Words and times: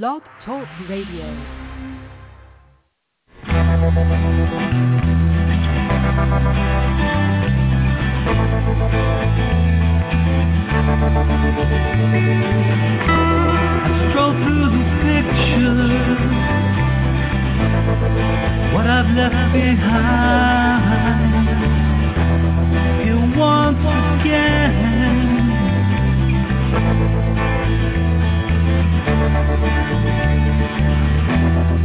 Blog 0.00 0.22
Talk 0.46 0.66
Radio. 0.88 1.26
Stroll 14.08 14.32
through 14.40 14.68
the 14.72 14.84
pictures, 15.04 16.20
what 18.72 18.86
I've 18.86 19.10
left 19.14 19.52
behind. 19.52 21.28
Here 23.04 23.24
once 23.36 23.84
again. 24.22 24.72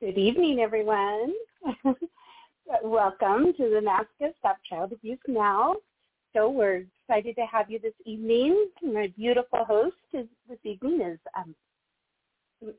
Good 0.00 0.18
evening, 0.18 0.60
everyone. 0.60 1.32
Welcome 2.82 3.54
to 3.54 3.70
the 3.70 3.80
NAASCA 3.82 4.32
Stop 4.38 4.58
Child 4.68 4.92
Abuse 4.92 5.18
Now. 5.26 5.76
So 6.34 6.50
we're 6.50 6.84
excited 7.08 7.36
to 7.36 7.46
have 7.46 7.70
you 7.70 7.78
this 7.78 7.94
evening. 8.04 8.68
My 8.82 9.12
beautiful 9.16 9.64
host 9.64 9.96
is, 10.12 10.26
this 10.48 10.58
evening 10.64 11.00
is 11.00 11.18
um, 11.36 11.54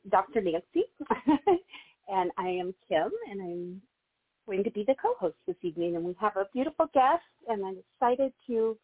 Dr. 0.10 0.42
Nancy, 0.42 0.84
and 2.08 2.32
I 2.38 2.48
am 2.48 2.74
Kim, 2.88 3.12
and 3.30 3.42
I'm 3.42 3.82
going 4.46 4.64
to 4.64 4.72
be 4.72 4.84
the 4.84 4.96
co-host 5.02 5.36
this 5.48 5.56
evening. 5.62 5.96
And 5.96 6.06
we 6.06 6.16
have 6.20 6.36
a 6.36 6.48
beautiful 6.54 6.88
guest, 6.94 7.24
and 7.48 7.66
I'm 7.66 7.78
excited 7.78 8.34
to 8.48 8.78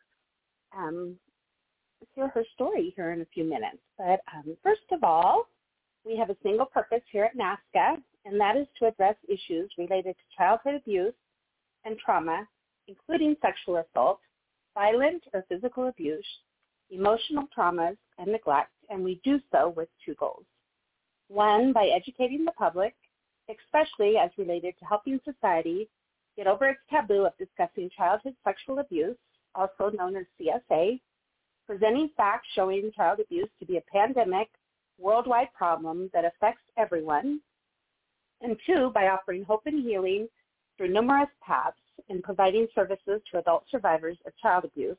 um, 0.75 1.15
hear 2.15 2.29
her 2.29 2.43
story 2.53 2.93
here 2.95 3.11
in 3.11 3.21
a 3.21 3.27
few 3.33 3.43
minutes. 3.43 3.79
But 3.97 4.21
um, 4.33 4.55
first 4.63 4.81
of 4.91 5.03
all, 5.03 5.47
we 6.05 6.15
have 6.17 6.29
a 6.29 6.37
single 6.43 6.65
purpose 6.65 7.01
here 7.11 7.25
at 7.25 7.37
NAASCA, 7.37 7.97
and 8.25 8.39
that 8.39 8.57
is 8.57 8.67
to 8.79 8.87
address 8.87 9.15
issues 9.27 9.71
related 9.77 10.15
to 10.15 10.37
childhood 10.37 10.75
abuse 10.75 11.13
and 11.85 11.97
trauma, 11.97 12.47
including 12.87 13.35
sexual 13.41 13.77
assault, 13.77 14.19
violent 14.73 15.23
or 15.33 15.45
physical 15.49 15.87
abuse, 15.87 16.25
emotional 16.89 17.47
traumas, 17.55 17.97
and 18.17 18.31
neglect, 18.31 18.71
and 18.89 19.03
we 19.03 19.19
do 19.23 19.39
so 19.51 19.73
with 19.75 19.89
two 20.05 20.15
goals. 20.15 20.45
One, 21.27 21.73
by 21.73 21.87
educating 21.87 22.43
the 22.43 22.51
public, 22.53 22.95
especially 23.49 24.17
as 24.17 24.29
related 24.37 24.75
to 24.79 24.85
helping 24.85 25.19
society 25.25 25.89
get 26.37 26.47
over 26.47 26.69
its 26.69 26.79
taboo 26.89 27.25
of 27.25 27.37
discussing 27.37 27.89
childhood 27.95 28.35
sexual 28.43 28.79
abuse, 28.79 29.17
also 29.55 29.89
known 29.89 30.15
as 30.15 30.25
CSA, 30.39 30.99
presenting 31.65 32.09
facts 32.15 32.47
showing 32.55 32.91
child 32.95 33.19
abuse 33.19 33.49
to 33.59 33.65
be 33.65 33.77
a 33.77 33.83
pandemic, 33.91 34.47
worldwide 34.97 35.51
problem 35.53 36.09
that 36.13 36.25
affects 36.25 36.63
everyone, 36.77 37.41
and 38.41 38.55
two, 38.65 38.91
by 38.93 39.07
offering 39.07 39.43
hope 39.43 39.63
and 39.65 39.83
healing 39.83 40.27
through 40.77 40.93
numerous 40.93 41.29
paths 41.45 41.77
and 42.09 42.23
providing 42.23 42.67
services 42.73 43.21
to 43.29 43.39
adult 43.39 43.63
survivors 43.69 44.17
of 44.25 44.33
child 44.41 44.63
abuse 44.63 44.97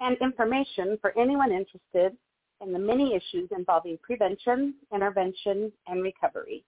and 0.00 0.16
information 0.20 0.98
for 1.00 1.16
anyone 1.18 1.52
interested 1.52 2.16
in 2.60 2.72
the 2.72 2.78
many 2.78 3.14
issues 3.14 3.48
involving 3.56 3.98
prevention, 4.02 4.74
intervention, 4.92 5.72
and 5.86 6.02
recovery. 6.02 6.62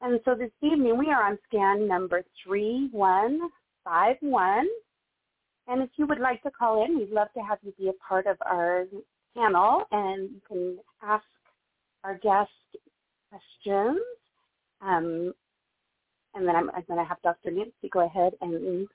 And 0.00 0.20
so 0.24 0.34
this 0.34 0.50
evening 0.62 0.96
we 0.96 1.10
are 1.10 1.24
on 1.24 1.36
scan 1.48 1.86
number 1.88 2.22
3151. 2.44 4.66
And 5.66 5.82
if 5.82 5.90
you 5.96 6.06
would 6.06 6.20
like 6.20 6.42
to 6.42 6.50
call 6.50 6.84
in, 6.84 6.98
we'd 6.98 7.10
love 7.10 7.28
to 7.34 7.40
have 7.40 7.58
you 7.62 7.72
be 7.78 7.88
a 7.88 7.92
part 8.06 8.26
of 8.26 8.36
our 8.46 8.84
panel 9.36 9.84
and 9.90 10.30
you 10.30 10.40
can 10.46 10.78
ask 11.02 11.24
our 12.04 12.14
guest 12.18 12.50
questions. 13.30 13.98
Um, 14.80 15.34
and 16.34 16.46
then 16.46 16.54
I'm, 16.54 16.70
I'm 16.70 16.84
going 16.86 17.00
to 17.00 17.04
have 17.04 17.20
Dr. 17.22 17.50
Nancy 17.50 17.88
go 17.90 18.06
ahead 18.06 18.34
and 18.40 18.86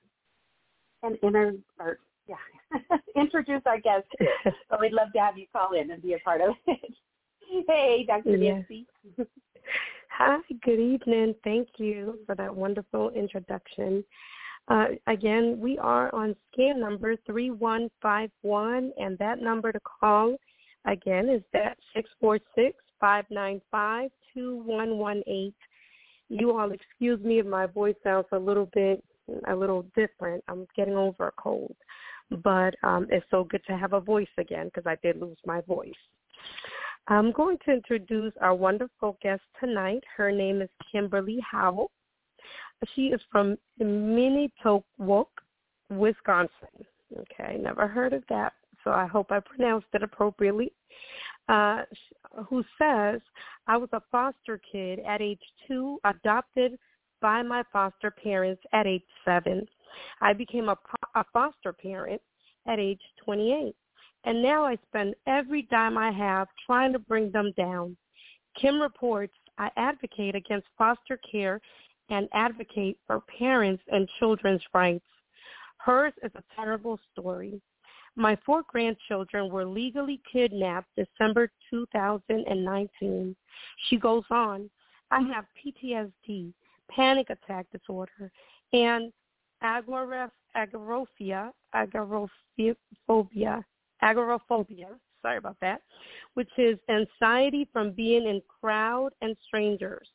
and 1.02 1.18
inter, 1.22 1.54
or, 1.78 1.98
yeah, 2.26 2.36
introduce 3.16 3.60
our 3.66 3.78
guest. 3.78 4.06
but 4.70 4.80
we'd 4.80 4.92
love 4.92 5.12
to 5.14 5.20
have 5.20 5.36
you 5.36 5.44
call 5.52 5.74
in 5.78 5.90
and 5.90 6.02
be 6.02 6.14
a 6.14 6.18
part 6.20 6.40
of 6.40 6.54
it. 6.66 6.94
hey, 7.68 8.06
Dr. 8.06 8.38
Nancy. 8.38 8.86
Hi, 10.16 10.38
good 10.62 10.78
evening. 10.78 11.34
Thank 11.42 11.70
you 11.76 12.20
for 12.24 12.36
that 12.36 12.54
wonderful 12.54 13.10
introduction. 13.10 14.04
Uh, 14.68 14.90
again, 15.08 15.58
we 15.58 15.76
are 15.78 16.14
on 16.14 16.36
scan 16.52 16.78
number 16.78 17.16
3151, 17.26 18.92
and 18.96 19.18
that 19.18 19.42
number 19.42 19.72
to 19.72 19.80
call, 19.80 20.36
again, 20.86 21.28
is 21.28 21.42
that 21.52 21.76
646-595-2118. 23.02 25.52
You 26.28 26.56
all 26.56 26.70
excuse 26.70 27.20
me 27.20 27.40
if 27.40 27.46
my 27.46 27.66
voice 27.66 27.96
sounds 28.04 28.26
a 28.30 28.38
little 28.38 28.70
bit, 28.72 29.02
a 29.48 29.56
little 29.56 29.84
different. 29.96 30.44
I'm 30.46 30.68
getting 30.76 30.94
over 30.94 31.26
a 31.26 31.32
cold. 31.32 31.74
But 32.30 32.76
um, 32.84 33.08
it's 33.10 33.26
so 33.32 33.42
good 33.42 33.64
to 33.66 33.76
have 33.76 33.94
a 33.94 34.00
voice 34.00 34.28
again 34.38 34.66
because 34.66 34.86
I 34.86 34.94
did 35.02 35.20
lose 35.20 35.38
my 35.44 35.60
voice. 35.62 35.90
I'm 37.08 37.32
going 37.32 37.58
to 37.66 37.72
introduce 37.72 38.32
our 38.40 38.54
wonderful 38.54 39.18
guest 39.22 39.42
tonight. 39.60 40.02
Her 40.16 40.32
name 40.32 40.62
is 40.62 40.70
Kimberly 40.90 41.38
Howell. 41.40 41.90
She 42.94 43.08
is 43.08 43.20
from 43.30 43.56
Manitowoc, 43.78 45.28
Wisconsin. 45.90 46.86
Okay, 47.16 47.58
never 47.60 47.86
heard 47.86 48.14
of 48.14 48.24
that, 48.28 48.54
so 48.82 48.90
I 48.90 49.06
hope 49.06 49.30
I 49.30 49.40
pronounced 49.40 49.86
it 49.92 50.02
appropriately. 50.02 50.72
Uh, 51.48 51.82
who 52.46 52.64
says, 52.78 53.20
I 53.66 53.76
was 53.76 53.90
a 53.92 54.02
foster 54.10 54.58
kid 54.72 55.00
at 55.06 55.20
age 55.20 55.42
two, 55.68 55.98
adopted 56.04 56.78
by 57.20 57.42
my 57.42 57.62
foster 57.70 58.10
parents 58.10 58.62
at 58.72 58.86
age 58.86 59.04
seven. 59.26 59.66
I 60.22 60.32
became 60.32 60.70
a, 60.70 60.76
a 61.14 61.24
foster 61.32 61.72
parent 61.72 62.22
at 62.66 62.78
age 62.78 63.00
28 63.24 63.76
and 64.24 64.42
now 64.42 64.64
I 64.64 64.78
spend 64.88 65.14
every 65.26 65.62
dime 65.62 65.98
I 65.98 66.10
have 66.10 66.48
trying 66.66 66.92
to 66.92 66.98
bring 66.98 67.30
them 67.30 67.52
down. 67.56 67.96
Kim 68.60 68.80
reports 68.80 69.34
I 69.58 69.70
advocate 69.76 70.34
against 70.34 70.66
foster 70.76 71.18
care 71.30 71.60
and 72.10 72.28
advocate 72.32 72.98
for 73.06 73.20
parents 73.38 73.82
and 73.90 74.08
children's 74.18 74.62
rights. 74.72 75.04
Hers 75.78 76.12
is 76.22 76.32
a 76.34 76.42
terrible 76.54 76.98
story. 77.12 77.60
My 78.16 78.38
four 78.46 78.62
grandchildren 78.68 79.50
were 79.50 79.64
legally 79.64 80.20
kidnapped 80.30 80.88
December 80.96 81.50
2019. 81.70 83.36
She 83.88 83.96
goes 83.96 84.22
on, 84.30 84.70
I 85.10 85.20
have 85.20 85.44
PTSD, 85.58 86.52
panic 86.90 87.30
attack 87.30 87.66
disorder, 87.72 88.30
and 88.72 89.12
agoraphobia, 89.62 90.30
agoraphobia, 91.74 93.64
agoraphobia, 94.02 94.88
sorry 95.22 95.38
about 95.38 95.56
that, 95.60 95.82
which 96.34 96.50
is 96.58 96.78
anxiety 96.88 97.68
from 97.72 97.92
being 97.92 98.26
in 98.26 98.42
crowd 98.60 99.10
and 99.22 99.36
strangers. 99.46 100.08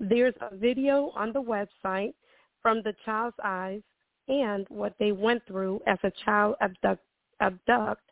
There's 0.00 0.34
a 0.40 0.56
video 0.56 1.12
on 1.14 1.32
the 1.32 1.42
website 1.42 2.14
from 2.60 2.82
the 2.82 2.94
child's 3.04 3.36
eyes 3.44 3.82
and 4.28 4.66
what 4.68 4.94
they 4.98 5.12
went 5.12 5.42
through 5.46 5.80
as 5.86 5.98
a 6.02 6.12
child 6.24 6.56
abduct, 6.60 7.02
abduct, 7.40 8.02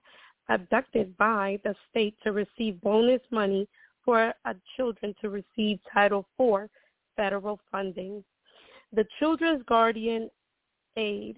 abducted 0.49 1.17
by 1.17 1.59
the 1.65 1.75
state 1.89 2.17
to 2.25 2.33
receive 2.33 2.81
bonus 2.81 3.23
money 3.31 3.69
for 4.05 4.35
children 4.77 5.15
to 5.21 5.31
receive 5.31 5.79
Title 5.93 6.27
IV 6.39 6.69
federal 7.17 7.61
funding. 7.71 8.25
The 8.93 9.05
Children's 9.19 9.63
Guardian 9.69 10.29
ad 10.97 11.37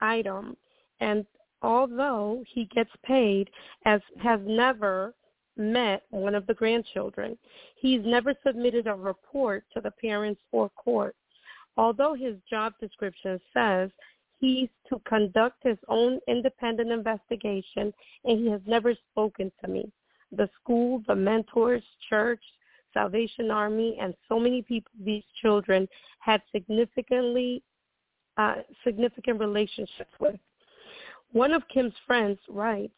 litem 0.00 0.56
and 1.00 1.26
although 1.62 2.42
he 2.46 2.66
gets 2.66 2.90
paid 3.04 3.50
as 3.84 4.00
has 4.22 4.40
never 4.44 5.14
met 5.56 6.04
one 6.10 6.34
of 6.34 6.46
the 6.46 6.54
grandchildren. 6.54 7.36
He's 7.76 8.00
never 8.04 8.34
submitted 8.46 8.86
a 8.86 8.94
report 8.94 9.64
to 9.74 9.80
the 9.80 9.90
parents 9.90 10.40
or 10.52 10.68
court. 10.70 11.16
Although 11.76 12.14
his 12.14 12.36
job 12.48 12.74
description 12.80 13.40
says 13.52 13.90
he's 14.40 14.68
to 14.88 15.00
conduct 15.08 15.62
his 15.62 15.78
own 15.88 16.20
independent 16.28 16.90
investigation 16.90 17.92
and 18.24 18.38
he 18.38 18.48
has 18.50 18.60
never 18.66 18.94
spoken 19.10 19.50
to 19.62 19.70
me. 19.70 19.90
The 20.32 20.48
school, 20.60 21.02
the 21.06 21.14
mentors, 21.14 21.82
church, 22.08 22.42
Salvation 22.94 23.50
Army, 23.50 23.96
and 24.00 24.14
so 24.28 24.38
many 24.38 24.62
people 24.62 24.90
these 25.04 25.22
children 25.40 25.88
had 26.20 26.42
significantly 26.52 27.62
uh, 28.36 28.56
significant 28.84 29.40
relationships 29.40 30.12
with. 30.20 30.38
One 31.32 31.52
of 31.52 31.68
Kim's 31.68 31.94
friends 32.06 32.38
writes, 32.48 32.94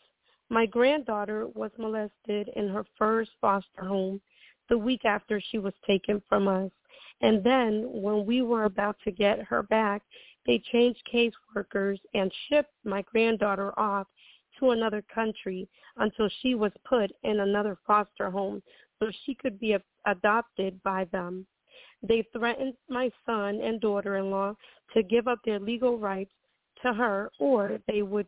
my 0.50 0.66
granddaughter 0.66 1.48
was 1.48 1.70
molested 1.78 2.48
in 2.56 2.68
her 2.68 2.84
first 2.96 3.30
foster 3.40 3.84
home 3.84 4.20
the 4.68 4.78
week 4.78 5.04
after 5.04 5.40
she 5.40 5.58
was 5.58 5.74
taken 5.86 6.22
from 6.28 6.48
us. 6.48 6.70
And 7.20 7.42
then 7.42 7.84
when 7.90 8.24
we 8.26 8.42
were 8.42 8.64
about 8.64 8.96
to 9.04 9.10
get 9.10 9.42
her 9.42 9.62
back, 9.64 10.02
they 10.46 10.58
changed 10.72 11.02
caseworkers 11.12 11.98
and 12.14 12.32
shipped 12.48 12.72
my 12.84 13.02
granddaughter 13.02 13.78
off 13.78 14.06
to 14.58 14.70
another 14.70 15.02
country 15.12 15.68
until 15.96 16.28
she 16.40 16.54
was 16.54 16.72
put 16.84 17.10
in 17.22 17.40
another 17.40 17.76
foster 17.86 18.30
home 18.30 18.62
so 18.98 19.10
she 19.24 19.34
could 19.34 19.58
be 19.58 19.76
adopted 20.06 20.82
by 20.82 21.04
them. 21.06 21.46
They 22.02 22.26
threatened 22.32 22.74
my 22.88 23.10
son 23.26 23.60
and 23.60 23.80
daughter-in-law 23.80 24.54
to 24.94 25.02
give 25.02 25.28
up 25.28 25.40
their 25.44 25.60
legal 25.60 25.98
rights 25.98 26.32
to 26.82 26.92
her 26.92 27.30
or 27.38 27.78
they 27.86 28.02
would 28.02 28.26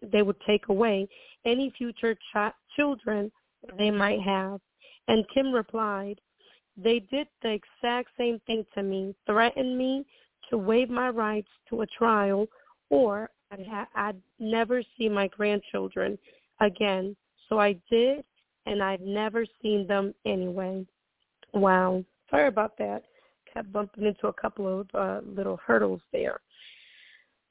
they 0.00 0.22
would 0.22 0.40
take 0.46 0.68
away 0.68 1.08
any 1.44 1.72
future 1.76 2.14
ch- 2.14 2.54
children 2.76 3.32
they 3.76 3.90
might 3.90 4.20
have. 4.20 4.60
And 5.08 5.24
Kim 5.34 5.52
replied, 5.52 6.20
they 6.76 7.00
did 7.10 7.26
the 7.42 7.50
exact 7.50 8.10
same 8.16 8.40
thing 8.46 8.64
to 8.74 8.82
me, 8.82 9.14
threatened 9.26 9.76
me 9.76 10.04
to 10.50 10.58
waive 10.58 10.90
my 10.90 11.08
rights 11.08 11.48
to 11.70 11.82
a 11.82 11.86
trial 11.86 12.46
or 12.90 13.30
I'd, 13.50 13.66
ha- 13.66 13.88
I'd 13.94 14.20
never 14.38 14.82
see 14.96 15.08
my 15.08 15.28
grandchildren 15.28 16.18
again. 16.60 17.16
So 17.48 17.58
I 17.58 17.76
did, 17.90 18.24
and 18.66 18.82
I'd 18.82 19.00
never 19.00 19.46
seen 19.62 19.86
them 19.86 20.14
anyway. 20.24 20.84
Wow. 21.52 22.04
Sorry 22.30 22.48
about 22.48 22.76
that. 22.78 23.04
Kept 23.52 23.72
bumping 23.72 24.04
into 24.04 24.26
a 24.28 24.32
couple 24.32 24.80
of 24.80 24.88
uh, 24.94 25.20
little 25.24 25.58
hurdles 25.64 26.00
there. 26.12 26.40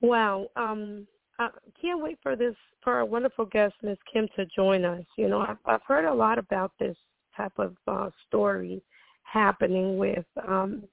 Wow. 0.02 0.48
Um, 0.56 1.08
I 1.40 1.50
can't 1.80 2.02
wait 2.02 2.18
for 2.22 2.36
this 2.36 2.56
for 2.84 2.94
our 2.94 3.06
wonderful 3.06 3.46
guest, 3.46 3.76
Miss 3.82 3.98
Kim, 4.12 4.28
to 4.36 4.46
join 4.46 4.86
us. 4.86 5.04
You 5.18 5.28
know, 5.28 5.42
I've, 5.42 5.58
I've 5.66 5.84
heard 5.88 6.06
a 6.06 6.14
lot 6.14 6.38
about 6.38 6.72
this 6.80 6.96
type 7.36 7.54
of 7.58 7.76
uh, 7.88 8.10
story 8.28 8.82
happening 9.24 9.98
with 9.98 10.26
um, 10.48 10.84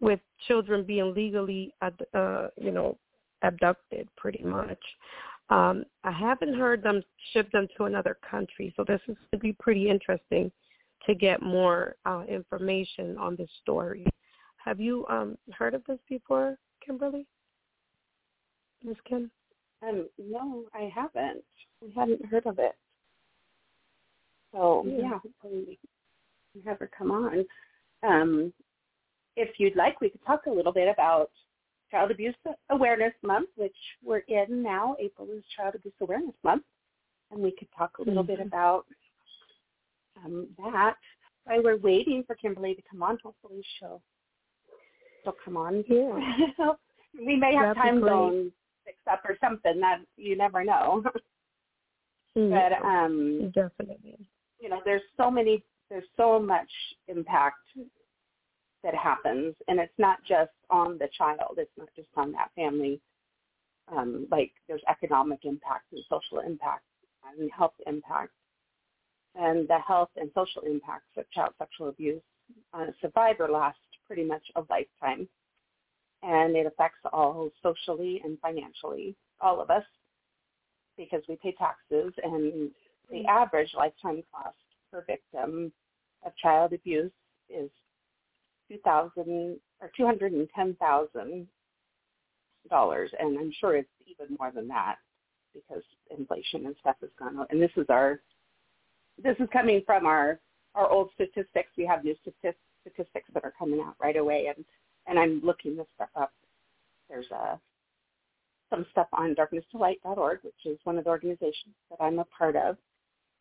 with 0.00 0.20
children 0.46 0.84
being 0.84 1.12
legally, 1.14 1.74
uh, 1.82 2.48
you 2.56 2.70
know, 2.70 2.96
abducted, 3.42 4.08
pretty 4.16 4.44
much. 4.44 4.78
Um, 5.50 5.84
I 6.04 6.10
haven't 6.10 6.54
heard 6.54 6.82
them 6.82 7.02
ship 7.32 7.50
them 7.52 7.66
to 7.76 7.84
another 7.84 8.16
country, 8.28 8.72
so 8.76 8.84
this 8.84 9.00
is 9.08 9.16
going 9.16 9.30
to 9.32 9.38
be 9.38 9.52
pretty 9.54 9.88
interesting 9.88 10.52
to 11.06 11.14
get 11.14 11.42
more 11.42 11.96
uh, 12.04 12.22
information 12.28 13.16
on 13.18 13.34
this 13.36 13.50
story. 13.62 14.06
Have 14.58 14.78
you 14.78 15.06
um, 15.08 15.36
heard 15.52 15.74
of 15.74 15.82
this 15.86 15.98
before, 16.08 16.58
Kimberly? 16.84 17.26
Miss 18.84 18.96
Kim? 19.08 19.30
Um, 19.82 20.08
no, 20.18 20.64
I 20.74 20.90
haven't. 20.94 21.44
We 21.82 21.92
hadn't 21.96 22.24
heard 22.26 22.46
of 22.46 22.58
it. 22.58 22.74
So 24.52 24.84
yeah, 24.86 25.18
hopefully 25.22 25.78
we 26.54 26.62
have 26.66 26.78
her 26.78 26.90
come 26.96 27.10
on. 27.10 27.44
Um, 28.02 28.52
if 29.36 29.58
you'd 29.58 29.76
like, 29.76 30.00
we 30.00 30.10
could 30.10 30.24
talk 30.26 30.46
a 30.46 30.50
little 30.50 30.72
bit 30.72 30.88
about 30.88 31.30
Child 31.90 32.10
Abuse 32.10 32.34
Awareness 32.70 33.12
Month, 33.22 33.50
which 33.56 33.76
we're 34.04 34.24
in 34.28 34.62
now. 34.62 34.96
April 34.98 35.28
is 35.36 35.44
Child 35.56 35.74
Abuse 35.76 35.94
Awareness 36.00 36.34
Month, 36.42 36.64
and 37.30 37.40
we 37.40 37.52
could 37.52 37.68
talk 37.76 37.98
a 37.98 38.02
little 38.02 38.22
mm-hmm. 38.22 38.36
bit 38.36 38.46
about 38.46 38.86
um, 40.24 40.48
that. 40.58 40.96
While 41.44 41.62
we're 41.62 41.78
waiting 41.78 42.24
for 42.26 42.34
Kimberly 42.34 42.74
to 42.74 42.82
come 42.90 43.02
on, 43.02 43.18
hopefully 43.22 43.62
she'll 43.78 44.02
she'll 45.22 45.36
come 45.44 45.56
on. 45.56 45.84
Yeah. 45.88 46.18
we 47.26 47.36
may 47.36 47.54
have 47.54 47.76
That'd 47.76 47.90
time 47.90 48.04
zones 48.04 48.52
fixed 48.88 49.06
up 49.10 49.22
or 49.24 49.36
something. 49.40 49.80
That 49.80 49.98
you 50.16 50.36
never 50.36 50.64
know. 50.64 51.02
mm-hmm. 51.04 51.14
But 52.50 52.86
um, 52.86 53.52
definitely, 53.54 54.18
you 54.60 54.68
know, 54.68 54.80
there's 54.84 55.02
so 55.16 55.30
many, 55.30 55.64
there's 55.90 56.04
so 56.16 56.38
much 56.38 56.70
impact 57.08 57.56
that 58.84 58.94
happens, 58.94 59.54
and 59.66 59.80
it's 59.80 59.98
not 59.98 60.18
just 60.26 60.52
on 60.70 60.98
the 60.98 61.08
child. 61.16 61.58
It's 61.58 61.70
not 61.76 61.88
just 61.96 62.08
on 62.16 62.32
that 62.32 62.50
family. 62.54 63.00
Um, 63.90 64.26
like 64.30 64.52
there's 64.68 64.82
economic 64.88 65.40
impact 65.44 65.86
and 65.92 66.02
social 66.08 66.40
impact 66.40 66.84
and 67.38 67.50
health 67.56 67.74
impact, 67.86 68.32
and 69.34 69.66
the 69.68 69.78
health 69.86 70.10
and 70.16 70.30
social 70.34 70.62
impacts 70.62 71.10
of 71.16 71.30
child 71.30 71.54
sexual 71.58 71.88
abuse 71.88 72.22
on 72.72 72.88
a 72.88 72.94
survivor 73.00 73.48
last 73.48 73.78
pretty 74.06 74.24
much 74.24 74.42
a 74.56 74.62
lifetime, 74.70 75.28
and 76.22 76.56
it 76.56 76.66
affects 76.66 76.98
all 77.12 77.50
socially 77.62 78.20
and 78.24 78.38
financially, 78.40 79.14
all 79.40 79.60
of 79.60 79.70
us, 79.70 79.84
because 80.96 81.22
we 81.28 81.36
pay 81.36 81.52
taxes, 81.52 82.12
and 82.22 82.70
the 83.10 83.16
mm-hmm. 83.18 83.28
average 83.28 83.72
lifetime 83.76 84.22
cost 84.32 84.56
per 84.90 85.04
victim 85.06 85.72
of 86.26 86.32
child 86.36 86.72
abuse 86.72 87.12
is 87.48 87.70
two 88.68 88.78
thousand 88.84 89.58
or 89.80 89.90
two 89.96 90.04
hundred 90.04 90.32
and 90.32 90.48
ten 90.54 90.74
thousand 90.80 91.46
dollars, 92.68 93.10
and 93.18 93.38
I'm 93.38 93.52
sure 93.60 93.76
it's 93.76 93.88
even 94.06 94.36
more 94.38 94.50
than 94.50 94.68
that 94.68 94.96
because 95.54 95.82
inflation 96.16 96.66
and 96.66 96.74
stuff 96.80 96.96
has 97.00 97.10
gone 97.18 97.38
up. 97.38 97.46
And 97.50 97.62
this 97.62 97.70
is 97.76 97.86
our 97.88 98.20
this 99.22 99.36
is 99.38 99.48
coming 99.52 99.82
from 99.86 100.06
our 100.06 100.40
our 100.74 100.88
old 100.88 101.10
statistics. 101.14 101.70
We 101.76 101.86
have 101.86 102.04
new 102.04 102.14
statistics 102.22 103.30
that 103.34 103.44
are 103.44 103.54
coming 103.58 103.80
out 103.80 103.94
right 104.02 104.16
away, 104.16 104.52
and 104.54 104.64
and 105.08 105.18
I'm 105.18 105.40
looking 105.42 105.76
this 105.76 105.86
stuff 105.94 106.10
up. 106.14 106.32
There's 107.08 107.26
a 107.32 107.36
uh, 107.36 107.56
some 108.70 108.84
stuff 108.90 109.06
on 109.14 109.34
darknesstolight.org, 109.34 110.40
which 110.42 110.66
is 110.66 110.78
one 110.84 110.98
of 110.98 111.04
the 111.04 111.10
organizations 111.10 111.74
that 111.88 112.04
I'm 112.04 112.18
a 112.18 112.26
part 112.26 112.54
of. 112.54 112.76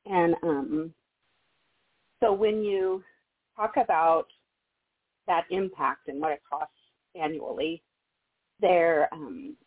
And 0.05 0.35
um, 0.41 0.93
so 2.21 2.31
when 2.31 2.63
you 2.63 3.03
talk 3.55 3.75
about 3.75 4.27
that 5.27 5.43
impact 5.51 6.07
and 6.07 6.21
what 6.21 6.31
it 6.31 6.41
costs 6.49 6.73
annually, 7.19 7.81
they're, 8.61 9.09
um, 9.13 9.57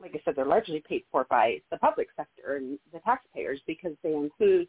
like 0.00 0.12
I 0.14 0.20
said, 0.24 0.34
they're 0.36 0.46
largely 0.46 0.82
paid 0.88 1.02
for 1.10 1.26
by 1.28 1.60
the 1.72 1.78
public 1.78 2.06
sector 2.16 2.54
and 2.54 2.78
the 2.92 3.00
taxpayers 3.00 3.60
because 3.66 3.96
they 4.04 4.14
include 4.14 4.68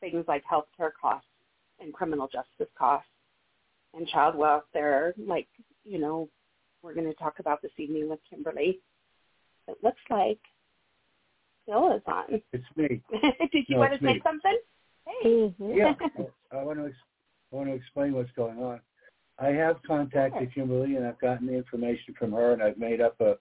things 0.00 0.26
like 0.28 0.44
healthcare 0.44 0.90
costs 1.00 1.28
and 1.80 1.94
criminal 1.94 2.26
justice 2.26 2.72
costs 2.78 3.08
and 3.94 4.06
child 4.08 4.36
welfare, 4.36 5.14
like, 5.18 5.48
you 5.84 5.98
know, 5.98 6.28
we're 6.82 6.94
going 6.94 7.06
to 7.06 7.14
talk 7.14 7.38
about 7.38 7.62
this 7.62 7.72
evening 7.78 8.08
with 8.08 8.20
Kimberly. 8.28 8.80
It 9.68 9.76
looks 9.82 10.00
like 10.10 10.38
Bill 11.66 11.92
is 11.96 12.02
on. 12.06 12.40
It's 12.52 12.64
me. 12.76 13.02
Did 13.52 13.64
you 13.68 13.76
no, 13.76 13.78
want 13.78 13.92
to 13.94 13.98
say 13.98 14.14
me. 14.14 14.20
something? 14.22 14.58
Hey. 15.06 15.28
Mm-hmm. 15.28 15.72
Yeah, 15.74 15.94
I 16.52 16.62
want 16.62 16.78
to 16.78 16.92
I 17.52 17.56
want 17.56 17.68
to 17.68 17.74
explain 17.74 18.12
what's 18.12 18.30
going 18.32 18.58
on. 18.58 18.80
I 19.38 19.48
have 19.48 19.76
contacted 19.86 20.52
Kimberly 20.54 20.96
and 20.96 21.06
I've 21.06 21.20
gotten 21.20 21.46
the 21.46 21.54
information 21.54 22.14
from 22.18 22.32
her 22.32 22.52
and 22.52 22.62
I've 22.62 22.78
made 22.78 23.00
up 23.00 23.20
a, 23.20 23.36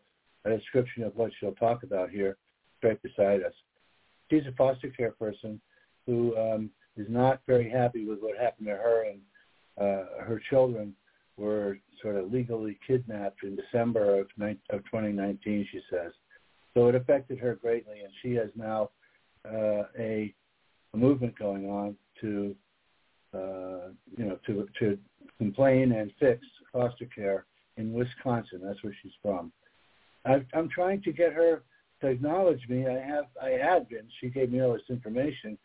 a 0.45 0.57
description 0.57 1.03
of 1.03 1.15
what 1.15 1.31
she'll 1.39 1.53
talk 1.53 1.83
about 1.83 2.09
here 2.09 2.37
right 2.83 3.01
beside 3.01 3.43
us. 3.43 3.53
She's 4.29 4.45
a 4.47 4.51
foster 4.57 4.89
care 4.89 5.11
person 5.11 5.59
who 6.05 6.37
um, 6.37 6.69
is 6.97 7.07
not 7.09 7.41
very 7.47 7.69
happy 7.69 8.05
with 8.05 8.19
what 8.19 8.37
happened 8.37 8.67
to 8.67 8.73
her 8.73 9.05
and 9.09 9.19
uh, 9.79 10.23
her 10.23 10.41
children 10.49 10.93
were 11.37 11.77
sort 12.01 12.15
of 12.15 12.31
legally 12.31 12.79
kidnapped 12.87 13.43
in 13.43 13.55
December 13.55 14.21
of, 14.21 14.27
ni- 14.37 14.59
of 14.69 14.83
2019, 14.85 15.67
she 15.71 15.81
says. 15.89 16.11
So 16.73 16.87
it 16.87 16.95
affected 16.95 17.39
her 17.39 17.55
greatly, 17.55 18.01
and 18.01 18.11
she 18.21 18.33
has 18.33 18.49
now 18.55 18.89
uh, 19.45 19.83
a, 19.97 20.33
a 20.93 20.97
movement 20.97 21.37
going 21.37 21.69
on 21.69 21.95
to 22.21 22.55
uh, 23.35 23.89
you 24.17 24.25
know, 24.25 24.39
to 24.47 24.67
to 24.79 24.97
complain 25.37 25.91
and 25.91 26.11
fix 26.19 26.45
foster 26.71 27.05
care 27.13 27.45
in 27.77 27.91
Wisconsin. 27.91 28.61
That's 28.63 28.81
where 28.83 28.95
she's 29.01 29.11
from. 29.21 29.51
I've, 30.25 30.45
I'm 30.53 30.69
trying 30.69 31.01
to 31.03 31.11
get 31.11 31.33
her 31.33 31.63
to 32.01 32.07
acknowledge 32.07 32.61
me. 32.69 32.87
I 32.87 32.99
have, 32.99 33.25
I 33.41 33.49
had 33.51 33.89
been. 33.89 34.07
She 34.21 34.29
gave 34.29 34.51
me 34.51 34.61
all 34.61 34.73
this 34.73 34.81
information, 34.89 35.57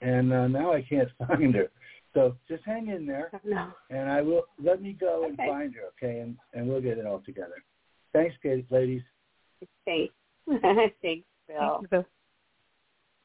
and 0.00 0.32
uh, 0.32 0.46
now 0.46 0.72
I 0.72 0.82
can't 0.82 1.08
find 1.28 1.54
her. 1.54 1.70
So 2.16 2.34
just 2.48 2.64
hang 2.64 2.88
in 2.88 3.04
there, 3.04 3.30
no. 3.44 3.68
and 3.90 4.10
I 4.10 4.22
will 4.22 4.44
let 4.58 4.80
me 4.80 4.96
go 4.98 5.18
okay. 5.18 5.26
and 5.28 5.36
find 5.36 5.74
her, 5.74 5.82
okay? 6.02 6.20
And 6.20 6.34
and 6.54 6.66
we'll 6.66 6.80
get 6.80 6.96
it 6.96 7.04
all 7.04 7.20
together. 7.26 7.62
Thanks, 8.14 8.34
ladies. 8.70 9.02
Thanks. 9.84 10.14
Thanks, 11.02 11.26
Bill. 11.46 11.58
Thank 11.58 11.82
you, 11.82 11.88
Bill. 11.90 12.06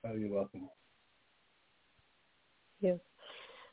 Oh, 0.06 0.14
you're 0.14 0.34
welcome. 0.34 0.70
Yes. 2.82 3.00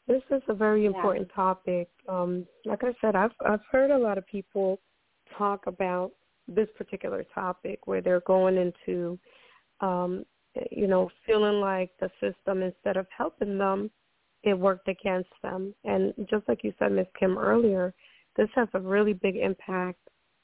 This 0.06 0.22
is 0.30 0.42
a 0.48 0.54
very 0.54 0.87
important 0.87 1.26
yeah. 1.30 1.34
topic. 1.34 1.88
Um, 2.08 2.46
like 2.64 2.84
I 2.84 2.94
said, 3.00 3.16
I've 3.16 3.32
I've 3.44 3.64
heard 3.72 3.90
a 3.90 3.98
lot 3.98 4.18
of 4.18 4.26
people 4.28 4.78
talk 5.37 5.66
about 5.66 6.12
this 6.46 6.68
particular 6.76 7.25
topic 7.34 7.80
where 7.87 8.00
they're 8.00 8.20
going 8.20 8.56
into 8.56 9.18
um, 9.80 10.25
you 10.70 10.87
know, 10.87 11.10
feeling 11.26 11.60
like 11.60 11.90
the 12.00 12.10
system 12.20 12.62
instead 12.62 12.96
of 12.96 13.06
helping 13.16 13.58
them, 13.58 13.90
it 14.42 14.59
worked 14.59 14.88
against 14.88 15.30
them. 15.42 15.75
And 15.85 16.14
just 16.30 16.49
like 16.49 16.64
you 16.64 16.73
said, 16.78 16.92
Ms. 16.92 17.07
Kim 17.18 17.38
earlier, 17.38 17.95
this 18.37 18.49
has 18.54 18.68
a 18.75 18.80
really 18.80 19.12
big 19.12 19.37
impact 19.37 19.99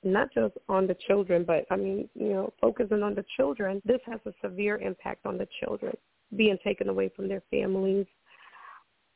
not 0.05 0.33
just 0.33 0.55
on 0.69 0.87
the 0.87 0.97
children, 1.07 1.45
but 1.45 1.65
I 1.71 1.77
mean, 1.77 2.09
you 2.15 2.29
know, 2.29 2.53
focusing 2.61 3.03
on 3.03 3.15
the 3.15 3.25
children, 3.37 3.81
this 3.85 4.01
has 4.07 4.21
a 4.27 4.33
severe 4.43 4.77
impact 4.77 5.25
on 5.27 5.39
the 5.39 5.49
children 5.61 5.97
being 6.37 6.59
taken 6.63 6.89
away 6.89 7.11
from 7.15 7.29
their 7.29 7.43
families. 7.51 8.07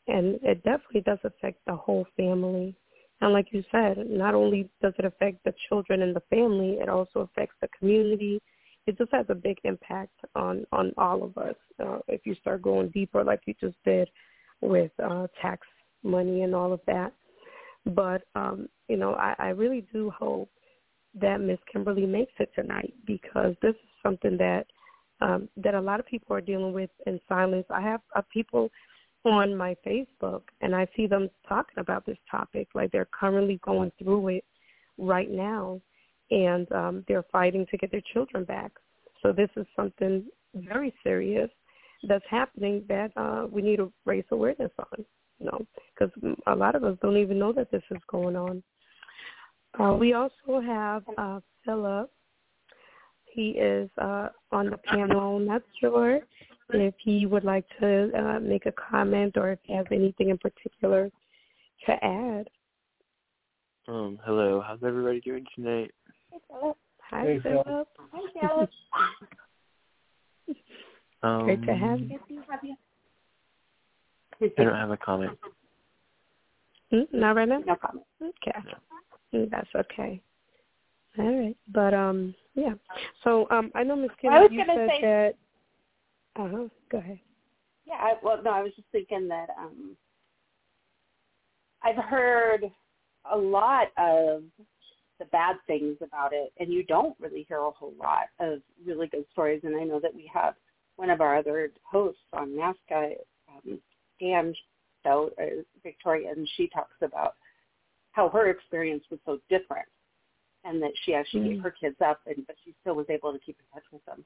And 0.07 0.39
it 0.43 0.65
definitely 0.65 1.03
does 1.03 1.19
affect 1.25 1.59
the 1.67 1.77
whole 1.77 2.07
family. 2.17 2.75
And 3.21 3.33
like 3.33 3.49
you 3.51 3.63
said, 3.71 3.99
not 4.09 4.35
only 4.35 4.71
does 4.81 4.95
it 4.99 5.05
affect 5.05 5.45
the 5.45 5.53
children 5.69 6.03
and 6.03 6.17
the 6.17 6.23
family, 6.31 6.79
it 6.81 6.89
also 6.89 7.21
affects 7.21 7.57
the 7.61 7.69
community. 7.79 8.41
It 8.87 8.97
just 8.97 9.13
has 9.13 9.27
a 9.29 9.35
big 9.35 9.59
impact 9.65 10.15
on 10.35 10.65
on 10.73 10.95
all 10.97 11.23
of 11.23 11.37
us. 11.37 11.57
Uh, 11.85 11.99
if 12.09 12.25
you 12.25 12.35
start 12.37 12.63
going 12.63 12.89
deeper, 12.89 13.23
like 13.23 13.41
you 13.45 13.55
just 13.61 13.77
did 13.85 14.09
with 14.61 14.91
uh, 15.03 15.27
tax 15.41 15.67
money 16.03 16.43
and 16.43 16.55
all 16.55 16.73
of 16.73 16.81
that. 16.87 17.13
But 17.87 18.23
um, 18.35 18.69
you 18.89 18.97
know, 18.97 19.15
I, 19.15 19.35
I 19.39 19.49
really 19.49 19.87
do 19.93 20.11
hope 20.11 20.51
that 21.21 21.41
Miss 21.41 21.59
Kimberly 21.73 22.07
makes 22.07 22.33
it 22.39 22.51
tonight 22.55 22.93
because 23.07 23.55
this 23.63 23.75
is 23.75 23.91
something 24.03 24.37
that 24.39 24.67
um, 25.21 25.49
that 25.57 25.75
a 25.75 25.81
lot 25.81 26.01
of 26.01 26.07
people 26.07 26.35
are 26.37 26.41
dealing 26.41 26.73
with 26.73 26.91
in 27.07 27.21
silence. 27.29 27.67
I 27.71 27.81
have 27.81 28.01
uh, 28.15 28.23
people 28.33 28.71
on 29.25 29.57
my 29.57 29.77
Facebook, 29.87 30.43
and 30.61 30.75
I 30.75 30.87
see 30.97 31.07
them 31.07 31.29
talking 31.49 31.79
about 31.79 32.07
this 32.07 32.19
topic 32.31 32.69
like 32.75 32.93
they're 32.93 33.09
currently 33.19 33.61
going 33.65 33.91
through 33.99 34.29
it 34.29 34.45
right 34.97 35.31
now, 35.31 35.81
and 36.31 36.71
um, 36.73 37.05
they're 37.09 37.25
fighting 37.33 37.67
to 37.71 37.77
get 37.77 37.91
their 37.91 38.03
children 38.13 38.45
back. 38.45 38.73
So 39.23 39.33
this 39.33 39.51
is 39.57 39.67
something 39.75 40.25
very 40.55 40.95
serious 41.03 41.51
that's 42.05 42.25
happening 42.31 42.85
that 42.89 43.11
uh, 43.17 43.47
we 43.51 43.63
need 43.63 43.77
to 43.77 43.93
raise 44.05 44.25
awareness 44.31 44.71
on. 44.79 45.05
You 45.41 45.47
know, 45.47 45.67
because 45.95 46.13
a 46.49 46.55
lot 46.55 46.75
of 46.75 46.83
us 46.83 46.99
don't 47.01 47.17
even 47.17 47.39
know 47.39 47.53
that 47.53 47.71
this 47.71 47.83
is 47.91 47.99
going 48.11 48.35
on. 48.35 48.63
Uh, 49.79 49.95
we 49.95 50.15
also 50.15 50.61
have 50.61 51.05
uh, 51.17 51.39
Philip. 51.65 52.11
He 53.27 53.51
is 53.51 53.89
uh, 53.99 54.29
on 54.51 54.71
the 54.71 54.79
panel. 54.79 55.39
Not 55.39 55.63
sure 55.81 56.21
if 56.71 56.95
he 56.99 57.27
would 57.27 57.45
like 57.45 57.65
to 57.81 58.11
uh, 58.19 58.41
make 58.41 58.67
a 58.67 58.73
comment 58.73 59.37
or 59.37 59.53
if 59.53 59.59
he 59.63 59.75
has 59.75 59.87
anything 59.93 60.31
in 60.31 60.39
particular 60.39 61.11
to 61.87 62.05
add. 62.05 62.49
Um, 63.87 64.19
hello. 64.25 64.63
How's 64.67 64.83
everybody 64.85 65.21
doing 65.21 65.47
tonight? 65.55 65.93
Hey, 66.31 66.39
Philip. 66.49 66.77
Hi, 67.11 67.23
hey, 67.23 67.41
Philip. 67.43 67.89
Hi, 68.13 68.41
Philip. 68.41 68.71
um, 71.23 71.45
Great 71.45 71.63
to 71.65 71.75
have 71.75 72.01
you. 72.01 72.19
I 74.41 74.63
don't 74.63 74.75
have 74.75 74.91
a 74.91 74.97
comment. 74.97 75.37
Mm, 76.93 77.07
not 77.13 77.37
right 77.37 77.49
now? 77.49 77.59
No 77.67 77.77
comment. 77.77 78.07
Okay. 78.23 78.59
No. 79.33 79.47
That's 79.51 79.69
okay. 79.75 80.23
All 81.19 81.25
right, 81.25 81.57
but 81.73 81.95
um, 81.95 82.35
yeah. 82.55 82.75
So 83.25 83.49
um, 83.51 83.73
I 83.75 83.83
know 83.83 83.97
Miss 83.97 84.11
Kim, 84.21 84.33
well, 84.33 84.51
you 84.51 84.63
said 84.67 84.89
say, 84.89 85.01
that. 85.03 85.35
Uh 86.37 86.49
huh. 86.49 86.69
Go 86.91 86.99
ahead. 86.99 87.19
Yeah. 87.85 87.95
I, 87.95 88.15
well, 88.23 88.41
no, 88.43 88.51
I 88.51 88.63
was 88.63 88.73
just 88.77 88.87
thinking 88.93 89.27
that 89.29 89.49
um, 89.59 89.97
I've 91.83 92.03
heard 92.05 92.71
a 93.31 93.37
lot 93.37 93.89
of 93.97 94.45
the 95.19 95.25
bad 95.33 95.57
things 95.67 95.97
about 96.01 96.33
it, 96.33 96.53
and 96.61 96.73
you 96.73 96.85
don't 96.85 97.17
really 97.19 97.45
hear 97.49 97.59
a 97.59 97.71
whole 97.71 97.95
lot 97.99 98.27
of 98.39 98.61
really 98.87 99.09
good 99.09 99.25
stories. 99.33 99.61
And 99.65 99.77
I 99.77 99.83
know 99.83 99.99
that 100.01 100.15
we 100.15 100.31
have 100.33 100.55
one 100.99 101.11
of 101.11 101.21
our 101.21 101.37
other 101.37 101.71
hosts 101.89 102.21
on 102.33 102.51
NAASCA, 102.51 103.13
um, 103.49 103.81
Dan 104.21 104.53
show, 105.05 105.31
uh, 105.41 105.63
Victoria, 105.83 106.33
and 106.33 106.47
she 106.57 106.69
talks 106.69 106.97
about 107.01 107.35
how 108.11 108.29
her 108.29 108.51
experience 108.51 109.05
was 109.11 109.21
so 109.25 109.39
different 109.49 109.87
and 110.65 110.83
that 110.83 110.91
she 111.05 111.15
actually 111.15 111.41
mm-hmm. 111.41 111.53
gave 111.55 111.63
her 111.63 111.75
kids 111.81 111.97
up 112.05 112.21
and 112.27 112.45
but 112.49 112.57
she 112.65 112.75
still 112.81 112.95
was 112.95 113.07
able 113.09 113.33
to 113.33 113.39
keep 113.39 113.57
in 113.61 113.67
touch 113.73 113.87
with 113.93 114.05
them. 114.07 114.25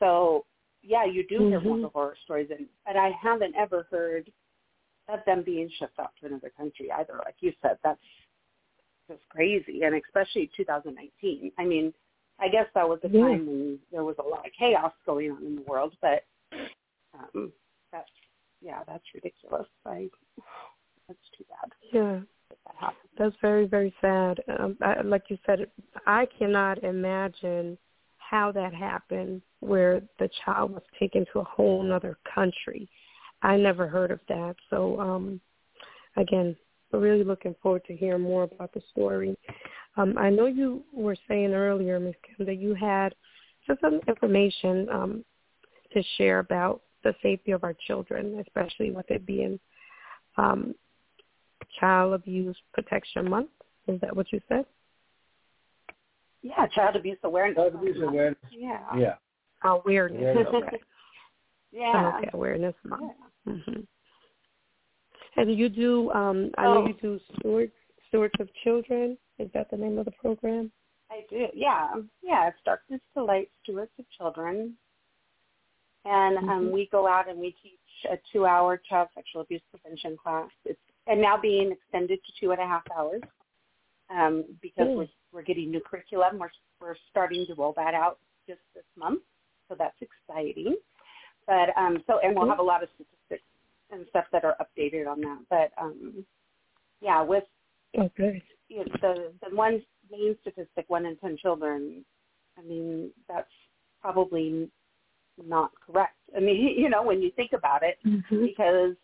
So 0.00 0.44
yeah, 0.82 1.06
you 1.06 1.26
do 1.26 1.48
hear 1.48 1.58
mm-hmm. 1.58 1.66
more 1.66 1.76
of 1.76 1.82
the 1.82 1.88
horror 1.88 2.16
stories 2.24 2.48
and 2.50 2.66
but 2.86 2.96
I 2.96 3.10
haven't 3.20 3.54
ever 3.56 3.86
heard 3.90 4.30
of 5.08 5.20
them 5.24 5.42
being 5.42 5.70
shipped 5.78 5.98
off 5.98 6.10
to 6.20 6.26
another 6.26 6.52
country 6.54 6.90
either. 6.92 7.20
Like 7.24 7.36
you 7.40 7.54
said, 7.62 7.78
that's 7.82 7.98
just 9.08 9.22
crazy. 9.30 9.82
And 9.82 9.94
especially 9.94 10.50
2019. 10.56 11.52
I 11.58 11.64
mean, 11.64 11.92
I 12.42 12.48
guess 12.48 12.66
that 12.74 12.88
was 12.88 12.98
a 13.04 13.08
yeah. 13.08 13.22
time 13.22 13.46
when 13.46 13.78
there 13.92 14.04
was 14.04 14.16
a 14.18 14.28
lot 14.28 14.46
of 14.46 14.52
chaos 14.58 14.92
going 15.06 15.30
on 15.30 15.44
in 15.44 15.56
the 15.56 15.62
world, 15.62 15.94
but 16.02 16.24
um 17.14 17.52
that's 17.92 18.08
yeah, 18.60 18.82
that's 18.86 19.04
ridiculous. 19.14 19.66
I 19.86 20.08
that's 21.08 21.20
too 21.36 21.44
bad. 21.48 21.72
Yeah 21.92 22.20
that 22.80 22.94
That's 23.18 23.36
very, 23.40 23.66
very 23.66 23.94
sad. 24.00 24.40
Um, 24.58 24.76
I, 24.80 25.02
like 25.02 25.24
you 25.28 25.38
said, 25.46 25.66
I 26.06 26.26
cannot 26.38 26.82
imagine 26.84 27.78
how 28.18 28.52
that 28.52 28.74
happened 28.74 29.42
where 29.60 30.00
the 30.18 30.28
child 30.44 30.72
was 30.72 30.82
taken 30.98 31.24
to 31.32 31.40
a 31.40 31.44
whole 31.44 31.90
other 31.92 32.18
country. 32.34 32.88
I 33.42 33.56
never 33.56 33.88
heard 33.88 34.10
of 34.10 34.20
that. 34.28 34.54
So, 34.70 34.98
um, 35.00 35.40
again, 36.16 36.56
really 36.92 37.24
looking 37.24 37.54
forward 37.62 37.84
to 37.86 37.96
hearing 37.96 38.22
more 38.22 38.44
about 38.44 38.72
the 38.72 38.82
story. 38.90 39.36
Um, 39.96 40.16
I 40.18 40.30
know 40.30 40.46
you 40.46 40.82
were 40.92 41.16
saying 41.28 41.52
earlier, 41.52 42.00
Ms. 42.00 42.14
Kim, 42.24 42.46
that 42.46 42.58
you 42.58 42.74
had 42.74 43.14
just 43.66 43.80
some 43.80 44.00
information 44.08 44.88
um, 44.90 45.24
to 45.92 46.02
share 46.16 46.38
about 46.38 46.82
the 47.04 47.14
safety 47.22 47.52
of 47.52 47.64
our 47.64 47.74
children, 47.86 48.42
especially 48.46 48.90
with 48.90 49.10
it 49.10 49.26
being 49.26 49.58
um, 50.36 50.74
Child 51.78 52.14
Abuse 52.14 52.56
Protection 52.72 53.28
Month. 53.28 53.50
Is 53.88 54.00
that 54.00 54.14
what 54.14 54.32
you 54.32 54.40
said? 54.48 54.64
Yeah, 56.42 56.66
child 56.68 56.96
abuse 56.96 57.18
awareness. 57.22 57.56
Child 57.56 57.74
abuse 57.76 57.96
awareness. 58.02 58.38
Yeah. 58.50 58.80
Yeah. 58.96 59.14
Awareness. 59.64 60.46
Okay. 60.52 60.80
yeah. 61.72 62.12
Okay, 62.18 62.30
awareness 62.32 62.74
month. 62.84 63.12
Yeah. 63.46 63.52
Mm-hmm. 63.52 63.80
And 65.36 65.58
you 65.58 65.68
do. 65.68 66.10
um 66.10 66.50
I 66.58 66.64
know 66.64 66.82
oh. 66.82 66.86
you 66.88 66.94
do 67.00 67.20
stewards 67.38 67.72
stewards 68.08 68.34
of 68.40 68.48
children. 68.64 69.16
Is 69.38 69.48
that 69.54 69.70
the 69.70 69.76
name 69.76 69.98
of 69.98 70.04
the 70.04 70.12
program? 70.12 70.70
I 71.10 71.24
do. 71.28 71.46
Yeah. 71.54 71.88
Yeah. 72.22 72.48
It's 72.48 72.58
Darkness 72.64 73.00
to 73.14 73.24
Light 73.24 73.50
Stewards 73.62 73.90
of 73.98 74.04
Children, 74.16 74.74
and 76.04 76.38
um, 76.38 76.44
mm-hmm. 76.44 76.70
we 76.70 76.88
go 76.90 77.06
out 77.06 77.28
and 77.28 77.38
we 77.38 77.54
teach 77.62 78.10
a 78.10 78.16
two-hour 78.32 78.80
child 78.88 79.08
sexual 79.14 79.42
abuse 79.42 79.62
prevention 79.70 80.16
class. 80.16 80.50
It's 80.64 80.78
and 81.06 81.20
now 81.20 81.36
being 81.40 81.72
extended 81.72 82.20
to 82.24 82.32
two 82.40 82.52
and 82.52 82.60
a 82.60 82.66
half 82.66 82.82
hours 82.96 83.22
um, 84.10 84.44
because 84.60 84.86
mm. 84.86 84.96
we're, 84.96 85.08
we're 85.32 85.42
getting 85.42 85.70
new 85.70 85.80
curriculum. 85.80 86.38
We're, 86.38 86.50
we're 86.80 86.96
starting 87.10 87.46
to 87.46 87.54
roll 87.54 87.72
that 87.76 87.94
out 87.94 88.18
just 88.46 88.60
this 88.74 88.84
month, 88.96 89.22
so 89.68 89.74
that's 89.78 89.96
exciting. 90.00 90.76
But 91.46 91.76
um, 91.76 92.02
so, 92.06 92.20
and 92.22 92.36
we'll 92.36 92.48
have 92.48 92.60
a 92.60 92.62
lot 92.62 92.82
of 92.82 92.88
statistics 92.94 93.48
and 93.90 94.06
stuff 94.10 94.24
that 94.32 94.44
are 94.44 94.56
updated 94.60 95.08
on 95.08 95.20
that. 95.22 95.38
But 95.50 95.82
um, 95.82 96.24
yeah, 97.00 97.22
with 97.22 97.44
okay. 97.98 98.42
You 98.72 98.78
know, 98.78 98.84
the 99.00 99.32
the 99.48 99.54
one 99.54 99.82
main 100.10 100.36
statistic, 100.40 100.84
one 100.88 101.06
in 101.06 101.16
ten 101.16 101.36
children. 101.40 102.04
I 102.58 102.62
mean, 102.62 103.10
that's 103.28 103.48
probably 104.00 104.68
not 105.42 105.70
correct. 105.84 106.16
I 106.36 106.40
mean, 106.40 106.74
you 106.78 106.88
know, 106.88 107.02
when 107.02 107.22
you 107.22 107.30
think 107.36 107.52
about 107.52 107.82
it, 107.82 107.98
mm-hmm. 108.06 108.44
because 108.44 108.94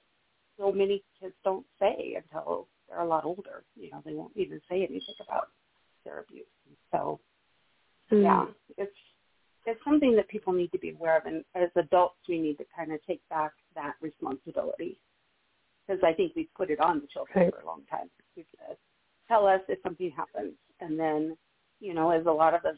so 0.59 0.73
many 0.73 1.03
kids 1.21 1.35
don't 1.45 1.67
say 1.79 2.17
until 2.17 2.69
they're 2.89 3.01
a 3.01 3.07
lot 3.07 3.25
older. 3.25 3.65
You 3.77 3.91
know, 3.91 4.03
they 4.05 4.15
won't 4.15 4.37
even 4.37 4.61
say 4.69 4.79
anything 4.79 5.15
about 5.21 5.49
their 6.05 6.21
abuse. 6.21 6.47
So, 6.93 7.21
mm. 8.11 8.23
yeah, 8.23 8.47
it's 8.77 8.93
it's 9.67 9.81
something 9.85 10.17
that 10.17 10.29
people 10.29 10.53
need 10.53 10.73
to 10.73 10.79
be 10.79 10.91
aware 10.91 11.19
of, 11.19 11.27
and 11.27 11.45
as 11.55 11.69
adults, 11.77 12.17
we 12.29 12.41
need 12.41 12.57
to 12.59 12.65
kind 12.75 12.93
of 12.93 13.01
take 13.07 13.21
back 13.29 13.53
that 13.75 13.95
responsibility 14.01 14.99
because 15.87 16.03
I 16.05 16.13
think 16.13 16.33
we've 16.35 16.53
put 16.57 16.71
it 16.71 16.81
on 16.81 17.01
the 17.01 17.07
children 17.07 17.45
right. 17.45 17.55
for 17.55 17.61
a 17.61 17.67
long 17.67 17.83
time. 17.91 18.11
We 18.37 18.45
tell 19.29 19.47
us 19.47 19.61
if 19.69 19.79
something 19.83 20.11
happens, 20.11 20.55
and 20.81 20.99
then, 20.99 21.37
you 21.81 21.95
know, 21.95 22.11
as 22.11 22.27
a 22.27 22.31
lot 22.31 22.55
of 22.55 22.65
us 22.65 22.77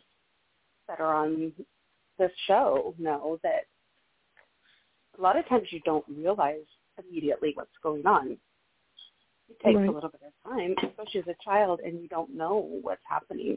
that 0.89 1.01
are 1.01 1.15
on 1.15 1.53
this 2.19 2.31
show 2.47 2.95
know 2.99 3.39
that 3.43 3.67
a 5.19 5.23
lot 5.23 5.39
of 5.39 5.49
times 5.49 5.69
you 5.71 5.81
don't 5.85 6.05
realize 6.09 6.67
immediately 6.99 7.53
what's 7.55 7.71
going 7.83 8.07
on. 8.07 8.37
It 9.49 9.59
takes 9.65 9.77
right. 9.77 9.89
a 9.89 9.93
little 9.93 10.11
bit 10.11 10.21
of 10.27 10.53
time, 10.53 10.75
especially 10.83 11.21
as 11.21 11.29
a 11.29 11.45
child, 11.45 11.81
and 11.85 12.01
you 12.01 12.09
don't 12.09 12.35
know 12.35 12.69
what's 12.83 13.03
happening. 13.09 13.57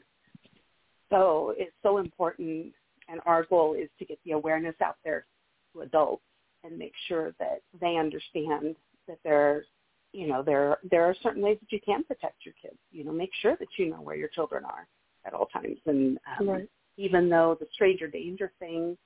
So 1.09 1.53
it's 1.57 1.75
so 1.83 1.97
important, 1.97 2.73
and 3.07 3.19
our 3.25 3.43
goal 3.43 3.75
is 3.75 3.89
to 3.99 4.05
get 4.05 4.17
the 4.25 4.31
awareness 4.31 4.75
out 4.83 4.95
there 5.03 5.25
to 5.73 5.81
adults 5.81 6.23
and 6.63 6.77
make 6.77 6.93
sure 7.07 7.33
that 7.39 7.61
they 7.79 7.97
understand 7.97 8.75
that 9.07 9.19
there, 9.23 9.65
you 10.13 10.27
know, 10.27 10.43
there 10.43 10.77
there 10.89 11.03
are 11.03 11.15
certain 11.21 11.41
ways 11.41 11.57
that 11.59 11.71
you 11.71 11.79
can 11.81 12.03
protect 12.03 12.45
your 12.45 12.53
kids. 12.61 12.77
You 12.91 13.03
know, 13.03 13.11
make 13.11 13.31
sure 13.41 13.55
that 13.59 13.67
you 13.77 13.89
know 13.89 14.01
where 14.01 14.15
your 14.15 14.29
children 14.29 14.63
are 14.63 14.87
at 15.25 15.33
all 15.33 15.47
times, 15.47 15.79
and 15.85 16.17
um, 16.39 16.47
Right. 16.47 16.69
even 16.97 17.27
though 17.29 17.57
the 17.59 17.67
stranger 17.73 18.07
danger 18.07 18.51
thing 18.59 18.97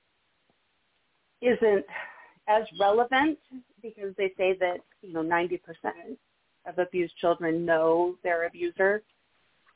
isn't 1.40 1.84
as 2.48 2.64
relevant 2.78 3.38
because 3.82 4.14
they 4.16 4.32
say 4.36 4.54
that 4.60 4.78
you 5.02 5.12
know 5.12 5.22
90% 5.22 5.60
of 6.66 6.78
abused 6.78 7.16
children 7.16 7.64
know 7.64 8.16
their 8.22 8.46
abuser, 8.46 9.02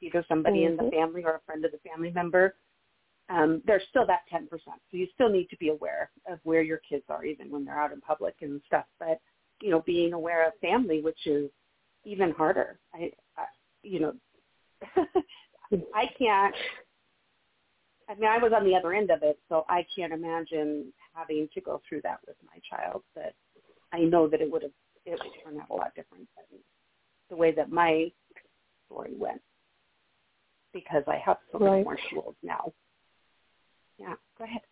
either 0.02 0.24
somebody 0.28 0.64
in 0.64 0.76
the 0.76 0.82
Mhm. 0.82 0.90
family 0.90 1.24
or 1.24 1.36
a 1.36 1.40
friend 1.40 1.64
of 1.64 1.72
the 1.72 1.78
family 1.78 2.10
member. 2.10 2.54
Um, 3.28 3.62
there's 3.64 3.86
still 3.88 4.04
that 4.06 4.28
10%. 4.30 4.50
So 4.50 4.96
you 4.96 5.06
still 5.14 5.30
need 5.30 5.48
to 5.48 5.56
be 5.56 5.68
aware 5.68 6.10
of 6.26 6.38
where 6.42 6.60
your 6.60 6.78
kids 6.78 7.04
are, 7.08 7.24
even 7.24 7.50
when 7.50 7.64
they're 7.64 7.80
out 7.80 7.92
in 7.92 8.00
public 8.00 8.42
and 8.42 8.60
stuff. 8.66 8.84
But 8.98 9.20
you 9.62 9.70
know, 9.70 9.80
being 9.86 10.12
aware 10.12 10.46
of 10.46 10.52
family, 10.60 11.00
which 11.00 11.26
is 11.26 11.48
even 12.04 12.32
harder. 12.32 12.78
I, 12.92 13.10
I 13.38 13.44
you 13.82 14.00
know, 14.00 14.12
I 15.94 16.06
can't. 16.18 16.54
I 18.08 18.14
mean, 18.16 18.28
I 18.28 18.38
was 18.38 18.52
on 18.54 18.64
the 18.64 18.74
other 18.74 18.92
end 18.92 19.10
of 19.10 19.22
it, 19.22 19.38
so 19.48 19.64
I 19.68 19.86
can't 19.94 20.12
imagine 20.12 20.92
having 21.14 21.48
to 21.54 21.60
go 21.60 21.80
through 21.88 22.02
that 22.02 22.18
with 22.26 22.36
my 22.44 22.60
child. 22.68 23.02
But 23.14 23.34
I 23.92 24.00
know 24.00 24.28
that 24.28 24.40
it 24.40 24.50
would 24.50 24.62
have 24.62 24.72
it 25.06 25.12
would 25.12 25.32
turn 25.44 25.60
out 25.60 25.70
a 25.70 25.74
lot 25.74 25.94
different 25.94 26.28
than 26.36 26.58
the 27.30 27.36
way 27.36 27.52
that 27.52 27.70
my 27.70 28.10
story 28.86 29.14
went 29.16 29.40
because 30.74 31.04
I 31.06 31.16
have 31.24 31.38
so 31.52 31.58
many 31.58 31.76
Right. 31.76 31.84
more 31.84 31.98
tools 32.10 32.34
now. 32.42 32.72
Yeah, 33.98 34.14
go 34.36 34.44
ahead. 34.44 34.62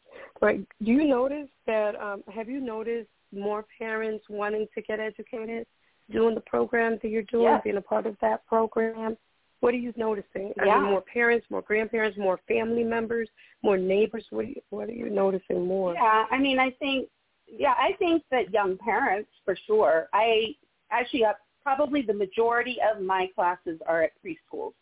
Right. 0.40 0.66
Do 0.82 0.92
you 0.92 1.06
notice 1.06 1.48
that? 1.66 1.94
Um, 2.00 2.24
have 2.32 2.48
you 2.48 2.60
noticed 2.60 3.08
more 3.32 3.64
parents 3.78 4.24
wanting 4.28 4.66
to 4.74 4.82
get 4.82 5.00
educated, 5.00 5.66
doing 6.10 6.34
the 6.34 6.40
program 6.42 6.98
that 7.02 7.08
you're 7.08 7.22
doing, 7.22 7.44
Yes. 7.44 7.62
being 7.62 7.76
a 7.76 7.80
part 7.80 8.06
of 8.06 8.18
that 8.20 8.44
program? 8.46 9.16
What 9.60 9.74
are 9.74 9.78
you 9.78 9.92
noticing? 9.96 10.54
Are 10.58 10.66
Yeah. 10.66 10.80
there 10.80 10.90
more 10.90 11.02
parents, 11.02 11.48
more 11.50 11.62
grandparents, 11.62 12.16
more 12.16 12.38
family 12.48 12.82
members, 12.82 13.28
more 13.62 13.76
neighbors? 13.76 14.26
What 14.30 14.46
are 14.46 14.48
you, 14.48 14.62
what 14.70 14.88
are 14.88 14.92
you 14.92 15.10
noticing 15.10 15.66
more? 15.66 15.94
Yeah, 15.94 16.26
I 16.30 16.38
mean, 16.38 16.58
I 16.58 16.70
think, 16.70 17.10
yeah, 17.46 17.74
I 17.76 17.92
think 17.98 18.24
that 18.30 18.50
young 18.52 18.78
parents 18.78 19.30
for 19.44 19.54
sure. 19.66 20.08
I 20.12 20.56
actually 20.90 21.24
uh, 21.24 21.34
probably 21.62 22.02
the 22.02 22.14
majority 22.14 22.78
of 22.80 23.02
my 23.02 23.28
classes 23.34 23.80
are 23.86 24.02
at 24.02 24.12
preschools. 24.24 24.72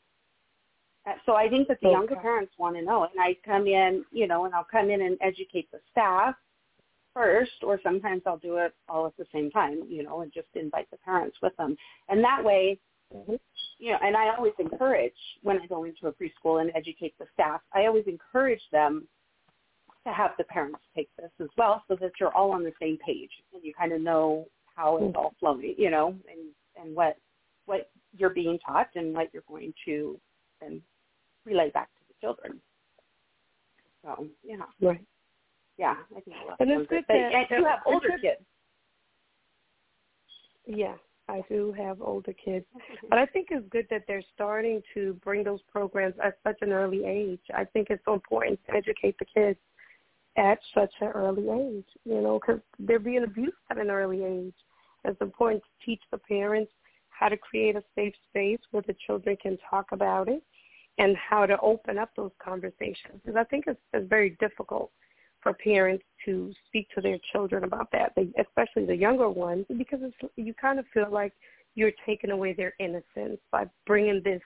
Uh, 1.07 1.15
So 1.27 1.35
I 1.35 1.49
think 1.49 1.67
that 1.69 1.81
the 1.81 1.91
younger 1.91 2.17
parents 2.17 2.57
want 2.57 2.77
to 2.77 2.83
know, 2.83 3.03
and 3.03 3.21
I 3.21 3.35
come 3.45 3.67
in, 3.67 4.05
you 4.13 4.27
know, 4.27 4.45
and 4.45 4.55
I'll 4.55 4.65
come 4.65 4.91
in 4.91 5.03
and 5.03 5.19
educate 5.21 5.71
the 5.73 5.81
staff 5.91 6.37
first, 7.19 7.65
or 7.65 7.81
sometimes 7.83 8.23
I'll 8.27 8.39
do 8.39 8.57
it 8.59 8.73
all 8.89 9.07
at 9.07 9.17
the 9.17 9.27
same 9.33 9.51
time, 9.51 9.83
you 9.89 10.05
know, 10.05 10.21
and 10.21 10.33
just 10.33 10.47
invite 10.55 10.89
the 10.91 10.99
parents 10.99 11.37
with 11.43 11.57
them, 11.57 11.77
and 12.09 12.23
that 12.23 12.45
way, 12.45 12.79
Mhm. 13.13 13.41
you 13.79 13.93
know, 13.93 13.99
and 14.03 14.17
I 14.17 14.35
always 14.37 14.55
encourage 14.59 15.19
when 15.43 15.61
I 15.61 15.67
go 15.67 15.85
into 15.85 16.07
a 16.07 16.13
preschool 16.13 16.61
and 16.61 16.71
educate 16.75 17.17
the 17.19 17.27
staff, 17.35 17.61
I 17.73 17.87
always 17.87 18.07
encourage 18.07 18.63
them 18.71 19.09
to 20.05 20.13
have 20.13 20.37
the 20.37 20.45
parents 20.45 20.81
take 20.95 21.11
this 21.17 21.33
as 21.41 21.49
well, 21.57 21.83
so 21.89 21.97
that 21.97 22.13
you're 22.21 22.35
all 22.35 22.53
on 22.53 22.63
the 22.63 22.75
same 22.81 22.99
page 22.99 23.33
and 23.53 23.65
you 23.65 23.75
kind 23.75 23.93
of 23.93 24.01
know 24.01 24.49
how 24.77 24.99
it's 24.99 25.17
all 25.17 25.35
flowing, 25.41 25.75
you 25.77 25.91
know, 25.91 26.09
and 26.31 26.55
and 26.77 26.95
what 26.95 27.19
what 27.67 27.91
you're 28.17 28.31
being 28.31 28.59
taught 28.61 28.89
and 28.95 29.15
what 29.15 29.29
you're 29.33 29.43
going 29.49 29.75
to 29.85 30.19
then 30.61 30.81
relay 31.45 31.71
back 31.71 31.91
to 31.97 32.03
the 32.09 32.15
children. 32.21 32.61
So 34.03 34.29
yeah, 34.45 34.65
Right. 34.81 35.05
Yeah, 35.79 35.95
I 36.15 36.21
think 36.21 36.37
And 36.61 36.71
it's 36.71 36.91
good 36.91 37.05
that- 37.09 37.33
and 37.33 37.51
you 37.51 37.65
have 37.65 37.81
older 37.87 38.19
kids. 38.19 38.43
Yeah, 40.67 40.97
I 41.29 41.43
do 41.49 41.73
have 41.73 42.03
older 42.03 42.33
kids. 42.33 42.67
But 43.09 43.19
I 43.19 43.27
think 43.27 43.49
it's 43.51 43.67
good 43.69 43.87
that 43.91 44.07
they're 44.07 44.23
starting 44.35 44.83
to 44.95 45.15
bring 45.25 45.45
those 45.45 45.63
programs 45.63 46.19
at 46.19 46.39
such 46.43 46.61
an 46.61 46.73
early 46.73 47.05
age. 47.07 47.41
I 47.55 47.65
think 47.65 47.89
it's 47.91 48.05
so 48.05 48.15
important 48.15 48.59
to 48.67 48.75
educate 48.75 49.17
the 49.19 49.25
kids 49.25 49.59
at 50.37 50.59
such 50.75 50.93
an 51.01 51.09
early 51.09 51.49
age, 51.49 51.87
you 52.05 52.21
know, 52.21 52.39
because 52.39 52.61
they're 52.79 52.99
being 52.99 53.25
abused 53.25 53.57
at 53.71 53.79
an 53.79 53.91
early 53.91 54.25
age. 54.25 54.55
It's 55.05 55.21
important 55.21 55.63
to 55.63 55.87
teach 55.87 56.03
the 56.11 56.19
parents 56.19 56.73
how 57.09 57.29
to 57.29 57.37
create 57.37 57.77
a 57.77 57.85
safe 57.95 58.15
space 58.31 58.61
where 58.71 58.83
the 58.87 58.95
children 59.07 59.37
can 59.37 59.59
talk 59.69 59.93
about 59.93 60.29
it 60.29 60.43
and 60.99 61.17
how 61.17 61.47
to 61.47 61.59
open 61.61 61.99
up 61.99 62.11
those 62.15 62.33
conversations. 62.39 63.21
Because 63.25 63.37
I 63.37 63.45
think 63.45 63.67
it's, 63.67 63.81
it's 63.93 64.09
very 64.09 64.37
difficult 64.41 64.93
for 65.43 65.53
parents 65.53 66.05
to 66.25 66.53
speak 66.67 66.89
to 66.95 67.01
their 67.01 67.19
children 67.33 67.65
about 67.65 67.89
that, 67.93 68.13
especially 68.39 68.85
the 68.85 68.97
younger 68.97 69.29
ones, 69.29 69.65
because 69.77 70.01
it's, 70.03 70.33
you 70.37 70.55
kind 70.55 70.79
of 70.79 70.85
feel 70.93 71.11
like 71.11 71.33
you're 71.75 71.93
taking 72.05 72.31
away 72.31 72.53
their 72.53 72.75
innocence 72.81 73.41
by 73.53 73.65
bringing 73.87 74.21
this 74.25 74.43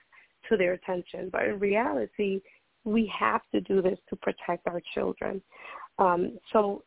to 0.49 0.57
their 0.57 0.73
attention. 0.73 1.29
But 1.31 1.45
in 1.45 1.59
reality, 1.59 2.41
we 2.83 3.11
have 3.17 3.41
to 3.53 3.61
do 3.61 3.81
this 3.81 3.97
to 4.09 4.15
protect 4.17 4.67
our 4.67 4.81
children. 4.93 5.41
Um, 5.97 6.37
so 6.51 6.83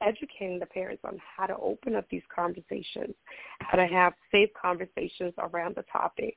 educating 0.00 0.58
the 0.60 0.66
parents 0.66 1.02
on 1.04 1.18
how 1.36 1.46
to 1.46 1.56
open 1.56 1.96
up 1.96 2.06
these 2.10 2.22
conversations, 2.34 3.14
how 3.60 3.76
to 3.76 3.86
have 3.86 4.12
safe 4.30 4.50
conversations 4.60 5.32
around 5.38 5.74
the 5.74 5.84
topic, 5.90 6.36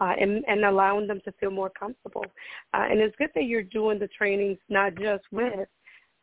uh, 0.00 0.14
and, 0.20 0.44
and 0.48 0.64
allowing 0.64 1.06
them 1.06 1.20
to 1.24 1.32
feel 1.32 1.50
more 1.50 1.70
comfortable. 1.70 2.24
Uh, 2.74 2.86
and 2.90 3.00
it's 3.00 3.14
good 3.16 3.30
that 3.34 3.44
you're 3.44 3.62
doing 3.62 3.98
the 3.98 4.08
trainings 4.08 4.58
not 4.68 4.94
just 4.96 5.22
with 5.30 5.68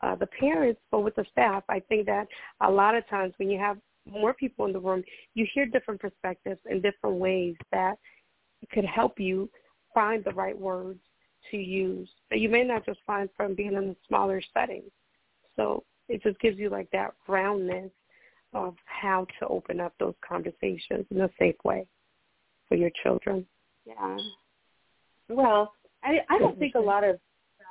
uh, 0.03 0.15
the 0.15 0.27
parents, 0.27 0.81
but 0.91 0.99
with 0.99 1.15
the 1.15 1.25
staff. 1.31 1.63
I 1.69 1.79
think 1.79 2.05
that 2.07 2.27
a 2.61 2.69
lot 2.69 2.95
of 2.95 3.07
times 3.07 3.33
when 3.37 3.49
you 3.49 3.57
have 3.57 3.77
more 4.09 4.33
people 4.33 4.65
in 4.65 4.73
the 4.73 4.79
room, 4.79 5.01
you 5.33 5.47
hear 5.53 5.65
different 5.65 6.01
perspectives 6.01 6.59
and 6.65 6.83
different 6.83 7.15
ways 7.15 7.55
that 7.71 7.95
could 8.71 8.85
help 8.85 9.17
you 9.17 9.49
find 9.93 10.23
the 10.23 10.33
right 10.33 10.57
words 10.57 10.99
to 11.51 11.57
use 11.57 12.09
that 12.29 12.39
you 12.39 12.49
may 12.49 12.63
not 12.63 12.85
just 12.85 12.99
find 13.05 13.29
from 13.35 13.53
being 13.53 13.73
in 13.73 13.89
a 13.89 13.95
smaller 14.07 14.41
setting. 14.53 14.83
So 15.55 15.83
it 16.09 16.21
just 16.21 16.39
gives 16.39 16.57
you 16.57 16.69
like 16.69 16.89
that 16.91 17.13
roundness 17.27 17.91
of 18.53 18.75
how 18.85 19.25
to 19.39 19.47
open 19.47 19.79
up 19.79 19.93
those 19.99 20.15
conversations 20.27 21.05
in 21.11 21.21
a 21.21 21.29
safe 21.39 21.55
way 21.63 21.87
for 22.67 22.75
your 22.75 22.91
children. 23.03 23.45
Yeah. 23.85 24.17
Well, 25.29 25.73
I 26.03 26.19
I 26.29 26.39
don't 26.39 26.59
think 26.59 26.75
a 26.75 26.79
lot 26.79 27.03
of 27.03 27.19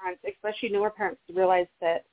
parents, 0.00 0.22
especially 0.28 0.70
newer 0.70 0.90
parents, 0.90 1.20
realize 1.32 1.66
that 1.80 2.04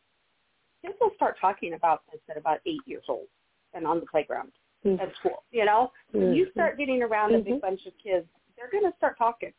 kids 0.82 0.96
will 1.00 1.12
start 1.16 1.36
talking 1.40 1.74
about 1.74 2.04
this 2.12 2.22
at 2.30 2.38
about 2.38 2.60
eight 2.66 2.82
years 2.86 3.04
old 3.08 3.28
and 3.74 3.86
on 3.86 4.00
the 4.00 4.06
playground 4.06 4.52
Mm-hmm. 4.86 5.02
at 5.02 5.14
school. 5.18 5.44
You 5.52 5.66
know, 5.66 5.92
when 6.12 6.34
you 6.34 6.48
start 6.52 6.78
getting 6.78 7.04
around 7.04 7.36
a 7.36 7.40
big 7.40 7.56
Mhm. 7.56 7.62
bunch 7.62 7.86
of 7.86 7.98
kids, 7.98 8.26
they're 8.56 8.70
going 8.70 8.90
to 8.90 8.96
start 8.98 9.18
talking, 9.18 9.54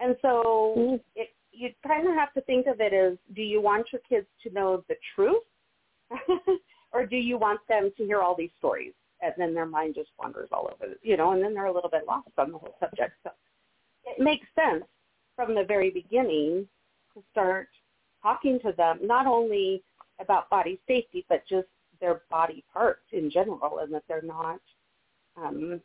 and 0.00 0.18
so 0.22 0.74
Mhm. 0.76 1.00
it, 1.14 1.36
you 1.52 1.72
kind 1.86 2.08
of 2.08 2.14
have 2.14 2.32
to 2.32 2.40
think 2.40 2.66
of 2.66 2.80
it 2.80 2.92
as: 2.92 3.16
Do 3.32 3.42
you 3.42 3.60
want 3.60 3.92
your 3.92 4.00
kids 4.00 4.26
to 4.42 4.50
know 4.50 4.78
the 4.88 4.96
truth, 5.14 5.44
or 6.92 7.06
do 7.06 7.16
you 7.16 7.38
want 7.38 7.64
them 7.68 7.92
to 7.96 8.04
hear 8.04 8.20
all 8.22 8.34
these 8.34 8.50
stories? 8.58 8.92
And 9.20 9.34
then 9.36 9.54
their 9.54 9.66
mind 9.66 9.94
just 9.94 10.10
wanders 10.18 10.48
all 10.50 10.68
over, 10.72 10.96
you 11.02 11.16
know, 11.16 11.30
and 11.30 11.40
then 11.40 11.54
they're 11.54 11.66
a 11.66 11.72
little 11.72 11.90
bit 11.90 12.06
lost 12.06 12.30
on 12.38 12.50
the 12.50 12.58
whole 12.58 12.74
subject. 12.80 13.12
So 13.22 13.30
it 14.04 14.18
makes 14.18 14.48
sense 14.56 14.84
from 15.36 15.54
the 15.54 15.62
very 15.62 15.90
beginning 15.90 16.68
to 17.14 17.22
start 17.30 17.68
talking 18.20 18.58
to 18.60 18.72
them 18.72 18.98
not 19.02 19.26
only 19.26 19.84
about 20.20 20.50
body 20.50 20.80
safety, 20.86 21.24
but 21.28 21.42
just 21.48 21.68
their 22.00 22.22
body 22.30 22.64
parts 22.72 23.02
in 23.12 23.30
general, 23.30 23.78
and 23.78 23.92
that 23.92 24.04
they're 24.08 24.22
not, 24.22 24.60
um, 25.36 25.80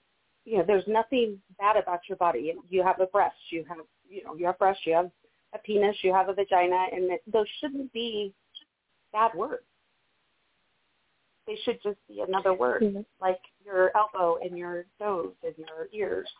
you 0.46 0.58
know, 0.58 0.64
there's 0.66 0.88
nothing 0.88 1.42
bad 1.58 1.76
about 1.76 2.02
your 2.08 2.18
body. 2.18 2.54
You 2.70 2.84
have 2.84 3.00
a 3.00 3.08
breast, 3.08 3.36
you 3.50 3.66
have, 3.68 3.78
you 4.08 4.24
know, 4.24 4.36
you 4.36 4.46
have 4.46 4.60
breast, 4.60 4.80
you 4.86 4.94
have 4.94 5.12
a 5.54 5.58
penis, 5.58 5.98
you 6.04 6.14
have 6.14 6.30
a 6.30 6.34
vagina, 6.34 6.88
and 6.92 7.10
that 7.10 7.20
those 7.32 7.48
shouldn't 7.60 7.92
be 7.92 8.34
bad 9.12 9.34
words. 9.36 9.64
They 11.48 11.58
should 11.64 11.82
just 11.84 11.98
be 12.08 12.22
another 12.22 12.54
word, 12.54 12.82
Mhm. 12.82 13.06
like 13.20 13.42
your 13.64 13.96
elbow 13.96 14.38
and 14.38 14.58
your 14.58 14.86
nose 15.00 15.36
and 15.44 15.56
your 15.58 15.90
ears, 15.92 16.32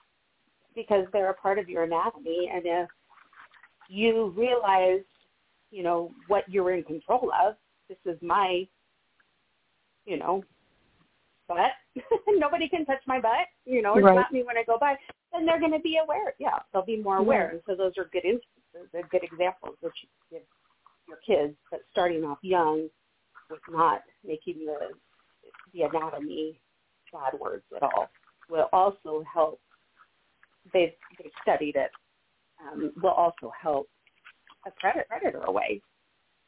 because 0.74 1.10
they're 1.12 1.30
a 1.30 1.34
part 1.34 1.60
of 1.60 1.70
your 1.70 1.84
anatomy. 1.84 2.50
And 2.50 2.66
if 2.66 2.90
you 3.88 4.28
realize, 4.30 5.04
you 5.70 5.84
know, 5.84 6.12
what 6.28 6.48
you're 6.50 6.72
in 6.72 6.84
control 6.84 7.32
of, 7.34 7.56
this 7.88 7.98
is 8.06 8.18
my, 8.22 8.68
you 10.06 10.18
know, 10.18 10.44
butt. 11.48 11.72
Nobody 12.28 12.68
can 12.68 12.86
touch 12.86 13.02
my 13.08 13.20
butt, 13.20 13.48
you 13.66 13.82
know, 13.82 13.94
or 13.94 14.02
Right. 14.02 14.14
slap 14.16 14.32
me 14.32 14.44
when 14.44 14.58
I 14.58 14.64
go 14.64 14.78
by. 14.80 14.96
Then 15.32 15.46
they're 15.46 15.60
going 15.60 15.72
to 15.72 15.80
be 15.80 15.98
aware. 15.98 16.34
Yeah, 16.40 16.60
they'll 16.72 16.86
be 16.86 17.02
more 17.02 17.18
aware. 17.18 17.46
Right. 17.46 17.54
And 17.54 17.62
so 17.68 17.76
those 17.76 17.94
are 17.98 18.06
good 18.06 18.26
instances, 18.26 18.90
they're 18.92 19.08
good 19.12 19.24
examples 19.24 19.76
that 19.82 19.92
you 20.02 20.10
give 20.32 20.48
your 21.08 21.18
kids. 21.26 21.56
But 21.72 21.82
starting 21.92 22.24
off 22.24 22.40
young 22.42 22.90
with 23.50 23.60
not 23.70 24.02
making 24.26 24.66
the 24.66 24.94
the 25.74 25.84
anatomy 25.84 26.60
bad 27.14 27.40
words 27.40 27.64
at 27.76 27.84
all 27.84 28.10
will 28.50 28.70
also 28.74 29.24
help. 29.32 29.60
They've 30.74 30.94
they've 31.20 31.32
studied 31.42 31.76
it. 31.76 31.92
Um, 32.66 32.94
will 33.04 33.12
also 33.12 33.52
help 33.62 33.90
a 34.66 34.72
predator 34.80 35.42
away 35.44 35.82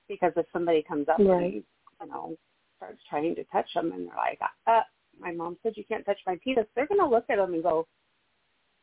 because 0.07 0.33
if 0.35 0.45
somebody 0.51 0.83
comes 0.83 1.07
up 1.09 1.19
Right. 1.19 1.43
and 1.43 1.53
you 1.53 2.07
know 2.07 2.37
starts 2.77 3.01
trying 3.09 3.35
to 3.35 3.43
touch 3.45 3.67
them 3.73 3.91
and 3.91 4.07
they're 4.07 4.15
like, 4.15 4.39
uh, 4.67 4.81
my 5.19 5.31
mom 5.31 5.57
said 5.63 5.73
you 5.75 5.83
can't 5.83 6.05
touch 6.05 6.19
my 6.25 6.37
penis, 6.43 6.65
they're 6.75 6.87
going 6.87 7.01
to 7.01 7.07
look 7.07 7.25
at 7.29 7.37
them 7.37 7.53
and 7.53 7.63
go, 7.63 7.87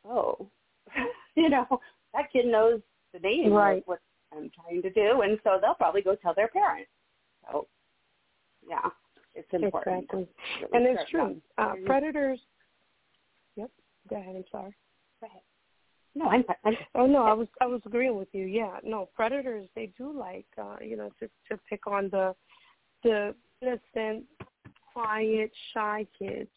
oh, 0.05 0.49
you 1.37 1.49
know, 1.49 1.67
that 2.13 2.33
kid 2.33 2.47
knows 2.47 2.81
the 3.13 3.21
name 3.21 3.53
right. 3.53 3.79
of 3.79 3.85
what 3.87 4.01
I'm 4.33 4.51
trying 4.51 4.83
to 4.83 4.91
do, 4.91 5.23
and 5.23 5.39
so 5.45 5.59
they'll 5.61 5.75
probably 5.75 6.03
go 6.03 6.17
tell 6.17 6.35
their 6.35 6.49
parents. 6.49 6.91
So, 7.51 7.67
yeah, 8.69 8.91
it's 9.35 9.49
important. 9.53 10.05
Exactly. 10.05 10.29
And 10.73 10.87
it's 10.87 11.11
true. 11.11 11.41
Uh, 11.59 11.75
predators. 11.87 12.41
Yep. 13.57 13.71
Go 14.11 14.17
ahead. 14.17 14.37
I'm 14.37 14.45
sorry. 14.51 14.75
Go 15.21 15.27
ahead. 15.29 15.41
No, 16.15 16.27
I'm, 16.27 16.45
I'm. 16.65 16.75
Oh 16.95 17.07
no, 17.07 17.25
I 17.25 17.33
was 17.33 17.49
I 17.61 17.67
was 17.67 17.81
agreeing 17.85 18.17
with 18.17 18.29
you. 18.33 18.45
Yeah, 18.45 18.79
no, 18.85 19.09
predators 19.15 19.69
they 19.75 19.93
do 19.99 20.17
like 20.17 20.47
uh, 20.59 20.77
you 20.83 20.97
know 20.97 21.11
to 21.21 21.29
to 21.51 21.61
pick 21.69 21.87
on 21.87 22.09
the 22.11 22.35
the 23.03 23.35
innocent, 23.61 24.25
quiet, 24.93 25.51
shy 25.73 26.07
kids, 26.19 26.51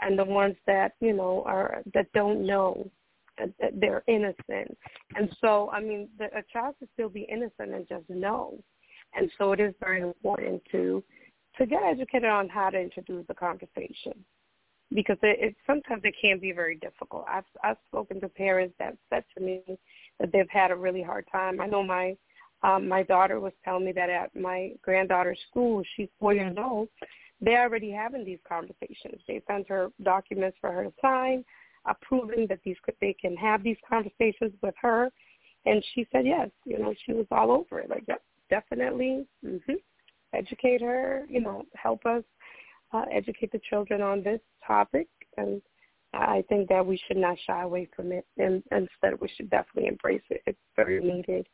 and 0.00 0.18
the 0.18 0.24
ones 0.24 0.56
that 0.66 0.94
you 1.00 1.12
know 1.12 1.42
are 1.46 1.82
that 1.94 2.12
don't 2.12 2.44
know 2.44 2.90
that 3.38 3.52
they're 3.74 4.02
innocent. 4.08 4.76
And 5.14 5.30
so, 5.42 5.70
I 5.70 5.80
mean, 5.80 6.08
the, 6.18 6.24
a 6.26 6.42
child 6.52 6.74
can 6.78 6.88
still 6.94 7.10
be 7.10 7.26
innocent 7.30 7.74
and 7.74 7.86
just 7.86 8.08
know. 8.08 8.58
And 9.14 9.30
so, 9.38 9.52
it 9.52 9.60
is 9.60 9.74
very 9.80 10.00
important 10.00 10.62
to 10.72 11.02
to 11.58 11.66
get 11.66 11.82
educated 11.84 12.28
on 12.28 12.48
how 12.48 12.70
to 12.70 12.78
introduce 12.78 13.26
the 13.28 13.34
conversation 13.34 14.12
because 14.94 15.18
it, 15.22 15.38
it 15.40 15.56
sometimes 15.66 16.02
it 16.04 16.14
can 16.20 16.38
be 16.38 16.52
very 16.52 16.76
difficult. 16.76 17.24
I've 17.28 17.44
I've 17.62 17.78
spoken 17.88 18.20
to 18.20 18.28
parents 18.28 18.74
that 18.78 18.96
said 19.10 19.24
to 19.36 19.44
me 19.44 19.62
that 20.20 20.32
they've 20.32 20.48
had 20.50 20.70
a 20.70 20.76
really 20.76 21.02
hard 21.02 21.26
time. 21.30 21.60
I 21.60 21.66
know 21.66 21.82
my 21.82 22.16
um, 22.62 22.88
my 22.88 23.02
daughter 23.02 23.40
was 23.40 23.52
telling 23.64 23.84
me 23.84 23.92
that 23.92 24.10
at 24.10 24.34
my 24.34 24.72
granddaughter's 24.82 25.38
school, 25.50 25.82
she's 25.94 26.08
four 26.18 26.34
years 26.34 26.56
old, 26.58 26.88
they're 27.40 27.62
already 27.62 27.90
having 27.90 28.24
these 28.24 28.38
conversations. 28.48 29.20
They 29.28 29.42
sent 29.46 29.68
her 29.68 29.90
documents 30.02 30.56
for 30.60 30.72
her 30.72 30.84
to 30.84 30.92
sign, 31.02 31.44
approving 31.86 32.46
that 32.48 32.60
these 32.64 32.76
they 33.00 33.14
can 33.20 33.36
have 33.36 33.62
these 33.62 33.76
conversations 33.88 34.52
with 34.62 34.74
her, 34.80 35.10
and 35.66 35.84
she 35.94 36.06
said 36.12 36.26
yes. 36.26 36.48
You 36.64 36.78
know, 36.78 36.94
she 37.04 37.12
was 37.12 37.26
all 37.30 37.50
over 37.50 37.80
it. 37.80 37.90
Like, 37.90 38.04
yep, 38.08 38.22
definitely. 38.48 39.26
Mm-hmm. 39.44 39.74
Educate 40.32 40.80
her. 40.80 41.26
You 41.28 41.40
know, 41.40 41.64
help 41.74 42.06
us 42.06 42.24
uh, 42.92 43.04
educate 43.12 43.52
the 43.52 43.60
children 43.68 44.00
on 44.00 44.22
this 44.22 44.40
topic, 44.66 45.08
and 45.36 45.60
I 46.14 46.44
think 46.48 46.68
that 46.68 46.84
we 46.84 47.00
should 47.06 47.16
not 47.16 47.36
shy 47.46 47.62
away 47.62 47.88
from 47.94 48.12
it, 48.12 48.26
and 48.38 48.62
instead 48.70 49.20
we 49.20 49.28
should 49.36 49.50
definitely 49.50 49.88
embrace 49.88 50.22
it. 50.30 50.42
It's 50.46 50.58
very 50.74 51.00
needed. 51.00 51.46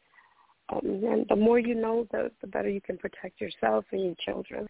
Um, 0.69 1.03
and 1.05 1.27
the 1.29 1.37
more 1.37 1.59
you 1.59 1.75
know, 1.75 2.07
the, 2.13 2.31
the 2.41 2.47
better 2.47 2.69
you 2.69 2.81
can 2.81 2.97
protect 2.97 3.41
yourself 3.41 3.85
and 3.93 4.05
your 4.05 4.15
children, 4.25 4.67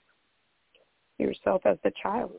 yourself 1.18 1.62
as 1.64 1.77
the 1.85 1.92
child. 2.03 2.33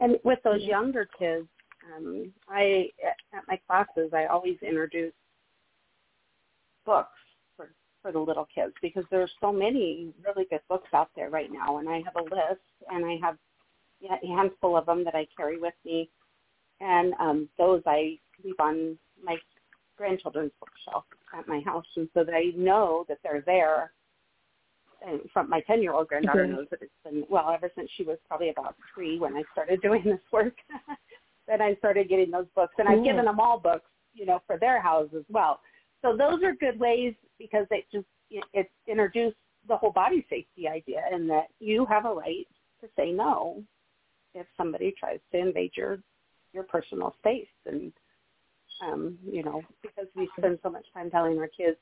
And 0.00 0.18
with 0.24 0.38
those 0.44 0.62
younger 0.62 1.08
kids, 1.18 1.46
um, 1.94 2.32
I 2.48 2.88
at 3.34 3.44
my 3.46 3.58
classes 3.66 4.10
I 4.12 4.26
always 4.26 4.56
introduce 4.62 5.12
books 6.84 7.10
for 8.06 8.12
the 8.12 8.20
little 8.20 8.46
kids 8.54 8.72
because 8.80 9.02
there's 9.10 9.32
so 9.40 9.52
many 9.52 10.12
really 10.24 10.46
good 10.48 10.60
books 10.68 10.88
out 10.94 11.10
there 11.16 11.28
right 11.28 11.50
now, 11.52 11.78
and 11.78 11.88
I 11.88 12.02
have 12.04 12.14
a 12.14 12.22
list 12.22 12.62
and 12.88 13.04
I 13.04 13.18
have 13.20 13.36
a 14.22 14.26
handful 14.28 14.76
of 14.76 14.86
them 14.86 15.02
that 15.02 15.16
I 15.16 15.26
carry 15.36 15.58
with 15.58 15.74
me, 15.84 16.08
and 16.80 17.14
um, 17.18 17.48
those 17.58 17.82
I 17.84 18.16
leave 18.44 18.54
on 18.60 18.96
my 19.24 19.36
grandchildren's 19.98 20.52
bookshelf 20.60 21.02
at 21.36 21.48
my 21.48 21.60
house, 21.64 21.86
and 21.96 22.08
so 22.14 22.22
they 22.22 22.52
know 22.56 23.04
that 23.08 23.18
they're 23.24 23.42
there. 23.44 23.90
And 25.04 25.20
from 25.32 25.50
my 25.50 25.60
ten 25.62 25.82
year 25.82 25.92
old 25.92 26.06
granddaughter 26.06 26.44
mm-hmm. 26.44 26.56
knows 26.56 26.66
that 26.70 26.82
it's 26.82 26.92
been 27.02 27.24
well 27.28 27.50
ever 27.50 27.72
since 27.74 27.90
she 27.96 28.04
was 28.04 28.18
probably 28.28 28.50
about 28.50 28.76
three 28.94 29.18
when 29.18 29.34
I 29.34 29.42
started 29.50 29.82
doing 29.82 30.02
this 30.04 30.20
work. 30.32 30.54
that 31.48 31.60
I 31.60 31.74
started 31.76 32.08
getting 32.08 32.30
those 32.30 32.46
books, 32.54 32.74
and 32.78 32.88
I've 32.88 33.04
given 33.04 33.24
them 33.24 33.40
all 33.40 33.58
books, 33.58 33.88
you 34.14 34.26
know, 34.26 34.42
for 34.46 34.58
their 34.58 34.80
house 34.80 35.08
as 35.16 35.24
well. 35.28 35.60
So 36.02 36.16
those 36.16 36.42
are 36.42 36.54
good 36.54 36.78
ways 36.78 37.14
because 37.38 37.66
they 37.70 37.84
just 37.92 38.06
it 38.30 38.70
introduced 38.86 39.36
the 39.68 39.76
whole 39.76 39.92
body 39.92 40.26
safety 40.28 40.68
idea, 40.68 41.02
and 41.12 41.28
that 41.30 41.46
you 41.60 41.86
have 41.86 42.06
a 42.06 42.12
right 42.12 42.46
to 42.80 42.88
say 42.96 43.12
no 43.12 43.62
if 44.34 44.46
somebody 44.56 44.94
tries 44.98 45.20
to 45.32 45.38
invade 45.38 45.72
your 45.76 45.98
your 46.52 46.64
personal 46.64 47.14
space 47.20 47.48
and 47.66 47.92
um, 48.82 49.18
you 49.24 49.42
know, 49.42 49.62
because 49.82 50.06
we 50.14 50.28
spend 50.38 50.58
so 50.62 50.70
much 50.70 50.84
time 50.92 51.10
telling 51.10 51.38
our 51.38 51.48
kids 51.48 51.78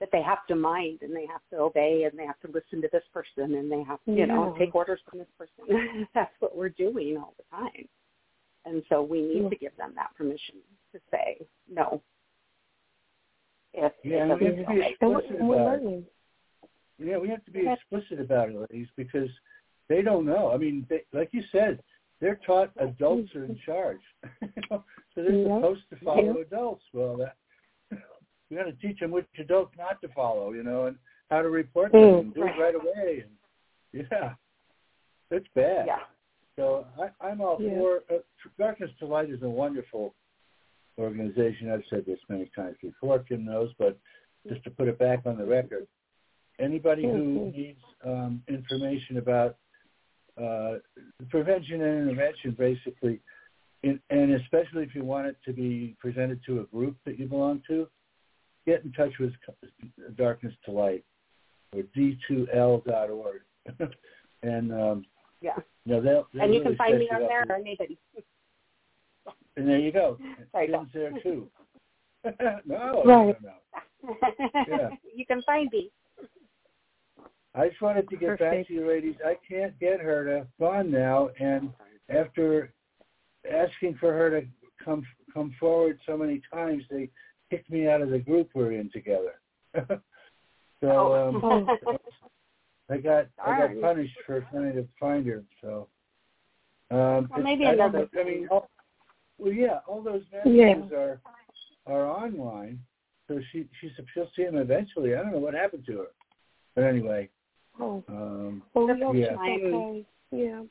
that 0.00 0.10
they 0.12 0.22
have 0.22 0.46
to 0.46 0.54
mind 0.54 0.98
and 1.02 1.14
they 1.14 1.26
have 1.26 1.40
to 1.50 1.56
obey 1.56 2.06
and 2.08 2.18
they 2.18 2.26
have 2.26 2.38
to 2.40 2.48
listen 2.48 2.80
to 2.82 2.88
this 2.92 3.02
person 3.12 3.54
and 3.54 3.70
they 3.70 3.82
have 3.82 3.98
to, 4.04 4.12
you 4.12 4.18
yeah. 4.18 4.26
know, 4.26 4.54
take 4.58 4.74
orders 4.74 5.00
from 5.08 5.18
this 5.18 5.28
person. 5.36 6.06
That's 6.14 6.32
what 6.38 6.56
we're 6.56 6.68
doing 6.68 7.16
all 7.16 7.34
the 7.36 7.56
time. 7.56 7.88
And 8.64 8.82
so 8.88 9.02
we 9.02 9.22
need 9.22 9.44
yeah. 9.44 9.48
to 9.48 9.56
give 9.56 9.76
them 9.76 9.92
that 9.96 10.14
permission 10.16 10.56
to 10.92 11.00
say 11.10 11.38
no. 11.70 12.02
Yeah, 14.02 14.34
we 14.34 14.46
have 14.46 14.56
to 14.56 14.66
be 14.66 14.80
explicit 14.80 15.40
about 15.40 15.80
it. 15.82 16.04
Yeah, 16.98 17.18
we 17.18 17.28
have 17.28 17.44
to 17.44 17.50
be 17.50 17.64
explicit 17.68 18.20
about 18.20 18.50
it, 18.50 18.56
ladies, 18.56 18.88
because 18.96 19.30
they 19.88 20.02
don't 20.02 20.26
know. 20.26 20.52
I 20.52 20.56
mean, 20.56 20.86
they, 20.88 21.04
like 21.12 21.30
you 21.32 21.42
said, 21.52 21.80
they're 22.20 22.40
taught 22.44 22.70
adults 22.80 23.34
are 23.34 23.44
in 23.44 23.58
charge. 23.64 24.00
so 24.68 24.82
they're 25.14 25.30
yeah. 25.30 25.56
supposed 25.56 25.82
to 25.90 26.04
follow 26.04 26.36
yeah. 26.36 26.42
adults. 26.42 26.82
Well, 26.92 27.16
that 27.18 27.36
we 28.50 28.56
got 28.56 28.64
to 28.64 28.72
teach 28.72 28.98
them 28.98 29.12
which 29.12 29.26
adults 29.38 29.74
not 29.78 30.00
to 30.02 30.08
follow, 30.08 30.52
you 30.52 30.64
know, 30.64 30.86
and 30.86 30.96
how 31.30 31.42
to 31.42 31.48
report 31.48 31.92
them 31.92 32.00
mm. 32.00 32.20
and 32.20 32.34
do 32.34 32.42
it 32.42 32.60
right 32.60 32.74
away. 32.74 33.24
And 33.24 34.06
yeah, 34.10 34.34
it's 35.30 35.46
bad. 35.54 35.86
Yeah. 35.86 35.98
So 36.56 36.86
I, 37.00 37.26
I'm 37.26 37.40
all 37.40 37.58
Yeah. 37.60 37.78
for 37.78 38.02
uh, 38.10 38.18
Darkness 38.58 38.90
to 38.98 39.06
Light 39.06 39.30
is 39.30 39.42
a 39.42 39.48
wonderful 39.48 40.14
organization. 40.98 41.70
I've 41.70 41.84
said 41.88 42.04
this 42.06 42.18
many 42.28 42.50
times 42.54 42.76
before. 42.82 43.20
Kim 43.20 43.44
knows, 43.44 43.70
but 43.78 43.98
just 44.48 44.62
to 44.64 44.70
put 44.70 44.88
it 44.88 44.98
back 44.98 45.20
on 45.26 45.38
the 45.38 45.44
record, 45.46 45.86
anybody 46.58 47.02
who 47.02 47.08
Mhm. 47.08 47.54
needs 47.54 47.82
um, 48.04 48.42
information 48.48 49.18
about 49.18 49.56
uh, 50.36 50.78
prevention 51.30 51.82
and 51.82 52.08
intervention, 52.08 52.52
basically, 52.52 53.20
in, 53.82 54.00
and 54.10 54.32
especially 54.34 54.84
if 54.84 54.94
you 54.94 55.04
want 55.04 55.26
it 55.26 55.36
to 55.44 55.52
be 55.52 55.96
presented 55.98 56.40
to 56.44 56.60
a 56.60 56.64
group 56.66 56.96
that 57.04 57.18
you 57.18 57.26
belong 57.26 57.60
to, 57.66 57.88
get 58.66 58.84
in 58.84 58.92
touch 58.92 59.18
with 59.18 59.32
Darkness 60.16 60.54
to 60.64 60.70
Light 60.70 61.04
or 61.74 61.82
d2l.org, 61.82 63.42
and 64.42 64.72
um, 64.72 65.06
Yeah. 65.40 65.56
you 65.84 65.92
know, 65.92 66.00
they'll, 66.00 66.28
they'll 66.32 66.42
And 66.42 66.54
you 66.54 66.60
really 66.60 66.76
can 66.76 66.76
find 66.76 66.98
me 66.98 67.10
on 67.10 67.22
there 67.22 67.46
or 67.48 67.56
anybody. 67.56 67.98
And 69.58 69.68
there 69.68 69.78
you 69.78 69.90
go. 69.90 70.16
Sorry, 70.52 70.68
Tim's 70.68 70.88
there 70.94 71.10
too. 71.20 71.48
no, 72.64 73.02
Right. 73.04 73.04
no, 73.06 73.34
no. 73.42 74.16
Yeah. 74.68 74.90
you 75.14 75.26
can 75.26 75.42
find 75.42 75.68
me. 75.72 75.90
I 77.56 77.68
just 77.68 77.82
wanted 77.82 78.08
to 78.08 78.16
get 78.16 78.38
back 78.38 78.68
to 78.68 78.72
you, 78.72 78.86
ladies. 78.86 79.16
I 79.26 79.36
can't 79.48 79.76
get 79.80 79.98
her 80.00 80.24
to 80.24 80.46
gone 80.60 80.92
now, 80.92 81.30
and 81.40 81.70
after 82.08 82.72
asking 83.50 83.96
for 83.98 84.12
her 84.12 84.40
to 84.40 84.46
come 84.84 85.02
come 85.34 85.52
forward 85.58 85.98
so 86.06 86.16
many 86.16 86.40
times, 86.52 86.84
they 86.88 87.10
kicked 87.50 87.68
me 87.68 87.88
out 87.88 88.00
of 88.00 88.10
the 88.10 88.18
group 88.20 88.50
we're 88.54 88.72
in 88.72 88.90
together. 88.92 89.40
so 90.80 91.14
um, 91.14 91.40
Oh. 91.42 91.98
I 92.90 92.98
got 92.98 93.26
I 93.44 93.58
got 93.58 93.80
punished 93.80 94.14
for 94.24 94.40
trying 94.52 94.74
to 94.74 94.86
find 95.00 95.26
her. 95.26 95.42
So 95.60 95.88
um, 96.92 97.28
Well, 97.30 97.42
maybe 97.42 97.64
another 97.64 98.08
know. 98.12 98.20
I 98.20 98.24
mean, 98.24 98.48
all, 98.50 98.70
well, 99.38 99.52
yeah, 99.52 99.80
all 99.86 100.02
those 100.02 100.22
Yeah. 100.32 100.74
messages 100.74 100.92
are 100.92 101.20
are 101.86 102.06
online, 102.06 102.78
so 103.28 103.40
she 103.50 103.66
she's 103.80 103.92
she'll 104.12 104.30
see 104.36 104.44
them 104.44 104.56
eventually. 104.56 105.14
I 105.14 105.22
don't 105.22 105.32
know 105.32 105.38
what 105.38 105.54
happened 105.54 105.86
to 105.86 105.98
her, 105.98 106.06
but 106.74 106.84
anyway. 106.84 107.30
Oh. 107.80 108.02
Um, 108.08 108.62
Well, 108.74 109.14
Yeah. 109.14 109.36
okay. 109.40 110.06
Yeah. 110.30 110.64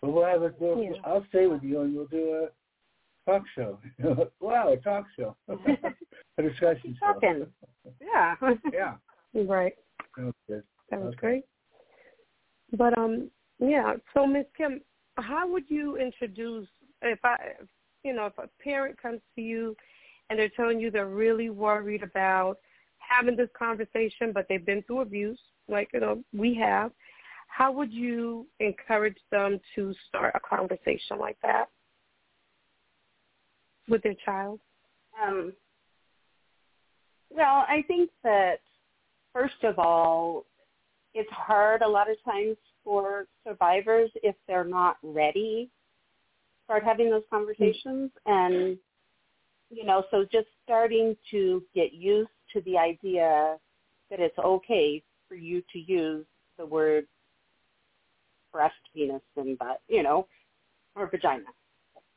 but 0.00 0.10
we'll 0.10 0.24
have 0.24 0.42
a. 0.42 0.54
We'll, 0.58 0.82
Yeah. 0.82 0.92
I'll 1.04 1.24
stay 1.26 1.46
with 1.46 1.62
you, 1.62 1.80
and 1.80 1.96
we'll 1.96 2.06
do 2.06 2.34
a 2.34 2.50
talk 3.30 3.42
show. 3.54 3.80
wow, 4.40 4.68
a 4.72 4.76
talk 4.76 5.06
show, 5.16 5.34
a 5.48 6.42
discussion 6.42 6.96
show. 7.00 7.14
Talking. 7.14 7.46
Yeah. 8.00 8.36
Yeah. 8.72 8.96
Right. 9.34 9.74
Okay. 10.18 10.62
That 10.90 11.00
was 11.00 11.08
Okay. 11.14 11.16
great. 11.18 11.44
But 12.72 12.96
um, 12.98 13.30
yeah. 13.58 13.94
So 14.12 14.26
Miss 14.26 14.46
Kim, 14.56 14.80
how 15.16 15.48
would 15.50 15.70
you 15.70 15.96
introduce 15.96 16.68
if 17.10 17.24
I, 17.24 17.36
you 18.02 18.12
know, 18.12 18.26
if 18.26 18.38
a 18.38 18.48
parent 18.62 19.00
comes 19.00 19.20
to 19.34 19.42
you 19.42 19.76
and 20.28 20.38
they're 20.38 20.50
telling 20.50 20.80
you 20.80 20.90
they're 20.90 21.06
really 21.06 21.50
worried 21.50 22.02
about 22.02 22.58
having 22.98 23.36
this 23.36 23.48
conversation, 23.56 24.32
but 24.32 24.46
they've 24.48 24.64
been 24.64 24.82
through 24.82 25.00
abuse, 25.00 25.38
like 25.68 25.88
you 25.92 26.00
know 26.00 26.22
we 26.32 26.54
have. 26.54 26.90
How 27.48 27.72
would 27.72 27.92
you 27.92 28.46
encourage 28.60 29.16
them 29.30 29.60
to 29.74 29.94
start 30.08 30.34
a 30.34 30.40
conversation 30.40 31.18
like 31.18 31.38
that 31.42 31.66
with 33.88 34.02
their 34.02 34.16
child? 34.24 34.60
Um, 35.24 35.52
well, 37.30 37.64
I 37.68 37.82
think 37.86 38.10
that 38.24 38.60
first 39.32 39.62
of 39.62 39.78
all, 39.78 40.44
it's 41.14 41.30
hard 41.30 41.82
a 41.82 41.88
lot 41.88 42.10
of 42.10 42.16
times 42.24 42.56
for 42.84 43.26
survivors 43.46 44.10
if 44.22 44.34
they're 44.46 44.64
not 44.64 44.96
ready 45.02 45.70
start 46.66 46.84
having 46.84 47.10
those 47.10 47.22
conversations. 47.30 48.10
And 48.26 48.78
you 49.70 49.84
know 49.84 50.04
so 50.10 50.24
just 50.30 50.46
starting 50.62 51.16
to 51.30 51.62
get 51.74 51.92
used 51.92 52.30
to 52.52 52.60
the 52.60 52.78
idea 52.78 53.56
that 54.10 54.20
it's 54.20 54.38
okay 54.38 55.02
for 55.28 55.34
you 55.34 55.60
to 55.72 55.78
use 55.80 56.24
the 56.56 56.64
word 56.64 57.04
breast 58.52 58.76
penis 58.94 59.20
and 59.36 59.58
butt 59.58 59.80
you 59.88 60.02
know 60.02 60.28
or 60.94 61.08
vagina. 61.10 61.44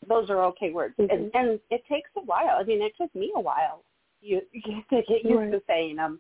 Those 0.07 0.29
are 0.29 0.43
okay 0.45 0.71
words. 0.71 0.93
Mm-hmm. 0.99 1.12
and 1.12 1.31
and 1.33 1.59
it 1.71 1.83
takes 1.89 2.09
a 2.17 2.21
while. 2.21 2.57
I 2.59 2.63
mean 2.63 2.81
it 2.83 2.93
took 2.99 3.13
me 3.15 3.31
a 3.35 3.39
while 3.39 3.83
you, 4.21 4.41
you 4.51 4.81
to 4.89 5.01
get 5.07 5.23
used 5.23 5.35
right. 5.35 5.51
to 5.51 5.62
saying 5.67 5.95
them 5.95 6.19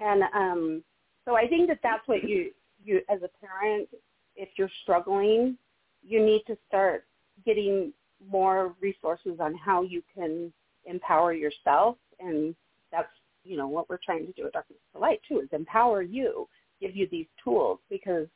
and 0.00 0.22
um 0.34 0.82
so 1.24 1.36
i 1.36 1.46
think 1.46 1.68
that 1.68 1.78
that's 1.82 2.06
what 2.06 2.28
you 2.28 2.50
you 2.84 3.00
as 3.08 3.20
a 3.22 3.46
parent 3.46 3.88
if 4.34 4.48
you're 4.56 4.70
struggling 4.82 5.56
you 6.02 6.24
need 6.24 6.42
to 6.46 6.56
start 6.68 7.04
getting 7.44 7.92
more 8.30 8.74
resources 8.80 9.38
on 9.40 9.54
how 9.54 9.82
you 9.82 10.02
can 10.14 10.52
empower 10.84 11.32
yourself 11.32 11.96
and 12.20 12.54
that's 12.90 13.08
you 13.44 13.56
know 13.56 13.68
what 13.68 13.88
we're 13.88 13.98
trying 14.04 14.26
to 14.26 14.32
do 14.32 14.46
at 14.46 14.52
Darkness 14.52 14.78
to 14.92 14.98
Light 14.98 15.20
too 15.28 15.40
is 15.40 15.48
empower 15.52 16.02
you 16.02 16.48
give 16.80 16.96
you 16.96 17.08
these 17.10 17.26
tools 17.42 17.78
because 17.90 18.26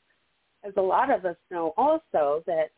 as 0.64 0.72
a 0.76 0.82
lot 0.82 1.10
of 1.10 1.24
us 1.24 1.36
know 1.50 1.72
also 1.76 2.42
that 2.46 2.70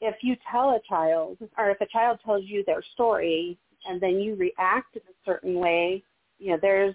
if 0.00 0.16
you 0.22 0.34
tell 0.50 0.70
a 0.70 0.80
child 0.88 1.38
or 1.58 1.70
if 1.70 1.80
a 1.80 1.86
child 1.86 2.18
tells 2.24 2.44
you 2.44 2.64
their 2.66 2.82
story 2.94 3.58
and 3.86 4.00
then 4.00 4.18
you 4.18 4.34
react 4.34 4.96
in 4.96 5.02
a 5.02 5.14
certain 5.24 5.54
way 5.54 6.02
you 6.38 6.50
know 6.50 6.58
there's 6.60 6.94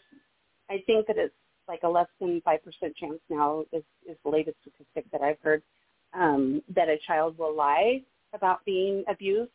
i 0.70 0.82
think 0.86 1.08
that 1.08 1.18
it's 1.18 1.34
like 1.68 1.82
a 1.84 1.88
less 1.88 2.08
than 2.20 2.42
five 2.42 2.64
percent 2.64 2.96
chance 2.96 3.20
now 3.30 3.64
is 3.72 3.84
is 4.10 4.18
the 4.24 4.30
latest 4.30 4.58
statistic 4.62 5.10
that 5.12 5.22
i've 5.22 5.40
heard 5.42 5.62
um, 6.16 6.62
that 6.74 6.90
a 6.90 6.98
child 7.06 7.38
will 7.38 7.56
lie 7.56 8.02
about 8.34 8.64
being 8.66 9.04
abused. 9.08 9.52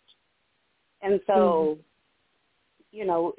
And 1.03 1.20
so, 1.27 1.33
mm-hmm. 1.79 2.96
you 2.96 3.07
know, 3.07 3.33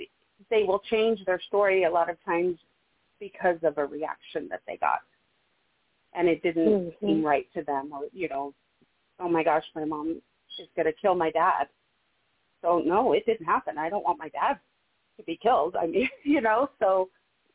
they 0.49 0.63
will 0.63 0.81
change 0.89 1.23
their 1.25 1.39
story 1.47 1.84
a 1.84 1.91
lot 1.91 2.10
of 2.10 2.17
times 2.25 2.57
because 3.19 3.57
of 3.63 3.77
a 3.77 3.86
reaction 3.86 4.47
that 4.49 4.62
they 4.67 4.77
got. 4.77 5.01
And 6.13 6.27
it 6.27 6.41
didn't 6.43 6.67
mm-hmm. 6.67 7.05
seem 7.05 7.25
right 7.25 7.47
to 7.53 7.63
them 7.63 7.91
or, 7.93 8.03
you 8.12 8.27
know, 8.27 8.53
oh 9.19 9.29
my 9.29 9.43
gosh, 9.43 9.63
my 9.75 9.86
mom 9.86 10.21
is 10.60 10.67
going 10.75 10.88
to 10.88 10.93
kill 10.93 11.15
my 11.15 11.31
dad. 11.31 11.67
So 12.62 12.81
no, 12.86 13.13
it 13.13 13.25
didn't 13.25 13.45
happen. 13.45 13.77
I 13.77 13.89
don't 13.89 14.03
want 14.03 14.19
my 14.19 14.29
dad 14.29 14.60
to 15.17 15.23
be 15.23 15.39
killed. 15.41 15.75
I 15.79 15.88
mean, 15.88 16.10
you 16.23 16.41
know, 16.41 16.69
so 16.79 17.10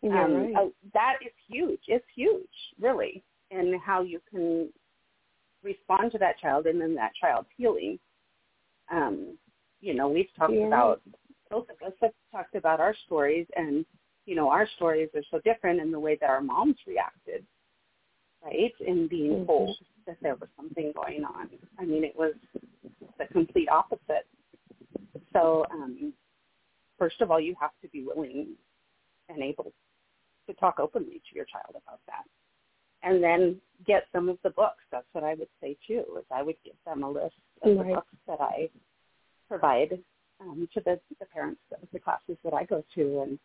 um, 0.04 0.12
right. 0.12 0.54
uh, 0.54 0.68
that 0.94 1.16
is 1.24 1.32
huge. 1.48 1.80
It's 1.88 2.04
huge, 2.14 2.46
really, 2.80 3.22
in 3.50 3.78
how 3.84 4.02
you 4.02 4.20
can 4.30 4.68
respond 5.66 6.12
to 6.12 6.18
that 6.18 6.38
child 6.38 6.66
and 6.66 6.80
then 6.80 6.94
that 6.94 7.12
child's 7.20 7.48
healing. 7.56 7.98
Um, 8.90 9.36
you 9.80 9.94
know, 9.94 10.08
we've 10.08 10.32
talked 10.38 10.54
yeah. 10.54 10.66
about 10.66 11.02
both 11.50 11.66
of 11.68 11.86
us 11.86 11.92
have 12.00 12.12
talked 12.32 12.54
about 12.54 12.80
our 12.80 12.94
stories 13.06 13.46
and 13.56 13.84
you 14.26 14.34
know, 14.34 14.48
our 14.48 14.68
stories 14.76 15.08
are 15.14 15.22
so 15.30 15.40
different 15.44 15.80
in 15.80 15.92
the 15.92 16.00
way 16.00 16.18
that 16.20 16.28
our 16.28 16.40
moms 16.40 16.76
reacted, 16.86 17.46
right? 18.44 18.72
In 18.84 19.06
being 19.06 19.30
mm-hmm. 19.30 19.46
told 19.46 19.76
that 20.06 20.16
there 20.20 20.34
was 20.34 20.48
something 20.56 20.92
going 20.94 21.24
on. 21.24 21.48
I 21.78 21.84
mean, 21.84 22.02
it 22.04 22.14
was 22.16 22.34
the 23.18 23.26
complete 23.32 23.68
opposite. 23.68 24.26
So, 25.32 25.64
um, 25.70 26.12
first 26.98 27.20
of 27.20 27.30
all, 27.30 27.40
you 27.40 27.54
have 27.60 27.70
to 27.82 27.88
be 27.88 28.02
willing 28.04 28.56
and 29.28 29.42
able 29.42 29.72
to 30.48 30.54
talk 30.54 30.80
openly 30.80 31.22
to 31.28 31.34
your 31.34 31.44
child 31.44 31.70
about 31.70 32.00
that 32.06 32.24
and 33.06 33.22
then 33.22 33.56
get 33.86 34.04
some 34.12 34.28
of 34.28 34.36
the 34.42 34.50
books. 34.50 34.82
That's 34.90 35.06
what 35.12 35.24
I 35.24 35.34
would 35.34 35.48
say 35.60 35.76
too. 35.86 36.04
Is 36.18 36.24
I 36.30 36.42
would 36.42 36.56
give 36.64 36.74
them 36.84 37.04
a 37.04 37.10
list 37.10 37.36
of 37.62 37.76
right. 37.76 37.88
the 37.88 37.94
books 37.94 38.16
that 38.26 38.40
I 38.40 38.68
provide 39.48 39.98
um, 40.40 40.68
to 40.74 40.80
the, 40.80 41.00
the 41.20 41.26
parents 41.26 41.60
of 41.72 41.88
the 41.92 41.98
classes 42.00 42.36
that 42.44 42.52
I 42.52 42.64
go 42.64 42.84
to, 42.96 43.20
and 43.22 43.38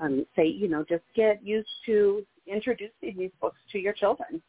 um, 0.00 0.26
say, 0.36 0.46
you 0.46 0.68
know, 0.68 0.84
just 0.88 1.02
get 1.14 1.44
used 1.44 1.68
to 1.86 2.24
introducing 2.46 3.16
these 3.18 3.32
books 3.40 3.58
to 3.72 3.78
your 3.78 3.92
children. 3.92 4.40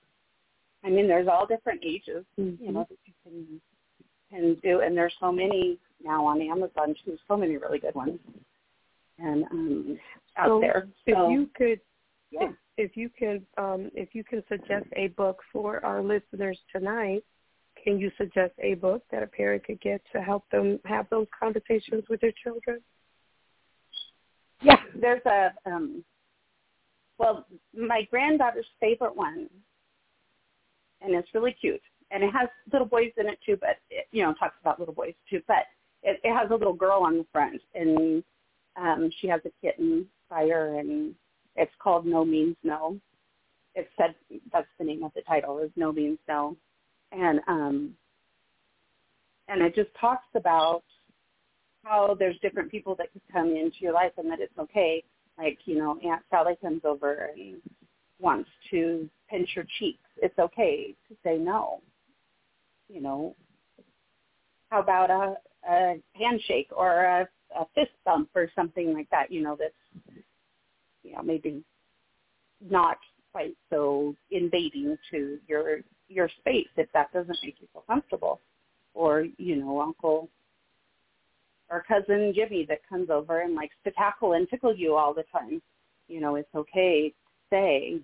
I 0.84 0.90
mean, 0.90 1.08
there's 1.08 1.28
all 1.28 1.46
different 1.46 1.82
ages, 1.84 2.24
mm-hmm. 2.40 2.64
you 2.64 2.72
know, 2.72 2.86
that 2.90 2.98
you 3.06 3.14
can 3.24 3.62
can 4.30 4.56
do, 4.64 4.80
and 4.82 4.96
there's 4.96 5.14
so 5.20 5.32
many 5.32 5.78
now 6.04 6.26
on 6.26 6.42
Amazon 6.42 6.96
too. 7.04 7.18
So 7.28 7.36
many 7.36 7.58
really 7.58 7.80
good 7.80 7.96
ones, 7.96 8.20
and 9.18 9.44
um, 9.46 10.00
out 10.38 10.48
so 10.48 10.60
there. 10.62 10.88
So 11.06 11.26
if 11.26 11.32
you 11.32 11.50
could, 11.56 11.82
yeah. 12.32 12.52
If, 12.78 12.96
you 12.96 13.10
can 13.18 13.46
um, 13.58 13.90
if 13.94 14.14
you 14.14 14.24
can 14.24 14.44
suggest 14.48 14.86
a 14.96 15.08
book 15.10 15.42
for 15.52 15.84
our 15.86 16.02
listeners 16.02 16.58
tonight, 16.72 17.24
can 17.84 18.00
you 18.00 18.12
suggest 18.18 18.54
a 18.60 18.76
book 18.76 19.04
that 19.12 19.24
a 19.24 19.28
parent 19.28 19.66
could 19.66 19.82
get 19.82 20.02
to 20.14 20.22
help 20.22 20.50
them 20.52 20.80
have 20.86 21.08
those 21.10 21.28
conversations 21.38 22.04
with 22.10 22.22
their 22.22 22.34
children? 22.44 22.80
Yeah, 24.62 24.78
there's 25.00 25.26
a 25.26 25.54
um, 25.66 26.04
well, 27.18 27.46
my 27.76 28.08
granddaughter's 28.10 28.66
favorite 28.80 29.16
one, 29.16 29.48
and 31.02 31.14
it's 31.14 31.30
really 31.34 31.56
cute, 31.60 31.82
and 32.12 32.24
it 32.24 32.32
has 32.32 32.50
little 32.72 32.88
boys 32.88 33.12
in 33.18 33.28
it 33.28 33.40
too, 33.46 33.58
but 33.60 33.78
it, 33.90 34.08
you 34.12 34.24
know 34.24 34.34
talks 34.34 34.56
about 34.62 34.80
little 34.80 34.94
boys 34.94 35.14
too, 35.30 35.42
but 35.48 35.66
it, 36.04 36.20
it 36.24 36.34
has 36.34 36.50
a 36.50 36.56
little 36.56 36.74
girl 36.74 37.02
on 37.04 37.18
the 37.18 37.26
front, 37.32 37.62
and 37.74 38.24
um, 38.76 39.10
she 39.20 39.28
has 39.28 39.42
a 39.46 39.52
kitten 39.62 40.06
by 40.30 40.48
her, 40.48 40.80
and 40.80 41.16
it's 41.56 41.72
called 41.80 42.06
No 42.06 42.24
Means 42.26 42.56
No. 42.64 42.98
It 43.76 43.90
said 43.98 44.16
that's 44.52 44.68
the 44.78 44.86
name 44.86 45.04
of 45.04 45.12
the 45.16 45.22
title 45.22 45.60
is 45.60 45.72
No 45.76 45.92
Means 45.92 46.20
No, 46.28 46.58
and 47.12 47.40
um, 47.48 47.96
and 49.48 49.62
it 49.62 49.76
just 49.76 49.90
talks 50.00 50.26
about 50.36 50.84
how 51.84 52.16
there's 52.18 52.38
different 52.42 52.70
people 52.70 52.96
that 52.96 53.12
could 53.14 53.22
come 53.32 53.56
into 53.56 53.78
your 53.80 53.94
life 53.94 54.12
and 54.18 54.30
that 54.30 54.40
it's 54.40 54.58
okay. 54.60 55.04
Like 55.38 55.60
you 55.66 55.78
know, 55.78 55.98
Aunt 56.04 56.22
Sally 56.30 56.56
comes 56.62 56.82
over 56.84 57.30
and 57.36 57.62
wants 58.20 58.50
to 58.72 59.10
pinch 59.30 59.50
your 59.56 59.66
cheeks. 59.80 60.04
It's 60.18 60.38
okay 60.38 60.96
to 61.08 61.16
say 61.24 61.38
no. 61.38 61.82
You 62.90 63.02
know, 63.02 63.36
how 64.70 64.82
about 64.82 65.10
a, 65.10 65.36
a 65.70 66.02
handshake 66.14 66.70
or 66.76 67.06
a, 67.06 67.30
a 67.58 67.66
fist 67.74 67.92
bump 68.06 68.30
or 68.36 68.50
something 68.56 68.94
like 68.94 69.10
that? 69.12 69.32
You 69.32 69.42
know, 69.42 69.58
that's 69.60 69.74
you 71.04 71.14
know 71.14 71.22
maybe 71.22 71.64
not 72.70 72.98
quite 73.32 73.56
so 73.70 74.16
invading 74.32 74.98
to 75.10 75.40
your 75.48 75.80
your 76.10 76.30
space 76.40 76.68
if 76.78 76.92
that 76.94 77.12
doesn't 77.14 77.38
make 77.44 77.56
you 77.62 77.68
feel 77.74 77.84
comfortable. 77.88 78.40
Or 78.94 79.26
you 79.38 79.56
know 79.56 79.82
uncle 79.82 80.30
or 81.70 81.84
cousin 81.88 82.34
jimmy 82.36 82.66
that 82.68 82.88
comes 82.90 83.10
over 83.10 83.42
and 83.42 83.56
likes 83.56 83.76
to 83.86 83.92
tackle 83.92 84.34
and 84.34 84.50
tickle 84.50 84.76
you 84.76 84.96
all 84.96 85.14
the 85.14 85.24
time. 85.32 85.62
You 86.08 86.20
know 86.20 86.36
it's 86.36 86.54
okay 86.54 87.10
to 87.10 87.16
say 87.50 88.00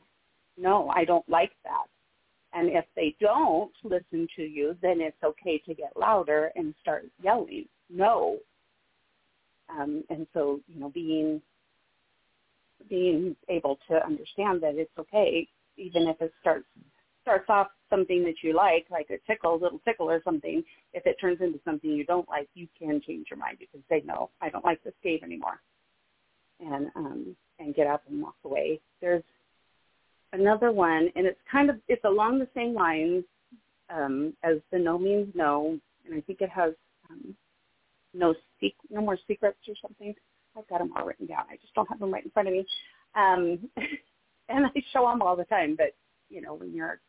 no 0.57 0.89
i 0.89 1.03
don't 1.03 1.27
like 1.29 1.51
that. 1.63 1.85
And 2.53 2.69
if 2.69 2.85
they 2.95 3.15
don't 3.19 3.73
listen 3.83 4.27
to 4.37 4.43
you 4.43 4.77
then 4.81 5.01
it's 5.01 5.21
okay 5.23 5.57
to 5.59 5.73
get 5.73 5.91
louder 5.97 6.51
and 6.55 6.73
start 6.81 7.05
yelling 7.21 7.65
no. 7.89 8.37
Um, 9.69 10.03
and 10.09 10.25
so 10.33 10.61
you 10.67 10.79
know 10.79 10.89
being 10.89 11.41
being 12.89 13.35
able 13.49 13.79
to 13.89 14.03
understand 14.05 14.61
that 14.61 14.75
it's 14.75 14.97
okay, 14.97 15.47
even 15.77 16.07
if 16.07 16.21
it 16.21 16.33
starts 16.41 16.65
starts 17.27 17.49
off 17.49 17.67
something 17.89 18.23
that 18.23 18.35
you 18.41 18.53
like, 18.55 18.85
like 18.89 19.09
a 19.09 19.17
tickle, 19.29 19.59
little 19.59 19.81
tickle 19.85 20.09
or 20.09 20.21
something. 20.23 20.63
If 20.93 21.05
it 21.05 21.17
turns 21.19 21.41
into 21.41 21.59
something 21.65 21.89
you 21.89 22.05
don't 22.05 22.27
like, 22.29 22.47
you 22.53 22.67
can 22.79 23.01
change 23.05 23.27
your 23.29 23.37
mind. 23.37 23.57
You 23.59 23.67
can 23.69 23.83
say, 23.89 24.01
no, 24.05 24.29
I 24.41 24.49
don't 24.49 24.63
like 24.63 24.81
this 24.83 24.93
cave 25.03 25.23
anymore, 25.23 25.59
and 26.61 26.87
um, 26.95 27.35
and 27.59 27.75
get 27.75 27.87
up 27.87 28.03
and 28.09 28.21
walk 28.21 28.35
away. 28.45 28.79
There's 29.01 29.23
another 30.31 30.71
one, 30.71 31.09
and 31.15 31.25
it's 31.25 31.39
kind 31.51 31.69
of 31.69 31.77
it's 31.87 32.05
along 32.05 32.39
the 32.39 32.47
same 32.55 32.73
lines 32.73 33.25
um, 33.89 34.33
as 34.43 34.57
the 34.71 34.79
No 34.79 34.97
Means 34.97 35.27
No, 35.35 35.77
and 36.05 36.15
I 36.15 36.21
think 36.21 36.41
it 36.41 36.49
has 36.49 36.73
um, 37.09 37.35
no 38.13 38.33
sec- 38.61 38.71
no 38.89 39.01
more 39.01 39.17
secrets 39.27 39.59
or 39.67 39.75
something. 39.81 40.15
I've 40.57 40.67
got 40.67 40.79
them 40.79 40.91
all 40.95 41.05
written 41.05 41.27
down. 41.27 41.45
I 41.49 41.57
just 41.57 41.73
don't 41.73 41.89
have 41.89 41.99
them 41.99 42.13
right 42.13 42.25
in 42.25 42.31
front 42.31 42.47
of 42.47 42.53
me. 42.53 42.65
Um, 43.15 43.69
and 44.49 44.65
I 44.65 44.69
show 44.91 45.07
them 45.07 45.21
all 45.21 45.35
the 45.35 45.45
time, 45.45 45.75
but 45.77 45.95
you 46.29 46.41
know, 46.41 46.53
when 46.53 46.73
you're 46.73 46.99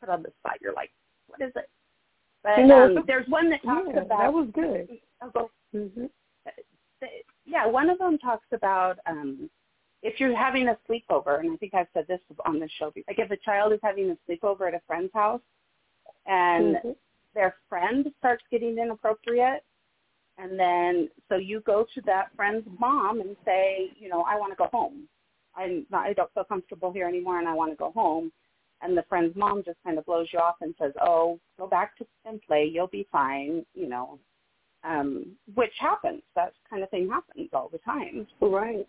put 0.00 0.08
on 0.08 0.22
the 0.22 0.32
spot, 0.40 0.58
you're 0.60 0.74
like, 0.74 0.90
what 1.26 1.40
is 1.40 1.52
it? 1.56 1.68
But 2.42 2.70
um, 2.70 3.04
there's 3.06 3.28
one 3.28 3.48
that 3.50 3.62
talks 3.62 3.88
yeah, 3.94 4.00
about 4.00 4.18
that 4.18 4.32
was 4.32 4.48
good. 4.54 4.88
Mm-hmm. 5.74 6.04
Yeah, 7.46 7.66
one 7.66 7.88
of 7.88 7.98
them 7.98 8.18
talks 8.18 8.46
about 8.52 8.98
um, 9.08 9.48
if 10.02 10.20
you're 10.20 10.36
having 10.36 10.68
a 10.68 10.76
sleepover, 10.86 11.40
and 11.40 11.50
I 11.50 11.56
think 11.56 11.72
I've 11.72 11.86
said 11.94 12.04
this 12.08 12.20
on 12.44 12.58
the 12.58 12.68
show. 12.78 12.90
Before 12.90 13.04
like 13.08 13.18
if 13.18 13.30
a 13.30 13.42
child 13.42 13.72
is 13.72 13.78
having 13.82 14.10
a 14.10 14.30
sleepover 14.30 14.68
at 14.68 14.74
a 14.74 14.82
friend's 14.86 15.12
house, 15.14 15.40
and 16.26 16.76
mm-hmm. 16.76 16.90
their 17.34 17.54
friend 17.68 18.06
starts 18.18 18.42
getting 18.50 18.76
inappropriate, 18.76 19.64
and 20.42 20.58
then 20.58 21.08
so 21.28 21.36
you 21.36 21.60
go 21.60 21.86
to 21.94 22.00
that 22.02 22.30
friend's 22.34 22.66
mom 22.80 23.20
and 23.20 23.36
say, 23.44 23.90
you 23.96 24.08
know, 24.08 24.22
I 24.22 24.36
want 24.36 24.52
to 24.52 24.56
go 24.56 24.68
home. 24.72 25.08
I'm 25.54 25.86
not, 25.90 26.06
I 26.06 26.14
don't 26.14 26.32
feel 26.34 26.44
comfortable 26.44 26.92
here 26.92 27.06
anymore, 27.06 27.38
and 27.38 27.48
I 27.48 27.54
want 27.54 27.72
to 27.72 27.76
go 27.76 27.92
home. 27.92 28.32
and 28.80 28.98
the 28.98 29.04
friend's 29.08 29.36
mom 29.36 29.62
just 29.64 29.78
kind 29.84 29.98
of 29.98 30.04
blows 30.06 30.26
you 30.32 30.40
off 30.40 30.56
and 30.60 30.74
says, 30.80 30.92
"Oh, 31.00 31.38
go 31.58 31.68
back 31.68 31.96
to 31.98 32.06
and 32.24 32.42
play. 32.42 32.64
You'll 32.64 32.88
be 32.88 33.06
fine." 33.12 33.64
You 33.74 33.88
know, 33.88 34.18
um, 34.82 35.36
which 35.54 35.74
happens. 35.78 36.22
That 36.34 36.54
kind 36.68 36.82
of 36.82 36.90
thing 36.90 37.08
happens 37.08 37.50
all 37.52 37.68
the 37.68 37.78
time. 37.78 38.26
Right. 38.40 38.86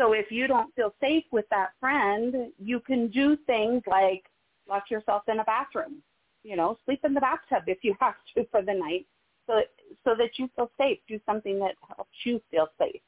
So 0.00 0.12
if 0.12 0.32
you 0.32 0.48
don't 0.48 0.74
feel 0.74 0.92
safe 1.00 1.24
with 1.30 1.44
that 1.50 1.70
friend, 1.78 2.52
you 2.58 2.80
can 2.80 3.08
do 3.10 3.36
things 3.46 3.82
like 3.86 4.24
lock 4.68 4.90
yourself 4.90 5.22
in 5.28 5.38
a 5.38 5.44
bathroom. 5.44 6.02
You 6.42 6.56
know, 6.56 6.78
sleep 6.84 7.00
in 7.04 7.14
the 7.14 7.20
bathtub 7.20 7.64
if 7.68 7.78
you 7.82 7.94
have 8.00 8.16
to 8.34 8.44
for 8.50 8.62
the 8.62 8.74
night, 8.74 9.06
so 9.46 9.60
so 10.04 10.14
that 10.16 10.30
you 10.38 10.48
feel 10.56 10.70
safe. 10.78 10.98
Do 11.08 11.20
something 11.26 11.58
that 11.60 11.74
helps 11.96 12.10
you 12.24 12.40
feel 12.50 12.68
safe. 12.78 13.00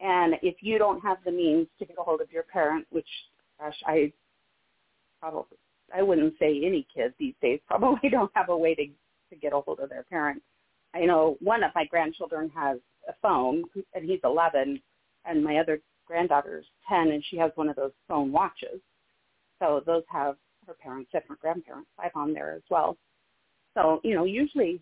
And 0.00 0.34
if 0.42 0.56
you 0.60 0.78
don't 0.78 1.00
have 1.00 1.18
the 1.24 1.32
means 1.32 1.66
to 1.78 1.84
get 1.84 1.96
a 1.98 2.02
hold 2.02 2.20
of 2.20 2.30
your 2.30 2.44
parent, 2.44 2.86
which, 2.90 3.08
gosh, 3.58 3.74
I 3.86 4.12
probably 5.20 5.58
I 5.94 6.02
wouldn't 6.02 6.34
say 6.38 6.60
any 6.64 6.86
kid 6.94 7.14
these 7.18 7.34
days 7.42 7.60
probably 7.66 8.08
don't 8.10 8.30
have 8.34 8.48
a 8.48 8.56
way 8.56 8.74
to 8.74 8.86
to 9.30 9.36
get 9.36 9.52
a 9.52 9.60
hold 9.60 9.80
of 9.80 9.90
their 9.90 10.04
parent. 10.04 10.42
I 10.94 11.00
know 11.04 11.36
one 11.40 11.62
of 11.62 11.72
my 11.74 11.84
grandchildren 11.84 12.50
has 12.54 12.78
a 13.08 13.12
phone, 13.20 13.64
and 13.94 14.04
he's 14.04 14.20
11, 14.24 14.80
and 15.26 15.44
my 15.44 15.58
other 15.58 15.80
granddaughter's 16.06 16.64
10, 16.88 17.10
and 17.10 17.22
she 17.28 17.36
has 17.36 17.52
one 17.54 17.68
of 17.68 17.76
those 17.76 17.92
phone 18.08 18.32
watches. 18.32 18.80
So 19.58 19.82
those 19.84 20.02
have 20.08 20.36
her 20.66 20.74
parents, 20.74 21.10
different 21.12 21.40
grandparents, 21.42 21.90
I've 21.98 22.14
on 22.14 22.32
there 22.32 22.52
as 22.54 22.62
well. 22.70 22.96
So, 23.74 24.00
you 24.02 24.14
know, 24.14 24.24
usually 24.24 24.80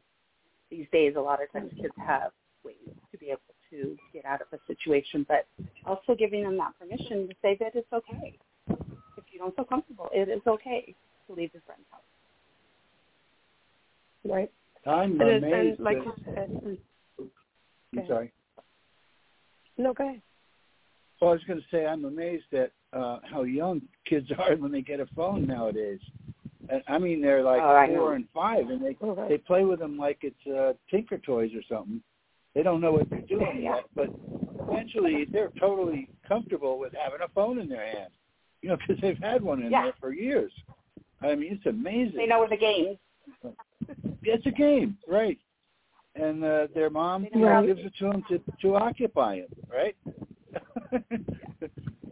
these 0.70 0.86
days 0.92 1.14
a 1.16 1.20
lot 1.20 1.42
of 1.42 1.50
times 1.52 1.70
kids 1.80 1.94
have 1.96 2.32
ways 2.64 2.76
to 3.12 3.18
be 3.18 3.26
able 3.26 3.40
to 3.70 3.98
get 4.12 4.24
out 4.24 4.40
of 4.40 4.46
a 4.52 4.58
situation, 4.66 5.24
but 5.28 5.46
also 5.84 6.14
giving 6.18 6.42
them 6.42 6.56
that 6.58 6.72
permission 6.78 7.28
to 7.28 7.34
say 7.42 7.56
that 7.60 7.74
it's 7.74 7.92
okay. 7.92 8.38
If 9.16 9.24
you 9.32 9.38
don't 9.38 9.54
feel 9.56 9.64
comfortable, 9.64 10.08
it 10.12 10.28
is 10.28 10.42
okay 10.46 10.94
to 11.26 11.32
leave 11.34 11.50
your 11.52 11.62
friend's 11.66 11.84
house. 11.90 12.00
Right. 14.24 14.50
I'm 14.86 15.20
And, 15.20 15.44
amazed. 15.44 15.78
and 15.78 15.80
like 15.80 15.98
that- 15.98 16.04
you 16.06 16.12
said, 16.34 16.50
mm, 16.50 16.78
I'm 17.18 17.98
Okay. 17.98 18.08
sorry. 18.08 18.32
no, 19.78 19.92
go 19.94 20.04
ahead. 20.08 20.22
Well, 21.20 21.30
I 21.30 21.32
was 21.34 21.44
going 21.44 21.60
to 21.60 21.66
say 21.70 21.86
I'm 21.86 22.04
amazed 22.04 22.52
at 22.52 22.72
uh, 22.92 23.20
how 23.24 23.42
young 23.44 23.80
kids 24.04 24.30
are 24.38 24.54
when 24.56 24.70
they 24.72 24.82
get 24.82 25.00
a 25.00 25.06
phone 25.16 25.46
nowadays. 25.46 26.00
And, 26.68 26.82
I 26.88 26.98
mean, 26.98 27.20
they're 27.20 27.42
like 27.42 27.62
Oh, 27.62 27.74
I 27.76 27.86
four 27.86 27.96
know. 28.10 28.12
and 28.12 28.28
five, 28.34 28.68
and 28.70 28.82
they 28.82 28.96
right. 29.00 29.28
they 29.28 29.38
play 29.38 29.64
with 29.64 29.78
them 29.78 29.96
like 29.96 30.18
it's 30.22 30.46
uh, 30.46 30.72
Tinker 30.90 31.18
Toys 31.18 31.50
or 31.54 31.62
something. 31.68 32.02
They 32.54 32.62
don't 32.62 32.80
know 32.80 32.92
what 32.92 33.08
they're 33.10 33.20
doing 33.20 33.62
Yeah. 33.62 33.76
yet, 33.76 33.84
but 33.94 34.08
eventually 34.68 35.26
they're 35.30 35.52
totally 35.60 36.08
comfortable 36.26 36.78
with 36.78 36.92
having 36.94 37.20
a 37.22 37.28
phone 37.34 37.58
in 37.58 37.68
their 37.68 37.84
hand. 37.86 38.10
You 38.62 38.70
know, 38.70 38.76
because 38.86 39.00
they've 39.00 39.18
had 39.20 39.42
one 39.42 39.62
in 39.62 39.70
Yeah. 39.70 39.84
there 39.84 39.94
for 40.00 40.12
years. 40.12 40.52
I 41.22 41.34
mean, 41.34 41.52
it's 41.52 41.66
amazing. 41.66 42.16
They 42.16 42.26
know 42.26 42.46
the 42.48 42.56
games. 42.56 42.98
It's 44.28 44.44
a 44.46 44.50
game, 44.50 44.98
right? 45.06 45.38
And 46.16 46.42
uh, 46.42 46.66
their 46.74 46.90
mom 46.90 47.22
gives 47.24 47.80
it 47.84 47.92
to 48.00 48.04
them 48.10 48.24
to 48.28 48.40
to 48.62 48.76
occupy 48.76 49.40
them, 49.42 49.48
right? 49.70 49.96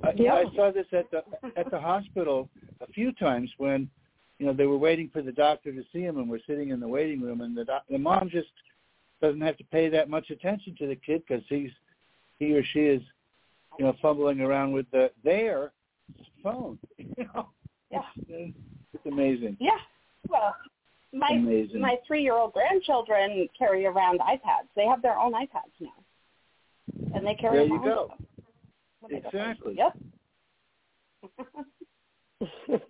I, 0.05 0.13
Yeah. 0.17 0.35
I 0.35 0.45
saw 0.55 0.71
this 0.71 0.87
at 0.93 1.11
the 1.11 1.25
at 1.57 1.71
the 1.71 1.81
hospital 1.81 2.49
a 2.81 2.87
few 2.93 3.13
times 3.13 3.51
when 3.59 3.89
you 4.39 4.47
know 4.47 4.53
they 4.53 4.67
were 4.67 4.79
waiting 4.79 5.09
for 5.13 5.23
the 5.23 5.33
doctor 5.33 5.73
to 5.73 5.83
see 5.93 6.01
him, 6.01 6.19
and 6.19 6.29
we're 6.29 6.41
sitting 6.47 6.71
in 6.71 6.81
the 6.81 6.89
waiting 6.89 7.21
room, 7.21 7.41
and 7.41 7.57
the 7.57 7.65
doc- 7.65 7.85
the 7.91 7.99
mom 7.99 8.29
just 8.31 8.49
doesn't 9.23 9.41
have 9.41 9.57
to 9.59 9.65
pay 9.65 9.89
that 9.89 10.09
much 10.11 10.31
attention 10.31 10.75
to 10.79 10.87
the 10.87 10.97
kid 10.97 11.23
because 11.27 11.45
he's 11.49 11.71
he 12.39 12.53
or 12.55 12.63
she 12.73 12.81
is 12.81 13.03
you 13.79 13.85
know 13.85 13.95
fumbling 14.03 14.41
around 14.41 14.73
with 14.73 14.91
the 14.91 15.11
their 15.23 15.73
phone. 16.43 16.79
You 17.17 17.27
know, 17.35 17.49
Yeah. 17.91 18.03
it's, 18.29 18.57
it's 18.93 19.07
amazing. 19.07 19.57
Yeah. 19.61 19.79
Well, 20.29 20.55
my 21.13 21.29
Amazing. 21.33 21.81
my 21.81 21.97
three-year-old 22.07 22.53
grandchildren 22.53 23.49
carry 23.57 23.87
around 23.87 24.19
iPads. 24.21 24.69
They 24.75 24.85
have 24.87 25.01
their 25.01 25.17
own 25.19 25.33
iPads 25.33 25.73
now, 25.81 27.15
and 27.15 27.25
they 27.27 27.35
carry 27.35 27.59
There 27.59 27.69
them 27.69 27.73
you 27.75 27.83
around 27.85 27.95
go. 27.95 28.11
with 28.11 28.19
them 28.19 28.27
when 29.01 29.13
they 29.13 29.21
go 29.21 29.29
Exactly. 29.29 29.75
Yep. 29.79 29.97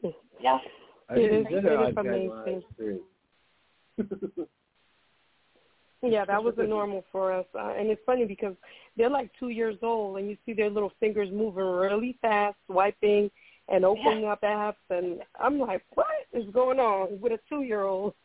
yeah. 0.40 0.58
I 1.08 1.14
It 1.14 1.18
didn't 1.18 1.48
get 1.48 1.64
it 1.64 1.72
an 1.72 1.88
is 1.88 1.94
iPad 1.94 1.96
when 1.96 2.14
I 2.14 2.18
was 2.18 2.62
amazing. 3.98 4.46
Yeah, 6.06 6.26
that 6.26 6.44
was 6.44 6.52
a 6.58 6.64
normal 6.64 7.02
for 7.10 7.32
us, 7.32 7.46
uh, 7.54 7.72
and 7.78 7.88
it's 7.88 8.02
funny 8.04 8.26
because 8.26 8.54
they're 8.94 9.08
like 9.08 9.30
two 9.40 9.48
years 9.48 9.78
old, 9.82 10.18
and 10.18 10.28
you 10.28 10.36
see 10.44 10.52
their 10.52 10.68
little 10.68 10.92
fingers 11.00 11.30
moving 11.32 11.64
really 11.64 12.18
fast, 12.20 12.56
swiping 12.66 13.30
and 13.70 13.86
opening 13.86 14.26
up 14.26 14.42
apps, 14.42 14.74
and 14.90 15.22
I'm 15.40 15.58
like, 15.58 15.82
what 15.94 16.06
is 16.34 16.44
going 16.52 16.78
on 16.78 17.18
with 17.20 17.32
a 17.32 17.38
two-year-old? 17.48 18.12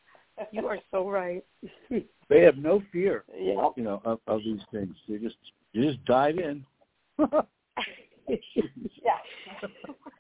You 0.52 0.68
are 0.68 0.80
so 0.92 1.10
right. 1.10 1.42
They 2.30 2.42
have 2.44 2.58
no 2.58 2.82
fear, 2.94 3.24
Yep. 3.34 3.74
you 3.76 3.84
know, 3.84 4.02
of, 4.06 4.20
of 4.28 4.42
these 4.44 4.62
things. 4.72 4.94
They 5.08 5.18
just 5.18 5.36
you 5.74 5.84
just 5.84 6.04
dive 6.06 6.38
in. 6.38 6.63
Yeah. 7.18 7.42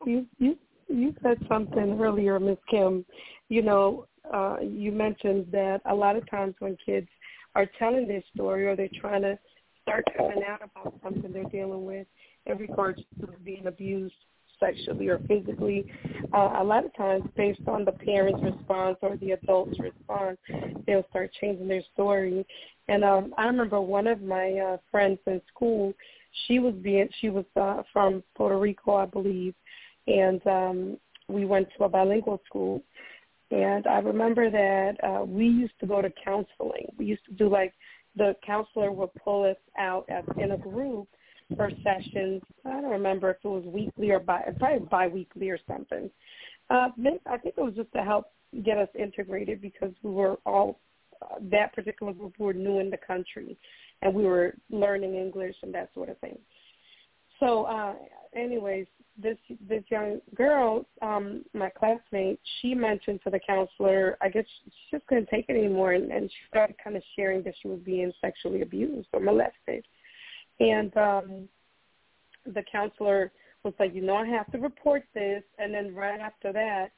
you 0.05 0.25
you 0.39 0.57
you 0.89 1.13
said 1.21 1.37
something 1.47 1.99
earlier, 1.99 2.39
Miss 2.39 2.57
Kim. 2.69 3.05
You 3.49 3.61
know, 3.61 4.07
uh, 4.33 4.57
you 4.61 4.91
mentioned 4.91 5.47
that 5.51 5.81
a 5.85 5.95
lot 5.95 6.15
of 6.15 6.29
times 6.29 6.55
when 6.59 6.77
kids 6.83 7.07
are 7.55 7.67
telling 7.77 8.07
their 8.07 8.23
story 8.33 8.65
or 8.65 8.75
they're 8.75 8.89
trying 8.99 9.21
to 9.23 9.37
start 9.81 10.03
coming 10.15 10.43
out 10.47 10.61
about 10.61 10.93
something 11.03 11.31
they're 11.31 11.43
dealing 11.45 11.85
with 11.85 12.07
in 12.45 12.57
regards 12.57 13.01
to 13.19 13.27
being 13.43 13.67
abused 13.67 14.13
sexually 14.59 15.07
or 15.07 15.19
physically, 15.27 15.85
uh, 16.33 16.55
a 16.57 16.63
lot 16.63 16.85
of 16.85 16.95
times 16.95 17.23
based 17.35 17.61
on 17.67 17.85
the 17.85 17.91
parent's 17.91 18.43
response 18.43 18.97
or 19.01 19.17
the 19.17 19.31
adult's 19.31 19.79
response, 19.79 20.37
they'll 20.85 21.05
start 21.09 21.31
changing 21.39 21.67
their 21.67 21.83
story. 21.93 22.45
And 22.87 23.03
um, 23.03 23.33
I 23.37 23.45
remember 23.45 23.79
one 23.79 24.07
of 24.07 24.21
my 24.21 24.53
uh, 24.53 24.77
friends 24.91 25.19
in 25.27 25.41
school, 25.53 25.93
she 26.47 26.59
was 26.59 26.73
being 26.75 27.07
she 27.21 27.29
was 27.29 27.45
uh, 27.55 27.83
from 27.91 28.23
Puerto 28.35 28.59
Rico, 28.59 28.95
I 28.95 29.05
believe, 29.05 29.55
and 30.07 30.45
um, 30.47 30.97
we 31.27 31.45
went 31.45 31.67
to 31.77 31.83
a 31.85 31.89
bilingual 31.89 32.41
school. 32.45 32.81
And 33.51 33.87
I 33.87 33.99
remember 33.99 34.49
that 34.49 34.93
uh, 35.03 35.23
we 35.25 35.45
used 35.45 35.73
to 35.79 35.87
go 35.87 36.01
to 36.01 36.11
counseling. 36.23 36.87
We 36.97 37.05
used 37.05 37.25
to 37.25 37.33
do 37.33 37.49
like 37.49 37.73
the 38.15 38.35
counselor 38.45 38.91
would 38.91 39.13
pull 39.15 39.49
us 39.49 39.57
out 39.77 40.05
as 40.09 40.23
in 40.37 40.51
a 40.51 40.57
group 40.57 41.07
for 41.55 41.71
sessions. 41.83 42.41
I 42.65 42.81
don't 42.81 42.91
remember 42.91 43.31
if 43.31 43.37
it 43.43 43.47
was 43.47 43.63
weekly 43.65 44.11
or 44.11 44.19
bi 44.19 44.41
probably 44.59 44.87
biweekly 44.87 45.49
or 45.49 45.59
something. 45.67 46.09
Uh, 46.69 46.89
I 47.25 47.37
think 47.37 47.55
it 47.57 47.61
was 47.61 47.73
just 47.75 47.91
to 47.93 48.03
help 48.03 48.31
get 48.63 48.77
us 48.77 48.89
integrated 48.97 49.61
because 49.61 49.91
we 50.03 50.11
were 50.11 50.37
all 50.45 50.79
uh, 51.21 51.35
that 51.41 51.73
particular 51.73 52.13
group 52.13 52.37
were 52.39 52.53
new 52.53 52.79
in 52.79 52.89
the 52.89 52.97
country, 52.97 53.57
and 54.01 54.13
we 54.13 54.23
were 54.23 54.55
learning 54.69 55.15
English 55.15 55.55
and 55.63 55.73
that 55.73 55.89
sort 55.93 56.09
of 56.09 56.17
thing. 56.19 56.37
So, 57.39 57.63
uh, 57.63 57.95
anyways, 58.35 58.87
this 59.21 59.37
this 59.67 59.83
young 59.89 60.19
girl, 60.35 60.85
um, 61.01 61.43
my 61.53 61.69
classmate, 61.69 62.39
she 62.61 62.73
mentioned 62.73 63.19
to 63.23 63.29
the 63.29 63.39
counselor, 63.39 64.17
I 64.21 64.29
guess 64.29 64.45
she 64.65 64.95
just 64.95 65.07
couldn't 65.07 65.29
take 65.29 65.45
it 65.49 65.57
anymore, 65.57 65.93
and, 65.93 66.11
and 66.11 66.29
she 66.29 66.37
started 66.47 66.75
kind 66.81 66.95
of 66.95 67.03
sharing 67.15 67.43
that 67.43 67.55
she 67.61 67.67
was 67.67 67.79
being 67.79 68.11
sexually 68.21 68.61
abused 68.61 69.09
or 69.13 69.19
molested. 69.19 69.85
And 70.59 70.95
um, 70.97 71.49
the 72.45 72.63
counselor 72.71 73.31
was 73.63 73.73
like, 73.79 73.93
you 73.93 74.01
know, 74.01 74.15
I 74.15 74.25
have 74.27 74.51
to 74.51 74.57
report 74.57 75.03
this. 75.13 75.43
And 75.57 75.73
then 75.73 75.93
right 75.93 76.19
after 76.19 76.53
that, 76.53 76.91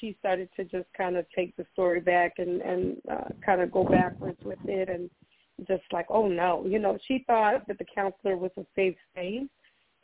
she 0.00 0.16
started 0.18 0.48
to 0.56 0.64
just 0.64 0.86
kind 0.96 1.16
of 1.16 1.26
take 1.34 1.56
the 1.56 1.66
story 1.72 2.00
back 2.00 2.34
and 2.38 2.60
and 2.60 2.96
uh, 3.10 3.28
kind 3.44 3.60
of 3.60 3.72
go 3.72 3.84
backwards 3.84 4.38
with 4.44 4.58
it, 4.64 4.88
and 4.88 5.08
just 5.66 5.84
like, 5.92 6.06
oh 6.08 6.28
no, 6.28 6.64
you 6.66 6.78
know, 6.78 6.98
she 7.06 7.24
thought 7.26 7.66
that 7.68 7.78
the 7.78 7.86
counselor 7.94 8.36
was 8.36 8.50
a 8.56 8.64
safe 8.74 8.96
space 9.12 9.48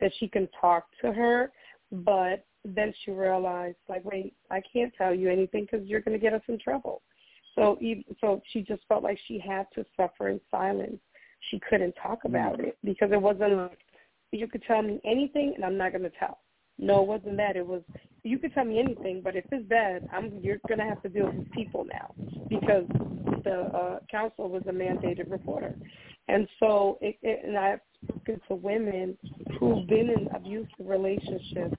that 0.01 0.11
she 0.19 0.27
can 0.27 0.47
talk 0.59 0.85
to 1.01 1.11
her, 1.11 1.51
but 1.91 2.45
then 2.63 2.93
she 3.03 3.11
realized, 3.11 3.77
like, 3.87 4.03
wait, 4.03 4.33
I 4.49 4.61
can't 4.71 4.93
tell 4.97 5.13
you 5.13 5.29
anything 5.29 5.67
because 5.69 5.87
you're 5.87 6.01
going 6.01 6.17
to 6.17 6.21
get 6.21 6.33
us 6.33 6.41
in 6.47 6.59
trouble. 6.59 7.01
So, 7.55 7.77
even, 7.79 8.03
so 8.19 8.41
she 8.51 8.61
just 8.61 8.81
felt 8.87 9.03
like 9.03 9.17
she 9.27 9.39
had 9.39 9.67
to 9.75 9.85
suffer 9.95 10.29
in 10.29 10.41
silence. 10.51 10.97
She 11.51 11.61
couldn't 11.69 11.93
talk 12.01 12.19
about 12.25 12.59
it 12.59 12.77
because 12.83 13.11
it 13.11 13.21
wasn't 13.21 13.55
like 13.55 13.77
you 14.31 14.47
could 14.47 14.63
tell 14.63 14.81
me 14.81 14.99
anything 15.05 15.53
and 15.55 15.63
I'm 15.63 15.77
not 15.77 15.91
going 15.91 16.03
to 16.03 16.11
tell. 16.19 16.39
No, 16.77 17.01
it 17.01 17.07
wasn't 17.07 17.37
that. 17.37 17.55
It 17.55 17.65
was 17.65 17.81
you 18.23 18.37
could 18.37 18.53
tell 18.53 18.65
me 18.65 18.79
anything, 18.79 19.21
but 19.23 19.35
if 19.35 19.45
it's 19.51 19.67
bad, 19.69 20.09
I'm 20.11 20.39
you're 20.41 20.57
going 20.67 20.79
to 20.79 20.85
have 20.85 21.01
to 21.03 21.09
deal 21.09 21.31
with 21.31 21.49
people 21.51 21.85
now 21.85 22.13
because 22.49 22.85
the 23.43 23.69
uh, 23.73 23.99
council 24.11 24.49
was 24.49 24.63
a 24.67 24.71
mandated 24.71 25.31
reporter, 25.31 25.75
and 26.27 26.47
so 26.59 26.97
it, 27.01 27.17
it, 27.21 27.45
and 27.45 27.57
I've 27.57 27.79
spoken 28.07 28.41
to 28.47 28.55
women 28.55 29.17
who've 29.59 29.87
been 29.87 30.09
in 30.09 30.27
abusive 30.33 30.69
relationships 30.79 31.75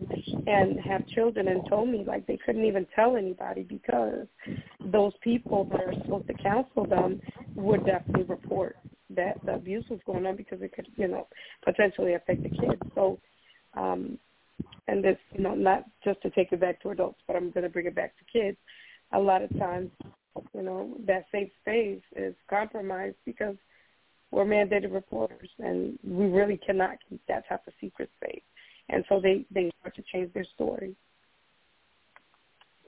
and 0.47 0.79
have 0.81 1.07
children 1.09 1.49
and 1.49 1.69
told 1.69 1.89
me 1.89 2.05
like 2.07 2.27
they 2.27 2.39
couldn't 2.45 2.65
even 2.65 2.87
tell 2.95 3.17
anybody 3.17 3.63
because 3.63 4.27
those 4.93 5.13
people 5.23 5.65
that 5.71 5.81
are 5.81 5.95
supposed 6.03 6.27
to 6.27 6.35
counsel 6.35 6.87
them 6.87 7.21
would 7.55 7.85
definitely 7.85 8.25
report 8.25 8.77
that 9.11 9.39
the 9.45 9.55
abuse 9.55 9.85
was 9.89 10.01
going 10.07 10.27
on 10.27 10.37
because 10.37 10.61
it 10.63 10.73
could, 10.73 10.87
you 10.97 11.09
know, 11.09 11.27
potentially 11.65 12.15
affect 12.15 12.43
the 12.43 12.51
kids. 12.51 12.81
So 12.95 13.19
um 13.75 14.19
and 14.89 15.03
this, 15.03 15.19
you 15.33 15.43
know, 15.43 15.55
not 15.55 15.85
just 16.05 16.21
to 16.23 16.31
take 16.31 16.53
it 16.53 16.61
back 16.61 16.81
to 16.83 16.91
adults, 16.91 17.21
but 17.27 17.37
I'm 17.37 17.51
going 17.51 17.65
to 17.65 17.69
bring 17.69 17.87
it 17.87 17.95
back 17.95 18.15
to 18.19 18.39
kids. 18.39 18.57
A 19.13 19.19
lot 19.19 19.43
of 19.43 19.57
times, 19.59 19.91
you 20.55 20.63
know, 20.63 20.97
that 21.07 21.27
safe 21.33 21.51
space 21.61 22.03
is 22.15 22.35
compromised 22.49 23.17
because 23.25 23.57
we're 24.37 24.45
mandated 24.45 24.93
reporters, 24.93 25.49
and 25.59 25.99
we 26.05 26.27
really 26.27 26.59
cannot 26.59 26.99
keep 27.09 27.23
that 27.27 27.49
type 27.49 27.67
of 27.67 27.73
secret 27.81 28.11
safe. 28.23 28.43
And 28.91 29.03
so 29.09 29.19
they 29.19 29.47
they 29.51 29.73
start 29.81 29.97
to 29.97 30.03
change 30.13 30.31
their 30.35 30.45
story. 30.55 30.95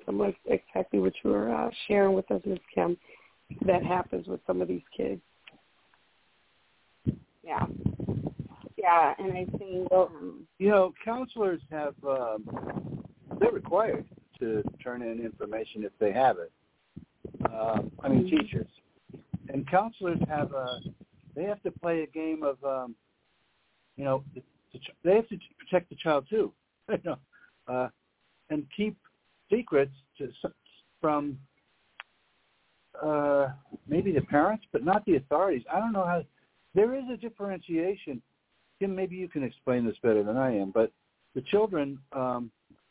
So 0.05 0.13
much 0.13 0.35
exactly 0.45 1.01
what 1.01 1.15
you 1.25 1.31
were 1.31 1.51
uh, 1.53 1.71
sharing 1.87 2.15
with 2.15 2.31
us, 2.31 2.43
Ms. 2.45 2.59
Kim. 2.75 2.99
That 3.65 3.83
happens 3.83 4.29
with 4.29 4.41
some 4.47 4.61
of 4.61 4.69
these 4.69 4.83
kids. 4.95 5.23
Yeah, 7.43 7.65
yeah, 8.77 9.15
and 9.19 9.33
I 9.33 9.47
think 9.57 9.91
um, 9.91 10.47
you 10.59 10.69
know 10.69 10.93
counselors 11.03 11.63
have 11.71 11.95
um, 12.07 13.03
they're 13.41 13.53
required 13.53 14.05
to 14.39 14.63
turn 14.85 15.01
in 15.01 15.25
information 15.25 15.83
if 15.83 15.93
they 15.99 16.13
have 16.13 16.37
it. 16.39 16.53
Um, 17.51 17.91
I 18.05 18.09
mean, 18.11 18.25
Mhm. 18.25 18.31
teachers 18.39 18.69
and 19.49 19.67
counselors 19.67 20.19
have 20.29 20.53
a 20.53 20.81
they 21.39 21.45
have 21.45 21.63
to 21.63 21.71
play 21.71 22.03
a 22.03 22.07
game 22.07 22.43
of 22.43 22.63
um, 22.65 22.95
you 23.97 24.05
know 24.05 24.25
the, 24.35 24.43
the, 24.73 24.81
they 25.05 25.15
have 25.15 25.29
to 25.29 25.39
protect 25.59 25.89
the 25.89 25.97
child 25.97 26.27
too, 26.29 26.53
you 26.91 26.99
know, 27.05 27.19
uh, 27.69 27.89
and 28.51 28.67
keep 28.77 28.97
secrets 29.51 29.93
to, 30.19 30.31
from 31.01 31.39
uh, 33.01 33.49
maybe 33.87 34.11
the 34.11 34.21
parents, 34.21 34.65
but 34.73 34.85
not 34.85 35.05
the 35.07 35.15
authorities. 35.17 35.63
I 35.73 35.79
don't 35.79 35.93
know 35.93 36.05
how. 36.05 36.25
There 36.75 36.95
is 36.95 37.05
a 37.13 37.17
differentiation. 37.17 38.21
Kim, 38.81 38.95
maybe 38.95 39.17
you 39.17 39.29
can 39.29 39.43
explain 39.43 39.85
this 39.85 39.97
better 40.03 40.23
than 40.23 40.37
I 40.37 40.57
am, 40.57 40.71
but 40.71 40.93
the 41.35 41.41
children, 41.43 41.99
um, 42.13 42.51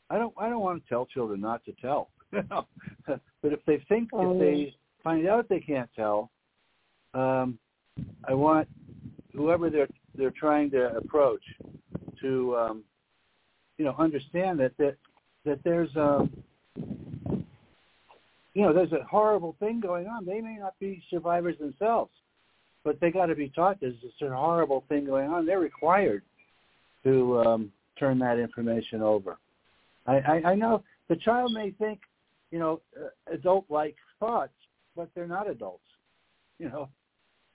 I 0.10 0.18
don't, 0.18 0.34
I 0.38 0.50
don't 0.50 0.62
want 0.62 0.82
to 0.82 0.90
tell 0.90 1.06
children 1.06 1.42
not 1.42 1.64
to 1.66 1.74
tell. 1.82 2.10
You 2.34 2.44
know? 2.50 2.68
but 3.42 3.54
if 3.54 3.64
they 3.66 3.82
think 3.88 4.10
Oh, 4.12 4.34
if 4.34 4.40
they 4.40 4.76
find 5.02 5.26
out 5.30 5.48
they 5.48 5.62
can't 5.62 5.90
tell, 5.96 6.30
um, 7.14 7.58
I 8.28 8.34
want 8.34 8.68
whoever 9.34 9.70
they're 9.70 9.88
they're 10.16 10.32
trying 10.32 10.72
to 10.72 10.96
approach 10.98 11.44
to, 12.22 12.56
um, 12.58 12.84
you 13.78 13.86
know, 13.86 13.96
understand 13.98 14.60
that 14.60 14.76
that 14.78 14.96
that 15.46 15.60
there's 15.64 15.96
um, 15.96 16.32
you 18.58 18.64
know, 18.64 18.74
there's 18.74 18.92
a 18.92 19.04
horrible 19.04 19.56
thing 19.60 19.80
going 19.80 20.08
on. 20.08 20.26
They 20.26 20.42
may 20.42 20.58
not 20.58 20.74
be 20.80 21.04
survivors 21.12 21.60
themselves, 21.60 22.10
but 22.84 23.00
they 23.00 23.12
got 23.12 23.28
to 23.28 23.36
be 23.36 23.50
taught 23.50 23.80
there's 23.80 23.94
this 24.02 24.12
horrible 24.20 24.84
thing 24.90 25.06
going 25.06 25.30
on. 25.30 25.46
They're 25.46 25.60
required 25.60 26.24
to 27.04 27.40
um, 27.42 27.72
turn 28.00 28.18
that 28.18 28.40
information 28.40 29.04
over. 29.04 29.38
I, 30.08 30.16
I, 30.16 30.42
I 30.44 30.56
know 30.56 30.84
the 31.08 31.18
child 31.18 31.54
may 31.54 31.70
think, 31.70 32.00
you 32.50 32.58
know, 32.58 32.82
uh, 33.00 33.10
adult-like 33.32 33.96
thoughts, 34.20 34.54
but 34.96 35.10
they're 35.14 35.28
not 35.28 35.48
adults, 35.48 35.84
you 36.58 36.68
know. 36.70 36.90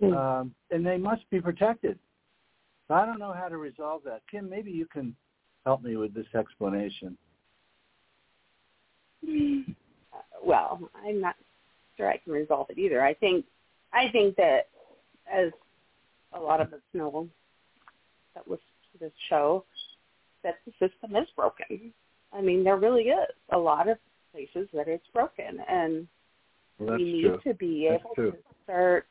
Um, 0.02 0.54
and 0.70 0.84
they 0.84 0.98
must 0.98 1.28
be 1.30 1.40
protected. 1.40 1.98
I 2.90 3.06
don't 3.06 3.18
know 3.18 3.32
how 3.32 3.48
to 3.48 3.56
resolve 3.56 4.02
that. 4.04 4.22
Kim, 4.30 4.50
maybe 4.50 4.70
you 4.70 4.86
can 4.86 5.14
help 5.64 5.82
me 5.82 5.96
with 5.96 6.12
this 6.12 6.26
explanation. 6.34 7.16
uh, 9.26 9.32
well, 10.44 10.80
I'm 11.06 11.20
not 11.20 11.36
sure 11.96 12.10
I 12.10 12.18
can 12.18 12.32
resolve 12.32 12.66
it 12.70 12.78
either. 12.78 13.02
I 13.02 13.14
think 13.14 13.44
I 13.92 14.10
think 14.10 14.36
that 14.36 14.68
as 15.32 15.50
a 16.32 16.40
lot 16.40 16.60
of 16.60 16.72
us 16.72 16.80
know 16.94 17.28
that 18.34 18.48
listen 18.48 18.64
to 18.92 18.98
this 18.98 19.12
show, 19.28 19.64
that 20.42 20.56
the 20.66 20.72
system 20.72 21.16
is 21.16 21.28
broken. 21.36 21.92
I 22.32 22.40
mean, 22.40 22.64
there 22.64 22.76
really 22.76 23.04
is 23.04 23.28
a 23.52 23.58
lot 23.58 23.88
of 23.88 23.98
places 24.32 24.68
that 24.72 24.88
it's 24.88 25.06
broken, 25.12 25.58
and 25.68 26.06
Well, 26.78 26.96
we 26.96 27.04
need 27.04 27.22
true. 27.22 27.40
to 27.44 27.54
be 27.54 27.88
That's 27.90 28.02
able 28.02 28.14
true. 28.14 28.32
to 28.32 28.38
start, 28.64 29.06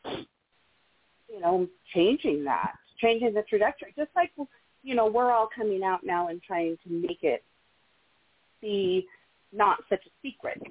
you 1.31 1.39
know, 1.39 1.67
changing 1.93 2.43
that, 2.43 2.73
changing 2.99 3.33
the 3.33 3.43
trajectory. 3.43 3.93
Just 3.97 4.11
like, 4.15 4.31
you 4.83 4.95
know, 4.95 5.07
we're 5.07 5.31
all 5.31 5.49
coming 5.55 5.83
out 5.83 6.01
now 6.03 6.27
and 6.27 6.41
trying 6.41 6.77
to 6.83 6.91
make 6.91 7.23
it 7.23 7.43
be 8.61 9.07
not 9.53 9.77
such 9.89 10.05
a 10.05 10.09
secret. 10.21 10.61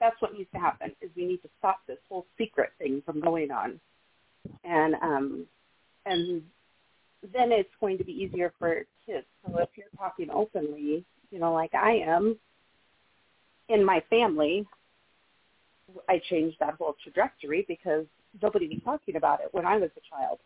That's 0.00 0.20
what 0.20 0.34
needs 0.34 0.50
to 0.52 0.58
happen. 0.58 0.92
Is 1.00 1.10
we 1.16 1.26
need 1.26 1.42
to 1.42 1.48
stop 1.58 1.80
this 1.86 1.98
whole 2.08 2.26
secret 2.36 2.70
thing 2.78 3.02
from 3.06 3.20
going 3.20 3.50
on, 3.50 3.80
and 4.64 4.94
um, 4.96 5.46
and 6.04 6.42
then 7.32 7.52
it's 7.52 7.70
going 7.80 7.96
to 7.98 8.04
be 8.04 8.12
easier 8.12 8.52
for 8.58 8.82
kids. 9.06 9.26
So 9.46 9.56
if 9.58 9.68
you're 9.76 9.86
talking 9.96 10.28
openly, 10.30 11.04
you 11.30 11.38
know, 11.38 11.54
like 11.54 11.74
I 11.74 12.02
am 12.06 12.36
in 13.68 13.84
my 13.84 14.02
family, 14.10 14.66
I 16.08 16.20
changed 16.28 16.56
that 16.60 16.74
whole 16.74 16.96
trajectory 17.02 17.64
because 17.66 18.04
nobody 18.42 18.68
was 18.68 18.78
talking 18.84 19.16
about 19.16 19.40
it 19.40 19.48
when 19.52 19.66
I 19.66 19.76
was 19.76 19.90
a 19.96 20.00
child, 20.08 20.38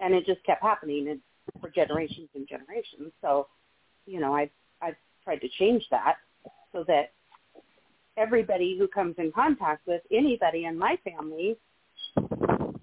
and 0.00 0.14
it 0.14 0.26
just 0.26 0.44
kept 0.44 0.62
happening 0.62 1.08
and 1.08 1.20
for 1.60 1.68
generations 1.68 2.28
and 2.34 2.48
generations. 2.48 3.12
So, 3.20 3.48
you 4.06 4.20
know, 4.20 4.34
I 4.34 4.50
I've 4.80 4.96
tried 5.24 5.40
to 5.40 5.48
change 5.58 5.84
that 5.90 6.16
so 6.72 6.84
that 6.88 7.12
everybody 8.16 8.76
who 8.78 8.88
comes 8.88 9.14
in 9.18 9.32
contact 9.32 9.86
with 9.86 10.02
anybody 10.12 10.64
in 10.64 10.78
my 10.78 10.98
family 11.04 11.56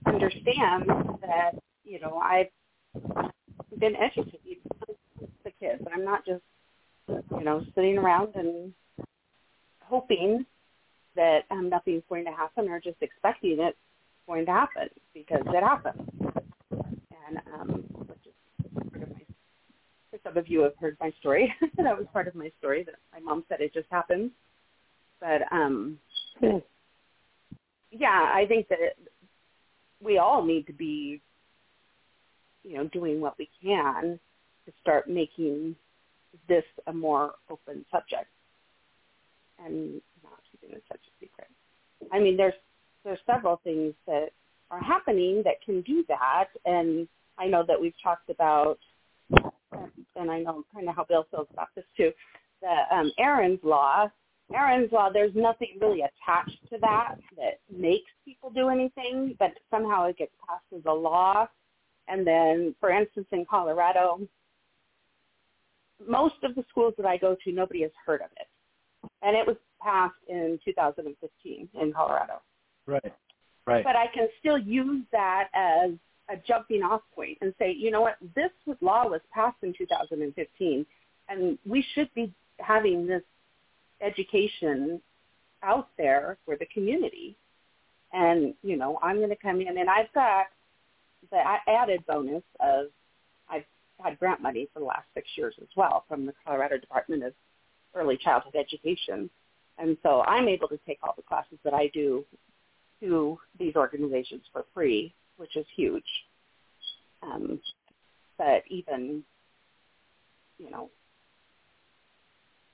understands 0.05 0.87
that 1.21 1.51
you 1.83 1.99
know 1.99 2.17
I've 2.17 2.47
been 3.77 3.95
educating 3.95 4.59
the 5.43 5.51
kids. 5.59 5.83
I'm 5.93 6.03
not 6.03 6.25
just 6.25 6.43
you 7.07 7.43
know 7.43 7.63
sitting 7.75 7.97
around 7.97 8.35
and 8.35 8.73
hoping 9.83 10.45
that 11.15 11.41
um, 11.51 11.69
nothing's 11.69 12.03
going 12.07 12.23
to 12.25 12.31
happen 12.31 12.69
or 12.69 12.79
just 12.79 12.97
expecting 13.01 13.59
it's 13.59 13.77
going 14.27 14.45
to 14.45 14.51
happen 14.51 14.89
because 15.13 15.41
it 15.45 15.63
happens. 15.63 16.01
And 16.71 17.37
um, 17.53 17.85
for 20.09 20.19
some 20.23 20.37
of 20.37 20.47
you 20.47 20.61
have 20.61 20.73
heard 20.79 20.97
my 20.99 21.11
story. 21.19 21.53
that 21.77 21.97
was 21.97 22.05
part 22.11 22.27
of 22.27 22.35
my 22.35 22.51
story 22.59 22.83
that 22.83 22.95
my 23.13 23.19
mom 23.19 23.43
said 23.47 23.61
it 23.61 23.73
just 23.73 23.87
happened. 23.89 24.31
But 25.19 25.41
um, 25.51 25.97
yeah, 27.91 28.31
I 28.33 28.45
think 28.47 28.67
that 28.69 28.95
we 30.03 30.17
all 30.17 30.43
need 30.43 30.67
to 30.67 30.73
be, 30.73 31.21
you 32.63 32.77
know, 32.77 32.87
doing 32.87 33.21
what 33.21 33.37
we 33.37 33.49
can 33.63 34.19
to 34.65 34.71
start 34.81 35.09
making 35.09 35.75
this 36.47 36.63
a 36.87 36.93
more 36.93 37.33
open 37.49 37.85
subject 37.91 38.27
and 39.63 40.01
not 40.23 40.39
keeping 40.51 40.75
it 40.75 40.83
such 40.87 40.99
a 40.99 41.11
secret. 41.19 41.47
I 42.11 42.19
mean, 42.19 42.35
there's 42.37 42.53
there's 43.03 43.19
several 43.25 43.59
things 43.63 43.93
that 44.07 44.29
are 44.69 44.79
happening 44.79 45.41
that 45.43 45.61
can 45.63 45.81
do 45.81 46.03
that, 46.07 46.47
and 46.65 47.07
I 47.37 47.47
know 47.47 47.63
that 47.67 47.79
we've 47.79 47.93
talked 48.01 48.29
about, 48.29 48.79
and 50.15 50.31
I 50.31 50.39
know 50.39 50.63
kind 50.73 50.87
of 50.87 50.95
how 50.95 51.05
Bill 51.05 51.25
feels 51.31 51.47
about 51.51 51.69
this 51.75 51.85
too, 51.97 52.11
the 52.61 52.95
um, 52.95 53.11
Erin's 53.19 53.59
law. 53.63 54.09
Erin's 54.53 54.91
law, 54.91 55.09
there's 55.11 55.33
nothing 55.33 55.69
really 55.79 56.01
attached 56.01 56.59
to 56.69 56.77
that 56.81 57.15
that 57.37 57.59
makes 57.73 58.11
people 58.25 58.49
do 58.49 58.69
anything, 58.69 59.35
but 59.39 59.51
somehow 59.69 60.05
it 60.05 60.17
gets 60.17 60.33
passed 60.47 60.65
as 60.75 60.81
a 60.85 60.93
law. 60.93 61.47
And 62.07 62.27
then, 62.27 62.75
for 62.79 62.89
instance, 62.89 63.27
in 63.31 63.45
Colorado, 63.49 64.19
most 66.05 66.35
of 66.43 66.55
the 66.55 66.65
schools 66.69 66.93
that 66.97 67.05
I 67.05 67.17
go 67.17 67.37
to, 67.43 67.51
nobody 67.51 67.83
has 67.83 67.91
heard 68.05 68.21
of 68.21 68.29
it. 68.37 68.47
And 69.21 69.35
it 69.35 69.47
was 69.47 69.55
passed 69.81 70.13
in 70.27 70.59
2015 70.65 71.69
in 71.79 71.93
Colorado. 71.93 72.41
Right. 72.85 73.13
Right. 73.67 73.83
But 73.83 73.95
I 73.95 74.07
can 74.07 74.27
still 74.39 74.57
use 74.57 75.03
that 75.11 75.49
as 75.53 75.91
a 76.29 76.37
jumping 76.47 76.83
off 76.83 77.01
point 77.13 77.37
and 77.41 77.53
say, 77.59 77.71
you 77.71 77.91
know 77.91 78.01
what, 78.01 78.17
this 78.35 78.51
law 78.81 79.07
was 79.07 79.21
passed 79.31 79.57
in 79.61 79.73
2015, 79.77 80.85
and 81.29 81.57
we 81.65 81.85
should 81.93 82.09
be 82.15 82.33
having 82.59 83.05
this 83.05 83.23
education 84.01 85.01
out 85.63 85.89
there 85.97 86.37
for 86.45 86.55
the 86.57 86.65
community. 86.67 87.35
And, 88.13 88.53
you 88.63 88.77
know, 88.77 88.99
I'm 89.01 89.17
going 89.17 89.29
to 89.29 89.35
come 89.35 89.61
in, 89.61 89.77
and 89.77 89.89
I've 89.89 90.11
got 90.13 90.47
the 91.31 91.41
added 91.67 92.03
bonus 92.07 92.43
of 92.59 92.87
I've 93.49 93.63
had 94.03 94.19
grant 94.19 94.41
money 94.41 94.67
for 94.73 94.79
the 94.79 94.85
last 94.85 95.05
six 95.13 95.27
years 95.37 95.53
as 95.61 95.67
well 95.75 96.03
from 96.07 96.25
the 96.25 96.33
Colorado 96.45 96.77
Department 96.77 97.23
of 97.23 97.33
Early 97.95 98.17
Childhood 98.17 98.55
Education. 98.55 99.29
And 99.77 99.97
so 100.03 100.21
I'm 100.23 100.47
able 100.47 100.67
to 100.69 100.79
take 100.85 100.99
all 101.03 101.13
the 101.15 101.23
classes 101.23 101.57
that 101.63 101.73
I 101.73 101.89
do 101.93 102.25
to 103.01 103.37
these 103.59 103.75
organizations 103.75 104.43
for 104.53 104.65
free, 104.73 105.13
which 105.37 105.55
is 105.55 105.65
huge. 105.75 106.03
Um, 107.21 107.59
but 108.37 108.63
even, 108.69 109.23
you 110.57 110.69
know, 110.69 110.89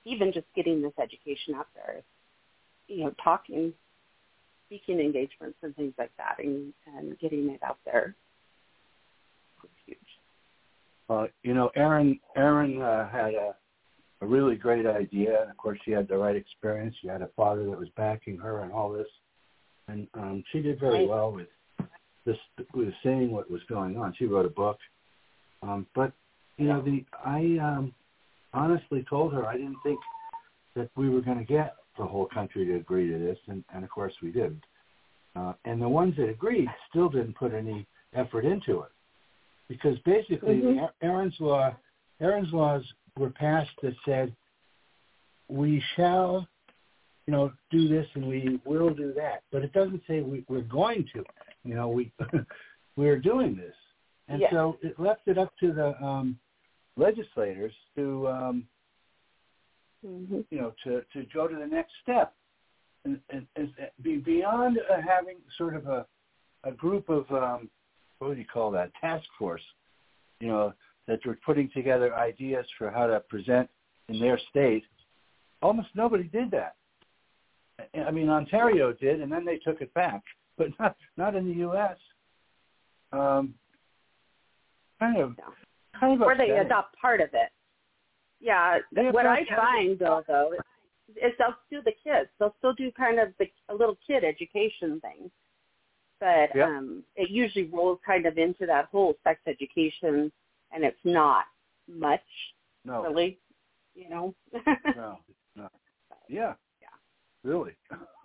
even 0.04 0.32
just 0.32 0.46
getting 0.54 0.80
this 0.80 0.92
education 1.02 1.54
out 1.54 1.66
there, 1.74 2.02
you 2.86 3.04
know, 3.04 3.14
talking, 3.22 3.72
speaking 4.66 5.00
engagements 5.00 5.58
and 5.62 5.74
things 5.76 5.92
like 5.98 6.12
that, 6.16 6.36
and, 6.38 6.72
and 6.96 7.18
getting 7.18 7.50
it 7.50 7.60
out 7.62 7.78
there 7.84 8.14
is 9.64 9.70
huge. 9.84 9.98
Uh, 11.10 11.26
you 11.42 11.54
know, 11.54 11.70
Erin 11.74 12.18
Erin 12.36 12.80
uh, 12.80 13.08
had 13.08 13.34
a 13.34 13.54
a 14.20 14.26
really 14.26 14.56
great 14.56 14.86
idea. 14.86 15.48
Of 15.48 15.56
course, 15.56 15.78
she 15.84 15.92
had 15.92 16.08
the 16.08 16.16
right 16.16 16.36
experience. 16.36 16.94
She 17.00 17.08
had 17.08 17.22
a 17.22 17.28
father 17.36 17.64
that 17.64 17.78
was 17.78 17.88
backing 17.96 18.36
her 18.38 18.62
and 18.62 18.72
all 18.72 18.90
this, 18.90 19.06
and 19.88 20.06
um, 20.14 20.44
she 20.52 20.60
did 20.60 20.78
very 20.78 21.06
well 21.06 21.32
with 21.32 21.48
this 22.24 22.36
with 22.74 22.92
seeing 23.02 23.30
what 23.30 23.50
was 23.50 23.62
going 23.68 23.96
on. 23.96 24.14
She 24.18 24.26
wrote 24.26 24.46
a 24.46 24.50
book, 24.50 24.78
um, 25.62 25.86
but 25.94 26.12
you 26.58 26.66
know, 26.66 26.80
the 26.82 27.04
I 27.24 27.58
um, 27.62 27.94
honestly 28.52 29.04
told 29.08 29.32
her 29.32 29.46
I 29.46 29.56
didn't 29.56 29.78
think 29.82 29.98
that 30.76 30.90
we 30.96 31.08
were 31.08 31.20
going 31.20 31.38
to 31.38 31.44
get 31.44 31.74
the 31.98 32.04
whole 32.04 32.26
country 32.26 32.64
to 32.66 32.76
agree 32.76 33.10
to 33.10 33.18
this, 33.18 33.38
and, 33.48 33.64
and 33.74 33.82
of 33.82 33.90
course 33.90 34.12
we 34.22 34.30
didn't. 34.30 34.62
Uh, 35.34 35.52
and 35.64 35.80
the 35.80 35.88
ones 35.88 36.14
that 36.16 36.28
agreed 36.28 36.68
still 36.88 37.08
didn't 37.08 37.36
put 37.36 37.52
any 37.52 37.86
effort 38.14 38.44
into 38.44 38.82
it, 38.82 38.90
because 39.68 39.98
basically 40.00 40.60
Mhm. 40.62 40.90
the 41.00 41.06
Erin's 41.06 41.38
law, 41.40 41.74
Erin's 42.20 42.52
laws 42.52 42.84
were 43.16 43.30
passed 43.30 43.70
that 43.82 43.94
said 44.04 44.34
we 45.48 45.80
shall, 45.96 46.46
you 47.28 47.32
know, 47.32 47.52
do 47.70 47.88
this 47.88 48.06
and 48.14 48.26
we 48.26 48.58
will 48.64 48.88
do 48.88 49.12
that, 49.12 49.42
but 49.52 49.62
it 49.62 49.74
doesn't 49.74 50.00
say 50.08 50.22
we, 50.22 50.46
we're 50.48 50.62
going 50.62 51.06
to. 51.12 51.22
You 51.62 51.74
know, 51.74 51.86
we 51.86 52.10
we're 52.96 53.18
doing 53.18 53.54
this, 53.54 53.74
and 54.28 54.40
Yes. 54.40 54.50
so 54.50 54.78
it 54.80 54.98
left 54.98 55.28
it 55.28 55.36
up 55.36 55.52
to 55.60 55.74
the 55.74 56.02
um, 56.02 56.38
legislators 56.96 57.74
to 57.96 58.28
um, 58.28 58.68
hmm 60.02 60.40
you 60.50 60.58
know, 60.58 60.72
to, 60.84 61.02
to 61.12 61.26
go 61.34 61.46
to 61.46 61.54
the 61.54 61.66
next 61.66 61.92
step 62.02 62.32
and, 63.04 63.20
and, 63.28 63.46
and 63.56 63.70
be 64.00 64.16
beyond 64.16 64.78
uh, 64.78 64.96
having 65.06 65.36
sort 65.58 65.76
of 65.76 65.86
a, 65.86 66.06
a 66.64 66.72
group 66.72 67.10
of, 67.10 67.30
um, 67.30 67.68
what 68.20 68.32
do 68.32 68.40
you 68.40 68.46
call 68.46 68.70
that, 68.70 68.90
task 69.00 69.26
force, 69.38 69.62
you 70.40 70.48
know, 70.48 70.72
that 71.06 71.18
were 71.26 71.38
putting 71.44 71.68
together 71.74 72.14
ideas 72.14 72.64
for 72.78 72.90
how 72.90 73.06
to 73.06 73.20
present 73.28 73.68
in 74.08 74.18
their 74.18 74.40
state. 74.48 74.84
Almost 75.60 75.88
nobody 75.94 76.24
did 76.24 76.50
that. 76.52 76.76
I- 77.94 78.10
mean, 78.10 78.28
Ontario 78.28 78.92
did, 78.92 79.20
and 79.20 79.30
then 79.30 79.44
they 79.44 79.56
took 79.58 79.80
it 79.80 79.92
back, 79.94 80.22
but 80.56 80.68
not 80.78 80.96
not 81.16 81.34
in 81.36 81.46
the 81.48 81.54
U.S. 81.60 81.96
Um, 83.12 83.54
kind 85.00 85.16
of, 85.18 85.34
Yeah. 85.38 85.44
kind 85.98 86.20
of 86.20 86.26
Or 86.26 86.34
they 86.36 86.50
upsetting. 86.50 86.66
adopt 86.66 86.96
part 86.98 87.20
of 87.20 87.30
it. 87.32 87.50
Yeah. 88.40 88.78
They 88.92 89.10
what 89.10 89.26
I 89.26 89.44
find 89.44 89.98
though, 89.98 90.22
though, 90.26 90.52
is, 90.52 91.16
is 91.16 91.32
they'll 91.38 91.56
do 91.70 91.80
the 91.82 91.92
kids. 92.04 92.28
They'll 92.38 92.54
still 92.58 92.74
do 92.74 92.90
kind 92.92 93.18
of 93.18 93.32
the 93.38 93.50
a 93.68 93.74
little 93.74 93.96
kid 94.06 94.24
education 94.24 95.00
thing, 95.00 95.30
but 96.20 96.54
Yep. 96.54 96.68
um, 96.68 97.04
it 97.16 97.30
usually 97.30 97.64
rolls 97.66 98.00
kind 98.04 98.26
of 98.26 98.38
into 98.38 98.66
that 98.66 98.86
whole 98.86 99.14
sex 99.24 99.40
education, 99.46 100.30
and 100.72 100.84
it's 100.84 101.04
not 101.04 101.44
much 101.88 102.20
no. 102.84 103.02
really, 103.02 103.38
you 103.94 104.08
know. 104.08 104.34
No, 104.96 105.18
no. 105.56 105.68
Yeah. 106.28 106.54
Yeah. 107.44 107.50
Really. 107.50 107.72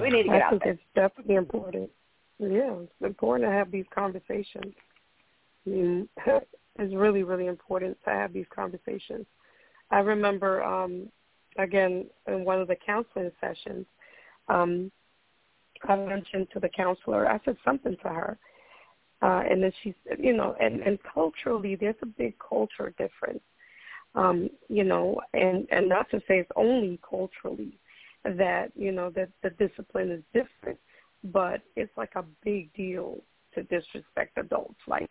we 0.00 0.10
need 0.10 0.24
to 0.24 0.28
get 0.28 0.34
I 0.34 0.40
out 0.42 0.50
think 0.50 0.62
there. 0.64 0.72
it's 0.72 0.82
definitely 0.94 1.36
important. 1.36 1.90
Yeah, 2.38 2.74
it's 2.80 2.92
important 3.02 3.48
to 3.48 3.52
have 3.52 3.70
these 3.70 3.84
conversations. 3.94 4.74
I 5.66 5.70
mean, 5.70 6.08
it's 6.26 6.94
really, 6.94 7.22
really 7.22 7.46
important 7.46 7.98
to 8.04 8.10
have 8.10 8.32
these 8.32 8.46
conversations. 8.54 9.26
I 9.90 9.98
remember, 9.98 10.62
um, 10.62 11.08
again, 11.58 12.06
in 12.28 12.44
one 12.44 12.60
of 12.60 12.68
the 12.68 12.76
counseling 12.76 13.30
sessions, 13.40 13.86
um, 14.48 14.90
I 15.88 15.96
mentioned 15.96 16.48
to 16.52 16.60
the 16.60 16.68
counselor, 16.68 17.28
I 17.28 17.40
said 17.44 17.56
something 17.64 17.96
to 18.02 18.08
her, 18.08 18.38
uh, 19.22 19.42
and 19.50 19.62
then 19.62 19.72
she 19.82 19.94
said, 20.06 20.18
you 20.20 20.34
know, 20.36 20.54
and, 20.60 20.80
and 20.80 20.98
culturally, 21.02 21.76
there's 21.76 21.96
a 22.02 22.06
big 22.06 22.34
culture 22.38 22.94
difference, 22.98 23.40
um, 24.14 24.48
you 24.68 24.84
know, 24.84 25.20
and, 25.34 25.66
and 25.70 25.88
not 25.88 26.10
to 26.10 26.18
say 26.20 26.38
it's 26.38 26.50
only 26.56 26.98
culturally, 27.08 27.78
that 28.24 28.70
you 28.74 28.92
know 28.92 29.10
that 29.10 29.30
the 29.42 29.50
discipline 29.50 30.10
is 30.10 30.22
different, 30.34 30.78
but 31.24 31.62
it's 31.76 31.96
like 31.96 32.12
a 32.16 32.24
big 32.44 32.72
deal 32.74 33.18
to 33.54 33.62
disrespect 33.64 34.36
adults. 34.36 34.80
Like 34.86 35.10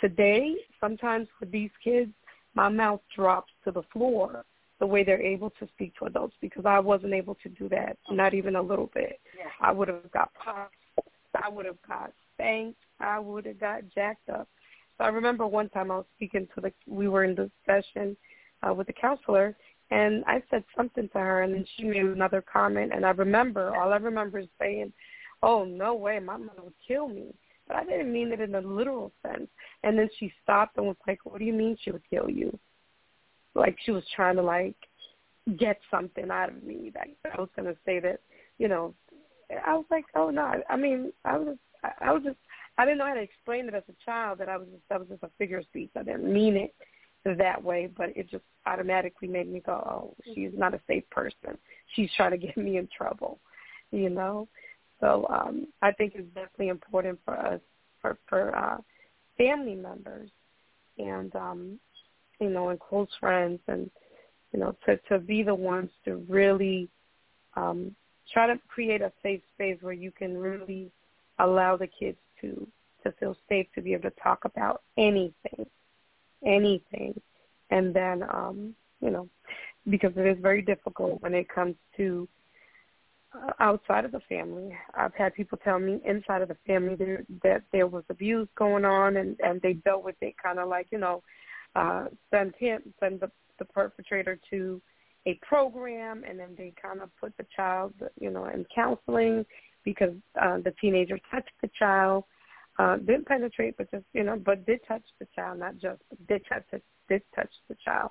today, 0.00 0.54
sometimes 0.80 1.28
with 1.38 1.50
these 1.50 1.70
kids, 1.82 2.12
my 2.54 2.68
mouth 2.68 3.00
drops 3.14 3.52
to 3.64 3.70
the 3.70 3.82
floor 3.92 4.44
the 4.78 4.86
way 4.86 5.04
they're 5.04 5.22
able 5.22 5.50
to 5.50 5.68
speak 5.68 5.94
to 5.98 6.06
adults 6.06 6.34
because 6.40 6.64
I 6.64 6.78
wasn't 6.78 7.12
able 7.12 7.36
to 7.36 7.48
do 7.50 7.68
that, 7.68 7.98
not 8.10 8.34
even 8.34 8.56
a 8.56 8.62
little 8.62 8.90
bit. 8.94 9.20
Yeah. 9.38 9.44
I 9.60 9.72
would 9.72 9.88
have 9.88 10.10
got 10.10 10.32
popped. 10.34 10.74
I 11.40 11.48
would 11.48 11.66
have 11.66 11.80
got 11.86 12.12
spanked. 12.34 12.80
I 12.98 13.18
would 13.18 13.46
have 13.46 13.60
got 13.60 13.82
jacked 13.94 14.28
up. 14.30 14.48
So 14.96 15.04
I 15.04 15.08
remember 15.08 15.46
one 15.46 15.68
time 15.68 15.90
I 15.90 15.96
was 15.96 16.06
speaking 16.16 16.48
to 16.54 16.60
the, 16.62 16.72
we 16.86 17.08
were 17.08 17.24
in 17.24 17.34
the 17.34 17.50
session 17.66 18.16
uh, 18.66 18.72
with 18.74 18.86
the 18.86 18.92
counselor, 18.92 19.56
and 19.90 20.24
I 20.26 20.42
said 20.50 20.64
something 20.76 21.08
to 21.08 21.18
her, 21.18 21.42
and 21.42 21.54
then 21.54 21.66
she 21.76 21.84
made 21.84 22.04
another 22.04 22.42
comment, 22.42 22.92
and 22.94 23.04
I 23.04 23.10
remember, 23.10 23.74
all 23.76 23.92
I 23.92 23.96
remember 23.96 24.38
is 24.38 24.48
saying, 24.58 24.92
oh, 25.42 25.64
no 25.64 25.94
way, 25.94 26.18
my 26.18 26.36
mother 26.36 26.62
would 26.62 26.74
kill 26.86 27.08
me. 27.08 27.34
But 27.66 27.76
I 27.76 27.84
didn't 27.84 28.12
mean 28.12 28.32
it 28.32 28.40
in 28.40 28.54
a 28.54 28.60
literal 28.60 29.12
sense. 29.24 29.48
And 29.84 29.98
then 29.98 30.08
she 30.18 30.32
stopped 30.42 30.76
and 30.76 30.86
was 30.86 30.96
like, 31.06 31.20
what 31.24 31.38
do 31.38 31.44
you 31.44 31.52
mean 31.52 31.76
she 31.80 31.92
would 31.92 32.02
kill 32.10 32.28
you? 32.28 32.58
Like 33.54 33.76
she 33.84 33.92
was 33.92 34.04
trying 34.14 34.36
to, 34.36 34.42
like, 34.42 34.74
get 35.56 35.78
something 35.90 36.30
out 36.30 36.50
of 36.50 36.62
me. 36.62 36.92
Like 36.94 37.16
I 37.32 37.40
was 37.40 37.48
to 37.56 37.76
say 37.86 38.00
that, 38.00 38.20
you 38.58 38.68
know, 38.68 38.94
I 39.66 39.74
was 39.74 39.86
like, 39.90 40.04
oh, 40.14 40.30
no, 40.30 40.52
I, 40.68 40.76
mean, 40.76 41.12
I 41.24 41.36
was, 41.36 41.56
I, 41.82 41.90
I 42.08 42.12
was 42.12 42.22
just, 42.22 42.36
I 42.78 42.84
didn't 42.84 42.98
know 42.98 43.06
how 43.06 43.14
to 43.14 43.20
explain 43.20 43.66
it 43.66 43.74
as 43.74 43.82
a 43.88 44.04
child 44.04 44.38
that 44.38 44.48
I 44.48 44.56
was 44.56 44.68
just, 44.70 44.82
that 44.88 45.00
was 45.00 45.08
just 45.08 45.22
a 45.22 45.30
figure 45.38 45.58
of 45.58 45.64
speech. 45.64 45.90
I 45.96 46.02
didn't 46.02 46.32
mean 46.32 46.56
it 46.56 46.74
that 47.24 47.62
way, 47.62 47.88
but 47.96 48.10
it 48.16 48.30
just 48.30 48.44
automatically 48.66 49.28
made 49.28 49.50
me 49.50 49.60
go, 49.60 49.72
oh, 49.72 50.16
she's 50.34 50.52
not 50.54 50.74
a 50.74 50.80
safe 50.86 51.08
person. 51.10 51.58
She's 51.94 52.10
trying 52.16 52.32
to 52.32 52.38
get 52.38 52.56
me 52.56 52.76
in 52.76 52.88
trouble, 52.96 53.38
you 53.90 54.10
know. 54.10 54.48
So 55.00 55.26
um, 55.30 55.66
I 55.82 55.92
think 55.92 56.12
it's 56.14 56.28
definitely 56.34 56.68
important 56.68 57.18
for 57.24 57.38
us, 57.38 57.60
for 58.00 58.18
for 58.28 58.54
uh, 58.56 58.78
family 59.38 59.74
members, 59.74 60.30
and 60.98 61.34
um, 61.34 61.80
you 62.38 62.50
know, 62.50 62.68
and 62.68 62.78
close 62.78 63.08
friends, 63.18 63.60
and 63.66 63.90
you 64.52 64.60
know, 64.60 64.76
to 64.86 64.98
to 65.08 65.18
be 65.18 65.42
the 65.42 65.54
ones 65.54 65.90
to 66.04 66.16
really 66.28 66.88
um, 67.56 67.94
try 68.32 68.46
to 68.46 68.60
create 68.68 69.00
a 69.00 69.12
safe 69.22 69.40
space 69.54 69.78
where 69.80 69.94
you 69.94 70.10
can 70.10 70.36
really 70.36 70.90
allow 71.38 71.76
the 71.76 71.86
kids 71.86 72.18
to 72.40 72.66
to 73.02 73.12
feel 73.12 73.34
safe 73.48 73.66
to 73.74 73.80
be 73.80 73.94
able 73.94 74.10
to 74.10 74.16
talk 74.22 74.44
about 74.44 74.82
anything 74.98 75.66
anything. 76.44 77.20
And 77.70 77.94
then, 77.94 78.22
um, 78.22 78.74
you 79.00 79.10
know, 79.10 79.28
because 79.88 80.12
it 80.16 80.26
is 80.26 80.38
very 80.40 80.62
difficult 80.62 81.22
when 81.22 81.34
it 81.34 81.48
comes 81.48 81.74
to 81.96 82.28
uh, 83.32 83.52
outside 83.60 84.04
of 84.04 84.12
the 84.12 84.20
family. 84.28 84.76
I've 84.94 85.14
had 85.14 85.34
people 85.34 85.58
tell 85.62 85.78
me 85.78 86.00
inside 86.04 86.42
of 86.42 86.48
the 86.48 86.56
family 86.66 86.96
there, 86.96 87.24
that 87.42 87.62
there 87.72 87.86
was 87.86 88.04
abuse 88.10 88.48
going 88.56 88.84
on, 88.84 89.16
and 89.18 89.38
and 89.40 89.62
they 89.62 89.74
dealt 89.74 90.04
with 90.04 90.16
it 90.20 90.34
kind 90.42 90.58
of 90.58 90.68
like 90.68 90.88
you 90.90 90.98
know, 90.98 91.22
uh, 91.76 92.06
send 92.30 92.54
him 92.58 92.82
send 92.98 93.20
the 93.20 93.30
the 93.58 93.64
perpetrator 93.66 94.38
to 94.50 94.82
a 95.26 95.38
program, 95.46 96.24
and 96.28 96.38
then 96.38 96.54
they 96.56 96.72
kind 96.80 97.00
of 97.00 97.10
put 97.20 97.36
the 97.36 97.46
child, 97.54 97.92
you 98.18 98.30
know, 98.30 98.46
in 98.46 98.66
counseling 98.74 99.44
because 99.84 100.14
uh, 100.40 100.56
the 100.58 100.72
teenager 100.80 101.18
touched 101.30 101.52
the 101.62 101.70
child 101.78 102.24
uh, 102.80 102.96
didn't 102.96 103.26
penetrate, 103.26 103.76
but 103.76 103.90
just 103.90 104.04
you 104.14 104.22
know, 104.22 104.40
but 104.42 104.64
did 104.64 104.80
touch 104.88 105.02
the 105.18 105.26
child, 105.36 105.58
not 105.58 105.76
just 105.76 106.00
did 106.28 106.42
touch 106.48 106.64
did 107.08 107.22
touch 107.34 107.50
the 107.68 107.76
child, 107.84 108.10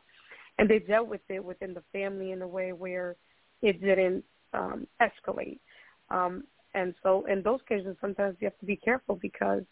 and 0.60 0.70
they 0.70 0.78
dealt 0.78 1.08
with 1.08 1.22
it 1.30 1.44
within 1.44 1.74
the 1.74 1.84
family 1.92 2.34
in 2.34 2.42
a 2.44 2.48
way 2.48 2.72
where 2.72 3.16
it 3.64 3.82
didn't 3.82 4.24
um, 4.54 4.86
escalate. 5.02 5.60
Um, 6.12 6.44
and 6.76 6.94
so, 7.02 7.26
in 7.26 7.42
those 7.42 7.62
cases, 7.68 7.96
sometimes 8.00 8.36
you 8.40 8.46
have 8.46 8.60
to 8.60 8.66
be 8.66 8.76
careful 8.76 9.16
because 9.16 9.64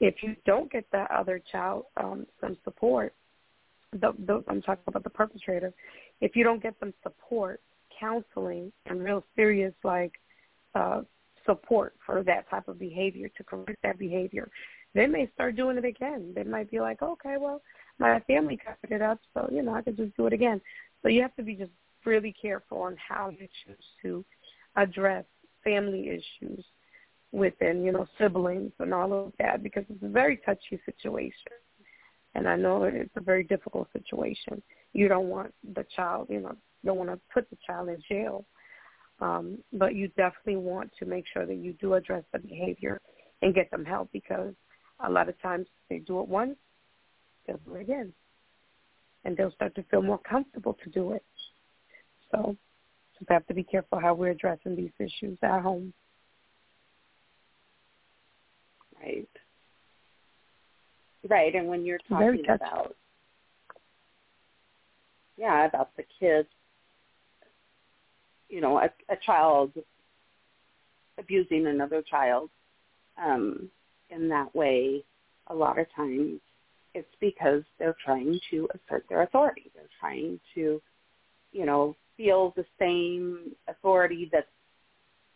if 0.00 0.22
you 0.22 0.34
don't 0.46 0.72
get 0.72 0.86
that 0.90 1.10
other 1.10 1.42
child 1.52 1.84
um, 1.98 2.26
some 2.40 2.56
support, 2.64 3.12
the, 3.92 4.14
the, 4.26 4.42
I'm 4.48 4.62
talking 4.62 4.84
about 4.86 5.04
the 5.04 5.10
perpetrator, 5.10 5.74
if 6.22 6.34
you 6.34 6.44
don't 6.44 6.62
get 6.62 6.80
them 6.80 6.94
support, 7.02 7.60
counseling, 7.98 8.72
and 8.86 9.04
real 9.04 9.22
serious 9.36 9.74
like 9.84 10.12
uh, 10.74 11.02
support 11.46 11.94
for 12.04 12.22
that 12.22 12.48
type 12.50 12.68
of 12.68 12.78
behavior 12.78 13.28
to 13.36 13.44
correct 13.44 13.78
that 13.82 13.98
behavior, 13.98 14.50
they 14.94 15.06
may 15.06 15.30
start 15.34 15.56
doing 15.56 15.78
it 15.78 15.84
again. 15.84 16.32
They 16.34 16.42
might 16.42 16.70
be 16.70 16.80
like, 16.80 17.02
okay, 17.02 17.36
well, 17.38 17.62
my 17.98 18.20
family 18.20 18.58
covered 18.58 18.94
it 18.94 19.02
up, 19.02 19.18
so 19.34 19.48
you 19.52 19.62
know 19.62 19.74
I 19.74 19.82
could 19.82 19.96
just 19.96 20.16
do 20.16 20.26
it 20.26 20.32
again. 20.32 20.60
So 21.02 21.08
you 21.08 21.22
have 21.22 21.36
to 21.36 21.42
be 21.42 21.54
just 21.54 21.70
really 22.04 22.34
careful 22.40 22.82
on 22.82 22.96
how 22.96 23.30
you 23.30 23.46
choose 23.64 23.84
to 24.02 24.24
address 24.76 25.24
family 25.62 26.08
issues 26.08 26.64
within, 27.32 27.84
you 27.84 27.92
know, 27.92 28.06
siblings 28.18 28.72
and 28.78 28.92
all 28.92 29.12
of 29.12 29.32
that 29.38 29.62
because 29.62 29.84
it's 29.88 30.02
a 30.02 30.08
very 30.08 30.38
touchy 30.38 30.80
situation. 30.84 31.52
And 32.34 32.48
I 32.48 32.56
know 32.56 32.84
it's 32.84 33.10
a 33.16 33.20
very 33.20 33.44
difficult 33.44 33.88
situation. 33.92 34.62
You 34.92 35.08
don't 35.08 35.28
want 35.28 35.52
the 35.74 35.84
child, 35.94 36.28
you 36.30 36.40
know, 36.40 36.54
don't 36.84 36.96
want 36.96 37.10
to 37.10 37.20
put 37.32 37.48
the 37.50 37.56
child 37.66 37.88
in 37.88 38.02
jail 38.08 38.44
um, 39.20 39.58
but 39.72 39.94
you 39.94 40.08
definitely 40.16 40.56
want 40.56 40.90
to 40.98 41.04
make 41.04 41.24
sure 41.32 41.46
that 41.46 41.56
you 41.56 41.72
do 41.74 41.94
address 41.94 42.24
the 42.32 42.38
behavior 42.38 43.00
and 43.42 43.54
get 43.54 43.70
them 43.70 43.84
help 43.84 44.10
because 44.12 44.54
a 45.06 45.10
lot 45.10 45.28
of 45.28 45.40
times 45.40 45.66
they 45.88 45.98
do 45.98 46.20
it 46.20 46.28
once, 46.28 46.56
they'll 47.46 47.58
do 47.58 47.74
it 47.74 47.82
again. 47.82 48.12
and 49.24 49.36
they'll 49.36 49.52
start 49.52 49.74
to 49.74 49.82
feel 49.84 50.02
more 50.02 50.18
comfortable 50.18 50.76
to 50.82 50.90
do 50.90 51.12
it. 51.12 51.22
So, 52.30 52.56
so 53.14 53.26
we 53.28 53.32
have 53.34 53.46
to 53.48 53.54
be 53.54 53.64
careful 53.64 53.98
how 54.00 54.14
we're 54.14 54.30
addressing 54.30 54.76
these 54.76 54.92
issues 54.98 55.38
at 55.42 55.60
home. 55.60 55.92
Right. 59.02 59.28
Right, 61.28 61.54
and 61.54 61.68
when 61.68 61.84
you're 61.84 61.98
talking 62.08 62.44
about 62.48 62.96
yeah, 65.36 65.66
about 65.66 65.90
the 65.96 66.04
kids, 66.18 66.48
you 68.50 68.60
know, 68.60 68.78
a, 68.78 68.90
a 69.08 69.16
child 69.24 69.72
abusing 71.18 71.66
another 71.66 72.02
child 72.02 72.50
um, 73.22 73.70
in 74.10 74.28
that 74.28 74.54
way, 74.54 75.04
a 75.46 75.54
lot 75.54 75.78
of 75.78 75.86
times 75.94 76.40
it's 76.94 77.14
because 77.20 77.62
they're 77.78 77.96
trying 78.04 78.38
to 78.50 78.68
assert 78.74 79.04
their 79.08 79.22
authority. 79.22 79.70
They're 79.74 79.84
trying 80.00 80.40
to, 80.54 80.82
you 81.52 81.66
know, 81.66 81.94
feel 82.16 82.52
the 82.56 82.64
same 82.78 83.52
authority 83.68 84.28
that 84.32 84.48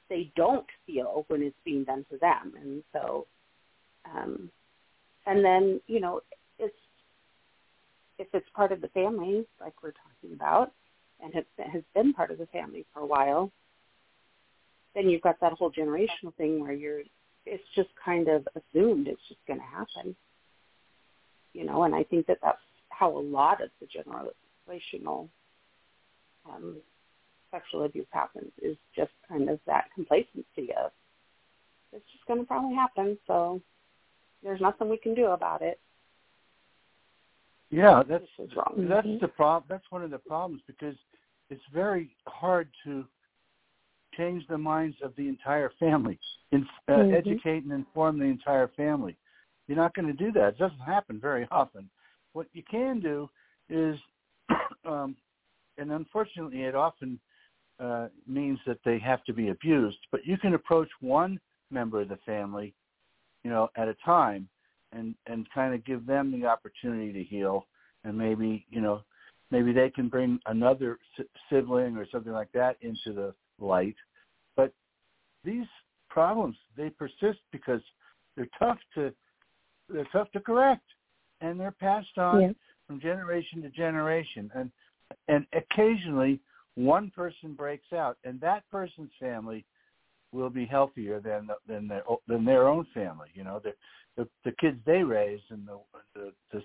they 0.09 0.33
don't 0.37 0.67
feel 0.87 1.25
when 1.29 1.43
it's 1.43 1.57
being 1.65 1.85
done 1.85 2.05
to 2.11 2.19
them. 2.19 2.53
And 2.61 2.83
so, 2.93 3.27
um, 4.13 4.51
and 5.27 5.45
then, 5.45 5.81
you 5.87 6.01
know, 6.01 6.21
it's, 6.59 6.75
if 8.19 8.29
it's 8.33 8.47
part 8.55 8.73
of 8.73 8.81
the 8.81 8.89
family, 8.89 9.47
like 9.61 9.75
we're 9.83 9.93
talking 9.93 10.35
about, 10.35 10.73
and 11.23 11.33
has 11.35 11.83
been 11.95 12.13
part 12.13 12.31
of 12.31 12.39
the 12.39 12.47
family 12.47 12.85
for 12.93 13.01
a 13.01 13.07
while, 13.07 13.51
then 14.95 15.09
you've 15.09 15.23
got 15.23 15.41
that 15.41 15.53
whole 15.53 15.71
generational 15.71 16.35
thing 16.37 16.61
where 16.61 16.73
you're 16.73 17.03
it's 17.47 17.65
just 17.75 17.91
kind 18.03 18.29
of 18.29 18.49
assumed 18.57 19.07
it's 19.07 19.21
just 19.29 19.41
going 19.47 19.59
to 19.59 19.67
happen. 19.67 20.17
You 21.53 21.65
know, 21.65 21.85
and 21.85 21.95
I 21.95 22.03
think 22.05 22.27
that 22.27 22.39
that's 22.43 22.59
how 22.89 23.17
a 23.17 23.21
lot 23.21 23.63
of 23.63 23.69
the 23.81 23.87
generational 23.87 25.29
um, 26.49 26.77
sexual 27.51 27.85
abuse 27.85 28.07
happens 28.11 28.51
is 28.63 28.77
just 28.97 29.13
kind 29.29 29.49
of 29.49 29.61
that 29.67 29.85
complacency 29.95 30.73
of 30.77 30.91
it's 31.93 32.05
just 32.13 32.27
going 32.27 32.41
to 32.41 32.47
probably 32.47 32.75
happen, 32.75 33.17
so 33.27 33.61
there's 34.43 34.61
nothing 34.61 34.89
we 34.89 34.97
can 34.97 35.15
do 35.15 35.27
about 35.27 35.63
it. 35.63 35.79
Yeah, 37.75 38.03
that's 38.09 38.25
wrong. 38.57 38.87
that's 38.89 39.21
the 39.21 39.29
problem. 39.29 39.65
That's 39.69 39.91
one 39.91 40.05
of 40.05 40.11
the 40.11 40.19
problems 40.19 40.63
because 40.67 40.95
it's 41.51 41.63
very 41.73 42.15
hard 42.29 42.69
to 42.85 43.05
change 44.17 44.45
the 44.49 44.59
minds 44.59 44.97
of 45.03 45.13
the 45.17 45.27
entire 45.27 45.73
family, 45.81 46.19
in, 46.53 46.65
uh, 46.89 46.93
mm-hmm. 46.93 47.15
educate 47.15 47.65
and 47.65 47.73
inform 47.73 48.21
the 48.21 48.27
entire 48.27 48.71
family. 48.77 49.17
You're 49.67 49.77
not 49.77 49.93
going 49.95 50.07
to 50.07 50.13
do 50.13 50.31
that. 50.33 50.49
It 50.51 50.59
doesn't 50.59 50.79
happen 50.79 51.19
very 51.21 51.49
often. 51.51 51.91
What 52.33 52.47
you 52.53 52.63
can 52.71 53.01
do 53.01 53.29
is, 53.69 53.97
um, 54.85 55.17
and 55.77 55.91
unfortunately, 55.91 56.63
it 56.63 56.77
often 56.77 57.19
uh, 57.81 58.07
means 58.29 58.61
that 58.69 58.79
they 58.85 59.01
have 59.01 59.25
to 59.25 59.33
be 59.33 59.49
abused. 59.49 59.99
But 60.13 60.25
you 60.25 60.39
can 60.39 60.55
approach 60.55 60.89
one 61.01 61.41
member 61.73 62.03
of 62.03 62.09
the 62.09 62.19
family, 62.25 62.73
you 63.43 63.51
know, 63.51 63.69
at 63.77 63.89
a 63.89 63.97
time, 64.05 64.49
and 64.95 65.15
and 65.27 65.47
kind 65.53 65.75
of 65.75 65.85
give 65.85 66.07
them 66.07 66.31
the 66.33 66.47
opportunity 66.47 67.13
to 67.13 67.23
heal, 67.23 67.67
and 68.05 68.17
maybe 68.17 68.67
you 68.71 68.81
know, 68.81 69.03
maybe 69.51 69.73
they 69.73 69.91
can 69.91 70.09
bring 70.09 70.39
another 70.47 70.99
sibling 71.51 71.97
or 71.97 72.07
something 72.11 72.33
like 72.33 72.53
that 72.53 72.77
into 72.81 73.13
the 73.13 73.35
light. 73.59 73.97
But 74.57 74.73
these 75.45 75.67
problems 76.09 76.57
they 76.77 76.91
persist 76.91 77.41
because 77.53 77.81
they're 78.37 78.49
tough 78.59 78.79
to 78.95 79.13
they're 79.89 80.09
tough 80.13 80.31
to 80.33 80.41
correct, 80.41 80.85
and 81.41 81.59
they're 81.59 81.71
passed 81.73 82.17
on 82.19 82.41
yeah. 82.41 82.49
from 82.87 83.01
generation 83.01 83.63
to 83.63 83.71
generation. 83.71 84.51
And 84.55 84.71
and 85.29 85.47
occasionally 85.53 86.41
one 86.75 87.11
person 87.15 87.55
breaks 87.55 87.93
out, 87.93 88.17
and 88.25 88.41
that 88.41 88.65
person's 88.71 89.11
family 89.21 89.65
will 90.35 90.51
be 90.51 90.67
healthier 90.67 91.21
than 91.21 91.49
than 91.69 91.89
their 91.89 92.03
than 92.29 92.45
their 92.45 92.69
own 92.69 92.87
family. 92.93 93.29
You 93.35 93.45
know, 93.45 93.61
the 93.63 93.73
the, 94.17 94.29
the 94.45 94.53
kids 94.61 94.79
they 94.85 95.03
raise 95.03 95.41
and 95.51 95.67
the, 95.67 95.79
the 96.15 96.33
the 96.53 96.63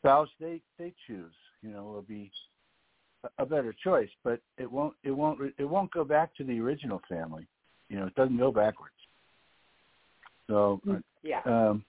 spouse 0.00 0.28
they 0.40 0.60
they 0.78 0.92
choose. 1.06 1.32
You 1.62 1.70
know, 1.70 1.84
will 1.84 2.02
be 2.02 2.30
a 3.38 3.46
better 3.46 3.74
choice, 3.82 4.10
but 4.24 4.40
it 4.58 4.70
won't 4.70 4.94
it 5.04 5.10
won't 5.10 5.40
it 5.58 5.64
won't 5.64 5.90
go 5.92 6.04
back 6.04 6.34
to 6.36 6.44
the 6.44 6.60
original 6.60 7.00
family. 7.08 7.46
You 7.88 8.00
know, 8.00 8.06
it 8.06 8.14
doesn't 8.14 8.38
go 8.38 8.52
backwards. 8.52 8.94
So 10.48 10.80
mm, 10.86 11.02
yeah. 11.22 11.40
Um, 11.44 11.84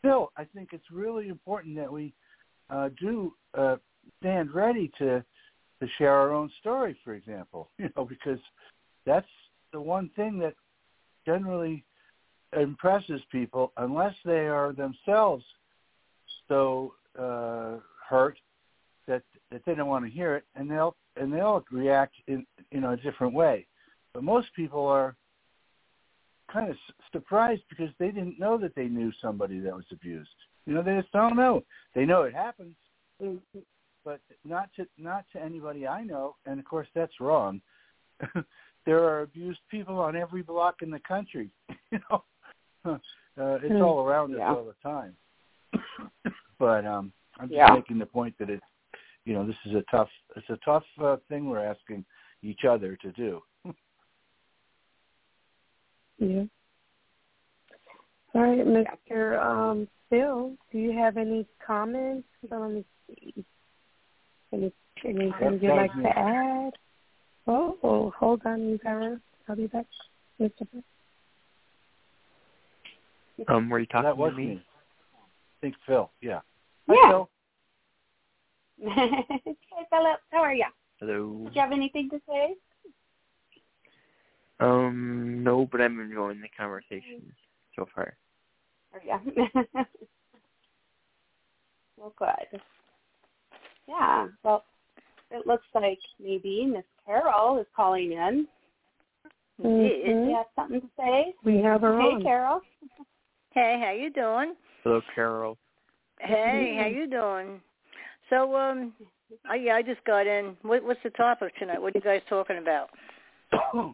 still, 0.00 0.32
I 0.36 0.44
think 0.44 0.70
it's 0.72 0.90
really 0.92 1.28
important 1.28 1.76
that 1.76 1.92
we 1.92 2.12
uh, 2.70 2.90
do 3.00 3.34
uh, 3.56 3.76
stand 4.20 4.54
ready 4.54 4.90
to 4.98 5.24
to 5.80 5.86
share 5.96 6.12
our 6.12 6.32
own 6.32 6.50
story, 6.60 6.98
for 7.04 7.14
example. 7.14 7.70
You 7.78 7.90
know, 7.96 8.04
because 8.04 8.38
that's 9.06 9.26
the 9.72 9.80
one 9.80 10.10
thing 10.16 10.38
that 10.38 10.54
generally 11.26 11.84
impresses 12.58 13.20
people, 13.30 13.72
unless 13.76 14.14
they 14.24 14.46
are 14.46 14.72
themselves 14.72 15.44
so 16.48 16.94
uh, 17.18 17.76
hurt 18.08 18.38
that 19.06 19.22
that 19.50 19.62
they 19.66 19.74
don't 19.74 19.88
want 19.88 20.04
to 20.04 20.10
hear 20.10 20.34
it, 20.36 20.44
and 20.54 20.70
they'll 20.70 20.96
and 21.16 21.32
they'll 21.32 21.64
react 21.70 22.14
in 22.26 22.46
you 22.70 22.80
know 22.80 22.92
a 22.92 22.96
different 22.96 23.34
way. 23.34 23.66
But 24.14 24.22
most 24.22 24.48
people 24.54 24.86
are 24.86 25.14
kind 26.52 26.70
of 26.70 26.76
surprised 27.12 27.62
because 27.68 27.90
they 27.98 28.10
didn't 28.10 28.38
know 28.38 28.56
that 28.58 28.74
they 28.74 28.86
knew 28.86 29.12
somebody 29.20 29.60
that 29.60 29.74
was 29.74 29.84
abused. 29.92 30.30
You 30.66 30.74
know, 30.74 30.82
they 30.82 30.96
just 30.96 31.12
don't 31.12 31.36
know. 31.36 31.64
They 31.94 32.04
know 32.04 32.22
it 32.22 32.34
happens, 32.34 32.74
but 34.04 34.20
not 34.44 34.70
to 34.76 34.86
not 34.98 35.24
to 35.32 35.42
anybody 35.42 35.86
I 35.86 36.04
know. 36.04 36.36
And 36.46 36.58
of 36.58 36.64
course, 36.64 36.88
that's 36.94 37.20
wrong. 37.20 37.60
there 38.86 39.02
are 39.04 39.22
abused 39.22 39.60
people 39.70 39.98
on 39.98 40.16
every 40.16 40.42
block 40.42 40.76
in 40.82 40.90
the 40.90 41.00
country. 41.00 41.50
you 41.90 41.98
know, 42.10 42.24
uh, 42.84 42.98
it's 43.36 43.72
hmm. 43.72 43.82
all 43.82 44.06
around 44.06 44.34
us 44.34 44.40
all 44.44 44.64
the 44.64 44.88
time. 44.88 45.14
but 46.58 46.86
um, 46.86 47.12
I'm 47.38 47.48
just 47.48 47.56
yeah. 47.56 47.74
making 47.74 47.98
the 47.98 48.06
point 48.06 48.34
that 48.38 48.50
it 48.50 48.60
you 49.28 49.34
know, 49.34 49.46
this 49.46 49.56
is 49.66 49.74
a 49.74 49.84
tough 49.90 50.08
it's 50.36 50.48
a 50.48 50.58
tough 50.64 50.84
uh, 51.02 51.16
thing 51.28 51.50
we're 51.50 51.62
asking 51.62 52.04
each 52.42 52.64
other 52.68 52.96
to 52.96 53.12
do. 53.12 53.42
yeah. 56.18 56.44
All 58.34 58.42
right, 58.42 58.66
Mr. 58.66 59.38
Um, 59.38 59.88
Phil, 60.08 60.52
do 60.72 60.78
you 60.78 60.92
have 60.96 61.18
any 61.18 61.46
comments? 61.64 62.26
Let 62.50 62.70
me 62.70 62.84
see. 63.06 63.44
Any, 64.52 64.72
anything 65.04 65.58
you'd 65.60 65.74
like 65.74 65.92
to 65.92 66.08
add? 66.08 66.72
Oh, 67.48 67.78
oh, 67.82 68.12
hold 68.18 68.42
on, 68.44 68.68
you 68.68 68.78
guys. 68.78 69.16
I'll 69.48 69.56
be 69.56 69.68
back, 69.68 69.86
Mr. 70.38 70.68
Phil. 70.70 70.82
Um, 73.48 73.70
were 73.70 73.78
you 73.78 73.86
talking 73.86 74.04
that 74.04 74.18
was 74.18 74.32
to 74.32 74.36
me? 74.36 74.46
me? 74.46 74.62
I 74.62 75.56
think 75.62 75.74
Phil. 75.86 76.10
Yeah. 76.20 76.40
Yeah. 76.88 76.94
Hi, 77.00 77.08
Phil. 77.08 77.30
hey, 78.82 79.86
Philip. 79.90 80.20
How 80.30 80.40
are 80.42 80.52
you? 80.52 80.66
Hello. 81.00 81.44
Did 81.44 81.54
you 81.54 81.60
have 81.62 81.72
anything 81.72 82.10
to 82.10 82.20
say? 82.28 82.54
Um, 84.60 85.42
no, 85.42 85.66
but 85.72 85.80
I'm 85.80 85.98
enjoying 86.00 86.42
the 86.42 86.48
conversation 86.48 87.32
so 87.76 87.88
far. 87.94 88.14
Oh, 88.94 88.98
yeah. 89.06 89.20
well, 91.96 92.12
good. 92.18 92.60
Yeah. 93.86 94.26
Well, 94.42 94.64
it 95.30 95.46
looks 95.46 95.66
like 95.74 95.98
maybe 96.20 96.66
Miss 96.66 96.84
Carol 97.04 97.58
is 97.58 97.66
calling 97.74 98.12
in. 98.12 98.46
Mm-hmm. 99.62 99.68
Do 99.68 100.30
you 100.30 100.36
have 100.36 100.46
something 100.54 100.80
to 100.80 100.86
say? 100.96 101.34
We 101.44 101.58
have 101.62 101.80
her 101.80 101.98
hey, 101.98 102.06
on. 102.06 102.20
Hey, 102.20 102.24
Carol. 102.24 102.60
Hey, 103.52 103.82
how 103.84 103.92
you 103.92 104.10
doing? 104.10 104.54
Hello, 104.84 105.00
Carol. 105.14 105.58
Hey, 106.20 106.76
how 106.80 106.86
you 106.86 107.08
doing? 107.08 107.60
So, 108.30 108.54
um, 108.56 108.92
I, 109.48 109.56
yeah, 109.56 109.74
I 109.74 109.82
just 109.82 110.04
got 110.04 110.26
in. 110.26 110.56
What, 110.62 110.84
what's 110.84 111.02
the 111.02 111.10
topic 111.10 111.56
tonight? 111.58 111.80
What 111.80 111.94
are 111.94 111.98
you 111.98 112.04
guys 112.04 112.22
talking 112.28 112.58
about? 112.58 112.90
uh, 113.52 113.92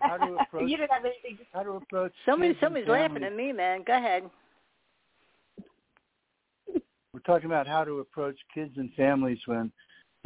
how 0.00 0.16
to 0.26 0.36
approach, 0.40 0.68
you 0.68 0.76
don't 0.76 0.90
have 0.90 1.04
anything. 1.04 1.38
How 1.52 1.62
to 1.62 1.72
approach? 1.72 2.12
Somebody, 2.24 2.56
somebody's 2.60 2.88
laughing 2.88 3.24
at 3.24 3.34
me, 3.34 3.52
man. 3.52 3.84
Go 3.86 3.96
ahead. 3.96 4.24
We're 7.12 7.20
talking 7.20 7.46
about 7.46 7.66
how 7.66 7.84
to 7.84 8.00
approach 8.00 8.36
kids 8.52 8.74
and 8.76 8.92
families 8.94 9.38
when 9.46 9.72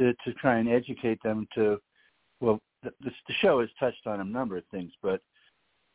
to, 0.01 0.13
to 0.25 0.33
try 0.39 0.57
and 0.57 0.67
educate 0.67 1.21
them 1.23 1.47
to. 1.55 1.79
Well, 2.39 2.59
the, 2.83 2.91
the 3.03 3.33
show 3.41 3.59
has 3.61 3.69
touched 3.79 4.07
on 4.07 4.19
a 4.19 4.23
number 4.23 4.57
of 4.57 4.63
things, 4.71 4.91
but 5.03 5.21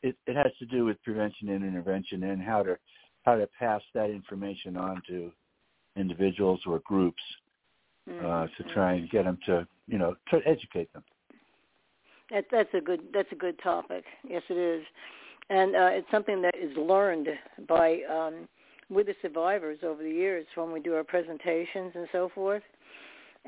it, 0.03 0.17
it 0.27 0.37
has 0.37 0.53
to 0.61 0.67
do 0.67 0.85
with 0.85 1.03
prevention 1.03 1.49
and 1.49 1.65
intervention 1.65 2.23
and 2.23 2.41
how 2.41 2.63
to 2.63 2.77
how 3.25 3.35
to 3.35 3.49
pass 3.59 3.83
that 3.93 4.11
information 4.11 4.77
on 4.77 5.03
to 5.09 5.33
individuals 5.97 6.61
or 6.65 6.81
groups 6.85 7.23
mm-hmm. 8.09 8.25
uh, 8.25 8.47
to 8.57 8.73
try 8.73 8.93
and 8.93 9.11
get 9.11 9.25
them 9.25 9.39
to 9.47 9.67
you 9.89 9.99
know 9.99 10.15
to 10.31 10.41
educate 10.47 10.93
them. 10.93 11.03
That, 12.31 12.45
that's 12.53 12.75
a 12.75 12.81
good 12.81 13.01
that's 13.13 13.33
a 13.33 13.37
good 13.37 13.59
topic. 13.63 14.05
Yes, 14.29 14.43
it 14.49 14.57
is, 14.57 14.85
and 15.51 15.75
uh, 15.75 15.89
it's 15.91 16.11
something 16.13 16.41
that 16.43 16.55
is 16.57 16.77
learned 16.77 17.29
by 17.69 17.99
um, 18.09 18.49
with 18.89 19.07
the 19.07 19.15
survivors 19.21 19.79
over 19.83 20.03
the 20.05 20.11
years 20.11 20.47
when 20.55 20.71
we 20.71 20.79
do 20.79 20.95
our 20.95 21.05
presentations 21.05 21.93
and 21.97 22.07
so 22.13 22.31
forth. 22.33 22.63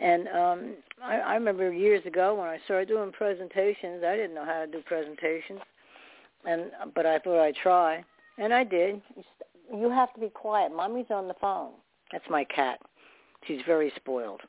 And 0.01 0.29
um, 0.29 0.77
I, 1.03 1.17
I 1.17 1.35
remember 1.35 1.73
years 1.73 2.05
ago 2.07 2.35
when 2.35 2.49
I 2.49 2.59
started 2.65 2.89
doing 2.89 3.11
presentations, 3.13 4.05
I 4.07 4.17
didn't 4.17 4.35
know 4.35 4.45
how 4.45 4.65
to 4.65 4.67
do 4.67 4.81
presentations, 4.87 5.61
and 6.45 6.71
but 6.95 7.05
I 7.05 7.19
thought 7.19 7.43
I'd 7.43 7.57
try, 7.57 8.05
and 8.39 8.53
I 8.55 8.65
did. 8.65 9.01
You 9.75 9.91
have 9.91 10.15
to 10.15 10.21
be 10.21 10.29
quiet. 10.29 10.75
Mommy's 10.75 11.11
on 11.11 11.29
the 11.29 11.35
phone. 11.41 11.73
That's 12.13 12.25
my 12.31 12.45
cat. 12.45 12.79
She's 13.47 13.61
very 13.67 13.93
spoiled. 13.97 14.41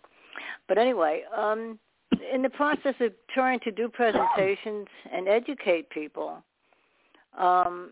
But 0.67 0.77
anyway, 0.77 1.23
um, 1.35 1.79
in 2.33 2.41
the 2.41 2.49
process 2.49 2.95
of 2.99 3.11
trying 3.33 3.59
to 3.61 3.71
do 3.71 3.89
presentations 3.89 4.87
and 5.11 5.27
educate 5.27 5.89
people, 5.89 6.43
um, 7.37 7.91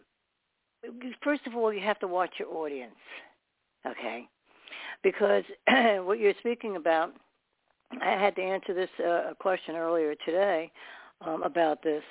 first 1.24 1.46
of 1.48 1.56
all, 1.56 1.74
you 1.74 1.82
have 1.82 2.00
to 2.00 2.08
watch 2.08 2.32
your 2.40 2.50
audience, 2.50 2.96
okay? 3.86 4.28
Because 5.04 5.44
what 5.68 6.20
you're 6.20 6.34
speaking 6.40 6.76
about, 6.76 7.14
I 8.02 8.12
had 8.12 8.36
to 8.36 8.42
answer 8.42 8.74
this 8.74 8.90
uh, 9.06 9.34
question 9.40 9.76
earlier 9.76 10.16
today 10.26 10.72
um, 11.22 11.44
about 11.44 11.82
this. 11.84 12.04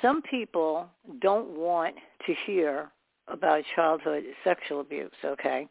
Some 0.00 0.22
people 0.22 0.88
don't 1.20 1.50
want 1.50 1.94
to 2.26 2.34
hear 2.46 2.90
about 3.28 3.62
childhood 3.76 4.24
sexual 4.44 4.80
abuse, 4.80 5.10
okay? 5.24 5.68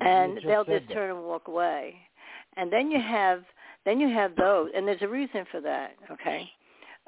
And 0.00 0.36
just 0.36 0.46
they'll 0.46 0.64
just 0.64 0.88
that. 0.88 0.94
turn 0.94 1.10
and 1.10 1.24
walk 1.24 1.48
away. 1.48 1.94
And 2.56 2.72
then 2.72 2.90
you 2.90 3.00
have 3.00 3.42
then 3.84 4.00
you 4.00 4.08
have 4.08 4.36
those, 4.36 4.70
and 4.74 4.86
there's 4.86 5.02
a 5.02 5.08
reason 5.08 5.44
for 5.50 5.60
that, 5.60 5.92
okay? 6.10 6.50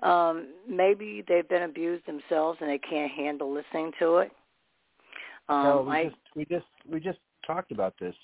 Um, 0.02 0.48
maybe 0.68 1.22
they've 1.28 1.48
been 1.48 1.64
abused 1.64 2.06
themselves 2.06 2.58
and 2.60 2.70
they 2.70 2.78
can't 2.78 3.10
handle 3.10 3.52
listening 3.52 3.92
to 3.98 4.18
it. 4.18 4.32
Um, 5.48 5.64
no, 5.64 5.86
we 5.86 5.92
I, 5.92 6.04
just 6.04 6.16
we 6.36 6.44
just 6.44 6.66
we 6.90 7.00
just 7.00 7.18
talked 7.46 7.72
about 7.72 7.94
this. 8.00 8.14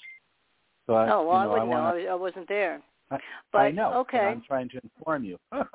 So 0.86 0.94
I, 0.94 1.10
oh, 1.10 1.26
well, 1.26 1.40
you 1.42 1.44
know, 1.46 1.50
I 1.50 1.64
wouldn't 1.64 1.70
know. 1.70 1.76
wanna, 1.76 1.88
I, 1.88 1.92
was, 1.94 2.04
I 2.10 2.14
wasn't 2.14 2.48
there. 2.48 2.80
I- 3.10 3.18
but 3.52 3.58
I 3.58 3.70
know. 3.70 3.92
okay, 4.00 4.18
I'm 4.18 4.42
trying 4.46 4.68
to 4.70 4.80
inform 4.82 5.24
you. 5.24 5.38
okay, 5.52 5.66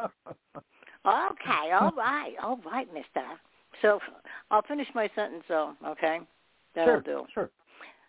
all 1.05 1.91
right, 1.95 2.33
all 2.41 2.59
right, 2.65 2.87
Mister. 2.93 3.23
So 3.81 3.99
I'll 4.51 4.61
finish 4.63 4.87
my 4.93 5.09
sentence 5.15 5.43
though, 5.47 5.73
okay? 5.85 6.19
That'll 6.75 6.95
sure, 6.95 7.01
do, 7.01 7.25
sure. 7.33 7.49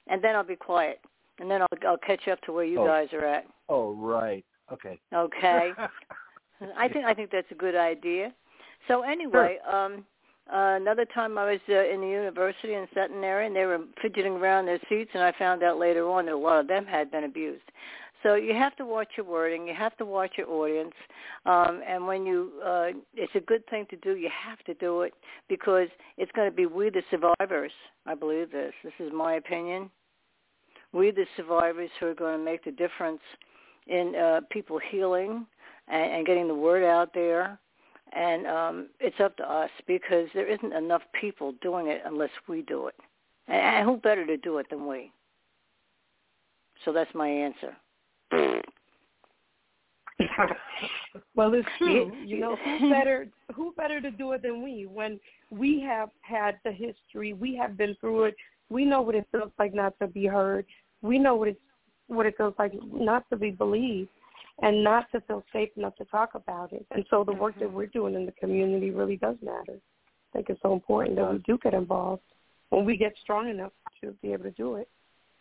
and 0.08 0.22
then 0.22 0.34
I'll 0.36 0.44
be 0.44 0.56
quiet, 0.56 1.00
and 1.38 1.50
then 1.50 1.62
I'll 1.62 1.68
I'll 1.86 1.98
catch 1.98 2.26
up 2.28 2.40
to 2.42 2.52
where 2.52 2.64
you 2.64 2.80
Oh. 2.80 2.86
guys 2.86 3.08
are 3.12 3.24
at. 3.24 3.46
Oh, 3.68 3.92
right. 3.94 4.44
Okay. 4.72 5.00
Okay. 5.14 5.72
I 6.76 6.88
think 6.88 7.04
I 7.04 7.14
think 7.14 7.30
that's 7.30 7.50
a 7.50 7.54
good 7.56 7.74
idea. 7.76 8.32
So 8.88 9.02
anyway, 9.02 9.58
um, 9.70 10.04
uh, 10.50 10.76
another 10.76 11.04
time 11.04 11.38
I 11.38 11.52
was 11.52 11.60
uh, 11.68 11.84
in 11.88 12.00
the 12.00 12.08
university 12.08 12.74
in 12.74 12.86
Centenary, 12.94 13.46
and 13.46 13.54
they 13.54 13.64
were 13.64 13.80
fidgeting 14.00 14.34
around 14.34 14.66
their 14.66 14.80
seats, 14.88 15.10
and 15.14 15.22
I 15.22 15.32
found 15.38 15.62
out 15.62 15.78
later 15.78 16.08
on 16.08 16.26
that 16.26 16.34
a 16.34 16.36
lot 16.36 16.60
of 16.60 16.68
them 16.68 16.84
had 16.84 17.10
been 17.10 17.24
abused. 17.24 17.62
So 18.22 18.34
you 18.34 18.54
have 18.54 18.76
to 18.76 18.84
watch 18.84 19.08
your 19.16 19.26
wording. 19.26 19.66
You 19.66 19.74
have 19.74 19.96
to 19.96 20.04
watch 20.04 20.32
your 20.38 20.48
audience. 20.48 20.94
Um, 21.44 21.80
and 21.86 22.06
when 22.06 22.24
you, 22.24 22.52
uh, 22.64 22.88
it's 23.14 23.34
a 23.34 23.40
good 23.40 23.66
thing 23.68 23.86
to 23.90 23.96
do. 23.96 24.16
You 24.16 24.30
have 24.30 24.62
to 24.64 24.74
do 24.74 25.02
it 25.02 25.12
because 25.48 25.88
it's 26.18 26.30
going 26.32 26.48
to 26.48 26.54
be 26.54 26.66
we 26.66 26.90
the 26.90 27.02
survivors. 27.10 27.72
I 28.06 28.14
believe 28.14 28.52
this. 28.52 28.72
This 28.84 28.92
is 29.00 29.12
my 29.12 29.34
opinion. 29.34 29.90
We 30.92 31.10
the 31.10 31.26
survivors 31.36 31.90
who 31.98 32.06
are 32.06 32.14
going 32.14 32.38
to 32.38 32.44
make 32.44 32.64
the 32.64 32.70
difference 32.70 33.20
in 33.88 34.14
uh, 34.14 34.40
people 34.50 34.78
healing 34.90 35.46
and, 35.88 36.12
and 36.12 36.26
getting 36.26 36.46
the 36.46 36.54
word 36.54 36.84
out 36.84 37.12
there. 37.14 37.58
And 38.14 38.46
um, 38.46 38.88
it's 39.00 39.18
up 39.20 39.36
to 39.38 39.50
us 39.50 39.70
because 39.86 40.28
there 40.34 40.48
isn't 40.48 40.72
enough 40.72 41.02
people 41.18 41.54
doing 41.62 41.86
it 41.86 42.02
unless 42.04 42.30
we 42.48 42.62
do 42.62 42.88
it. 42.88 42.94
And, 43.48 43.60
and 43.60 43.86
who 43.86 43.96
better 43.96 44.26
to 44.26 44.36
do 44.36 44.58
it 44.58 44.66
than 44.70 44.86
we? 44.86 45.10
So 46.84 46.92
that's 46.92 47.12
my 47.14 47.28
answer. 47.28 47.76
well, 51.34 51.54
it's 51.54 51.68
true. 51.78 52.12
You- 52.24 52.40
know, 52.40 52.56
who 52.56 52.90
better 52.90 53.28
who 53.54 53.72
better 53.76 54.00
to 54.00 54.10
do 54.10 54.32
it 54.32 54.42
than 54.42 54.62
we? 54.62 54.86
When 54.86 55.18
we 55.50 55.80
have 55.80 56.10
had 56.22 56.58
the 56.64 56.72
history, 56.72 57.32
we 57.32 57.56
have 57.56 57.76
been 57.76 57.94
through 58.00 58.24
it. 58.24 58.34
We 58.68 58.84
know 58.84 59.02
what 59.02 59.14
it 59.14 59.26
feels 59.32 59.52
like 59.58 59.74
not 59.74 59.98
to 60.00 60.06
be 60.06 60.26
heard. 60.26 60.66
We 61.02 61.18
know 61.18 61.34
what 61.34 61.48
it's 61.48 61.60
what 62.08 62.26
it 62.26 62.36
feels 62.36 62.54
like 62.58 62.72
not 62.92 63.28
to 63.30 63.36
be 63.36 63.50
believed 63.50 64.10
and 64.60 64.84
not 64.84 65.10
to 65.12 65.20
feel 65.22 65.42
safe 65.52 65.70
enough 65.76 65.96
to 65.96 66.04
talk 66.06 66.34
about 66.34 66.72
it. 66.72 66.84
And 66.90 67.04
so 67.10 67.24
the 67.24 67.32
work 67.32 67.58
that 67.58 67.72
we're 67.72 67.86
doing 67.86 68.14
in 68.14 68.26
the 68.26 68.32
community 68.32 68.90
really 68.90 69.16
does 69.16 69.36
matter. 69.42 69.78
I 69.78 70.38
think 70.38 70.50
it's 70.50 70.60
so 70.62 70.72
important 70.72 71.16
that 71.16 71.30
we 71.30 71.38
do 71.38 71.58
get 71.62 71.74
involved. 71.74 72.22
When 72.70 72.84
we 72.84 72.96
get 72.96 73.14
strong 73.22 73.48
enough 73.48 73.72
to 74.02 74.12
be 74.22 74.32
able 74.32 74.44
to 74.44 74.50
do 74.52 74.76
it, 74.76 74.88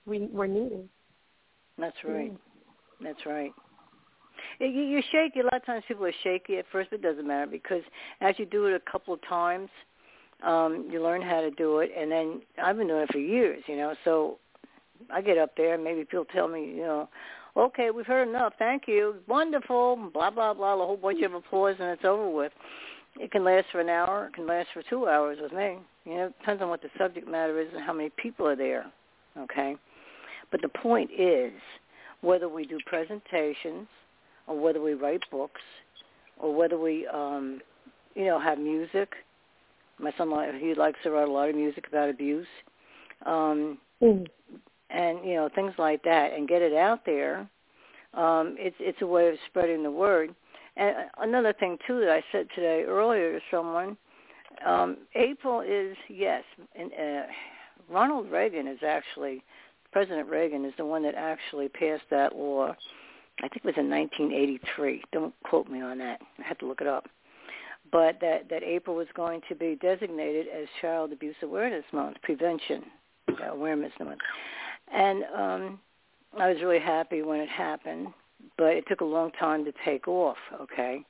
we, 0.06 0.28
we're 0.32 0.48
needed. 0.48 0.90
That's 1.78 1.96
right. 2.04 2.34
That's 3.02 3.26
right. 3.26 3.52
You, 4.60 4.68
you're 4.68 5.02
shaky. 5.12 5.40
A 5.40 5.44
lot 5.44 5.56
of 5.56 5.66
times 5.66 5.84
people 5.88 6.06
are 6.06 6.14
shaky 6.24 6.58
at 6.58 6.66
first, 6.72 6.90
but 6.90 7.00
it 7.00 7.04
doesn't 7.04 7.26
matter 7.26 7.50
because 7.50 7.84
as 8.22 8.36
you 8.38 8.46
do 8.46 8.66
it 8.66 8.74
a 8.74 8.92
couple 8.92 9.14
of 9.14 9.22
times, 9.28 9.70
um, 10.44 10.88
you 10.92 11.02
learn 11.02 11.22
how 11.22 11.42
to 11.42 11.52
do 11.52 11.80
it. 11.80 11.92
And 11.98 12.12
then 12.12 12.42
I've 12.62 12.78
been 12.78 12.88
doing 12.88 13.04
it 13.04 13.12
for 13.12 13.20
years, 13.20 13.64
you 13.68 13.78
know. 13.78 13.96
So 14.04 14.40
I 15.10 15.22
get 15.22 15.38
up 15.38 15.56
there 15.56 15.76
and 15.76 15.84
maybe 15.84 16.02
people 16.04 16.26
tell 16.26 16.48
me, 16.48 16.66
you 16.66 16.84
know, 16.84 17.10
okay, 17.58 17.92
we've 17.92 18.06
heard 18.06 18.28
enough. 18.28 18.54
Thank 18.58 18.84
you. 18.88 19.16
Wonderful. 19.28 20.10
Blah 20.14 20.32
blah 20.32 20.54
blah. 20.54 20.74
A 20.74 20.78
whole 20.78 20.98
bunch 20.98 21.22
of 21.24 21.34
applause 21.34 21.76
and 21.80 21.90
it's 21.90 22.06
over 22.06 22.30
with. 22.30 22.52
It 23.20 23.32
can 23.32 23.44
last 23.44 23.68
for 23.72 23.82
an 23.82 23.90
hour. 23.90 24.28
It 24.28 24.36
can 24.36 24.48
last 24.48 24.70
for 24.74 24.84
two 24.90 25.08
hours 25.08 25.38
with 25.42 25.52
me. 25.52 25.78
You 26.06 26.14
know, 26.16 26.26
it 26.28 26.40
depends 26.40 26.62
on 26.62 26.70
what 26.70 26.82
the 26.82 26.90
subject 26.98 27.28
matter 27.28 27.60
is 27.60 27.68
and 27.74 27.84
how 27.84 27.94
many 27.94 28.10
people 28.18 28.48
are 28.48 28.56
there. 28.56 28.86
Okay. 29.38 29.76
But 30.50 30.62
the 30.62 30.70
point 30.70 31.10
is, 31.18 31.52
whether 32.22 32.48
we 32.48 32.66
do 32.66 32.78
presentations 32.86 33.88
or 34.48 34.60
whether 34.60 34.82
we 34.82 34.94
write 34.94 35.22
books 35.30 35.62
or 36.38 36.56
whether 36.56 36.78
we, 36.78 37.08
um, 37.08 37.62
you 38.16 38.26
know, 38.26 38.40
have 38.40 38.58
music. 38.58 39.10
My 40.00 40.12
son, 40.18 40.32
he 40.60 40.74
likes 40.74 40.98
to 41.04 41.12
write 41.12 41.28
a 41.28 41.32
lot 41.32 41.50
of 41.50 41.56
music 41.56 41.86
about 41.88 42.10
abuse. 42.10 42.48
Um, 43.26 43.78
Mm. 44.02 44.26
And 44.94 45.26
you 45.26 45.36
know 45.36 45.50
things 45.54 45.74
like 45.78 46.04
that 46.04 46.34
and 46.34 46.48
get 46.48 46.62
it 46.62 46.74
out 46.74 47.06
there 47.06 47.50
um 48.14 48.56
it's 48.60 48.76
it's 48.80 49.02
a 49.02 49.08
way 49.08 49.30
of 49.30 49.36
spreading 49.48 49.84
the 49.84 49.92
word. 49.92 50.34
And 50.78 50.96
another 51.20 51.54
thing 51.54 51.78
too 51.86 52.00
that 52.00 52.10
i 52.10 52.24
said 52.32 52.48
today 52.56 52.84
earlier 52.88 53.34
to 53.34 53.40
someone 53.50 53.98
um 54.66 54.98
april 55.16 55.62
is 55.62 55.96
yes 56.10 56.44
and 56.76 56.92
uh 56.94 57.24
ronald 57.90 58.32
reagan 58.32 58.68
is 58.68 58.80
actually 58.86 59.44
president 59.92 60.30
reagan 60.30 60.66
is 60.66 60.74
the 60.78 60.86
one 60.86 61.04
that 61.04 61.16
actually 61.16 61.68
passed 61.68 62.04
that 62.10 62.36
law 62.36 62.74
i 63.40 63.48
think 63.48 63.58
it 63.58 63.66
was 63.66 63.76
in 63.78 63.90
1983 63.90 65.04
don't 65.12 65.34
quote 65.44 65.68
me 65.68 65.82
on 65.82 65.98
that. 65.98 66.22
I 66.40 66.48
had 66.48 66.60
to 66.60 66.68
look 66.68 66.82
it 66.82 66.88
up. 66.88 67.08
But 67.92 68.20
that 68.22 68.48
that 68.50 68.64
april 68.64 68.96
was 68.96 69.08
going 69.14 69.42
to 69.50 69.56
be 69.56 69.78
designated 69.82 70.48
as 70.48 70.68
child 70.80 71.12
abuse 71.12 71.36
awareness 71.44 71.84
month 71.92 72.18
prevention 72.24 72.84
uh, 73.30 73.52
awareness 73.52 73.92
month 74.00 74.20
and 74.94 75.24
um 75.36 75.80
I 76.38 76.48
was 76.48 76.62
really 76.62 76.80
happy 76.80 77.22
when 77.24 77.40
it 77.42 77.50
happened, 77.50 78.08
but 78.58 78.68
it 78.68 78.86
took 78.88 79.02
a 79.02 79.06
long 79.06 79.32
time 79.32 79.66
to 79.66 79.74
take 79.84 80.08
off, 80.08 80.38
okay? 80.62 81.04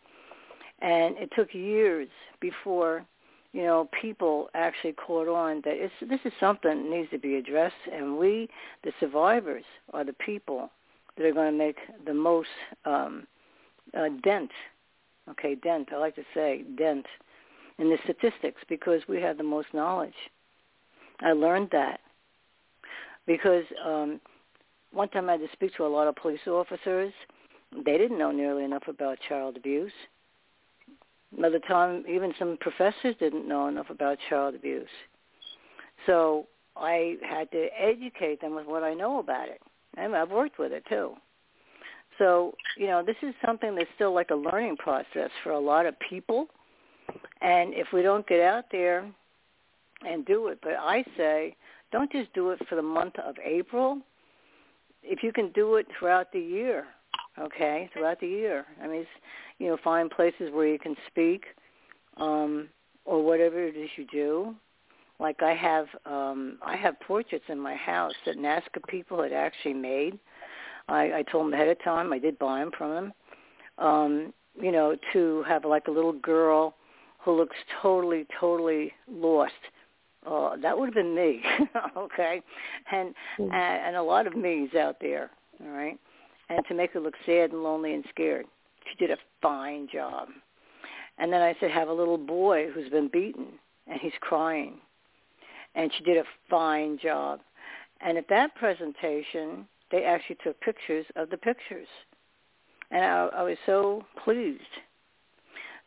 And 0.82 1.16
it 1.18 1.30
took 1.36 1.54
years 1.54 2.08
before, 2.40 3.06
you 3.54 3.64
know, 3.64 3.88
people 4.02 4.50
actually 4.56 4.94
caught 4.94 5.28
on 5.28 5.62
that 5.64 5.76
it's, 5.76 5.94
this 6.10 6.20
is 6.26 6.34
something 6.40 6.70
that 6.72 6.90
needs 6.90 7.12
to 7.12 7.20
be 7.20 7.36
addressed, 7.36 7.76
and 7.94 8.18
we, 8.18 8.50
the 8.84 8.92
survivors, 9.00 9.64
are 9.94 10.04
the 10.04 10.14
people 10.14 10.72
that 11.18 11.26
are 11.26 11.34
going 11.34 11.52
to 11.52 11.58
make 11.58 11.78
the 12.06 12.14
most 12.14 12.50
um, 12.86 13.28
uh, 13.96 14.10
dent, 14.24 14.50
okay, 15.30 15.54
dent, 15.54 15.90
I 15.94 15.98
like 15.98 16.16
to 16.16 16.24
say 16.34 16.64
dent, 16.78 17.06
in 17.78 17.90
the 17.90 17.98
statistics 18.04 18.62
because 18.68 19.02
we 19.08 19.22
have 19.22 19.38
the 19.38 19.44
most 19.44 19.68
knowledge. 19.74 20.14
I 21.20 21.34
learned 21.34 21.70
that 21.74 22.00
because 23.26 23.64
um, 23.86 24.20
one 24.92 25.10
time 25.10 25.30
I 25.30 25.34
had 25.34 25.42
to 25.42 25.48
speak 25.54 25.76
to 25.76 25.86
a 25.86 25.88
lot 25.88 26.08
of 26.08 26.16
police 26.16 26.40
officers. 26.48 27.14
They 27.86 27.98
didn't 27.98 28.18
know 28.18 28.32
nearly 28.32 28.64
enough 28.64 28.88
about 28.88 29.18
child 29.28 29.58
abuse. 29.58 29.94
Another 31.38 31.60
time, 31.60 32.04
even 32.10 32.34
some 32.38 32.58
professors 32.60 33.16
didn't 33.20 33.48
know 33.48 33.68
enough 33.68 33.90
about 33.90 34.18
child 34.30 34.54
abuse. 34.56 34.90
So 36.06 36.48
I 36.76 37.18
had 37.22 37.50
to 37.52 37.68
educate 37.80 38.42
them 38.42 38.56
with 38.56 38.66
what 38.66 38.84
I 38.84 38.94
know 38.94 39.20
about 39.20 39.48
it. 39.48 39.62
And 39.98 40.16
I've 40.16 40.32
worked 40.32 40.60
with 40.60 40.72
it 40.72 40.84
too. 40.90 41.14
So, 42.18 42.54
you 42.78 42.88
know, 42.88 43.04
this 43.04 43.16
is 43.22 43.34
something 43.46 43.76
that's 43.76 43.90
still 43.96 44.14
like 44.14 44.30
a 44.32 44.36
learning 44.36 44.78
process 44.78 45.30
for 45.44 45.52
a 45.52 45.60
lot 45.60 45.86
of 45.86 45.96
people. 46.00 46.48
And 47.42 47.74
if 47.74 47.88
we 47.94 48.02
don't 48.02 48.28
get 48.28 48.42
out 48.42 48.66
there 48.72 49.10
and 50.08 50.26
do 50.26 50.48
it, 50.48 50.60
but 50.62 50.74
I 50.80 51.04
say, 51.18 51.56
don't 51.92 52.12
just 52.12 52.34
do 52.34 52.52
it 52.52 52.60
for 52.68 52.76
the 52.76 52.82
month 52.82 53.16
of 53.20 53.36
April. 53.44 54.00
If 55.04 55.24
you 55.24 55.32
can 55.34 55.52
do 55.54 55.76
it 55.76 55.88
throughout 55.98 56.32
the 56.32 56.40
year, 56.40 56.86
okay, 57.40 57.90
throughout 57.94 58.20
the 58.20 58.28
year. 58.28 58.66
I 58.82 58.88
mean, 58.88 59.06
you 59.60 59.68
know, 59.68 59.78
find 59.84 60.10
places 60.10 60.52
where 60.54 60.68
you 60.68 60.80
can 60.80 60.96
speak, 61.08 61.46
um, 62.18 62.70
or 63.06 63.24
whatever 63.24 63.60
it 63.66 63.76
is 63.76 63.90
you 63.98 64.06
do, 64.12 64.56
Like 65.22 65.44
I 65.44 65.54
have 65.54 65.86
um 66.06 66.58
I 66.66 66.76
have 66.76 67.00
portraits 67.00 67.46
in 67.48 67.60
my 67.60 67.76
house 67.76 68.14
that 68.26 68.38
NAASCA 68.38 68.82
people 68.90 69.22
had 69.22 69.32
actually 69.32 69.76
made. 69.76 70.18
I, 70.90 71.20
I 71.20 71.24
told 71.32 71.46
them 71.46 71.54
ahead 71.54 71.68
of 71.68 71.82
time. 71.84 72.12
I 72.12 72.18
did 72.18 72.40
buy 72.40 72.60
them 72.60 72.72
from 72.76 72.92
them. 72.92 73.14
Um, 73.78 74.34
you 74.60 74.72
know, 74.72 74.98
to 75.14 75.44
have 75.48 75.64
like 75.64 75.88
a 75.88 75.92
little 75.92 76.12
girl 76.14 76.76
who 77.20 77.38
looks 77.38 77.56
totally, 77.82 78.26
totally 78.40 78.92
lost. 79.10 79.54
Uh, 80.26 80.56
that 80.58 80.78
would 80.78 80.86
have 80.86 80.94
been 80.94 81.16
me, 81.16 81.42
okay, 81.98 82.42
and, 82.92 83.16
Mm. 83.40 83.52
and 83.52 83.86
and 83.88 83.96
a 83.96 84.04
lot 84.04 84.28
of 84.28 84.36
me's 84.36 84.74
out 84.76 84.98
there, 85.02 85.32
all 85.64 85.72
right, 85.72 85.98
and 86.50 86.64
to 86.68 86.74
make 86.76 86.92
her 86.92 87.00
look 87.00 87.16
sad 87.26 87.52
and 87.52 87.64
lonely 87.64 87.94
and 87.94 88.06
scared. 88.10 88.46
She 88.90 88.96
did 89.06 89.12
a 89.12 89.18
fine 89.42 89.88
job. 89.92 90.30
And 91.18 91.32
then 91.32 91.42
I 91.42 91.56
said, 91.60 91.72
have 91.72 91.88
a 91.88 91.94
little 91.94 92.18
boy 92.18 92.70
who's 92.72 92.90
been 92.90 93.08
beaten 93.08 93.48
and 93.88 94.00
he's 94.00 94.12
crying, 94.22 94.76
and 95.76 95.92
she 95.98 96.04
did 96.04 96.18
a 96.18 96.24
fine 96.50 96.98
job. 96.98 97.42
And 98.00 98.18
at 98.18 98.28
that 98.30 98.56
presentation, 98.56 99.68
they 99.92 100.04
actually 100.06 100.38
took 100.44 100.60
pictures 100.62 101.06
of 101.16 101.30
the 101.30 101.38
pictures, 101.38 101.88
and 102.92 103.04
I, 103.04 103.28
I 103.38 103.44
was 103.44 103.58
so 103.66 104.06
pleased. 104.24 104.62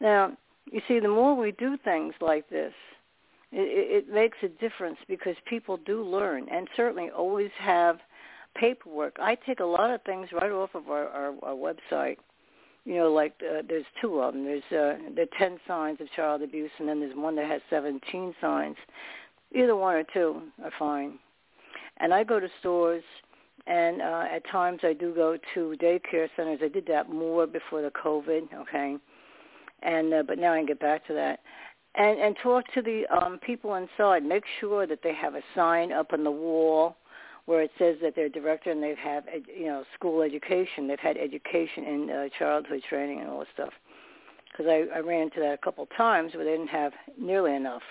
Now, 0.01 0.37
you 0.71 0.81
see, 0.89 0.99
the 0.99 1.09
more 1.09 1.35
we 1.37 1.53
do 1.53 1.77
things 1.85 2.15
like 2.21 2.49
this, 2.49 2.73
it, 3.57 4.07
it 4.07 4.13
makes 4.13 4.39
a 4.43 4.49
difference 4.49 4.99
because 5.09 5.37
people 5.47 5.77
do 5.77 6.03
learn 6.03 6.49
and 6.51 6.69
certainly 6.77 7.11
always 7.11 7.51
have 7.59 7.99
paperwork. 8.57 9.17
I 9.21 9.37
take 9.37 9.61
a 9.61 9.65
lot 9.65 9.91
of 9.91 10.03
things 10.03 10.29
right 10.33 10.51
off 10.51 10.75
of 10.75 10.89
our, 10.89 11.09
our, 11.09 11.35
our 11.43 11.55
website. 11.55 12.17
You 12.85 12.97
know, 12.97 13.13
like 13.13 13.35
uh, 13.41 13.63
there's 13.67 13.87
two 14.01 14.21
of 14.21 14.35
them. 14.35 14.45
There's 14.45 14.63
uh, 14.65 14.99
the 15.15 15.27
10 15.39 15.59
signs 15.67 16.01
of 16.01 16.09
child 16.15 16.43
abuse, 16.43 16.71
and 16.79 16.89
then 16.89 17.01
there's 17.01 17.17
one 17.17 17.37
that 17.37 17.47
has 17.47 17.63
17 17.71 18.35
signs. 18.41 18.77
Either 19.55 19.77
one 19.77 19.95
or 19.95 20.05
two 20.13 20.43
are 20.63 20.73
fine. 20.79 21.19
And 21.99 22.13
I 22.13 22.25
go 22.25 22.41
to 22.41 22.49
stores, 22.61 23.05
and 23.67 24.03
uh, 24.03 24.25
at 24.31 24.47
times 24.51 24.81
I 24.83 24.93
do 24.93 25.15
go 25.15 25.39
to 25.55 25.77
daycare 25.81 26.29
centers. 26.37 26.59
I 26.63 26.69
did 26.69 26.87
that 26.89 27.09
more 27.09 27.47
before 27.47 27.81
the 27.83 27.91
COVID, 27.91 28.53
okay? 28.53 28.97
And 29.83 30.13
uh, 30.13 30.23
but 30.27 30.39
now 30.39 30.53
I 30.53 30.59
can 30.59 30.67
get 30.67 30.81
back 30.81 31.07
to 31.07 31.15
that 31.15 31.41
and 31.97 32.19
and 32.19 32.37
talk 32.43 32.65
to 32.75 32.83
the 32.83 33.05
um 33.15 33.39
people 33.39 33.75
inside. 33.75 34.25
Make 34.25 34.45
sure 34.61 34.87
that 34.87 35.01
they 35.03 35.15
have 35.15 35.35
a 35.35 35.43
sign 35.55 35.93
up 35.93 36.13
on 36.13 36.25
the 36.25 36.31
wall 36.31 36.97
where 37.47 37.61
it 37.63 37.71
says 37.79 37.97
that 38.03 38.15
they're 38.17 38.29
director 38.29 38.71
and 38.71 38.83
they've 38.83 38.97
had 38.97 39.25
ed- 39.33 39.47
you 39.55 39.67
know 39.67 39.85
school 39.95 40.23
education. 40.23 40.89
They've 40.89 40.99
had 40.99 41.17
education 41.17 41.85
in 41.85 42.11
uh, 42.11 42.29
childhood 42.39 42.83
training 42.89 43.21
and 43.21 43.29
all 43.29 43.41
this 43.41 43.49
stuff. 43.55 43.73
Because 44.51 44.67
I, 44.69 44.97
I 44.97 45.01
ran 45.01 45.23
into 45.23 45.41
that 45.41 45.55
a 45.55 45.59
couple 45.59 45.83
of 45.85 45.91
times 45.97 46.35
where 46.35 46.45
they 46.45 46.53
didn't 46.53 46.69
have 46.69 46.93
nearly 47.21 47.55
enough. 47.57 47.83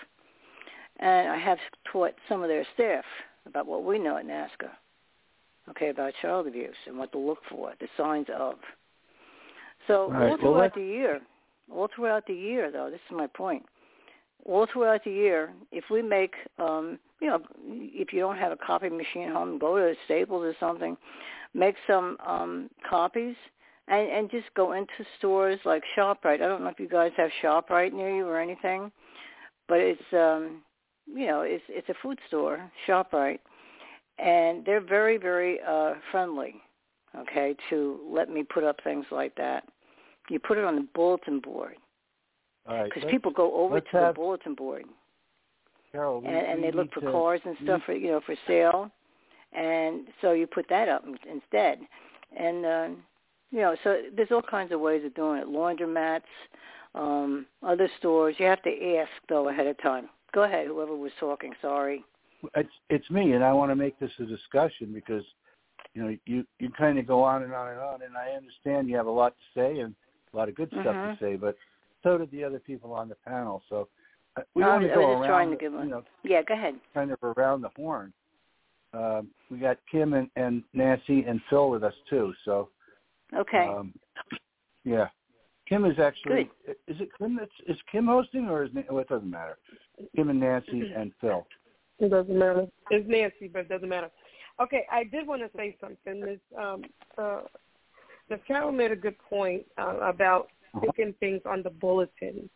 And 0.99 1.27
I 1.29 1.37
have 1.37 1.57
taught 1.91 2.13
some 2.29 2.41
of 2.41 2.47
their 2.47 2.65
staff 2.73 3.03
about 3.45 3.67
what 3.67 3.83
we 3.83 3.99
know 3.99 4.15
at 4.17 4.25
NAASCA 4.25 4.69
okay 5.69 5.89
about 5.89 6.13
child 6.21 6.47
abuse 6.47 6.75
and 6.87 6.97
what 6.97 7.11
to 7.11 7.17
look 7.17 7.39
for 7.49 7.73
the 7.79 7.87
signs 7.97 8.27
of. 8.37 8.55
So 9.87 10.03
All 10.03 10.11
right, 10.11 10.29
all 10.31 10.37
throughout 10.37 10.57
let's- 10.59 10.75
the 10.75 10.81
year 10.83 11.21
all 11.71 11.87
throughout 11.95 12.25
the 12.27 12.33
year 12.33 12.69
though 12.71 12.89
this 12.89 12.99
is 13.09 13.15
my 13.15 13.27
point 13.27 13.65
all 14.45 14.67
throughout 14.71 15.03
the 15.03 15.11
year, 15.11 15.53
if 15.71 15.85
we 15.89 16.01
make, 16.01 16.33
um, 16.59 16.99
you 17.21 17.27
know, 17.27 17.39
if 17.65 18.11
you 18.11 18.19
don't 18.19 18.37
have 18.37 18.51
a 18.51 18.57
copy 18.57 18.89
machine 18.89 19.23
at 19.27 19.33
home, 19.33 19.57
go 19.57 19.77
to 19.77 19.93
Staples 20.05 20.43
or 20.43 20.55
something, 20.59 20.97
make 21.53 21.75
some 21.87 22.17
um, 22.25 22.69
copies, 22.87 23.35
and 23.87 24.09
and 24.09 24.31
just 24.31 24.53
go 24.55 24.73
into 24.73 24.91
stores 25.17 25.59
like 25.65 25.83
Shoprite. 25.97 26.41
I 26.41 26.47
don't 26.47 26.63
know 26.63 26.69
if 26.69 26.79
you 26.79 26.89
guys 26.89 27.11
have 27.17 27.29
Shoprite 27.41 27.93
near 27.93 28.15
you 28.15 28.25
or 28.25 28.39
anything, 28.39 28.91
but 29.67 29.79
it's, 29.79 30.01
um, 30.13 30.61
you 31.07 31.27
know, 31.27 31.41
it's 31.41 31.63
it's 31.69 31.89
a 31.89 31.95
food 32.01 32.19
store, 32.27 32.69
Shoprite, 32.87 33.39
and 34.19 34.65
they're 34.65 34.81
very 34.81 35.17
very 35.17 35.59
uh, 35.67 35.93
friendly. 36.11 36.55
Okay, 37.15 37.55
to 37.69 37.99
let 38.09 38.29
me 38.29 38.43
put 38.43 38.63
up 38.63 38.77
things 38.83 39.05
like 39.11 39.35
that. 39.35 39.63
You 40.29 40.39
put 40.39 40.57
it 40.57 40.63
on 40.63 40.75
the 40.75 40.87
bulletin 40.95 41.39
board 41.39 41.75
All 42.67 42.77
right. 42.77 42.91
because 42.93 43.09
people 43.11 43.31
go 43.31 43.53
over 43.55 43.79
to 43.81 43.89
have- 43.91 44.15
the 44.15 44.19
bulletin 44.19 44.55
board 44.55 44.85
Carol, 45.91 46.21
we, 46.21 46.27
and, 46.27 46.37
and 46.47 46.63
they 46.63 46.71
look 46.71 46.91
for 46.93 47.01
to- 47.01 47.11
cars 47.11 47.41
and 47.45 47.55
we 47.59 47.65
stuff 47.65 47.81
for 47.85 47.93
you 47.93 48.07
know 48.11 48.21
for 48.25 48.35
sale, 48.47 48.89
and 49.53 50.07
so 50.21 50.31
you 50.31 50.47
put 50.47 50.67
that 50.69 50.89
up 50.89 51.03
instead, 51.29 51.79
and 52.37 52.65
uh, 52.65 52.87
you 53.51 53.59
know 53.61 53.75
so 53.83 54.01
there's 54.15 54.31
all 54.31 54.41
kinds 54.41 54.71
of 54.71 54.79
ways 54.79 55.03
of 55.05 55.13
doing 55.13 55.39
it. 55.39 55.47
Laundromats, 55.47 56.21
um, 56.95 57.45
other 57.61 57.87
stores. 57.99 58.35
You 58.39 58.47
have 58.47 58.63
to 58.63 58.95
ask 58.97 59.11
though 59.29 59.49
ahead 59.49 59.67
of 59.67 59.79
time. 59.81 60.09
Go 60.33 60.43
ahead, 60.43 60.65
whoever 60.67 60.95
was 60.95 61.11
talking. 61.19 61.53
Sorry. 61.61 62.03
it's 62.55 62.69
it's 62.89 63.09
me, 63.11 63.33
and 63.33 63.43
I 63.43 63.53
want 63.53 63.69
to 63.69 63.75
make 63.75 63.99
this 63.99 64.11
a 64.19 64.25
discussion 64.25 64.91
because 64.93 65.23
you 65.93 66.01
know 66.01 66.17
you 66.25 66.43
you 66.57 66.71
kind 66.71 66.97
of 66.97 67.05
go 67.05 67.21
on 67.21 67.43
and 67.43 67.53
on 67.53 67.67
and 67.69 67.79
on, 67.79 68.01
and 68.01 68.17
I 68.17 68.31
understand 68.35 68.89
you 68.89 68.95
have 68.95 69.05
a 69.05 69.11
lot 69.11 69.35
to 69.37 69.59
say 69.59 69.79
and 69.81 69.93
a 70.33 70.37
lot 70.37 70.49
of 70.49 70.55
good 70.55 70.69
stuff 70.69 70.85
Mhm. 70.95 71.19
to 71.19 71.23
say, 71.23 71.35
but 71.35 71.55
so 72.03 72.17
did 72.17 72.31
the 72.31 72.43
other 72.43 72.59
people 72.59 72.93
on 72.93 73.09
the 73.09 73.15
panel. 73.25 73.63
So 73.69 73.87
uh, 74.37 74.41
we 74.53 74.63
want 74.63 74.83
to 74.83 74.89
go 74.89 75.11
around, 75.13 75.27
trying 75.27 75.49
to 75.49 75.55
the- 75.55 75.59
give 75.59 75.73
a- 75.73 75.83
you 75.83 75.89
know, 75.89 76.03
Yeah, 76.23 76.41
go 76.43 76.53
ahead. 76.53 76.75
kind 76.93 77.11
of 77.11 77.17
around 77.23 77.61
the 77.61 77.69
horn. 77.75 78.13
Um, 78.93 79.29
we 79.49 79.57
got 79.57 79.77
Kim 79.91 80.13
and, 80.13 80.29
and 80.35 80.63
Nancy 80.73 81.23
and 81.23 81.41
Phil 81.49 81.69
with 81.69 81.83
us 81.83 81.95
too. 82.09 82.33
So 82.45 82.69
Okay. 83.33 83.67
um, 83.67 83.93
yeah, 84.83 85.07
Kim 85.67 85.85
is 85.85 85.97
actually 85.97 86.49
is 86.67 86.99
it 86.99 87.09
Kim 87.17 87.35
that's 87.37 87.51
is 87.67 87.77
Kim 87.91 88.05
hosting 88.05 88.47
or 88.49 88.63
is 88.65 88.69
well, 88.89 88.99
it 88.99 89.09
doesn't 89.09 89.29
matter. 89.29 89.57
Kim 90.15 90.29
and 90.29 90.39
Nancy 90.39 90.91
and 90.95 91.11
Phil. 91.19 91.47
It 91.99 92.09
doesn't 92.09 92.37
matter. 92.37 92.67
It's 92.91 93.07
Nancy, 93.09 93.47
but 93.47 93.59
it 93.61 93.69
doesn't 93.69 93.89
matter. 93.89 94.11
Okay, 94.59 94.85
I 94.91 95.05
did 95.05 95.25
want 95.25 95.41
to 95.41 95.49
say 95.57 95.75
something. 95.81 96.19
Miss 96.19 96.39
um, 96.59 96.83
uh, 97.17 97.41
Miss 98.29 98.39
Carol 98.47 98.71
made 98.71 98.91
a 98.91 98.95
good 98.95 99.17
point 99.17 99.63
uh, 99.79 99.97
about 100.01 100.49
sticking 100.77 101.13
things 101.19 101.41
on 101.45 101.63
the 101.63 101.69
bulletin. 101.69 102.49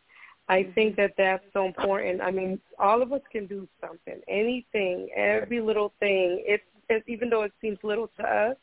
I 0.48 0.66
think 0.74 0.96
that 0.96 1.12
that's 1.18 1.44
so 1.52 1.66
important. 1.66 2.22
I 2.22 2.30
mean, 2.30 2.58
all 2.78 3.02
of 3.02 3.12
us 3.12 3.20
can 3.30 3.46
do 3.46 3.68
something. 3.80 4.20
Anything, 4.28 5.08
every 5.14 5.60
little 5.60 5.92
thing. 6.00 6.42
It's, 6.46 6.64
it's 6.88 7.06
even 7.06 7.28
though 7.28 7.42
it 7.42 7.52
seems 7.60 7.78
little 7.82 8.10
to 8.18 8.22
us, 8.22 8.56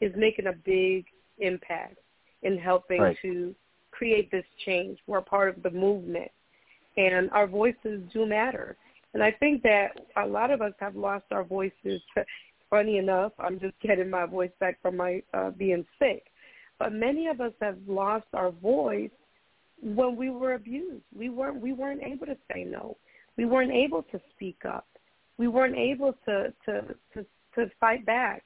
is 0.00 0.12
making 0.16 0.46
a 0.46 0.52
big 0.52 1.06
impact 1.38 1.96
in 2.42 2.58
helping 2.58 3.00
Right. 3.00 3.16
to 3.22 3.54
create 3.90 4.30
this 4.30 4.44
change. 4.64 4.98
We're 5.06 5.20
part 5.20 5.48
of 5.54 5.62
the 5.62 5.70
movement, 5.70 6.30
and 6.96 7.30
our 7.30 7.46
voices 7.46 8.02
do 8.12 8.26
matter. 8.26 8.76
And 9.14 9.22
I 9.22 9.30
think 9.32 9.62
that 9.62 9.98
a 10.16 10.26
lot 10.26 10.50
of 10.50 10.62
us 10.62 10.72
have 10.78 10.94
lost 10.94 11.24
our 11.30 11.44
voices. 11.44 12.00
Funny 12.70 12.98
enough, 12.98 13.32
I'm 13.38 13.58
just 13.58 13.74
getting 13.80 14.08
my 14.08 14.26
voice 14.26 14.52
back 14.60 14.80
from 14.80 14.96
my 14.96 15.22
uh, 15.34 15.50
being 15.50 15.84
sick. 15.98 16.29
But 16.80 16.94
many 16.94 17.28
of 17.28 17.40
us 17.42 17.52
have 17.60 17.76
lost 17.86 18.26
our 18.32 18.50
voice 18.50 19.10
when 19.82 20.16
we 20.16 20.30
were 20.30 20.54
abused. 20.54 21.04
We 21.16 21.28
weren't 21.28 21.60
we 21.60 21.72
weren't 21.72 22.02
able 22.02 22.26
to 22.26 22.36
say 22.52 22.64
no. 22.64 22.96
We 23.36 23.44
weren't 23.44 23.72
able 23.72 24.02
to 24.04 24.20
speak 24.34 24.62
up. 24.66 24.88
We 25.38 25.46
weren't 25.46 25.76
able 25.76 26.14
to 26.24 26.52
to 26.64 26.94
to, 27.14 27.26
to 27.54 27.70
fight 27.78 28.04
back. 28.06 28.42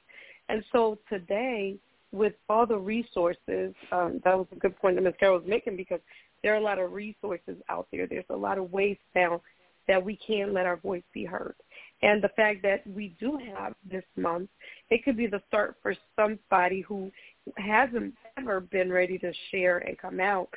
And 0.49 0.63
so 0.71 0.99
today, 1.09 1.77
with 2.11 2.33
all 2.49 2.67
the 2.67 2.77
resources, 2.77 3.73
um, 3.91 4.21
that 4.23 4.37
was 4.37 4.47
a 4.51 4.55
good 4.55 4.77
point 4.77 4.97
that 4.97 5.01
Ms. 5.01 5.15
Carol 5.19 5.39
was 5.39 5.47
making 5.47 5.77
because 5.77 6.01
there 6.43 6.53
are 6.53 6.57
a 6.57 6.61
lot 6.61 6.77
of 6.77 6.91
resources 6.91 7.57
out 7.69 7.87
there. 7.91 8.05
There's 8.05 8.25
a 8.29 8.35
lot 8.35 8.57
of 8.57 8.71
ways 8.71 8.97
now 9.15 9.41
that 9.87 10.03
we 10.03 10.17
can 10.27 10.53
let 10.53 10.65
our 10.65 10.77
voice 10.77 11.03
be 11.13 11.25
heard. 11.25 11.55
And 12.01 12.21
the 12.21 12.29
fact 12.29 12.61
that 12.63 12.85
we 12.87 13.15
do 13.19 13.39
have 13.55 13.73
this 13.89 14.03
month, 14.15 14.49
it 14.89 15.03
could 15.03 15.17
be 15.17 15.27
the 15.27 15.41
start 15.47 15.77
for 15.81 15.95
somebody 16.15 16.81
who 16.81 17.11
hasn't 17.57 18.13
ever 18.37 18.59
been 18.59 18.91
ready 18.91 19.17
to 19.19 19.31
share 19.51 19.79
and 19.79 19.97
come 19.97 20.19
out 20.19 20.49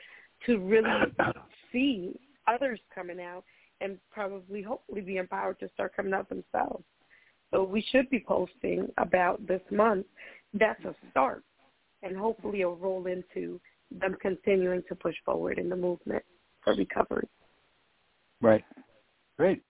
to 0.47 0.59
really 0.59 0.89
see 1.73 2.19
others 2.47 2.81
coming 2.95 3.21
out 3.21 3.45
and 3.81 3.99
probably 4.11 4.63
hopefully 4.63 5.01
be 5.01 5.17
empowered 5.17 5.59
to 5.61 5.69
start 5.75 5.95
coming 5.95 6.13
out 6.13 6.29
themselves. 6.29 6.85
So 7.51 7.63
we 7.63 7.85
should 7.91 8.11
be 8.11 8.25
posting 8.27 8.89
about 8.99 9.47
this 9.47 9.63
month. 9.71 10.07
That's 10.53 10.85
a 10.85 10.95
start. 11.11 11.45
And 12.03 12.17
hopefully 12.17 12.61
it'll 12.61 12.77
roll 12.77 13.07
into 13.07 13.61
them 13.91 14.17
continuing 14.21 14.83
to 14.89 14.95
push 14.95 15.15
forward 15.25 15.59
in 15.59 15.69
the 15.69 15.77
movement 15.77 16.23
for 16.63 16.75
recovery. 16.75 17.29
Right. 18.41 18.65
Great. 19.39 19.63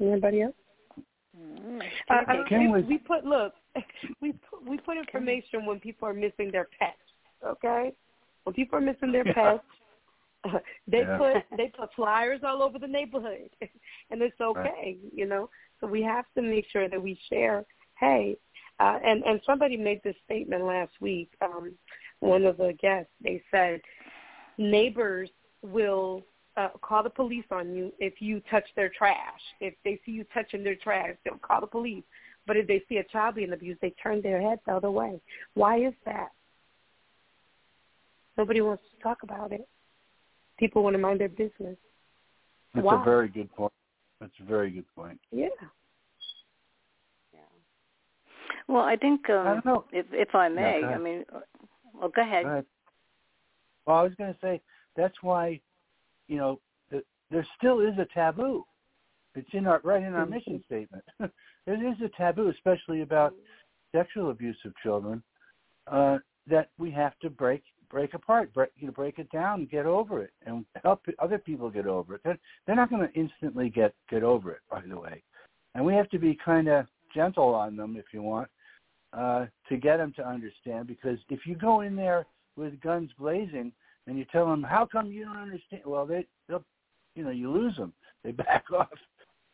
Anybody 0.00 0.42
else? 0.42 0.54
Uh, 2.10 2.20
we, 2.50 2.82
we 2.82 2.98
put 2.98 3.24
look, 3.24 3.54
we 4.20 4.32
put 4.32 4.64
we 4.66 4.78
put 4.78 4.96
information 4.96 5.66
when 5.66 5.80
people 5.80 6.08
are 6.08 6.14
missing 6.14 6.50
their 6.50 6.68
pets. 6.78 6.98
Okay, 7.46 7.92
when 8.44 8.54
people 8.54 8.78
are 8.78 8.82
missing 8.82 9.12
their 9.12 9.24
Yeah. 9.26 9.32
pets, 9.32 9.64
they 10.86 11.02
Yeah. 11.02 11.18
put 11.18 11.44
they 11.56 11.72
put 11.76 11.92
flyers 11.94 12.40
all 12.44 12.62
over 12.62 12.78
the 12.78 12.86
neighborhood, 12.86 13.50
and 14.10 14.22
it's 14.22 14.40
okay, 14.40 14.98
you 15.14 15.26
know. 15.26 15.48
So 15.80 15.86
we 15.86 16.02
have 16.02 16.24
to 16.36 16.42
make 16.42 16.66
sure 16.70 16.88
that 16.88 17.02
we 17.02 17.18
share. 17.28 17.64
Hey, 17.98 18.36
uh, 18.80 18.98
and 19.04 19.22
and 19.24 19.40
somebody 19.44 19.76
made 19.76 20.00
this 20.02 20.16
statement 20.24 20.64
last 20.64 20.92
week. 21.00 21.30
Um, 21.42 21.72
one 22.20 22.44
of 22.44 22.56
the 22.56 22.74
guests 22.80 23.10
they 23.22 23.42
said 23.50 23.80
neighbors 24.58 25.30
will 25.62 26.24
uh, 26.56 26.68
call 26.82 27.02
the 27.02 27.10
police 27.10 27.44
on 27.50 27.74
you 27.74 27.92
if 27.98 28.20
you 28.20 28.40
touch 28.50 28.64
their 28.76 28.90
trash. 28.90 29.40
If 29.60 29.74
they 29.84 30.00
see 30.04 30.12
you 30.12 30.24
touching 30.34 30.64
their 30.64 30.76
trash, 30.76 31.14
they'll 31.24 31.38
call 31.38 31.60
the 31.60 31.66
police. 31.66 32.04
But 32.46 32.56
if 32.56 32.66
they 32.66 32.82
see 32.88 32.96
a 32.96 33.04
child 33.04 33.36
being 33.36 33.52
abused, 33.52 33.80
they 33.80 33.94
turn 34.02 34.22
their 34.22 34.40
head 34.40 34.58
the 34.66 34.72
other 34.72 34.90
way. 34.90 35.20
Why 35.54 35.78
is 35.78 35.94
that? 36.04 36.30
Nobody 38.36 38.60
wants 38.60 38.82
to 38.94 39.02
talk 39.02 39.22
about 39.22 39.52
it. 39.52 39.68
People 40.58 40.82
want 40.82 40.94
to 40.94 40.98
mind 40.98 41.20
their 41.20 41.28
business. 41.28 41.76
That's 42.74 42.84
Why? 42.84 43.00
a 43.00 43.04
very 43.04 43.28
good 43.28 43.52
point. 43.54 43.72
That's 44.20 44.32
a 44.40 44.44
very 44.44 44.70
good 44.70 44.86
point. 44.94 45.18
Yeah. 45.30 45.48
Well, 48.70 48.84
I 48.84 48.94
think 48.94 49.28
um, 49.28 49.46
I 49.48 49.54
don't 49.54 49.66
know. 49.66 49.84
if 49.92 50.06
if 50.12 50.32
I 50.32 50.48
may, 50.48 50.80
go 50.80 50.88
I 50.88 50.98
mean, 50.98 51.24
well, 51.92 52.08
go 52.08 52.22
ahead. 52.22 52.44
Go 52.44 52.50
ahead. 52.50 52.64
Well, 53.84 53.96
I 53.96 54.02
was 54.02 54.12
going 54.16 54.32
to 54.32 54.38
say 54.40 54.60
that's 54.96 55.16
why, 55.22 55.60
you 56.30 56.36
know, 56.38 56.60
th- 56.90 57.04
there 57.30 57.46
still 57.58 57.80
is 57.80 57.98
a 57.98 58.06
taboo. 58.14 58.64
It's 59.34 59.48
in 59.52 59.66
our 59.66 59.80
right 59.84 60.02
in 60.02 60.14
our 60.14 60.26
mission 60.26 60.62
statement. 60.64 61.04
there 61.18 61.86
is 61.86 61.96
a 62.04 62.08
taboo, 62.16 62.48
especially 62.48 63.02
about 63.02 63.34
sexual 63.94 64.30
abuse 64.30 64.56
of 64.64 64.72
children, 64.82 65.22
uh, 65.88 66.18
that 66.46 66.70
we 66.78 66.90
have 66.92 67.18
to 67.20 67.28
break 67.28 67.62
break 67.90 68.14
apart, 68.14 68.54
break 68.54 68.70
you 68.76 68.86
know, 68.86 68.92
break 68.92 69.18
it 69.18 69.30
down, 69.30 69.68
get 69.70 69.86
over 69.86 70.22
it, 70.22 70.30
and 70.46 70.64
help 70.82 71.02
other 71.18 71.38
people 71.38 71.68
get 71.68 71.86
over 71.86 72.14
it. 72.14 72.20
They're, 72.24 72.38
they're 72.66 72.76
not 72.76 72.90
going 72.90 73.06
to 73.06 73.12
instantly 73.18 73.68
get 73.68 73.92
get 74.08 74.22
over 74.22 74.52
it, 74.52 74.60
by 74.70 74.82
the 74.88 74.98
way, 74.98 75.22
and 75.74 75.84
we 75.84 75.94
have 75.94 76.08
to 76.10 76.18
be 76.18 76.38
kind 76.44 76.68
of 76.68 76.86
gentle 77.12 77.54
on 77.54 77.76
them, 77.76 77.96
if 77.96 78.06
you 78.12 78.22
want, 78.22 78.48
uh, 79.12 79.46
to 79.68 79.76
get 79.76 79.96
them 79.96 80.12
to 80.16 80.26
understand. 80.26 80.86
Because 80.86 81.18
if 81.28 81.40
you 81.44 81.56
go 81.56 81.80
in 81.80 81.96
there 81.96 82.26
with 82.56 82.80
guns 82.80 83.10
blazing 83.18 83.72
and 84.06 84.18
you 84.18 84.24
tell 84.26 84.46
them, 84.46 84.62
"How 84.62 84.86
come 84.86 85.10
you 85.10 85.24
don't 85.24 85.36
understand?" 85.36 85.82
Well, 85.84 86.06
they 86.06 86.26
they'll, 86.48 86.64
you 87.14 87.24
know, 87.24 87.30
you 87.30 87.50
lose 87.50 87.76
them. 87.76 87.92
They 88.22 88.32
back 88.32 88.64
off. 88.78 88.88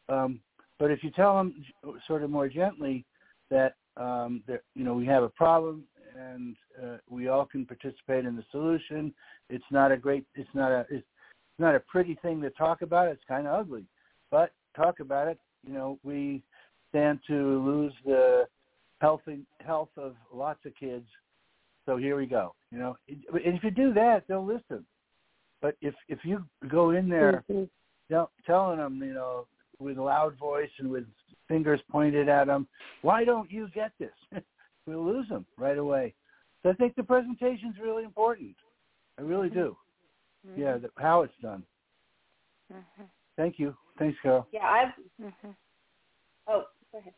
Um, 0.09 0.41
but 0.81 0.91
if 0.91 1.05
you 1.05 1.13
tell 1.13 1.37
them 1.37 1.65
sort 2.09 2.25
of 2.25 2.31
more 2.31 2.49
gently 2.49 3.05
that 3.49 3.77
um, 3.97 4.43
that 4.49 4.63
you 4.75 4.83
know 4.83 4.95
we 4.95 5.07
have 5.07 5.23
a 5.23 5.29
problem 5.29 5.85
and 6.19 6.57
uh, 6.83 6.97
we 7.09 7.29
all 7.29 7.45
can 7.45 7.65
participate 7.65 8.25
in 8.25 8.35
the 8.35 8.45
solution, 8.51 9.15
it's 9.51 9.65
not 9.71 9.93
a 9.93 9.97
great, 9.97 10.25
it's 10.35 10.51
not 10.55 10.73
a, 10.73 10.87
it's 10.91 11.07
not 11.59 11.75
a 11.75 11.81
pretty 11.81 12.19
thing 12.23 12.41
to 12.43 12.51
talk 12.51 12.83
about. 12.83 13.09
It's 13.09 13.23
kind 13.29 13.47
of 13.47 13.55
ugly, 13.55 13.85
but 14.31 14.53
talk 14.75 15.01
about 15.01 15.29
it. 15.29 15.39
You 15.67 15.75
know, 15.75 15.99
we 16.03 16.43
stand 16.91 17.21
to 17.27 17.35
lose 17.65 17.93
the 18.05 18.47
healthy 19.01 19.41
health 19.65 19.91
of 19.97 20.15
lots 20.33 20.65
of 20.65 20.73
kids. 20.75 21.07
So 21.87 21.97
here 21.97 22.16
we 22.16 22.26
go. 22.26 22.55
You 22.72 22.78
know, 22.78 22.97
and 23.09 23.24
if 23.55 23.62
you 23.64 23.70
do 23.70 23.95
that, 23.95 24.24
they'll 24.28 24.45
listen. 24.45 24.84
But 25.62 25.76
if 25.80 25.95
if 26.09 26.18
you 26.24 26.45
go 26.68 26.91
in 26.91 27.09
there 27.09 27.45
Mhm. 27.49 27.70
tell, 28.11 28.30
telling 28.45 28.78
them, 28.78 29.03
you 29.03 29.14
know, 29.14 29.47
with 29.78 29.99
a 29.99 30.03
loud 30.03 30.37
voice 30.37 30.70
and 30.78 30.91
with 30.91 31.07
fingers 31.49 31.80
pointed 31.91 32.28
at 32.28 32.47
them, 32.49 32.68
why 33.03 33.24
don't 33.24 33.51
you 33.51 33.68
get 33.68 33.93
this? 33.99 34.14
we'll 34.87 35.05
lose 35.05 35.28
them 35.28 35.47
right 35.57 35.78
away. 35.78 36.14
So 36.62 36.70
I 36.70 36.74
think 36.74 36.95
the 36.97 37.05
presentation's 37.05 37.78
really 37.78 38.05
important. 38.05 38.57
I 39.18 39.22
really 39.22 39.49
do. 39.49 39.76
Mm-hmm. 40.47 40.61
Yeah, 40.61 40.78
the, 40.78 40.91
how 40.99 41.22
it's 41.22 41.37
done. 41.41 41.64
hmm 42.70 43.05
Thank 43.37 43.59
you. 43.59 43.76
Thanks, 43.99 44.18
Carol. 44.22 44.47
Yeah, 44.51 44.66
I've. 44.66 44.95
hmm 45.18 45.51
Oh, 46.49 46.64
go 46.93 46.99
ahead. 46.99 47.14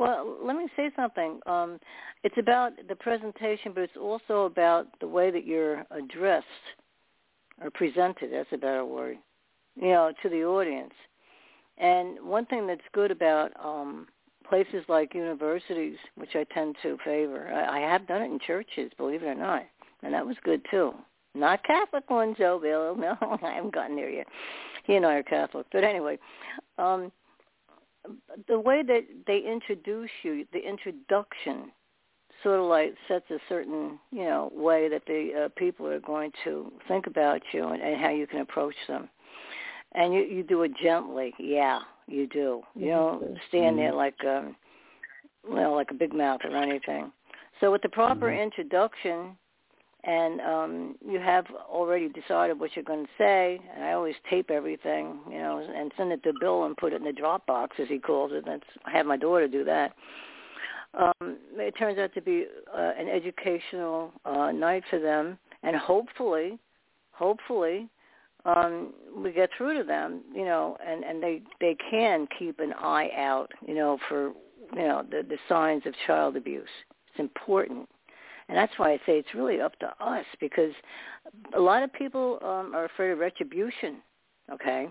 Well, 0.00 0.38
let 0.42 0.56
me 0.56 0.66
say 0.76 0.90
something. 0.96 1.40
Um, 1.44 1.78
it's 2.24 2.38
about 2.38 2.72
the 2.88 2.96
presentation, 2.96 3.72
but 3.74 3.82
it's 3.82 3.98
also 4.00 4.46
about 4.46 4.86
the 4.98 5.06
way 5.06 5.30
that 5.30 5.44
you're 5.46 5.84
addressed 5.90 6.46
or 7.62 7.70
presented. 7.70 8.30
That's 8.32 8.48
a 8.50 8.56
better 8.56 8.86
word. 8.86 9.18
You 9.76 9.88
know, 9.88 10.10
to 10.22 10.28
the 10.30 10.42
audience. 10.42 10.94
And 11.76 12.16
one 12.22 12.46
thing 12.46 12.66
that's 12.66 12.80
good 12.94 13.10
about 13.10 13.52
um, 13.62 14.06
places 14.48 14.82
like 14.88 15.14
universities, 15.14 15.98
which 16.14 16.34
I 16.34 16.44
tend 16.54 16.76
to 16.82 16.96
favor, 17.04 17.52
I, 17.52 17.76
I 17.76 17.80
have 17.80 18.08
done 18.08 18.22
it 18.22 18.32
in 18.32 18.38
churches, 18.46 18.90
believe 18.96 19.22
it 19.22 19.26
or 19.26 19.34
not, 19.34 19.64
and 20.02 20.14
that 20.14 20.26
was 20.26 20.36
good 20.44 20.62
too. 20.70 20.94
Not 21.34 21.62
Catholic 21.64 22.08
ones, 22.08 22.36
Joe 22.38 22.58
Bill. 22.58 22.96
No, 22.98 23.38
I 23.42 23.52
haven't 23.52 23.74
gotten 23.74 23.96
there 23.96 24.10
yet. 24.10 24.26
He 24.84 24.96
and 24.96 25.04
I 25.04 25.16
are 25.16 25.22
Catholic, 25.22 25.66
but 25.70 25.84
anyway, 25.84 26.18
um, 26.78 27.12
the 28.48 28.58
way 28.58 28.82
that 28.82 29.02
they 29.26 29.38
introduce 29.38 30.10
you, 30.22 30.46
the 30.52 30.58
introduction, 30.58 31.72
sort 32.42 32.60
of 32.60 32.66
like 32.66 32.94
sets 33.08 33.30
a 33.30 33.38
certain, 33.48 33.98
you 34.10 34.24
know, 34.24 34.50
way 34.54 34.88
that 34.88 35.02
the 35.06 35.44
uh, 35.44 35.48
people 35.56 35.86
are 35.86 36.00
going 36.00 36.32
to 36.44 36.72
think 36.88 37.06
about 37.06 37.42
you 37.52 37.68
and, 37.68 37.82
and 37.82 38.00
how 38.00 38.10
you 38.10 38.26
can 38.26 38.40
approach 38.40 38.74
them. 38.88 39.08
And 39.92 40.14
you 40.14 40.20
you 40.22 40.42
do 40.42 40.62
it 40.62 40.72
gently, 40.80 41.34
yeah, 41.38 41.80
you 42.06 42.26
do. 42.28 42.62
You 42.74 42.86
don't 42.86 43.38
stand 43.48 43.78
there 43.78 43.92
like 43.92 44.14
um, 44.24 44.56
well, 45.48 45.74
like 45.74 45.90
a 45.90 45.94
big 45.94 46.14
mouth 46.14 46.40
or 46.44 46.56
anything. 46.56 47.12
So 47.60 47.72
with 47.72 47.82
the 47.82 47.88
proper 47.88 48.30
Mhm. 48.30 48.42
introduction, 48.42 49.36
and 50.04 50.40
um, 50.40 50.96
you 51.06 51.18
have 51.20 51.44
already 51.68 52.08
decided 52.08 52.58
what 52.58 52.70
you're 52.74 52.84
going 52.84 53.04
to 53.04 53.12
say, 53.18 53.60
and 53.74 53.84
I 53.84 53.92
always 53.92 54.14
tape 54.28 54.50
everything, 54.50 55.18
you 55.30 55.38
know, 55.38 55.58
and 55.58 55.92
send 55.96 56.12
it 56.12 56.22
to 56.22 56.32
Bill 56.40 56.64
and 56.64 56.76
put 56.76 56.92
it 56.92 56.96
in 56.96 57.04
the 57.04 57.12
Dropbox, 57.12 57.68
as 57.78 57.88
he 57.88 57.98
calls 57.98 58.32
it. 58.32 58.44
That's 58.46 58.62
I 58.86 58.90
have 58.92 59.06
my 59.06 59.16
daughter 59.16 59.46
do 59.46 59.64
that. 59.64 59.92
Um, 60.98 61.38
it 61.54 61.72
turns 61.78 61.98
out 61.98 62.14
to 62.14 62.20
be 62.20 62.46
uh, 62.74 62.92
an 62.98 63.08
educational 63.08 64.12
uh, 64.24 64.50
night 64.52 64.82
for 64.90 64.98
them, 64.98 65.38
and 65.62 65.76
hopefully, 65.76 66.58
hopefully, 67.12 67.88
um, 68.44 68.92
we 69.16 69.32
get 69.32 69.50
through 69.56 69.78
to 69.78 69.84
them, 69.84 70.22
you 70.34 70.44
know, 70.44 70.76
and 70.84 71.04
and 71.04 71.22
they 71.22 71.42
they 71.60 71.76
can 71.90 72.26
keep 72.38 72.58
an 72.58 72.72
eye 72.72 73.10
out, 73.16 73.50
you 73.66 73.74
know, 73.74 73.98
for 74.08 74.32
you 74.74 74.88
know 74.88 75.04
the 75.08 75.22
the 75.28 75.36
signs 75.48 75.82
of 75.86 75.94
child 76.06 76.36
abuse. 76.36 76.68
It's 77.08 77.20
important. 77.20 77.88
And 78.50 78.58
that's 78.58 78.72
why 78.78 78.90
I 78.90 78.96
say 79.06 79.16
it's 79.16 79.32
really 79.32 79.60
up 79.60 79.78
to 79.78 79.86
us 80.04 80.24
because 80.40 80.72
a 81.56 81.60
lot 81.60 81.84
of 81.84 81.92
people 81.92 82.40
um, 82.42 82.74
are 82.74 82.86
afraid 82.86 83.12
of 83.12 83.18
retribution. 83.20 83.98
Okay, 84.52 84.88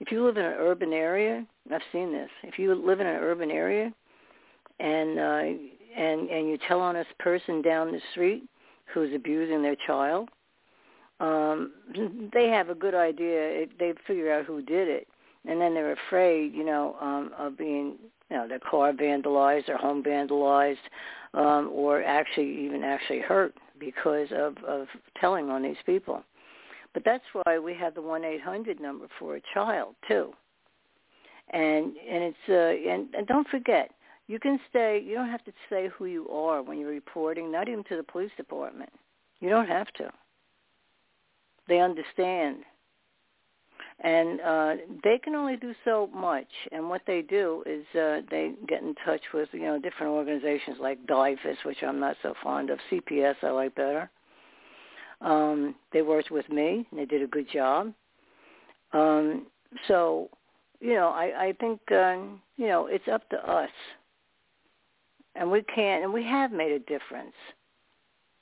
if 0.00 0.12
you 0.12 0.22
live 0.22 0.36
in 0.36 0.44
an 0.44 0.52
urban 0.58 0.92
area, 0.92 1.46
I've 1.72 1.80
seen 1.90 2.12
this. 2.12 2.28
If 2.42 2.58
you 2.58 2.74
live 2.74 3.00
in 3.00 3.06
an 3.06 3.16
urban 3.16 3.50
area, 3.50 3.90
and 4.78 5.18
uh, 5.18 5.42
and 5.96 6.28
and 6.28 6.48
you 6.50 6.58
tell 6.68 6.80
on 6.80 6.96
this 6.96 7.06
person 7.18 7.62
down 7.62 7.92
the 7.92 8.00
street 8.12 8.42
who's 8.92 9.14
abusing 9.14 9.62
their 9.62 9.76
child, 9.86 10.28
um, 11.18 11.72
they 12.34 12.48
have 12.48 12.68
a 12.68 12.74
good 12.74 12.94
idea. 12.94 13.64
They 13.78 13.94
figure 14.06 14.30
out 14.30 14.44
who 14.44 14.60
did 14.60 14.88
it, 14.88 15.08
and 15.48 15.58
then 15.58 15.72
they're 15.72 15.96
afraid, 16.08 16.52
you 16.52 16.64
know, 16.64 16.94
um, 17.00 17.30
of 17.38 17.56
being, 17.56 17.94
you 18.30 18.36
know, 18.36 18.48
their 18.48 18.58
car 18.58 18.92
vandalized, 18.92 19.66
their 19.66 19.76
home 19.76 20.02
vandalized, 20.02 20.76
um, 21.34 21.70
or 21.72 22.02
actually 22.02 22.64
even 22.64 22.82
actually 22.82 23.20
hurt 23.20 23.54
because 23.78 24.28
of 24.32 24.56
of 24.64 24.86
telling 25.20 25.50
on 25.50 25.62
these 25.62 25.76
people. 25.84 26.22
But 26.94 27.04
that's 27.04 27.24
why 27.32 27.58
we 27.58 27.74
have 27.74 27.94
the 27.94 28.02
one 28.02 28.24
eight 28.24 28.40
hundred 28.40 28.80
number 28.80 29.06
for 29.18 29.36
a 29.36 29.42
child 29.52 29.94
too. 30.08 30.32
And 31.50 31.94
and 31.96 32.24
it's 32.24 32.36
uh 32.48 32.90
and, 32.90 33.14
and 33.14 33.26
don't 33.26 33.46
forget, 33.48 33.90
you 34.26 34.40
can 34.40 34.58
stay. 34.70 35.02
You 35.04 35.14
don't 35.14 35.28
have 35.28 35.44
to 35.44 35.52
say 35.70 35.88
who 35.96 36.06
you 36.06 36.28
are 36.28 36.62
when 36.62 36.78
you're 36.78 36.90
reporting, 36.90 37.52
not 37.52 37.68
even 37.68 37.84
to 37.84 37.96
the 37.96 38.02
police 38.02 38.30
department. 38.36 38.90
You 39.40 39.50
don't 39.50 39.68
have 39.68 39.92
to. 39.98 40.10
They 41.68 41.80
understand. 41.80 42.64
And 44.00 44.40
uh, 44.42 44.74
they 45.02 45.18
can 45.18 45.34
only 45.34 45.56
do 45.56 45.74
so 45.84 46.10
much. 46.14 46.48
And 46.70 46.88
what 46.90 47.00
they 47.06 47.22
do 47.22 47.62
is 47.64 47.84
uh, 47.98 48.20
they 48.30 48.52
get 48.68 48.82
in 48.82 48.94
touch 49.04 49.22
with, 49.32 49.48
you 49.52 49.62
know, 49.62 49.80
different 49.80 50.12
organizations 50.12 50.76
like 50.80 51.06
DIFUS, 51.06 51.56
which 51.64 51.82
I'm 51.82 51.98
not 51.98 52.16
so 52.22 52.34
fond 52.42 52.68
of. 52.70 52.78
CPS 52.90 53.36
I 53.42 53.50
like 53.50 53.74
better. 53.74 54.10
Um, 55.22 55.74
they 55.92 56.02
worked 56.02 56.30
with 56.30 56.48
me, 56.50 56.86
and 56.90 57.00
they 57.00 57.06
did 57.06 57.22
a 57.22 57.26
good 57.26 57.50
job. 57.50 57.94
Um, 58.92 59.46
so, 59.88 60.28
you 60.80 60.94
know, 60.94 61.08
I, 61.08 61.46
I 61.46 61.54
think, 61.58 61.80
uh, 61.90 62.16
you 62.56 62.66
know, 62.66 62.86
it's 62.86 63.08
up 63.10 63.28
to 63.30 63.50
us. 63.50 63.70
And 65.34 65.50
we 65.50 65.62
can, 65.62 66.02
and 66.02 66.12
we 66.12 66.24
have 66.24 66.52
made 66.52 66.72
a 66.72 66.78
difference. 66.80 67.34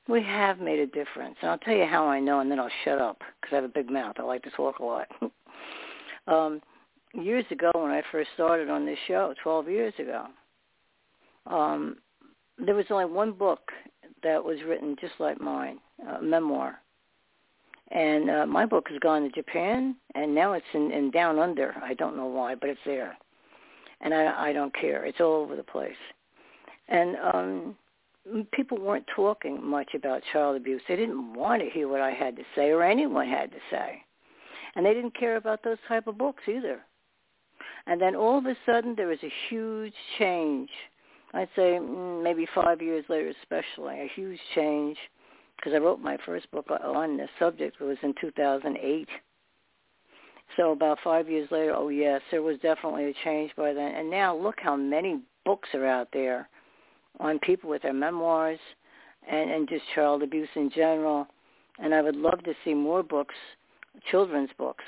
We 0.09 0.23
have 0.23 0.61
made 0.61 0.81
a 0.81 0.87
difference. 0.87 1.37
And 1.41 1.51
I'll 1.51 1.59
tell 1.59 1.75
you 1.75 1.87
how 1.87 2.07
I 2.07 2.21
know, 2.21 2.41
and 2.41 2.51
then 2.51 2.61
I'll 2.61 2.71
shut 2.85 3.01
up 3.01 3.19
because 3.19 3.53
I 3.53 3.57
have 3.57 3.65
a 3.65 3.69
big 3.69 3.91
mouth. 3.91 4.17
I 4.19 4.23
like 4.23 4.43
to 4.43 4.51
talk 4.51 4.79
a 4.79 4.85
lot. 4.85 5.09
um, 6.27 6.61
years 7.15 7.45
ago, 7.51 7.71
when 7.75 7.91
I 7.91 8.03
first 8.13 8.31
started 8.35 8.69
on 8.69 8.85
this 8.85 8.99
show, 9.07 9.35
12 9.43 9.69
years 9.69 9.95
ago, 9.99 10.27
um, 11.47 11.97
there 12.59 12.75
was 12.75 12.87
only 12.91 13.07
one 13.07 13.33
book 13.33 13.71
that 14.23 14.43
was 14.43 14.59
written 14.67 14.97
just 15.01 15.15
like 15.19 15.41
mine, 15.41 15.79
a 16.09 16.23
memoir. 16.23 16.81
And 17.91 18.31
uh, 18.31 18.47
my 18.47 18.67
book 18.67 18.89
has 18.91 18.99
gone 18.99 19.23
to 19.23 19.29
Japan, 19.31 19.97
and 20.15 20.35
now 20.35 20.55
it's 20.55 20.67
in, 20.75 20.91
in 20.91 21.11
Down 21.11 21.39
Under. 21.39 21.75
I 21.83 21.95
don't 21.95 22.17
know 22.17 22.27
why, 22.27 22.55
but 22.55 22.71
it's 22.71 22.81
there. 22.85 23.17
And 24.01 24.13
I, 24.13 24.49
I 24.49 24.53
don't 24.53 24.75
care. 24.75 25.05
It's 25.05 25.21
all 25.21 25.43
over 25.43 25.57
the 25.57 25.63
place. 25.63 25.93
And 26.89 27.17
um, 27.33 27.77
people 28.53 28.79
weren't 28.79 29.07
talking 29.15 29.65
much 29.65 29.95
about 29.95 30.23
child 30.33 30.57
abuse. 30.57 30.81
They 30.89 30.97
didn't 30.97 31.35
want 31.35 31.63
to 31.63 31.71
hear 31.71 31.89
what 31.89 32.01
I 32.01 32.11
had 32.11 32.37
to 32.37 32.43
say 32.55 32.71
or 32.71 32.83
anyone 32.83 33.29
had 33.29 33.51
to 33.53 33.59
say. 33.71 34.03
And 34.75 34.85
they 34.85 34.95
didn't 34.95 35.19
care 35.19 35.37
about 35.37 35.63
those 35.63 35.79
type 35.87 36.07
of 36.07 36.19
books 36.19 36.43
either. 36.49 36.81
And 37.87 38.01
then 38.01 38.17
all 38.17 38.39
of 38.39 38.47
a 38.47 38.57
sudden 38.65 38.95
there 38.97 39.09
was 39.09 39.23
a 39.23 39.33
huge 39.49 39.95
change. 40.19 40.71
I'd 41.35 41.49
say 41.55 41.79
mm, 41.81 42.23
maybe 42.23 42.47
five 42.55 42.81
years 42.81 43.05
later 43.09 43.33
especially, 43.43 44.01
a 44.01 44.11
huge 44.15 44.41
change 44.55 44.97
because 45.57 45.73
I 45.75 45.79
wrote 45.79 46.01
my 46.01 46.17
first 46.25 46.51
book 46.51 46.67
on 46.71 47.17
this 47.17 47.31
subject. 47.39 47.77
It 47.81 47.85
was 47.85 47.99
in 48.03 48.15
2008. 48.21 49.09
So 50.57 50.73
about 50.73 50.99
five 51.03 51.29
years 51.29 51.51
later, 51.51 51.75
oh 51.75 51.89
yes, 51.89 52.21
there 52.31 52.43
was 52.43 52.59
definitely 52.61 53.07
a 53.07 53.15
change 53.25 53.51
by 53.57 53.73
then. 53.73 53.95
And 53.95 54.11
now 54.11 54.37
look 54.37 54.57
how 54.59 54.77
many 54.77 55.21
books 55.45 55.69
are 55.75 55.87
out 55.87 56.09
there 56.13 56.49
on 57.21 57.39
people 57.41 57.71
with 57.71 57.83
their 57.83 57.93
memoirs 57.93 58.59
and, 59.31 59.51
and 59.51 59.69
just 59.69 59.83
child 59.95 60.23
abuse 60.23 60.49
in 60.57 60.71
general. 60.71 61.27
And 61.79 61.95
I 61.95 62.03
would 62.03 62.17
love 62.17 62.43
to 62.45 62.55
see 62.65 62.75
more 62.75 63.03
books, 63.03 63.35
children's 64.11 64.51
books. 64.59 64.85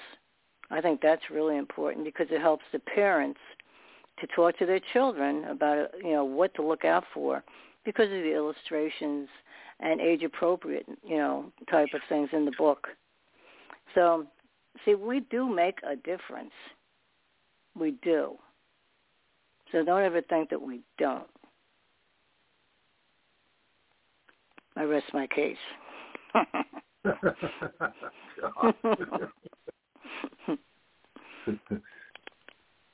I 0.70 0.81
think 0.81 1.01
that's 1.01 1.31
really 1.31 1.57
important 1.57 2.05
because 2.05 2.27
it 2.31 2.41
helps 2.41 2.64
the 2.72 2.79
parents 2.81 3.41
to 4.20 4.27
talk 4.29 4.59
to 4.59 4.66
their 4.66 4.81
children 4.93 5.45
about 5.45 5.91
you 6.03 6.12
know 6.12 6.24
what 6.24 6.55
to 6.55 6.66
look 6.66 6.85
out 6.85 7.05
for 7.12 7.45
because 7.85 8.07
of 8.07 8.22
the 8.22 8.35
illustrations 8.35 9.29
and 9.81 10.01
age 10.01 10.22
appropriate 10.22 10.87
you 11.05 11.18
know 11.18 11.53
type 11.70 11.89
of 11.95 12.01
things 12.09 12.29
in 12.33 12.45
the 12.45 12.53
book. 12.59 12.89
So 13.95 14.27
see, 14.85 14.95
we 14.95 15.20
do 15.20 15.49
make 15.49 15.79
a 15.89 15.97
difference. 15.97 16.53
We 17.79 17.93
do. 18.03 18.37
So 19.72 19.85
don't 19.85 20.03
ever 20.03 20.22
think 20.22 20.51
that 20.51 20.62
we 20.62 20.81
don't. 20.99 21.27
I 24.77 24.83
rest 24.83 25.07
my 25.14 25.27
case. 25.27 25.57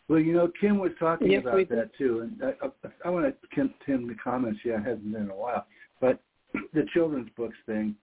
well, 0.09 0.19
you 0.21 0.33
know, 0.33 0.49
Kim 0.61 0.79
was 0.79 0.93
talking 0.99 1.31
yes, 1.31 1.43
about 1.43 1.69
that 1.71 1.91
too, 1.99 2.21
and 2.21 2.43
I, 2.43 2.55
I, 2.67 2.71
I 3.07 3.11
want 3.11 3.27
to 3.27 3.35
Kim, 3.55 3.75
Tim 3.85 4.07
the 4.07 4.15
comments. 4.15 4.61
Yeah, 4.65 4.79
it 4.79 4.85
hasn't 4.85 5.13
been 5.13 5.23
in 5.23 5.31
a 5.31 5.35
while, 5.35 5.67
but 6.01 6.21
the 6.73 6.87
children's 6.95 7.31
books 7.37 7.57
thing 7.67 7.97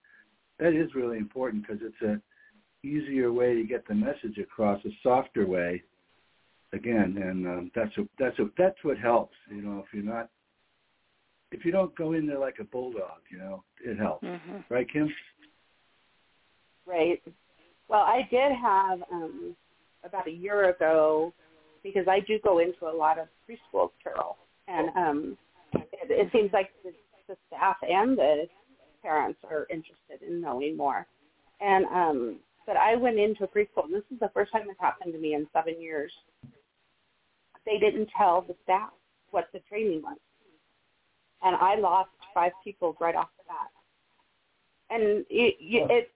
that 0.60 0.74
is 0.74 0.94
really 0.94 1.16
important 1.16 1.66
because 1.66 1.82
it's 1.82 2.02
a 2.02 2.20
easier 2.86 3.32
way 3.32 3.54
to 3.54 3.64
get 3.64 3.86
the 3.88 3.94
message 3.94 4.38
across, 4.38 4.84
a 4.84 4.90
softer 5.02 5.46
way. 5.46 5.82
Again, 6.72 7.20
and 7.20 7.46
um, 7.48 7.70
that's 7.74 7.90
a, 7.98 8.02
that's 8.16 8.38
a, 8.38 8.44
that's 8.56 8.76
what 8.84 8.96
helps. 8.96 9.34
You 9.50 9.60
know, 9.60 9.84
if 9.84 9.86
you're 9.92 10.04
not 10.04 10.30
if 11.52 11.64
you 11.64 11.72
don't 11.72 11.94
go 11.96 12.12
in 12.12 12.26
there 12.26 12.38
like 12.38 12.56
a 12.60 12.64
bulldog, 12.64 13.20
you 13.30 13.38
know, 13.38 13.64
it 13.84 13.98
helps. 13.98 14.24
Mm-hmm. 14.24 14.58
Right, 14.68 14.86
Kim? 14.90 15.12
Right. 16.86 17.22
Well, 17.88 18.00
I 18.02 18.28
did 18.30 18.52
have 18.52 19.00
um, 19.12 19.56
about 20.04 20.28
a 20.28 20.32
year 20.32 20.70
ago 20.70 21.32
because 21.82 22.06
I 22.08 22.20
do 22.20 22.38
go 22.42 22.58
into 22.58 22.86
a 22.86 22.96
lot 22.96 23.18
of 23.18 23.26
preschools, 23.48 23.90
Carol, 24.02 24.36
and 24.68 24.88
um, 24.96 25.38
it, 25.74 26.10
it 26.10 26.28
seems 26.32 26.52
like 26.52 26.70
the, 26.84 26.92
the 27.28 27.36
staff 27.48 27.76
and 27.82 28.16
the 28.16 28.44
parents 29.02 29.38
are 29.48 29.66
interested 29.70 30.26
in 30.26 30.40
knowing 30.40 30.76
more. 30.76 31.06
And 31.60 31.84
um, 31.86 32.36
but 32.66 32.76
I 32.76 32.94
went 32.94 33.18
into 33.18 33.44
a 33.44 33.48
preschool, 33.48 33.84
and 33.84 33.94
this 33.94 34.04
is 34.12 34.20
the 34.20 34.30
first 34.32 34.52
time 34.52 34.62
it's 34.68 34.80
happened 34.80 35.12
to 35.12 35.18
me 35.18 35.34
in 35.34 35.46
seven 35.52 35.80
years. 35.80 36.12
They 37.66 37.78
didn't 37.78 38.08
tell 38.16 38.42
the 38.42 38.54
staff 38.62 38.90
what 39.30 39.48
the 39.52 39.60
training 39.68 40.02
was 40.02 40.16
and 41.42 41.56
I 41.56 41.76
lost 41.76 42.10
five 42.34 42.52
people 42.62 42.96
right 43.00 43.14
off 43.14 43.28
the 43.38 43.44
bat. 43.48 43.70
And 44.90 45.24
it, 45.30 45.56
it 45.60 46.10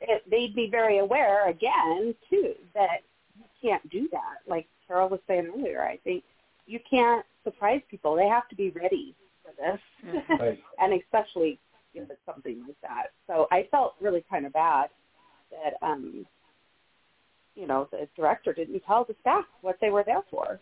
it 0.00 0.22
made 0.30 0.54
me 0.54 0.68
very 0.70 0.98
aware 0.98 1.48
again 1.48 2.14
too 2.30 2.54
that 2.74 3.02
you 3.36 3.44
can't 3.60 3.88
do 3.90 4.08
that. 4.12 4.38
Like 4.46 4.66
Carol 4.86 5.08
was 5.08 5.20
saying 5.26 5.52
earlier, 5.54 5.82
I 5.82 5.98
think 6.04 6.24
you 6.66 6.78
can't 6.88 7.24
surprise 7.44 7.80
people. 7.90 8.14
They 8.14 8.28
have 8.28 8.48
to 8.48 8.56
be 8.56 8.70
ready 8.70 9.14
for 9.42 9.52
this, 9.60 10.24
right. 10.38 10.62
and 10.78 11.00
especially 11.00 11.58
if 11.94 12.08
it's 12.10 12.20
something 12.26 12.62
like 12.66 12.76
that. 12.82 13.06
So 13.26 13.48
I 13.50 13.66
felt 13.70 13.94
really 14.00 14.24
kind 14.30 14.46
of 14.46 14.52
bad 14.52 14.88
that 15.50 15.86
um 15.86 16.26
you 17.54 17.66
know 17.66 17.88
the 17.90 18.08
director 18.16 18.52
didn't 18.52 18.80
tell 18.86 19.04
the 19.04 19.16
staff 19.20 19.44
what 19.62 19.78
they 19.80 19.90
were 19.90 20.04
there 20.04 20.22
for 20.30 20.60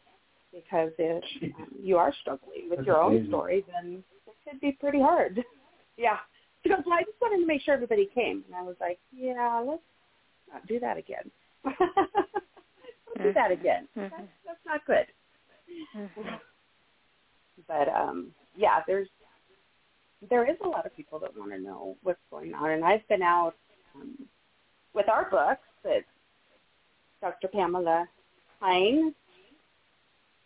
because 0.52 0.90
if 0.98 1.22
um, 1.42 1.68
you 1.82 1.96
are 1.96 2.12
struggling 2.20 2.68
with 2.68 2.78
That's 2.78 2.86
your 2.86 3.00
own 3.02 3.12
amazing. 3.12 3.30
story, 3.30 3.64
then 3.72 4.04
it 4.26 4.34
could 4.48 4.60
be 4.60 4.72
pretty 4.72 5.00
hard. 5.00 5.44
yeah. 5.96 6.18
She 6.62 6.68
goes, 6.68 6.80
well, 6.84 6.98
I 6.98 7.02
just 7.02 7.20
wanted 7.20 7.40
to 7.42 7.46
make 7.46 7.62
sure 7.62 7.74
everybody 7.74 8.08
came. 8.14 8.42
And 8.46 8.54
I 8.56 8.62
was 8.62 8.76
like, 8.80 8.98
yeah, 9.12 9.62
let's 9.64 9.82
not 10.52 10.66
do 10.66 10.80
that 10.80 10.96
again. 10.96 11.30
Don't 11.64 13.22
do 13.22 13.32
that 13.32 13.50
again. 13.50 13.88
Mhm. 13.96 14.10
That's, 14.10 14.22
that's 14.46 14.66
not 14.66 14.86
good. 14.86 15.06
Mm-hmm. 15.96 16.34
But 17.66 17.88
um, 17.88 18.28
yeah, 18.56 18.80
there's 18.86 19.08
there 20.28 20.48
is 20.50 20.56
a 20.64 20.68
lot 20.68 20.86
of 20.86 20.96
people 20.96 21.18
that 21.20 21.36
want 21.36 21.50
to 21.52 21.58
know 21.58 21.96
what's 22.02 22.20
going 22.30 22.54
on, 22.54 22.70
and 22.70 22.84
I've 22.84 23.06
been 23.08 23.22
out 23.22 23.54
um, 23.94 24.16
with 24.94 25.08
our 25.08 25.30
books 25.30 25.66
that 25.84 26.04
Dr. 27.20 27.48
Pamela 27.48 28.06
Hine 28.60 29.14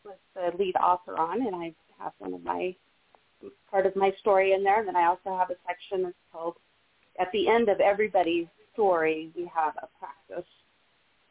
was 0.04 0.16
the 0.34 0.56
lead 0.58 0.76
author 0.76 1.16
on, 1.18 1.46
and 1.46 1.54
I 1.54 1.74
have 1.98 2.12
one 2.18 2.34
of 2.34 2.42
my 2.42 2.74
part 3.70 3.86
of 3.86 3.96
my 3.96 4.12
story 4.20 4.52
in 4.52 4.62
there. 4.62 4.80
And 4.80 4.88
then 4.88 4.96
I 4.96 5.06
also 5.06 5.36
have 5.36 5.50
a 5.50 5.56
section 5.66 6.02
that's 6.02 6.14
called 6.32 6.56
at 7.18 7.30
the 7.32 7.48
end 7.48 7.68
of 7.68 7.80
everybody's 7.80 8.46
story, 8.72 9.30
we 9.36 9.50
have 9.54 9.74
a 9.82 9.88
practice. 9.98 10.48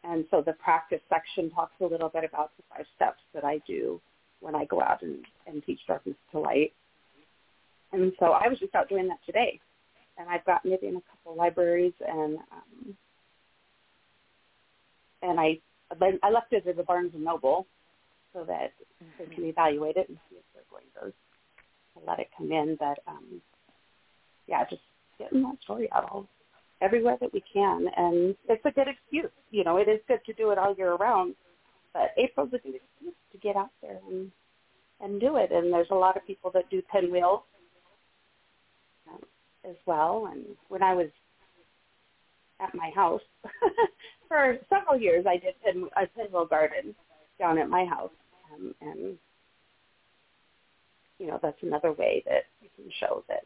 And 0.03 0.26
so 0.32 0.41
the 0.45 0.53
practice 0.53 1.01
section 1.09 1.49
talks 1.49 1.74
a 1.82 1.86
little 1.86 2.09
bit 2.09 2.24
about 2.24 2.51
the 2.57 2.63
five 2.70 2.86
steps 2.95 3.22
that 3.34 3.43
I 3.43 3.59
do 3.67 3.99
when 4.39 4.55
I 4.55 4.65
go 4.65 4.82
out 4.82 5.01
and, 5.01 5.26
and 5.47 5.63
teach 5.65 5.80
darkness 5.88 6.15
to 6.32 6.39
light. 6.39 6.74
And 7.91 8.13
so 8.20 8.28
I 8.28 8.47
was 8.47 8.59
just 8.59 8.76
out 8.76 8.88
doing 8.88 9.07
that 9.07 9.20
today. 9.26 9.59
And 10.17 10.30
I've 10.30 10.45
gotten 10.45 10.72
it 10.72 10.84
in 10.84 10.97
a 10.97 11.01
couple 11.01 11.36
libraries 11.36 11.93
and 12.07 12.38
um, 12.38 12.97
and 15.22 15.39
I 15.39 15.59
I 16.24 16.30
left 16.30 16.53
it 16.53 16.67
at 16.67 16.78
the 16.78 16.84
Barnes 16.84 17.11
and 17.13 17.24
Noble 17.24 17.65
so 18.34 18.43
that 18.45 18.71
they 19.17 19.34
can 19.34 19.45
evaluate 19.45 19.97
it 19.97 20.09
and 20.09 20.17
see 20.30 20.38
if 20.38 20.43
they're 20.53 20.63
going 20.69 20.86
to, 21.01 21.13
let 22.07 22.19
it 22.19 22.30
come 22.38 22.51
in. 22.51 22.77
But 22.80 22.99
um, 23.07 23.41
yeah, 24.47 24.63
just 24.69 24.82
getting 25.17 25.41
that 25.43 25.57
story 25.63 25.89
out 25.91 26.09
all 26.09 26.27
everywhere 26.82 27.17
that 27.19 27.34
we 27.34 27.43
can, 27.53 27.87
and 27.97 28.36
it's 28.47 28.66
a 28.66 28.71
good 28.71 28.87
excuse. 28.87 29.32
You 29.51 29.63
know, 29.66 29.78
it 29.78 29.89
is 29.89 29.99
good 30.08 30.21
to 30.25 30.33
do 30.33 30.51
it 30.51 30.58
all 30.58 30.75
year 30.78 30.95
round, 30.95 31.36
but 31.93 32.12
April's 32.17 32.54
a 32.54 32.59
good 32.59 32.75
excuse 32.75 33.16
to 33.33 33.37
get 33.39 33.58
out 33.58 33.71
there 33.82 33.99
and 34.09 34.32
and 35.01 35.20
do 35.20 35.37
it. 35.37 35.51
And 35.51 35.74
there's 35.74 35.91
a 35.91 35.95
lot 35.95 36.17
of 36.17 36.25
people 36.25 36.51
that 36.54 36.70
do 36.70 36.82
pinwheels 36.91 37.41
um, 39.12 39.21
as 39.70 39.75
well. 39.86 40.29
And 40.32 40.45
when 40.67 40.83
I 40.83 40.93
was 40.93 41.08
at 42.59 42.74
my 42.75 42.91
house 42.95 43.21
for 44.28 44.58
several 44.70 44.99
years, 44.99 45.25
I 45.28 45.37
did 45.37 45.55
pin, 45.63 45.87
a 45.95 46.08
pinwheel 46.08 46.45
garden 46.45 46.95
down 47.39 47.57
at 47.57 47.70
my 47.70 47.86
house, 47.86 48.11
um, 48.53 48.75
and 48.82 49.17
you 51.17 51.28
know 51.28 51.39
that's 51.41 51.61
another 51.63 51.93
way 51.93 52.24
that 52.25 52.43
you 52.61 52.70
can 52.75 52.91
show 52.99 53.24
that 53.28 53.43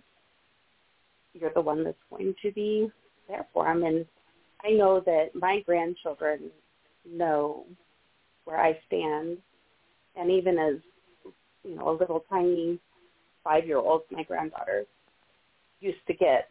you're 1.33 1.53
the 1.53 1.61
one 1.61 1.83
that's 1.83 1.97
going 2.09 2.33
to 2.41 2.51
be 2.51 2.91
there 3.27 3.45
for 3.53 3.65
them. 3.65 3.83
And 3.83 4.05
I 4.63 4.71
know 4.71 5.01
that 5.05 5.29
my 5.33 5.61
grandchildren 5.65 6.51
know 7.09 7.65
where 8.45 8.59
I 8.59 8.77
stand, 8.87 9.37
and 10.15 10.31
even 10.31 10.57
as 10.57 10.75
you 11.63 11.75
know, 11.75 11.89
a 11.89 11.97
little 11.99 12.23
tiny 12.29 12.79
five-year-old, 13.43 14.03
my 14.11 14.23
granddaughter 14.23 14.85
used 15.79 16.05
to 16.07 16.13
get 16.13 16.49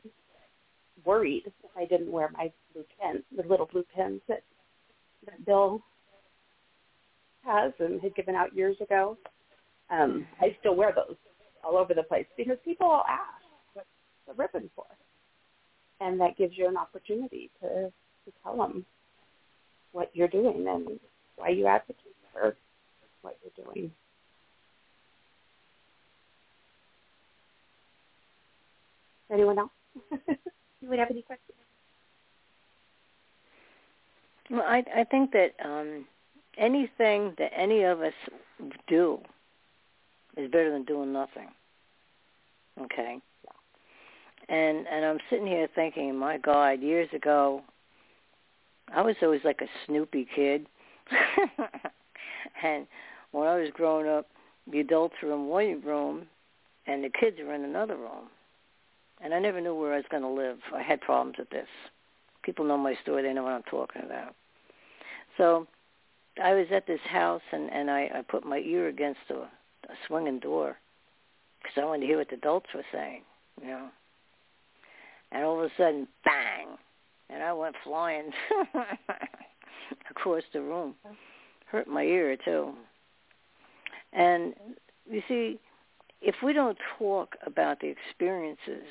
worried 1.04 1.44
if 1.46 1.70
I 1.76 1.86
didn't 1.86 2.12
wear 2.12 2.30
my 2.32 2.50
blue 2.72 2.84
pin, 3.00 3.22
the 3.36 3.48
little 3.48 3.66
blue 3.66 3.84
pins 3.94 4.20
that 4.28 4.42
that 5.26 5.44
Bill 5.46 5.82
has 7.44 7.72
and 7.78 8.00
had 8.00 8.14
given 8.14 8.34
out 8.34 8.54
years 8.54 8.76
ago. 8.80 9.16
Um, 9.90 10.26
I 10.40 10.56
still 10.60 10.76
wear 10.76 10.92
those 10.94 11.16
all 11.64 11.76
over 11.76 11.94
the 11.94 12.02
place 12.02 12.26
because 12.36 12.56
people 12.64 12.88
will 12.88 13.04
ask, 13.08 13.44
"What's 13.74 13.88
the 14.26 14.34
ribbon 14.34 14.70
for?" 14.74 14.86
And 16.00 16.20
that 16.20 16.36
gives 16.36 16.56
you 16.56 16.68
an 16.68 16.76
opportunity 16.76 17.50
to 17.60 17.92
to 18.24 18.32
tell 18.42 18.56
them 18.56 18.86
what 19.92 20.10
you're 20.14 20.28
doing 20.28 20.66
and 20.68 21.00
why 21.36 21.50
you 21.50 21.66
advocate 21.66 22.16
for 22.32 22.56
what 23.22 23.38
you're 23.42 23.66
doing. 23.66 23.92
Anyone 29.30 29.58
else? 29.58 29.70
Anyone 30.82 30.98
have 30.98 31.10
any 31.10 31.22
questions? 31.22 31.58
Well, 34.50 34.62
I 34.62 34.84
I 34.96 35.04
think 35.04 35.32
that 35.32 35.54
um, 35.64 36.06
anything 36.58 37.34
that 37.38 37.50
any 37.56 37.82
of 37.82 38.00
us 38.00 38.12
do 38.88 39.20
is 40.36 40.50
better 40.50 40.70
than 40.70 40.84
doing 40.84 41.12
nothing. 41.12 41.48
Okay. 42.80 43.18
And 44.48 44.86
and 44.86 45.04
I'm 45.04 45.18
sitting 45.30 45.46
here 45.46 45.68
thinking, 45.74 46.16
my 46.16 46.38
God, 46.38 46.80
years 46.80 47.08
ago, 47.12 47.62
I 48.94 49.02
was 49.02 49.16
always 49.22 49.42
like 49.44 49.60
a 49.60 49.68
snoopy 49.86 50.26
kid. 50.34 50.66
and 52.62 52.86
when 53.32 53.46
I 53.48 53.56
was 53.56 53.70
growing 53.72 54.08
up, 54.08 54.28
the 54.70 54.80
adults 54.80 55.14
were 55.22 55.32
in 55.32 55.46
one 55.46 55.80
room 55.82 56.26
and 56.86 57.04
the 57.04 57.10
kids 57.10 57.36
were 57.44 57.54
in 57.54 57.64
another 57.64 57.96
room. 57.96 58.28
And 59.22 59.32
I 59.32 59.38
never 59.38 59.60
knew 59.60 59.74
where 59.74 59.94
I 59.94 59.96
was 59.96 60.06
going 60.10 60.22
to 60.22 60.28
live. 60.28 60.58
I 60.74 60.82
had 60.82 61.00
problems 61.00 61.38
with 61.38 61.50
this. 61.50 61.68
People 62.42 62.64
know 62.64 62.76
my 62.76 62.94
story. 63.02 63.22
They 63.22 63.32
know 63.32 63.44
what 63.44 63.52
I'm 63.52 63.62
talking 63.62 64.02
about. 64.02 64.34
So 65.38 65.66
I 66.42 66.54
was 66.54 66.66
at 66.74 66.86
this 66.86 67.00
house 67.04 67.42
and, 67.52 67.70
and 67.70 67.90
I, 67.90 68.10
I 68.14 68.22
put 68.22 68.44
my 68.44 68.58
ear 68.58 68.88
against 68.88 69.20
a, 69.30 69.34
a 69.34 69.96
swinging 70.06 70.38
door 70.38 70.76
because 71.62 71.80
I 71.80 71.84
wanted 71.84 72.00
to 72.00 72.06
hear 72.06 72.18
what 72.18 72.28
the 72.28 72.36
adults 72.36 72.68
were 72.74 72.84
saying, 72.92 73.22
you 73.60 73.68
know. 73.68 73.88
And 75.30 75.44
all 75.44 75.58
of 75.58 75.64
a 75.64 75.70
sudden, 75.76 76.08
bang, 76.24 76.68
and 77.30 77.42
I 77.42 77.52
went 77.52 77.74
flying 77.84 78.30
across 80.10 80.42
the 80.52 80.60
room. 80.60 80.94
Hurt 81.66 81.88
my 81.88 82.02
ear 82.02 82.36
too. 82.44 82.72
And 84.12 84.54
you 85.10 85.22
see, 85.26 85.58
if 86.20 86.36
we 86.42 86.52
don't 86.52 86.78
talk 86.98 87.36
about 87.46 87.80
the 87.80 87.88
experiences 87.88 88.86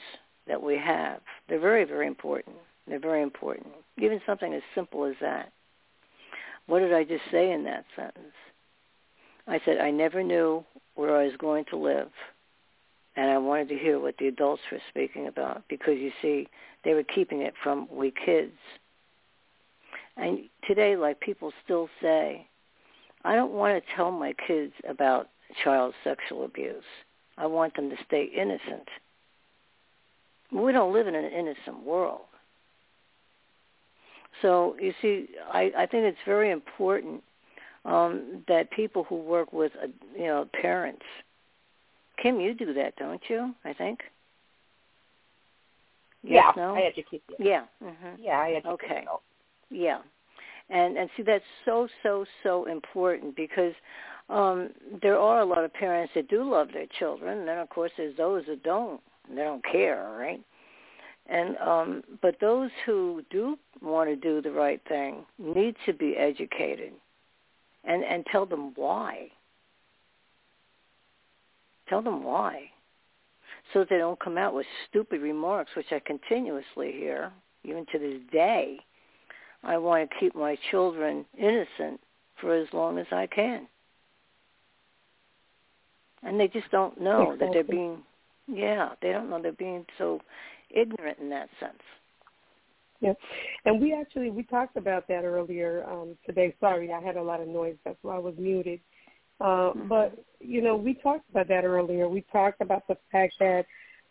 that 0.47 0.61
we 0.61 0.77
have, 0.77 1.21
they're 1.47 1.59
very, 1.59 1.85
very 1.85 2.07
important. 2.07 2.55
They're 2.87 2.99
very 2.99 3.21
important. 3.21 3.67
Even 3.97 4.19
something 4.25 4.53
as 4.53 4.63
simple 4.73 5.05
as 5.05 5.15
that. 5.21 5.51
What 6.71 6.79
did 6.79 6.93
I 6.93 7.03
just 7.03 7.23
say 7.29 7.51
in 7.51 7.65
that 7.65 7.83
sentence? 7.97 8.31
I 9.45 9.59
said, 9.65 9.79
I 9.79 9.91
never 9.91 10.23
knew 10.23 10.63
where 10.95 11.17
I 11.17 11.25
was 11.25 11.33
going 11.37 11.65
to 11.65 11.75
live. 11.75 12.07
And 13.17 13.29
I 13.29 13.39
wanted 13.39 13.67
to 13.67 13.77
hear 13.77 13.99
what 13.99 14.15
the 14.17 14.27
adults 14.27 14.61
were 14.71 14.79
speaking 14.87 15.27
about 15.27 15.63
because, 15.67 15.95
you 15.97 16.13
see, 16.21 16.47
they 16.85 16.93
were 16.93 17.03
keeping 17.03 17.41
it 17.41 17.55
from 17.61 17.89
we 17.91 18.13
kids. 18.25 18.55
And 20.15 20.43
today, 20.65 20.95
like 20.95 21.19
people 21.19 21.51
still 21.61 21.89
say, 22.01 22.47
I 23.25 23.35
don't 23.35 23.51
want 23.51 23.83
to 23.83 23.93
tell 23.93 24.09
my 24.09 24.33
kids 24.47 24.71
about 24.87 25.27
child 25.65 25.93
sexual 26.05 26.45
abuse. 26.45 26.85
I 27.37 27.47
want 27.47 27.75
them 27.75 27.89
to 27.89 27.97
stay 28.07 28.31
innocent. 28.33 28.87
We 30.53 30.71
don't 30.71 30.93
live 30.93 31.07
in 31.07 31.15
an 31.15 31.33
innocent 31.33 31.83
world. 31.83 32.21
So 34.41 34.75
you 34.79 34.93
see, 35.01 35.27
I, 35.51 35.71
I 35.77 35.85
think 35.85 36.05
it's 36.05 36.17
very 36.25 36.51
important 36.51 37.23
um, 37.85 38.43
that 38.47 38.71
people 38.71 39.03
who 39.03 39.15
work 39.15 39.53
with, 39.53 39.71
uh, 39.81 39.87
you 40.15 40.27
know, 40.27 40.47
parents. 40.61 41.03
Kim, 42.21 42.39
you 42.39 42.53
do 42.53 42.73
that, 42.73 42.95
don't 42.97 43.21
you? 43.29 43.53
I 43.65 43.73
think. 43.73 43.99
Yes, 46.23 46.53
yeah, 46.55 46.63
no? 46.63 46.75
I 46.75 46.81
educate 46.81 47.23
you. 47.29 47.35
Yeah. 47.39 47.63
Mm-hmm. 47.83 48.21
Yeah, 48.21 48.39
I 48.39 48.51
educate 48.51 48.69
Okay. 48.71 49.05
Yeah. 49.69 49.99
And 50.69 50.97
and 50.97 51.09
see 51.17 51.23
that's 51.23 51.43
so 51.65 51.87
so 52.03 52.25
so 52.43 52.65
important 52.65 53.35
because 53.35 53.73
um 54.29 54.69
there 55.01 55.17
are 55.17 55.41
a 55.41 55.45
lot 55.45 55.65
of 55.65 55.73
parents 55.73 56.13
that 56.15 56.29
do 56.29 56.43
love 56.49 56.69
their 56.71 56.85
children 56.99 57.39
and 57.39 57.47
then 57.47 57.57
of 57.57 57.69
course 57.69 57.91
there's 57.97 58.15
those 58.15 58.43
that 58.47 58.63
don't. 58.63 59.01
They 59.29 59.43
don't 59.43 59.63
care, 59.63 60.15
right? 60.17 60.41
And 61.27 61.57
um 61.57 62.03
but 62.21 62.39
those 62.39 62.71
who 62.85 63.23
do 63.29 63.57
want 63.81 64.09
to 64.09 64.15
do 64.15 64.41
the 64.41 64.51
right 64.51 64.81
thing 64.87 65.25
need 65.37 65.75
to 65.85 65.93
be 65.93 66.15
educated 66.17 66.93
and 67.83 68.03
and 68.03 68.25
tell 68.31 68.45
them 68.45 68.73
why. 68.75 69.29
Tell 71.87 72.01
them 72.01 72.23
why. 72.23 72.71
So 73.73 73.79
that 73.79 73.89
they 73.89 73.97
don't 73.97 74.19
come 74.19 74.37
out 74.37 74.53
with 74.53 74.65
stupid 74.89 75.21
remarks 75.21 75.71
which 75.75 75.91
I 75.91 75.99
continuously 75.99 76.91
hear 76.91 77.31
even 77.63 77.85
to 77.91 77.99
this 77.99 78.19
day. 78.31 78.79
I 79.63 79.77
want 79.77 80.09
to 80.09 80.17
keep 80.19 80.35
my 80.35 80.57
children 80.71 81.25
innocent 81.37 81.99
for 82.39 82.55
as 82.55 82.67
long 82.73 82.97
as 82.97 83.05
I 83.11 83.27
can. 83.27 83.67
And 86.23 86.39
they 86.39 86.47
just 86.47 86.69
don't 86.71 86.99
know 86.99 87.35
that 87.39 87.49
they're 87.53 87.63
being, 87.63 87.99
yeah, 88.47 88.89
they 89.01 89.11
don't 89.11 89.29
know 89.29 89.41
they're 89.41 89.51
being 89.51 89.85
so 89.97 90.21
ignorant 90.73 91.19
in 91.19 91.29
that 91.29 91.49
sense. 91.59 91.81
Yeah, 92.99 93.13
and 93.65 93.81
we 93.81 93.93
actually 93.93 94.29
we 94.29 94.43
talked 94.43 94.77
about 94.77 95.07
that 95.07 95.23
earlier 95.23 95.83
um, 95.89 96.15
today. 96.25 96.55
Sorry, 96.59 96.91
I 96.91 97.01
had 97.01 97.17
a 97.17 97.23
lot 97.23 97.41
of 97.41 97.47
noise. 97.47 97.75
That's 97.83 97.97
why 98.03 98.15
I 98.15 98.19
was 98.19 98.35
muted. 98.37 98.79
Uh, 99.39 99.71
but 99.89 100.23
you 100.39 100.61
know, 100.61 100.75
we 100.75 100.93
talked 100.93 101.27
about 101.29 101.47
that 101.47 101.63
earlier. 101.63 102.07
We 102.07 102.23
talked 102.31 102.61
about 102.61 102.87
the 102.87 102.97
fact 103.11 103.33
that 103.39 103.65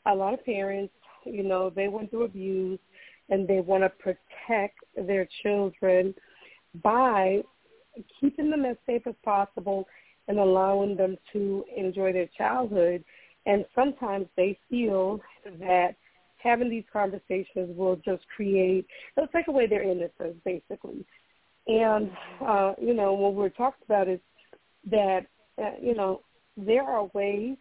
a 0.07 0.15
lot 0.15 0.35
of 0.35 0.45
parents, 0.45 0.93
you 1.25 1.45
know, 1.45 1.71
they 1.71 1.87
went 1.87 2.11
through 2.11 2.25
abuse 2.25 2.81
and 3.29 3.47
they 3.47 3.61
want 3.61 3.85
to 3.85 3.91
protect 3.91 4.79
their 4.97 5.29
children 5.43 6.13
by 6.83 7.43
keeping 8.21 8.51
them 8.51 8.65
as 8.65 8.77
safe 8.87 9.03
as 9.07 9.15
possible 9.25 9.87
and 10.29 10.39
allowing 10.39 10.97
them 10.97 11.17
to 11.33 11.65
enjoy 11.77 12.13
their 12.13 12.29
childhood. 12.37 13.05
And 13.47 13.65
sometimes 13.75 14.27
they 14.37 14.59
feel 14.69 15.21
that 15.59 15.95
having 16.43 16.71
these 16.71 16.85
conversations 16.93 17.77
will 17.77 17.97
just 17.97 18.23
create, 18.35 18.87
it'll 19.17 19.29
take 19.29 19.49
away 19.49 19.67
their 19.67 19.83
innocence, 19.83 20.37
basically. 20.45 21.05
And, 21.67 22.11
uh, 22.45 22.73
you 22.81 22.95
know, 22.95 23.13
what 23.13 23.35
we're 23.35 23.51
talking 23.51 23.83
about 23.85 24.09
is 24.09 24.21
that, 24.91 25.27
uh, 25.63 25.73
you 25.81 25.95
know, 25.95 26.23
there 26.57 26.83
are 26.83 27.05
ways 27.15 27.57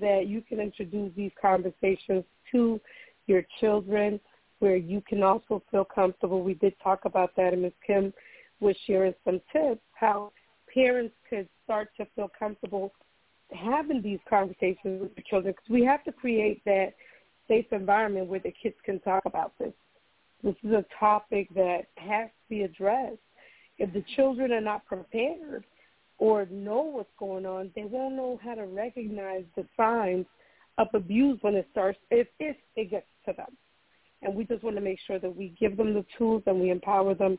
that 0.00 0.26
you 0.26 0.42
can 0.42 0.60
introduce 0.60 1.12
these 1.14 1.32
conversations 1.40 2.24
to 2.52 2.80
your 3.26 3.44
children 3.60 4.20
where 4.58 4.76
you 4.76 5.02
can 5.08 5.22
also 5.22 5.62
feel 5.70 5.84
comfortable. 5.84 6.42
We 6.42 6.54
did 6.54 6.74
talk 6.82 7.04
about 7.04 7.34
that, 7.36 7.52
and 7.52 7.62
Ms. 7.62 7.72
Kim 7.84 8.12
was 8.60 8.76
sharing 8.86 9.14
some 9.24 9.40
tips 9.52 9.80
how 9.94 10.32
parents 10.72 11.14
could 11.28 11.48
start 11.64 11.88
to 11.96 12.06
feel 12.14 12.30
comfortable 12.38 12.92
having 13.54 14.02
these 14.02 14.18
conversations 14.28 15.00
with 15.00 15.14
their 15.14 15.24
children 15.28 15.54
because 15.54 15.70
we 15.70 15.84
have 15.84 16.02
to 16.04 16.12
create 16.12 16.62
that 16.64 16.94
safe 17.52 17.66
environment 17.72 18.28
where 18.28 18.40
the 18.40 18.54
kids 18.62 18.76
can 18.82 18.98
talk 19.00 19.24
about 19.26 19.52
this. 19.58 19.72
This 20.42 20.54
is 20.64 20.72
a 20.72 20.84
topic 20.98 21.48
that 21.54 21.82
has 21.96 22.28
to 22.28 22.48
be 22.48 22.62
addressed. 22.62 23.18
If 23.78 23.92
the 23.92 24.02
children 24.16 24.52
are 24.52 24.60
not 24.60 24.86
prepared 24.86 25.64
or 26.18 26.46
know 26.50 26.80
what's 26.80 27.10
going 27.18 27.44
on, 27.44 27.70
they 27.76 27.84
won't 27.84 28.14
know 28.14 28.40
how 28.42 28.54
to 28.54 28.64
recognize 28.64 29.44
the 29.54 29.66
signs 29.76 30.24
of 30.78 30.86
abuse 30.94 31.38
when 31.42 31.54
it 31.54 31.68
starts, 31.70 31.98
if, 32.10 32.26
if 32.40 32.56
it 32.74 32.90
gets 32.90 33.06
to 33.26 33.34
them. 33.36 33.54
And 34.22 34.34
we 34.34 34.44
just 34.44 34.64
want 34.64 34.76
to 34.76 34.82
make 34.82 34.98
sure 35.06 35.18
that 35.18 35.36
we 35.36 35.54
give 35.60 35.76
them 35.76 35.92
the 35.92 36.06
tools 36.16 36.42
and 36.46 36.58
we 36.58 36.70
empower 36.70 37.14
them 37.14 37.36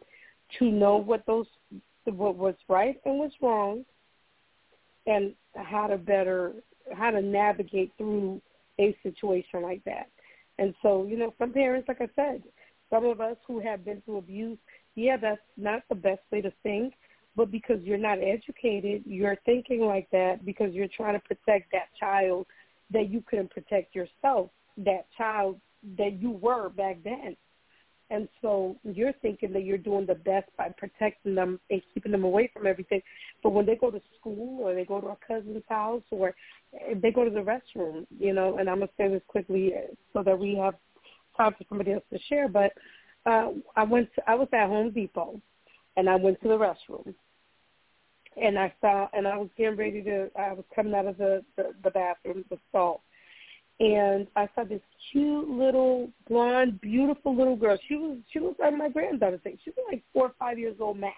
to 0.59 0.65
know 0.69 0.97
what 0.97 1.25
those 1.25 1.47
what 2.05 2.35
was 2.35 2.55
right 2.67 2.99
and 3.05 3.17
what's 3.17 3.33
wrong, 3.41 3.85
and 5.07 5.33
how 5.55 5.87
to 5.87 5.97
better 5.97 6.51
how 6.93 7.09
to 7.09 7.21
navigate 7.21 7.93
through 7.97 8.41
a 8.79 8.95
situation 9.03 9.61
like 9.61 9.83
that. 9.85 10.09
And 10.59 10.73
so, 10.81 11.05
you 11.05 11.17
know, 11.17 11.33
some 11.39 11.51
parents, 11.51 11.87
like 11.87 12.01
I 12.01 12.09
said, 12.15 12.43
some 12.89 13.05
of 13.05 13.21
us 13.21 13.37
who 13.47 13.59
have 13.59 13.83
been 13.83 14.01
through 14.01 14.17
abuse, 14.17 14.57
yeah, 14.95 15.17
that's 15.17 15.41
not 15.57 15.81
the 15.89 15.95
best 15.95 16.21
way 16.31 16.41
to 16.41 16.53
think, 16.61 16.93
but 17.35 17.49
because 17.51 17.81
you're 17.81 17.97
not 17.97 18.19
educated, 18.19 19.03
you're 19.05 19.37
thinking 19.45 19.81
like 19.81 20.07
that 20.11 20.45
because 20.45 20.73
you're 20.73 20.87
trying 20.95 21.19
to 21.19 21.27
protect 21.27 21.71
that 21.71 21.89
child 21.99 22.45
that 22.91 23.09
you 23.09 23.23
couldn't 23.27 23.49
protect 23.49 23.95
yourself, 23.95 24.51
that 24.77 25.07
child 25.17 25.59
that 25.97 26.21
you 26.21 26.31
were 26.31 26.69
back 26.69 26.97
then. 27.03 27.35
And 28.13 28.29
so 28.43 28.75
you're 28.83 29.13
thinking 29.23 29.51
that 29.53 29.63
you're 29.63 29.79
doing 29.79 30.05
the 30.05 30.13
best 30.13 30.47
by 30.55 30.69
protecting 30.77 31.33
them 31.33 31.59
and 31.71 31.81
keeping 31.93 32.11
them 32.11 32.23
away 32.23 32.51
from 32.53 32.67
everything. 32.67 33.01
But 33.41 33.53
when 33.53 33.65
they 33.65 33.75
go 33.75 33.89
to 33.89 33.99
school 34.19 34.59
or 34.61 34.75
they 34.75 34.85
go 34.85 35.01
to 35.01 35.07
a 35.07 35.17
cousin's 35.27 35.63
house 35.67 36.03
or 36.11 36.35
they 37.01 37.09
go 37.09 37.25
to 37.25 37.31
the 37.31 37.39
restroom, 37.39 38.05
you 38.19 38.33
know, 38.33 38.59
and 38.59 38.69
I'm 38.69 38.77
going 38.77 38.89
to 38.89 38.93
say 38.97 39.07
this 39.07 39.23
quickly 39.27 39.73
so 40.13 40.21
that 40.21 40.37
we 40.37 40.55
have 40.57 40.75
time 41.35 41.55
for 41.57 41.65
somebody 41.67 41.93
else 41.93 42.03
to 42.13 42.19
share, 42.29 42.47
but 42.47 42.71
uh, 43.25 43.49
I 43.75 43.83
went 43.83 44.13
to, 44.13 44.29
I 44.29 44.35
was 44.35 44.47
at 44.53 44.67
Home 44.67 44.91
Depot 44.91 45.41
and 45.97 46.07
I 46.07 46.15
went 46.15 46.39
to 46.43 46.49
the 46.49 46.57
restroom 46.57 47.15
and 48.39 48.59
I 48.59 48.71
saw, 48.79 49.07
and 49.13 49.27
I 49.27 49.37
was 49.37 49.49
getting 49.57 49.75
ready 49.75 50.03
to, 50.03 50.29
I 50.39 50.53
was 50.53 50.65
coming 50.75 50.93
out 50.93 51.07
of 51.07 51.17
the, 51.17 51.43
the, 51.55 51.71
the 51.83 51.89
bathroom, 51.89 52.45
the 52.51 52.59
stall, 52.69 53.03
and 53.83 54.27
I 54.37 54.47
saw 54.55 54.63
this 54.63 54.81
cute 55.11 55.49
little 55.49 56.09
blonde, 56.29 56.79
beautiful 56.79 57.35
little 57.35 57.57
girl. 57.57 57.77
She 57.87 57.95
was, 57.95 58.17
she 58.31 58.39
was 58.39 58.55
like 58.59 58.75
my 58.75 58.87
granddaughter's 58.87 59.41
age. 59.45 59.59
She 59.63 59.71
was 59.71 59.85
like 59.91 60.03
four 60.13 60.27
or 60.27 60.33
five 60.39 60.57
years 60.57 60.77
old 60.79 60.97
max. 60.97 61.15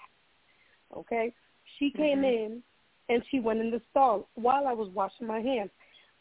Okay, 0.96 1.34
she 1.78 1.92
came 1.92 2.22
Mhm. 2.22 2.46
in 2.46 2.64
and 3.10 3.24
she 3.30 3.40
went 3.40 3.60
in 3.60 3.70
the 3.70 3.82
stall 3.92 4.28
while 4.34 4.68
I 4.68 4.74
was 4.74 4.90
washing 4.90 5.28
my 5.28 5.40
hands. 5.40 5.70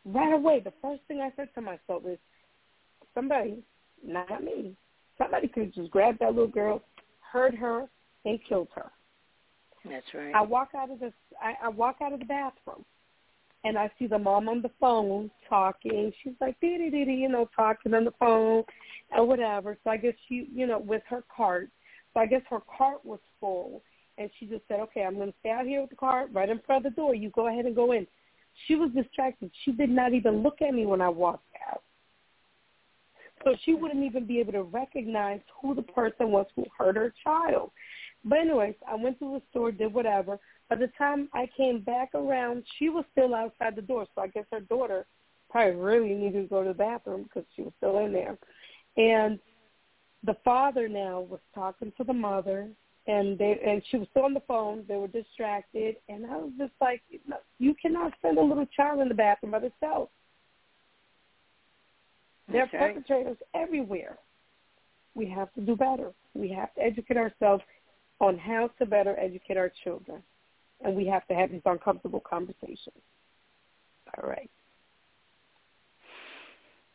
Right 0.05 0.35
away, 0.35 0.61
the 0.61 0.73
first 0.83 1.03
thing 1.05 1.21
I 1.23 1.33
said 1.35 1.49
to 1.55 1.63
myself 1.63 2.05
is, 2.05 2.19
somebody, 3.15 3.63
not 4.03 4.43
me, 4.43 4.77
somebody 5.17 5.49
could 5.49 5.65
have 5.65 5.73
just 5.73 5.91
grabbed 5.91 6.19
that 6.19 6.35
little 6.35 6.47
girl, 6.47 6.83
hurt 7.21 7.55
her, 7.55 7.89
and 8.27 8.39
killed 8.45 8.69
her. 8.75 8.91
That's 9.87 10.13
right. 10.13 10.35
I 10.35 10.43
walk 10.43 10.75
out 10.75 10.91
of 10.91 11.01
the 11.01 11.13
I, 11.41 11.55
I 11.63 11.69
walk 11.69 11.97
out 12.03 12.13
of 12.13 12.19
the 12.19 12.27
bathroom 12.27 12.85
and 13.65 13.79
I 13.79 13.91
see 13.99 14.07
the 14.07 14.19
mom 14.19 14.49
on 14.49 14.63
the 14.63 14.71
phone 14.79 15.31
talking. 15.49 16.13
She's 16.23 16.35
like 16.41 16.59
dee 16.61 16.79
dee 16.79 17.05
dee 17.05 17.13
you 17.13 17.29
know, 17.29 17.49
talking 17.57 17.95
on 17.95 18.05
the 18.05 18.13
phone 18.19 18.63
or 19.17 19.27
whatever. 19.27 19.77
So 19.83 19.91
I 19.91 19.97
guess 19.97 20.15
she 20.29 20.49
you 20.55 20.67
know, 20.67 20.79
with 20.79 21.03
her 21.09 21.25
cart. 21.35 21.71
So 22.13 22.21
I 22.21 22.27
guess 22.27 22.43
her 22.51 22.61
cart 22.77 23.05
was 23.05 23.19
full, 23.41 23.83
and 24.19 24.31
she 24.39 24.47
just 24.47 24.63
said, 24.69 24.81
"Okay, 24.81 25.03
I'm 25.03 25.17
going 25.17 25.33
to 25.33 25.39
stay 25.41 25.51
out 25.51 25.67
here 25.67 25.81
with 25.81 25.91
the 25.91 25.97
cart 25.97 26.31
right 26.33 26.49
in 26.49 26.61
front 26.65 26.87
of 26.87 26.95
the 26.95 26.97
door. 26.97 27.15
You 27.15 27.31
go 27.31 27.49
ahead 27.49 27.65
and 27.65 27.75
go 27.75 27.93
in." 27.93 28.07
She 28.67 28.77
was 28.77 28.91
distracted. 28.95 29.51
She 29.65 29.73
did 29.73 29.91
not 29.91 30.13
even 30.13 30.43
look 30.43 30.63
at 30.63 30.73
me 30.73 30.87
when 30.87 31.01
I 31.01 31.09
walked 31.09 31.45
out. 31.69 31.83
So 33.43 33.57
she 33.65 33.75
wouldn't 33.75 34.05
even 34.05 34.27
be 34.27 34.39
able 34.39 34.53
to 34.53 34.63
recognize 34.63 35.41
who 35.61 35.75
the 35.75 35.83
person 35.83 36.31
was 36.31 36.47
who 36.55 36.65
hurt 36.79 36.97
her 36.97 37.13
child. 37.23 37.73
But 38.25 38.39
anyways, 38.39 38.75
I 38.89 38.95
went 38.95 39.19
to 39.19 39.33
the 39.33 39.43
store, 39.51 39.71
did 39.71 39.93
whatever. 39.93 40.39
By 40.71 40.77
the 40.77 40.91
time 40.97 41.29
I 41.35 41.49
came 41.57 41.81
back 41.81 42.15
around, 42.15 42.65
she 42.79 42.89
was 42.89 43.05
still 43.13 43.35
outside 43.35 43.77
the 43.77 43.83
door. 43.83 44.07
So 44.15 44.23
I 44.23 44.29
guess 44.29 44.45
her 44.51 44.61
daughter 44.61 45.07
probably 45.51 45.77
really 45.77 46.15
needed 46.15 46.43
to 46.43 46.49
go 46.49 46.63
to 46.63 46.69
the 46.69 46.75
bathroom 46.75 47.25
because 47.25 47.45
she 47.55 47.63
was 47.63 47.73
still 47.77 47.99
in 47.99 48.13
there. 48.13 48.39
And 48.97 49.39
the 50.25 50.37
father 50.45 50.89
now 50.89 51.21
was 51.21 51.41
talking 51.55 51.93
to 51.99 52.05
the 52.05 52.15
mother, 52.15 52.69
and 53.07 53.39
they 53.39 53.61
and 53.65 53.83
she 53.91 53.99
was 53.99 54.09
still 54.11 54.25
on 54.25 54.33
the 54.33 54.41
phone. 54.49 54.85
They 54.89 54.97
were 54.97 55.09
distracted, 55.09 55.97
and 56.09 56.25
I 56.25 56.37
was 56.37 56.53
just 56.59 56.73
like, 56.81 57.03
you 57.59 57.75
cannot 57.81 58.15
send 58.23 58.39
a 58.39 58.43
little 58.43 58.67
child 58.75 59.01
in 59.01 59.09
the 59.09 59.15
bathroom 59.15 59.53
by 59.53 59.59
themselves. 59.59 60.11
There 62.51 62.63
are 62.63 62.67
perpetrators 62.67 63.37
everywhere. 63.55 64.19
We 65.15 65.29
have 65.31 65.53
to 65.55 65.61
do 65.61 65.77
better. 65.77 66.13
We 66.35 66.51
have 66.51 66.75
to 66.75 66.83
educate 66.83 67.17
ourselves 67.17 67.63
on 68.21 68.39
how 68.39 68.71
to 68.79 68.87
better 68.87 69.19
educate 69.19 69.57
our 69.57 69.73
children. 69.83 70.23
And 70.83 70.95
we 70.97 71.07
have 71.07 71.27
to 71.29 71.35
have 71.35 71.51
these 71.51 71.63
uncomfortable 71.65 72.21
conversations. 72.21 73.01
All 74.17 74.29
right. 74.29 74.51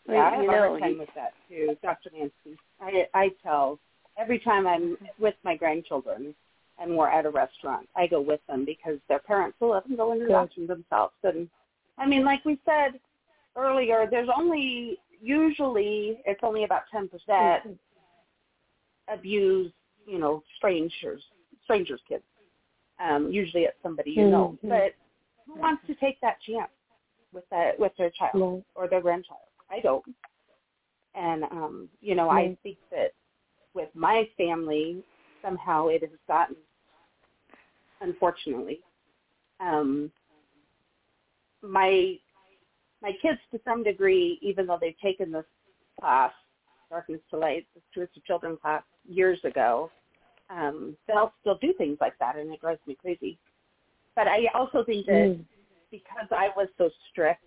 Yeah, 0.08 0.16
I 0.16 0.36
have 0.36 0.44
you 0.44 0.50
a 0.50 0.52
know, 0.52 0.58
hard 0.58 0.82
time 0.82 0.98
with 0.98 1.10
that 1.16 1.34
too, 1.48 1.78
Dr. 1.84 2.10
Nancy. 2.14 2.58
I 2.82 3.08
I 3.14 3.30
tell 3.44 3.80
every 4.18 4.40
time 4.40 4.66
I'm 4.66 4.98
with 5.20 5.36
my 5.44 5.56
grandchildren 5.56 6.34
and 6.82 6.96
we're 6.96 7.10
at 7.10 7.26
a 7.26 7.30
restaurant, 7.30 7.88
I 7.96 8.08
go 8.08 8.22
with 8.22 8.40
them 8.48 8.66
because 8.66 8.98
their 9.08 9.20
parents 9.20 9.58
will 9.60 9.72
let 9.72 9.88
them 9.88 9.98
go 9.98 10.14
into 10.14 10.26
the 10.26 10.32
Good. 10.32 10.34
bathroom 10.34 10.68
themselves. 10.68 11.14
And 11.24 11.48
I 11.98 12.08
mean, 12.08 12.26
like 12.26 12.44
we 12.46 12.60
said 12.66 13.00
earlier, 13.56 14.08
there's 14.10 14.30
only 14.36 14.98
usually 15.22 16.20
it's 16.26 16.42
only 16.44 16.64
about 16.64 16.84
ten 16.92 17.08
percent 17.08 17.28
mm-hmm. 17.68 19.14
abuse, 19.14 19.72
you 20.10 20.18
know, 20.18 20.44
strangers, 20.58 21.24
strangers' 21.64 22.02
kids. 22.08 22.24
Um, 23.00 23.32
usually 23.32 23.64
it's 23.64 23.78
somebody 23.82 24.12
you 24.12 24.28
know. 24.28 24.58
Mhm. 24.64 24.70
But 24.70 24.96
who 25.46 25.60
wants 25.60 25.86
to 25.88 25.96
take 25.96 26.20
that 26.22 26.42
chance 26.42 26.72
with 27.32 27.48
that 27.50 27.80
with 27.80 27.96
their 27.98 28.10
child 28.10 28.36
No. 28.36 28.66
or 28.76 28.88
their 28.88 29.02
grandchild? 29.02 29.48
I 29.70 29.80
don't. 29.80 30.04
And 31.14 31.44
um, 31.46 31.90
you 32.02 32.16
know, 32.16 32.30
I 32.30 32.44
Mm. 32.50 32.60
think 32.60 32.78
that 32.92 33.14
with 33.74 33.94
my 33.96 34.26
family, 34.36 35.04
somehow 35.42 35.88
it 35.88 36.02
has 36.02 36.20
gotten 36.28 36.58
unfortunately. 38.02 38.84
Um 39.60 40.12
my 41.62 42.18
my 43.02 43.14
kids 43.22 43.40
to 43.52 43.60
some 43.64 43.84
degree, 43.84 44.40
even 44.42 44.66
though 44.66 44.78
they've 44.80 45.00
taken 45.00 45.32
this 45.32 45.46
class, 46.00 46.34
Darkness 46.90 47.22
to 47.30 47.38
Light, 47.38 47.68
the 47.76 47.82
Stewards 47.92 48.16
of 48.18 48.24
Children 48.26 48.58
class 48.58 48.84
years 49.06 49.44
ago, 49.46 49.92
um, 50.50 50.98
they'll 51.08 51.34
still 51.42 51.58
do 51.62 51.74
things 51.74 51.98
like 52.02 52.18
that 52.20 52.36
and 52.38 52.52
it 52.52 52.60
drives 52.62 52.80
me 52.88 52.96
crazy. 52.96 53.38
But 54.16 54.28
I 54.28 54.48
also 54.54 54.84
think 54.84 55.06
that 55.06 55.28
Mm. 55.28 55.46
because 55.92 56.28
I 56.32 56.50
was 56.56 56.68
so 56.78 56.90
strict, 57.10 57.42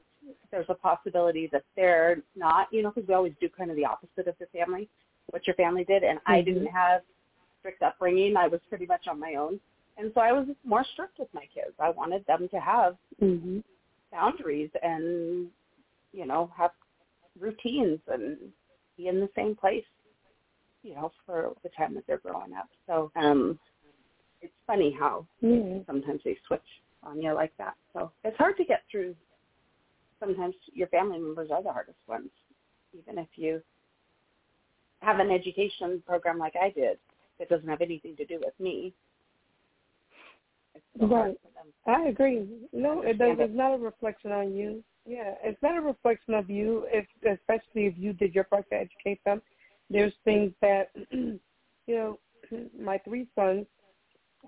there's 0.51 0.69
a 0.69 0.75
possibility 0.75 1.47
that 1.49 1.65
they're 1.77 2.23
not, 2.35 2.73
you 2.73 2.83
know, 2.83 2.91
because 2.91 3.09
we 3.09 3.15
always 3.15 3.35
do 3.41 3.49
kind 3.49 3.71
of 3.71 3.77
the 3.77 3.85
opposite 3.85 4.27
of 4.29 4.37
the 4.39 4.47
family, 4.47 4.89
what 5.31 5.47
your 5.47 5.55
family 5.55 5.85
did. 5.85 6.03
And 6.03 6.21
I 6.27 6.41
Mhm. 6.41 6.45
didn't 6.45 6.67
have 6.67 7.03
strict 7.59 7.83
upbringing. 7.83 8.37
I 8.37 8.49
was 8.49 8.61
pretty 8.69 8.87
much 8.87 9.07
on 9.09 9.19
my 9.19 9.35
own. 9.35 9.61
And 9.97 10.13
so 10.15 10.21
I 10.21 10.33
was 10.33 10.49
more 10.65 10.85
strict 10.85 11.19
with 11.19 11.33
my 11.35 11.47
kids. 11.47 11.75
I 11.79 11.91
wanted 11.91 12.25
them 12.27 12.49
to 12.49 12.61
have 12.61 12.97
Mm-hmm. 13.21 13.61
boundaries 14.11 14.71
and, 14.83 15.51
you 16.13 16.27
know, 16.27 16.47
have 16.57 16.73
routines 17.39 18.01
and 18.09 18.53
be 18.97 19.09
in 19.09 19.21
the 19.21 19.31
same 19.35 19.55
place, 19.55 19.85
you 20.83 20.95
know, 20.95 21.13
for 21.27 21.53
the 21.63 21.69
time 21.71 21.95
that 21.95 22.05
they're 22.07 22.19
growing 22.19 22.55
up. 22.55 22.69
So 22.87 23.11
um 23.17 23.59
it's 24.41 24.53
funny 24.67 24.95
how 24.99 25.27
Yeah. 25.41 25.81
sometimes 25.87 26.21
they 26.25 26.37
switch 26.47 26.61
on 27.03 27.21
you 27.21 27.33
like 27.33 27.57
that. 27.59 27.75
So 27.93 28.13
it's 28.25 28.37
hard 28.37 28.57
to 28.57 28.65
get 28.65 28.83
through. 28.91 29.15
Sometimes 30.21 30.55
your 30.73 30.89
family 30.89 31.19
members 31.19 31.51
are 31.51 31.63
the 31.63 31.73
hardest 31.73 31.99
ones, 32.07 32.31
even 32.93 33.19
if 33.19 33.29
you 33.37 33.63
have 35.01 35.19
an 35.19 35.31
education 35.31 36.03
program 36.07 36.39
like 36.39 36.55
I 36.61 36.71
did 36.71 36.99
that 37.39 37.49
doesn't 37.49 37.69
have 37.69 37.81
anything 37.81 38.17
to 38.17 38.25
do 38.25 38.39
with 38.45 38.59
me. 38.61 38.95
It's 40.75 40.85
still 40.95 41.09
hard 41.09 41.37
Right. 41.87 41.97
I 42.05 42.09
agree. 42.09 42.47
No, 42.73 43.03
it 43.03 43.19
does. 43.19 43.37
It's 43.41 43.55
not 43.55 43.75
a 43.75 43.79
reflection 43.79 44.31
on 44.31 44.55
you. 44.55 44.85
Yeah, 45.05 45.35
it's 45.43 45.61
not 45.63 45.77
a 45.77 45.81
reflection 45.81 46.35
of 46.35 46.49
you. 46.49 46.87
If 46.89 47.07
especially 47.27 47.87
if 47.87 47.95
you 47.97 48.13
did 48.13 48.35
your 48.35 48.45
part 48.45 48.69
to 48.71 48.77
educate 48.77 49.23
them. 49.25 49.43
There's 49.93 50.13
things 50.25 50.53
that, 50.61 50.91
you 51.13 51.39
know, 51.89 52.19
my 52.79 52.99
three 52.99 53.29
sons. 53.35 53.67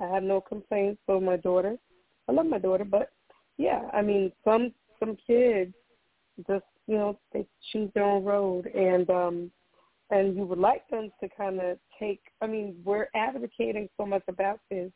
I 0.01 0.07
have 0.07 0.25
no 0.25 0.41
complaints 0.41 1.01
for 1.07 1.21
my 1.21 1.37
daughter. 1.37 1.77
I 2.29 2.33
love 2.33 2.47
my 2.47 2.59
daughter, 2.59 2.85
but 2.85 3.13
yeah, 3.59 3.83
I 3.93 4.03
mean, 4.03 4.33
some 4.43 4.73
some 4.99 5.17
kids 5.25 5.73
just 6.49 6.65
you 6.89 6.97
know 6.97 7.19
they 7.33 7.47
choose 7.71 7.91
their 7.95 8.03
own 8.03 8.25
road, 8.25 8.67
and 8.67 9.09
um, 9.11 9.51
and 10.11 10.35
you 10.35 10.45
would 10.47 10.59
like 10.59 10.89
them 10.89 11.13
to 11.21 11.29
kind 11.29 11.61
of 11.61 11.79
take. 12.01 12.21
I 12.41 12.49
mean, 12.49 12.75
we're 12.85 13.07
advocating 13.15 13.89
so 13.97 14.05
much 14.05 14.25
about 14.27 14.59
this 14.69 14.91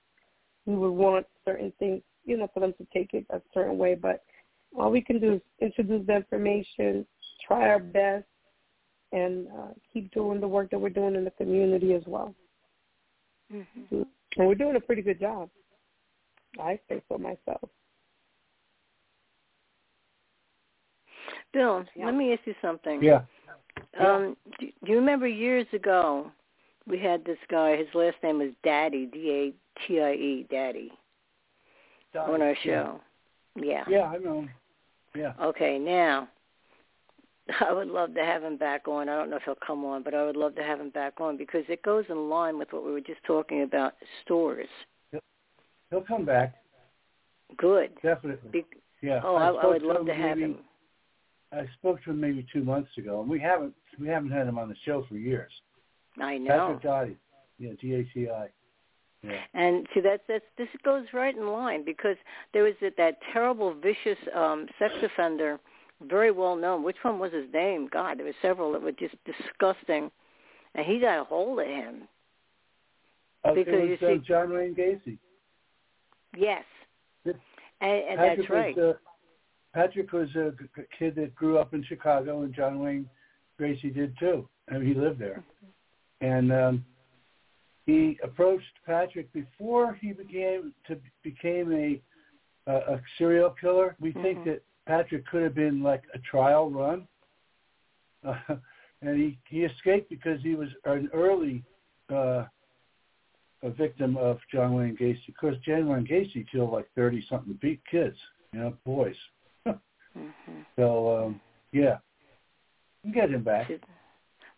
we 0.69 0.77
would 0.77 0.91
want 0.91 1.27
certain 1.47 1.73
things, 1.79 2.03
you 2.27 2.37
know, 2.37 2.49
for 2.53 2.61
them 2.61 2.75
to 2.77 2.87
take 2.93 3.15
it 3.15 3.25
a 3.31 3.41
certain 3.55 3.79
way. 3.79 3.95
But 3.95 4.23
all 4.79 4.91
we 4.91 5.01
can 5.01 5.19
do 5.19 5.35
is 5.35 5.41
introduce 5.61 6.07
the 6.07 6.17
information, 6.17 7.07
try 7.47 7.69
our 7.69 7.79
best, 7.79 8.27
and 9.13 9.49
uh, 9.49 9.69
keep 9.93 10.13
doing 10.13 10.41
the 10.41 10.49
work 10.49 10.71
that 10.71 10.79
we're 10.79 10.91
doing 10.91 11.15
in 11.15 11.25
the 11.25 11.31
community 11.33 11.95
as 11.95 12.03
well. 12.07 12.35
Mhm. 13.53 14.07
And 14.37 14.47
we're 14.47 14.55
doing 14.55 14.77
a 14.77 14.81
pretty 14.81 15.03
good 15.03 15.19
job. 15.19 15.51
I 16.61 16.79
say 16.89 17.03
so 17.09 17.19
myself. 17.19 17.69
Bill, 21.53 21.85
Yeah. 21.95 22.07
let 22.07 22.15
me 22.15 22.33
ask 22.33 22.47
you 22.47 22.55
something. 22.61 23.03
Yeah. 23.03 23.25
Um, 23.99 24.37
do, 24.59 24.67
do 24.85 24.93
you 24.93 24.99
remember 24.99 25.27
years 25.27 25.67
ago 25.73 26.31
we 26.87 26.99
had 26.99 27.25
this 27.25 27.39
guy? 27.49 27.77
His 27.77 27.93
last 27.95 28.23
name 28.23 28.39
was 28.39 28.53
Dati, 28.65 29.11
D 29.11 29.31
A 29.31 29.81
T 29.87 30.01
I 30.01 30.13
E, 30.13 30.47
Dati, 30.51 30.91
on 32.15 32.43
our 32.43 32.55
show. 32.57 33.01
Yeah. 33.55 33.85
Yeah, 33.89 34.05
I 34.05 34.19
know. 34.19 34.47
Yeah. 35.15 35.33
Okay, 35.41 35.79
now 35.79 36.29
I 37.69 37.73
would 37.73 37.89
love 37.89 38.15
to 38.15 38.25
have 38.25 38.43
him 38.43 38.57
back 38.57 38.87
on. 38.89 39.09
I 39.09 39.17
don't 39.17 39.31
know 39.31 39.37
if 39.37 39.43
he'll 39.45 39.55
come 39.67 39.85
on, 39.85 40.03
but 40.03 40.15
I 40.15 40.25
would 40.25 40.37
love 40.37 40.55
to 40.57 40.63
have 40.63 40.81
him 40.81 40.91
back 40.91 41.15
on 41.21 41.37
because 41.37 41.65
it 41.69 41.83
goes 41.83 42.05
in 42.09 42.29
line 42.29 42.59
with 42.59 42.73
what 42.73 42.85
we 42.85 42.93
were 42.93 43.01
just 43.01 43.23
talking 43.27 43.63
about 43.63 43.95
stores. 44.25 44.69
He'll 45.91 46.03
come 46.03 46.27
back, 46.27 46.55
Good. 47.57 47.93
definitely. 48.03 48.51
Be- 48.51 48.65
Yeah. 49.01 49.21
oh, 49.25 49.37
I, 49.37 49.49
I 49.49 49.53
spoke 49.59 49.73
would 49.73 49.83
love 49.83 50.07
to 50.07 50.15
have 50.15 50.37
maybe- 50.37 50.53
him. 50.53 50.59
I 51.51 51.65
spoke 51.79 52.03
to 52.05 52.11
him 52.11 52.21
maybe 52.21 52.47
two 52.53 52.63
months 52.63 52.91
ago, 52.99 53.23
and 53.23 53.31
we 53.31 53.41
haven't 53.41 53.73
we 53.99 54.07
haven't 54.07 54.31
had 54.33 54.47
him 54.47 54.59
on 54.59 54.69
the 54.69 54.75
show 54.85 55.07
for 55.09 55.15
years. 55.17 55.51
I 56.21 56.37
know. 56.37 56.79
Patrick 56.83 56.83
Dati, 56.83 57.17
yeah, 57.59 57.73
D 57.81 57.95
A 57.95 58.11
C 58.13 58.29
I. 58.29 58.49
Yeah. 59.23 59.41
And 59.55 59.87
see 59.95 60.01
that's 60.01 60.23
that's 60.29 60.45
this 60.59 60.69
goes 60.85 61.07
right 61.15 61.35
in 61.35 61.49
line 61.49 61.87
because 61.87 62.17
there 62.53 62.65
was 62.65 62.75
that, 62.83 62.99
that 62.99 63.17
terrible 63.33 63.73
vicious 63.73 64.19
um 64.35 64.67
sex 64.79 64.93
offender, 65.03 65.59
very 66.07 66.31
well 66.31 66.57
known. 66.57 66.83
Which 66.83 66.97
one 67.03 67.19
was 67.19 67.33
his 67.33 67.53
name? 67.53 67.89
God, 67.93 68.19
there 68.19 68.27
were 68.27 68.33
several 68.43 68.73
that 68.73 68.83
were 68.83 68.93
just 68.93 69.17
disgusting, 69.25 70.11
and 70.75 70.87
he 70.87 71.01
got 71.01 71.21
a 71.21 71.25
hold 71.25 71.61
of 71.61 71.67
him. 71.67 72.09
Uh, 73.45 73.55
Because 73.55 73.75
it 73.75 74.01
you 74.03 74.07
was 74.07 74.21
uh, 74.21 74.25
John 74.27 74.53
Wayne 74.53 74.75
Gacy. 74.75 75.19
Yes, 76.37 76.65
and, 77.25 77.35
and 77.81 78.19
Patrick 78.19 78.39
that's 78.39 78.51
right. 78.51 78.77
Was, 78.77 78.95
uh, 78.97 78.99
Patrick 79.75 80.13
was 80.13 80.29
a 80.37 80.53
kid 80.99 81.15
that 81.17 81.35
grew 81.35 81.59
up 81.59 81.75
in 81.75 81.85
Chicago, 81.85 82.43
and 82.43 82.55
John 82.55 82.79
Wayne 82.81 83.09
Gacy 83.61 83.95
did 83.95 84.17
too. 84.19 84.49
I 84.71 84.75
mean, 84.75 84.87
he 84.87 84.95
lived 84.95 85.19
there, 85.19 85.43
and 86.21 86.53
um, 86.53 86.85
he 87.87 88.19
approached 88.23 88.65
Patrick 88.85 89.33
before 89.33 89.95
he 89.95 90.13
became 90.13 90.75
to 90.87 90.99
became 91.23 91.73
a 91.73 92.01
a, 92.71 92.95
a 92.95 93.03
serial 93.17 93.51
killer. 93.59 93.97
We 94.01 94.13
think 94.13 94.41
Mhm. 94.41 94.45
that 94.45 94.63
Patrick 94.89 95.27
could 95.27 95.43
have 95.43 95.55
been 95.55 95.83
like 95.83 96.03
a 96.15 96.19
trial 96.19 96.71
run, 96.71 97.07
uh, 98.27 98.35
and 99.03 99.17
he 99.17 99.39
he 99.49 99.65
escaped 99.65 100.09
because 100.09 100.43
he 100.43 100.55
was 100.55 100.69
an 100.85 101.09
early. 101.13 101.63
Uh, 102.13 102.45
a 103.65 103.71
victim 103.71 104.17
of 104.17 104.39
John 104.53 104.75
Wayne 104.75 104.97
Gacy 104.97 105.27
because 105.27 105.55
John 105.67 105.89
Wayne 105.89 106.07
Gacy 106.07 106.47
killed 106.51 106.71
like 106.71 106.89
thirty 106.95 107.25
something 107.29 107.59
beat 107.61 107.81
kids, 107.91 108.17
you 108.53 108.61
know, 108.61 108.75
boys. 108.87 109.17
hmm 109.67 110.61
So 110.77 111.25
um, 111.25 111.41
yeah, 111.73 111.99
you 113.03 113.13
can 113.13 113.21
get 113.21 113.31
him 113.31 113.43
back. 113.43 113.69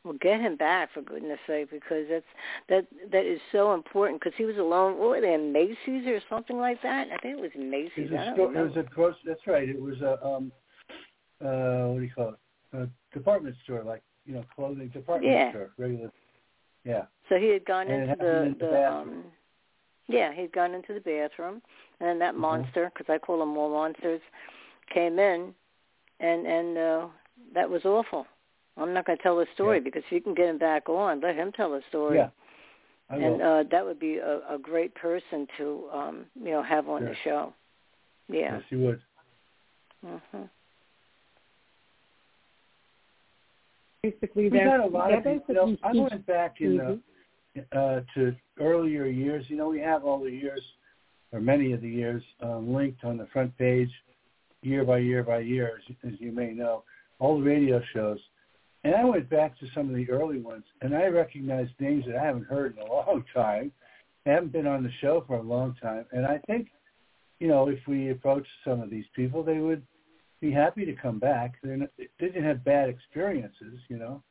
Well, 0.02 0.14
get 0.20 0.40
him 0.40 0.56
back 0.56 0.93
for 0.94 1.02
goodness 1.02 1.39
sake, 1.47 1.70
because 1.70 2.06
that's 2.09 2.24
that 2.70 2.86
that 3.12 3.24
is 3.27 3.40
so 3.52 3.74
important. 3.74 4.20
Because 4.20 4.36
he 4.39 4.44
was 4.44 4.56
alone. 4.56 4.98
What 4.98 5.10
were 5.10 5.20
they 5.20 5.35
in 5.35 5.52
Macy's 5.52 6.06
or 6.06 6.20
something 6.28 6.59
like 6.59 6.81
that? 6.82 7.09
I 7.12 7.18
think 7.18 7.39
it 7.39 7.40
was 7.40 7.51
Macy's. 7.55 8.10
It 8.10 8.12
was 8.12 8.20
I 8.20 8.32
a, 8.32 8.36
don't 8.36 8.52
store, 8.52 8.64
it 8.64 8.68
was 8.68 8.77
a 8.78 8.82
gross. 8.94 9.14
That's 9.27 9.47
right. 9.47 9.68
It 9.68 9.81
was 9.81 10.01
a 10.01 10.24
um, 10.24 10.51
uh, 11.44 11.89
what 11.89 11.98
do 11.98 12.05
you 12.05 12.10
call 12.14 12.31
it? 12.31 12.39
A 12.72 12.89
department 13.12 13.56
store, 13.64 13.82
like 13.82 14.02
you 14.24 14.35
know, 14.35 14.44
clothing 14.55 14.89
department 14.89 15.32
Yeah. 15.35 15.51
store, 15.51 15.70
regular. 15.77 16.10
Yeah. 16.85 17.02
So 17.28 17.36
he 17.36 17.48
had 17.48 17.64
gone 17.64 17.89
And 17.89 18.10
into 18.10 18.16
the 18.24 18.55
the 18.59 18.66
the 18.66 18.90
um 18.90 19.24
yeah, 20.09 20.32
he'd 20.32 20.52
gone 20.52 20.74
into 20.74 20.94
the 20.94 21.01
bathroom 21.01 21.62
and 22.01 22.09
then 22.09 22.18
that 22.20 22.35
Mhm. 22.35 22.39
monster 22.39 22.90
because 22.93 23.12
I 23.12 23.18
call 23.18 23.39
them 23.39 23.56
all 23.56 23.70
monsters 23.70 24.20
came 24.89 25.18
in 25.18 25.55
and 26.20 26.47
and 26.47 26.78
uh 26.78 27.09
that 27.55 27.68
was 27.68 27.85
awful. 27.85 28.27
I'm 28.77 28.95
not 28.95 29.07
going 29.07 29.19
to 29.19 29.23
tell 29.23 29.37
the 29.37 29.47
story 29.55 29.79
Yeah. 29.79 29.85
because 29.85 30.03
if 30.07 30.13
you 30.13 30.21
can 30.21 30.35
get 30.35 30.49
him 30.49 30.59
back 30.59 30.89
on, 30.89 31.21
let 31.21 31.35
him 31.35 31.53
tell 31.53 31.71
the 31.71 31.83
story. 31.89 32.19
Yeah. 32.19 32.31
I 33.11 33.17
will. 33.17 33.25
and 33.35 33.43
uh 33.43 33.65
that 33.73 33.85
would 33.85 33.99
be 33.99 34.19
a, 34.19 34.41
a 34.49 34.59
great 34.61 34.95
person 34.95 35.47
to 35.59 35.89
um 35.93 36.27
you 36.37 36.53
know 36.53 36.63
have 36.63 36.89
on 36.89 37.05
the 37.05 37.15
show. 37.25 37.53
Yeah. 38.29 38.55
Yes, 38.55 38.63
you 38.71 38.79
would. 38.79 39.01
Mhm. 40.07 40.49
Basically, 44.03 44.45
We 44.45 44.51
that's, 44.59 44.65
got 44.65 44.81
a 44.81 44.87
lot 44.87 45.13
of 45.13 45.25
that 45.25 45.33
people. 45.41 45.55
You 45.55 45.73
know, 45.73 45.77
I 45.83 45.93
went 45.93 46.27
back 46.27 46.61
in 46.61 46.79
Mhm. 46.79 47.01
the, 47.55 47.77
uh, 47.79 48.03
to 48.15 48.35
earlier 48.61 49.07
years. 49.07 49.45
You 49.51 49.57
know, 49.57 49.69
we 49.69 49.81
have 49.81 50.05
all 50.05 50.21
the 50.21 50.31
years, 50.31 50.63
or 51.33 51.41
many 51.41 51.73
of 51.73 51.81
the 51.83 51.89
years, 51.91 52.23
um, 52.41 52.73
linked 52.73 53.05
on 53.05 53.17
the 53.19 53.27
front 53.27 53.57
page, 53.59 53.91
year 54.63 54.85
by 54.85 54.99
year 54.99 55.23
by 55.23 55.41
year, 55.41 55.81
as, 55.89 56.13
as 56.13 56.21
you 56.21 56.33
may 56.33 56.53
know, 56.53 56.85
all 57.19 57.39
the 57.39 57.45
radio 57.45 57.83
shows. 57.93 58.21
And 58.85 58.94
I 58.94 59.05
went 59.05 59.28
back 59.28 59.59
to 59.59 59.66
some 59.74 59.90
of 59.90 59.94
the 59.94 60.09
early 60.11 60.39
ones, 60.39 60.65
and 60.81 60.97
I 60.97 61.07
recognized 61.07 61.73
names 61.78 62.05
that 62.07 62.16
I 62.16 62.24
haven't 62.24 62.47
heard 62.47 62.77
in 62.77 62.82
a 62.82 62.86
long 62.93 63.24
time. 63.35 63.73
I 64.27 64.31
haven't 64.31 64.52
been 64.52 64.66
on 64.66 64.82
the 64.82 64.90
show 65.01 65.24
for 65.27 65.36
a 65.36 65.43
long 65.43 65.74
time, 65.82 66.07
and 66.12 66.27
I 66.27 66.39
think, 66.47 66.69
you 67.39 67.48
know, 67.48 67.69
if 67.69 67.78
we 67.86 68.11
approached 68.11 68.51
some 68.65 68.81
of 68.81 68.90
these 68.90 69.07
people, 69.15 69.43
they 69.43 69.59
would 69.59 69.82
be 70.40 70.51
happy 70.51 70.85
to 70.85 70.94
come 70.94 71.19
back. 71.19 71.55
They're 71.62 71.77
not, 71.77 71.90
they 71.98 72.09
didn't 72.19 72.44
have 72.44 72.65
bad 72.65 72.89
experiences, 72.89 73.81
you 73.89 73.98
know 73.98 74.23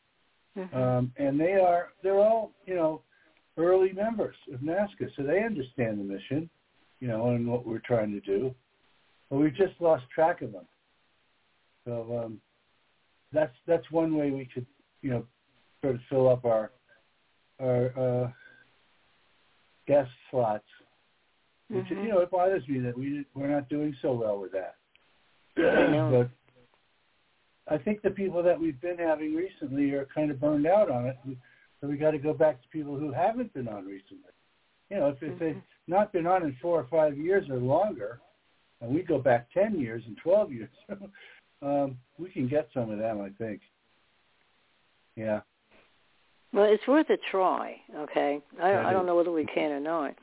Mhm. 0.58 0.74
um, 0.76 1.14
and 1.18 1.40
they 1.40 1.54
are 1.54 1.94
they're 2.02 2.20
all 2.20 2.52
you 2.66 2.76
know 2.76 3.02
early 3.58 3.92
members 3.94 4.36
of 4.54 4.62
NAASCA, 4.62 5.16
so 5.16 5.24
they 5.24 5.44
understand 5.44 6.00
the 6.00 6.04
mission, 6.04 6.50
you 7.00 7.08
know, 7.08 7.32
and 7.32 7.46
what 7.46 7.66
we're 7.66 7.80
trying 7.80 8.12
to 8.12 8.22
do. 8.22 8.56
But 9.30 9.38
we've 9.38 9.56
just 9.56 9.74
lost 9.82 10.06
track 10.10 10.42
of 10.42 10.54
them. 10.54 10.66
So 11.86 12.24
um, 12.24 12.42
that's 13.32 13.56
that's 13.68 13.90
one 13.92 14.16
way 14.16 14.32
we 14.32 14.46
could 14.46 14.66
you 15.02 15.12
know 15.12 15.26
sort 15.82 15.96
of 15.96 16.02
fill 16.10 16.28
up 16.30 16.46
our 16.46 16.72
our 17.60 17.86
uh, 17.98 18.32
guest 19.88 20.10
slots. 20.32 20.64
Which 21.70 21.86
Mhm. 21.86 22.04
you 22.04 22.10
know 22.10 22.20
it 22.20 22.32
bothers 22.32 22.68
me 22.68 22.80
that 22.80 22.98
we 22.98 23.26
we're 23.36 23.48
not 23.48 23.70
doing 23.70 23.96
so 24.02 24.14
well 24.14 24.40
with 24.40 24.52
that. 24.54 24.76
I 25.58 25.88
know. 25.92 26.28
but 27.68 27.74
I 27.74 27.78
think 27.78 28.02
the 28.02 28.10
people 28.10 28.42
that 28.42 28.60
we've 28.60 28.80
been 28.82 28.98
having 28.98 29.36
recently 29.36 29.92
are 29.92 30.06
kind 30.06 30.32
of 30.32 30.40
burned 30.40 30.66
out 30.66 30.90
on 30.90 31.06
it. 31.08 31.18
So 31.80 31.88
we 31.88 31.98
got 31.98 32.12
to 32.12 32.18
go 32.18 32.34
back 32.34 32.62
to 32.64 32.68
people 32.70 32.98
who 32.98 33.12
haven't 33.12 33.54
been 33.54 33.68
on 33.68 33.86
recently. 33.86 34.32
You 34.90 34.98
know, 34.98 35.10
if, 35.10 35.22
if 35.22 35.38
they've 35.38 35.56
Mhm. 35.56 35.64
not 35.88 36.12
been 36.12 36.26
on 36.26 36.44
in 36.44 36.56
four 36.56 36.80
or 36.80 36.86
five 36.86 37.18
years 37.18 37.48
or 37.50 37.58
longer, 37.58 38.20
and 38.82 38.94
we 38.94 39.04
go 39.04 39.20
back 39.20 39.52
ten 39.52 39.80
years 39.80 40.04
and 40.08 40.18
twelve 40.18 40.52
years, 40.52 40.72
um, 41.62 41.98
we 42.18 42.30
can 42.30 42.48
get 42.48 42.70
some 42.74 42.90
of 42.92 42.98
them. 43.00 43.22
I 43.22 43.30
think. 43.44 43.62
Yeah. 45.16 45.42
Well, 46.54 46.66
it's 46.66 46.88
worth 46.88 47.10
a 47.10 47.18
try. 47.30 47.76
Okay, 47.96 48.42
I 48.62 48.72
don't, 48.72 48.84
Yeah, 48.84 48.88
I 48.88 48.94
don't 48.94 49.06
know 49.06 49.16
whether 49.16 49.32
we 49.32 49.46
can 49.46 49.72
or 49.72 49.80
not, 49.80 50.16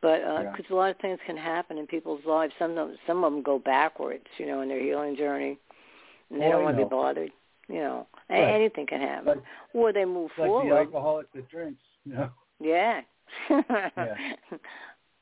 but 0.00 0.20
Yeah. 0.20 0.50
because 0.56 0.70
a 0.70 0.74
lot 0.74 0.90
of 0.90 0.96
things 0.98 1.20
can 1.26 1.36
happen 1.36 1.78
in 1.78 1.86
people's 1.86 2.24
lives. 2.24 2.52
Some 2.58 2.70
of 2.72 2.76
them, 2.88 2.96
some 3.06 3.22
of 3.22 3.32
them 3.32 3.42
go 3.42 3.58
backwards, 3.60 4.26
you 4.38 4.46
know, 4.46 4.60
in 4.62 4.68
their 4.68 4.80
healing 4.80 5.14
journey, 5.16 5.58
and 6.30 6.40
they 6.40 6.46
Oh, 6.46 6.52
don't 6.52 6.64
want 6.64 6.76
to 6.78 6.84
be 6.84 6.88
bothered. 6.88 7.30
You 7.68 7.76
know, 7.78 8.06
Right. 8.28 8.40
anything 8.42 8.86
can 8.86 9.00
happen, 9.00 9.26
Like- 9.38 9.44
or 9.72 9.92
they 9.92 10.04
move 10.04 10.30
It's 10.30 10.38
like 10.40 10.46
the 10.48 10.52
forward. 10.52 10.72
alcoholic 10.78 11.32
that 11.32 11.48
drinks. 11.48 11.80
You 12.04 12.14
know. 12.14 12.30
Yeah. 12.58 13.02
Yeah. 13.48 14.36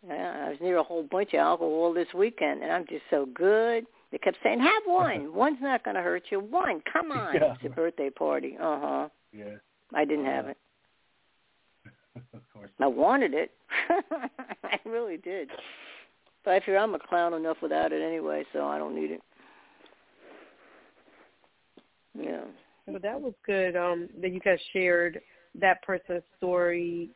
Yeah, 0.06 0.46
I 0.46 0.48
was 0.48 0.58
near 0.62 0.78
a 0.78 0.82
whole 0.82 1.02
bunch 1.02 1.34
of 1.34 1.40
alcohol 1.40 1.92
this 1.92 2.08
weekend, 2.14 2.62
and 2.62 2.72
I'm 2.72 2.86
just 2.86 3.04
so 3.10 3.26
good. 3.26 3.86
They 4.12 4.18
kept 4.18 4.38
saying, 4.42 4.60
"Have 4.60 4.82
one. 4.86 5.34
One's 5.34 5.58
not 5.60 5.84
going 5.84 5.96
to 5.96 6.02
hurt 6.02 6.24
you. 6.30 6.40
One, 6.40 6.82
come 6.92 7.12
on." 7.12 7.34
Yeah. 7.34 7.54
It's 7.54 7.64
a 7.64 7.68
birthday 7.68 8.10
party. 8.10 8.56
Uh 8.60 8.80
huh. 8.80 9.08
Yeah. 9.32 9.56
I 9.94 10.04
didn't 10.04 10.26
have 10.26 10.46
Uh, 10.46 10.50
it. 10.50 10.56
of 12.34 12.40
course. 12.52 12.70
I 12.80 12.86
wanted 12.86 13.34
it. 13.34 13.52
I 14.64 14.78
really 14.84 15.16
did. 15.16 15.50
But 16.44 16.54
I 16.54 16.60
figure 16.60 16.78
I'm 16.78 16.94
a 16.94 16.98
clown 16.98 17.34
enough 17.34 17.58
without 17.62 17.92
it 17.92 18.02
anyway, 18.02 18.44
so 18.52 18.66
I 18.66 18.78
don't 18.78 18.94
need 18.94 19.10
it. 19.10 19.20
Yeah. 22.18 22.42
Well, 22.86 22.98
that 23.02 23.20
was 23.20 23.34
good 23.46 23.76
um, 23.76 24.08
that 24.20 24.32
you 24.32 24.40
guys 24.40 24.58
shared 24.72 25.20
that 25.60 25.82
person's 25.82 26.22
story 26.38 27.10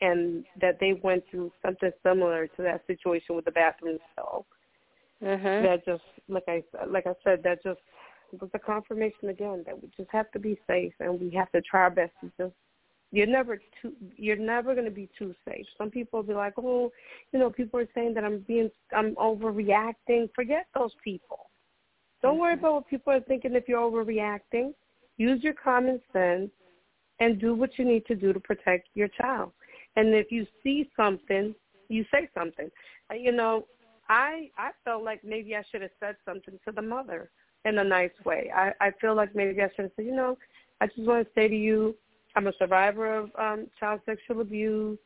and 0.00 0.44
that 0.60 0.78
they 0.80 0.98
went 1.02 1.24
through 1.30 1.52
something 1.64 1.90
similar 2.02 2.46
to 2.48 2.62
that 2.62 2.82
situation 2.86 3.36
with 3.36 3.44
the 3.44 3.50
bathroom 3.52 3.98
stall. 4.12 4.46
Mhm. 5.24 5.62
That 5.62 5.84
just, 5.84 6.02
like 6.28 6.44
I 6.48 6.62
like 6.86 7.06
I 7.06 7.14
said, 7.24 7.42
that 7.44 7.62
just 7.62 7.80
was 8.40 8.50
a 8.52 8.58
confirmation 8.58 9.30
again 9.30 9.62
that 9.66 9.80
we 9.80 9.88
just 9.96 10.10
have 10.10 10.30
to 10.32 10.38
be 10.38 10.58
safe 10.66 10.92
and 11.00 11.18
we 11.20 11.30
have 11.30 11.50
to 11.52 11.62
try 11.62 11.82
our 11.82 11.90
best 11.90 12.12
to 12.20 12.30
just. 12.38 12.54
You're 13.10 13.26
never 13.28 13.58
too. 13.80 13.92
You're 14.16 14.36
never 14.36 14.74
going 14.74 14.86
to 14.86 14.90
be 14.90 15.08
too 15.16 15.34
safe. 15.48 15.64
Some 15.78 15.90
people 15.90 16.18
will 16.18 16.26
be 16.26 16.34
like, 16.34 16.54
oh, 16.58 16.90
you 17.32 17.38
know, 17.38 17.48
people 17.48 17.78
are 17.80 17.88
saying 17.94 18.14
that 18.14 18.24
I'm 18.24 18.40
being, 18.40 18.70
I'm 18.92 19.14
overreacting. 19.14 20.30
Forget 20.34 20.66
those 20.74 20.92
people. 21.02 21.50
Don't 22.22 22.38
worry 22.38 22.54
about 22.54 22.74
what 22.74 22.88
people 22.88 23.12
are 23.12 23.20
thinking 23.20 23.54
if 23.54 23.68
you're 23.68 23.78
overreacting. 23.78 24.74
Use 25.16 25.44
your 25.44 25.52
common 25.54 26.00
sense 26.12 26.50
and 27.20 27.40
do 27.40 27.54
what 27.54 27.78
you 27.78 27.84
need 27.84 28.04
to 28.06 28.16
do 28.16 28.32
to 28.32 28.40
protect 28.40 28.88
your 28.94 29.08
child. 29.08 29.52
And 29.94 30.12
if 30.14 30.32
you 30.32 30.46
see 30.62 30.90
something, 30.96 31.54
you 31.88 32.04
say 32.10 32.28
something. 32.34 32.68
You 33.14 33.30
know, 33.30 33.66
I 34.08 34.50
I 34.58 34.70
felt 34.84 35.02
like 35.02 35.24
maybe 35.24 35.54
I 35.56 35.62
should 35.70 35.82
have 35.82 35.90
said 36.00 36.16
something 36.24 36.58
to 36.66 36.72
the 36.72 36.82
mother 36.82 37.30
in 37.64 37.78
a 37.78 37.84
nice 37.84 38.10
way. 38.24 38.50
I 38.54 38.72
I 38.80 38.90
feel 39.00 39.14
like 39.14 39.34
maybe 39.34 39.60
I 39.62 39.68
should 39.74 39.84
have 39.84 39.92
said, 39.96 40.06
you 40.06 40.14
know, 40.14 40.36
I 40.80 40.86
just 40.86 41.00
want 41.00 41.26
to 41.26 41.32
say 41.34 41.48
to 41.48 41.56
you, 41.56 41.94
I'm 42.36 42.46
a 42.46 42.52
survivor 42.58 43.16
of 43.16 43.30
um 43.38 43.66
child 43.78 44.00
sexual 44.06 44.40
abuse, 44.40 44.98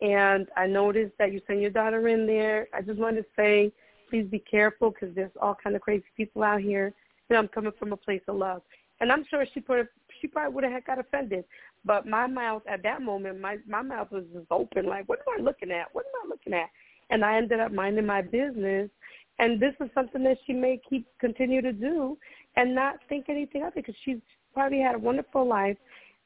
and 0.00 0.48
I 0.56 0.66
noticed 0.66 1.14
that 1.18 1.32
you 1.32 1.40
sent 1.46 1.60
your 1.60 1.70
daughter 1.70 2.08
in 2.08 2.26
there. 2.26 2.68
I 2.74 2.82
just 2.82 2.98
wanted 2.98 3.22
to 3.22 3.28
say, 3.36 3.72
please 4.10 4.26
be 4.26 4.40
careful 4.40 4.90
because 4.90 5.14
there's 5.14 5.30
all 5.40 5.56
kind 5.62 5.74
of 5.76 5.82
crazy 5.82 6.04
people 6.16 6.42
out 6.42 6.60
here. 6.60 6.92
And 7.30 7.38
I'm 7.38 7.48
coming 7.48 7.72
from 7.78 7.92
a 7.94 7.96
place 7.96 8.20
of 8.28 8.36
love. 8.36 8.60
And 9.00 9.10
I'm 9.10 9.24
sure 9.30 9.46
she 9.54 9.60
put 9.60 9.88
she 10.20 10.28
probably 10.28 10.54
would 10.54 10.64
have 10.64 10.84
got 10.84 10.98
offended, 10.98 11.44
but 11.84 12.06
my 12.06 12.26
mouth 12.26 12.62
at 12.68 12.82
that 12.84 13.02
moment, 13.02 13.40
my 13.40 13.58
my 13.66 13.82
mouth 13.82 14.12
was 14.12 14.24
just 14.32 14.46
open, 14.50 14.86
like, 14.86 15.08
what 15.08 15.18
am 15.26 15.40
I 15.40 15.42
looking 15.42 15.70
at? 15.70 15.86
What 15.92 16.04
am 16.04 16.26
I 16.26 16.28
looking 16.28 16.52
at? 16.52 16.68
And 17.12 17.24
I 17.24 17.36
ended 17.36 17.60
up 17.60 17.70
minding 17.72 18.06
my 18.06 18.22
business. 18.22 18.90
And 19.38 19.60
this 19.60 19.74
is 19.80 19.88
something 19.94 20.24
that 20.24 20.38
she 20.46 20.52
may 20.52 20.80
keep 20.88 21.06
continue 21.20 21.62
to 21.62 21.72
do, 21.72 22.18
and 22.56 22.74
not 22.74 22.96
think 23.08 23.26
anything 23.28 23.62
of 23.62 23.68
it 23.68 23.74
because 23.76 23.94
she's 24.04 24.18
probably 24.52 24.80
had 24.80 24.94
a 24.94 24.98
wonderful 24.98 25.46
life, 25.46 25.76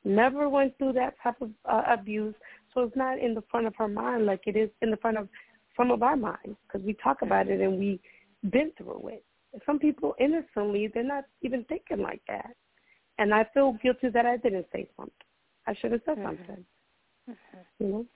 never 0.05 0.49
went 0.49 0.77
through 0.79 0.95
that 0.95 1.15
type 1.23 1.41
of 1.41 1.51
uh, 1.65 1.83
abuse, 1.89 2.35
so 2.73 2.83
it's 2.83 2.97
not 2.97 3.19
in 3.19 3.35
the 3.35 3.43
front 3.51 3.67
of 3.67 3.75
her 3.77 3.89
mind 3.89 4.27
like 4.27 4.43
it 4.47 4.57
is 4.57 4.71
in 4.83 4.91
the 4.91 4.97
front 4.99 5.17
of 5.17 5.29
some 5.77 5.91
of 5.91 6.03
our 6.03 6.17
minds 6.17 6.57
because 6.67 6.85
we 6.85 6.95
talk 6.95 7.23
about 7.23 7.49
it 7.49 7.61
and 7.61 7.79
we've 7.79 8.01
been 8.51 8.71
through 8.77 9.09
it. 9.09 9.25
Some 9.65 9.79
people 9.79 10.15
innocently, 10.19 10.89
they're 10.93 11.03
not 11.03 11.25
even 11.43 11.65
thinking 11.65 12.01
like 12.01 12.21
that. 12.29 12.51
And 13.19 13.33
I 13.33 13.47
feel 13.55 13.79
guilty 13.83 14.11
that 14.11 14.27
I 14.27 14.37
didn't 14.37 14.67
say 14.73 14.89
something. 14.97 15.13
I 15.67 15.75
should 15.75 15.93
have 15.93 16.03
said 16.05 16.19
Mhm. 16.19 16.25
something. 16.25 16.67
You 17.79 17.87
know? 17.87 18.07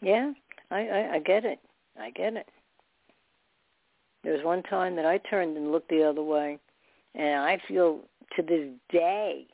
Yeah, 0.00 0.32
I, 0.70 0.80
I 0.80 1.14
I 1.14 1.18
get 1.18 1.44
it. 1.44 1.58
I 1.98 2.10
get 2.10 2.34
it. 2.34 2.48
There 4.22 4.32
was 4.32 4.44
one 4.44 4.62
time 4.62 4.96
that 4.96 5.06
I 5.06 5.18
turned 5.18 5.56
and 5.56 5.72
looked 5.72 5.88
the 5.88 6.02
other 6.02 6.22
way, 6.22 6.58
and 7.14 7.40
I 7.40 7.58
feel 7.66 8.00
to 8.36 8.42
this 8.42 8.68
day, 8.90 9.46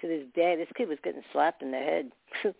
to 0.00 0.06
this 0.06 0.24
day, 0.34 0.54
this 0.56 0.68
kid 0.76 0.88
was 0.88 0.98
getting 1.02 1.22
slapped 1.32 1.62
in 1.62 1.70
the 1.70 1.78
head, 1.78 2.12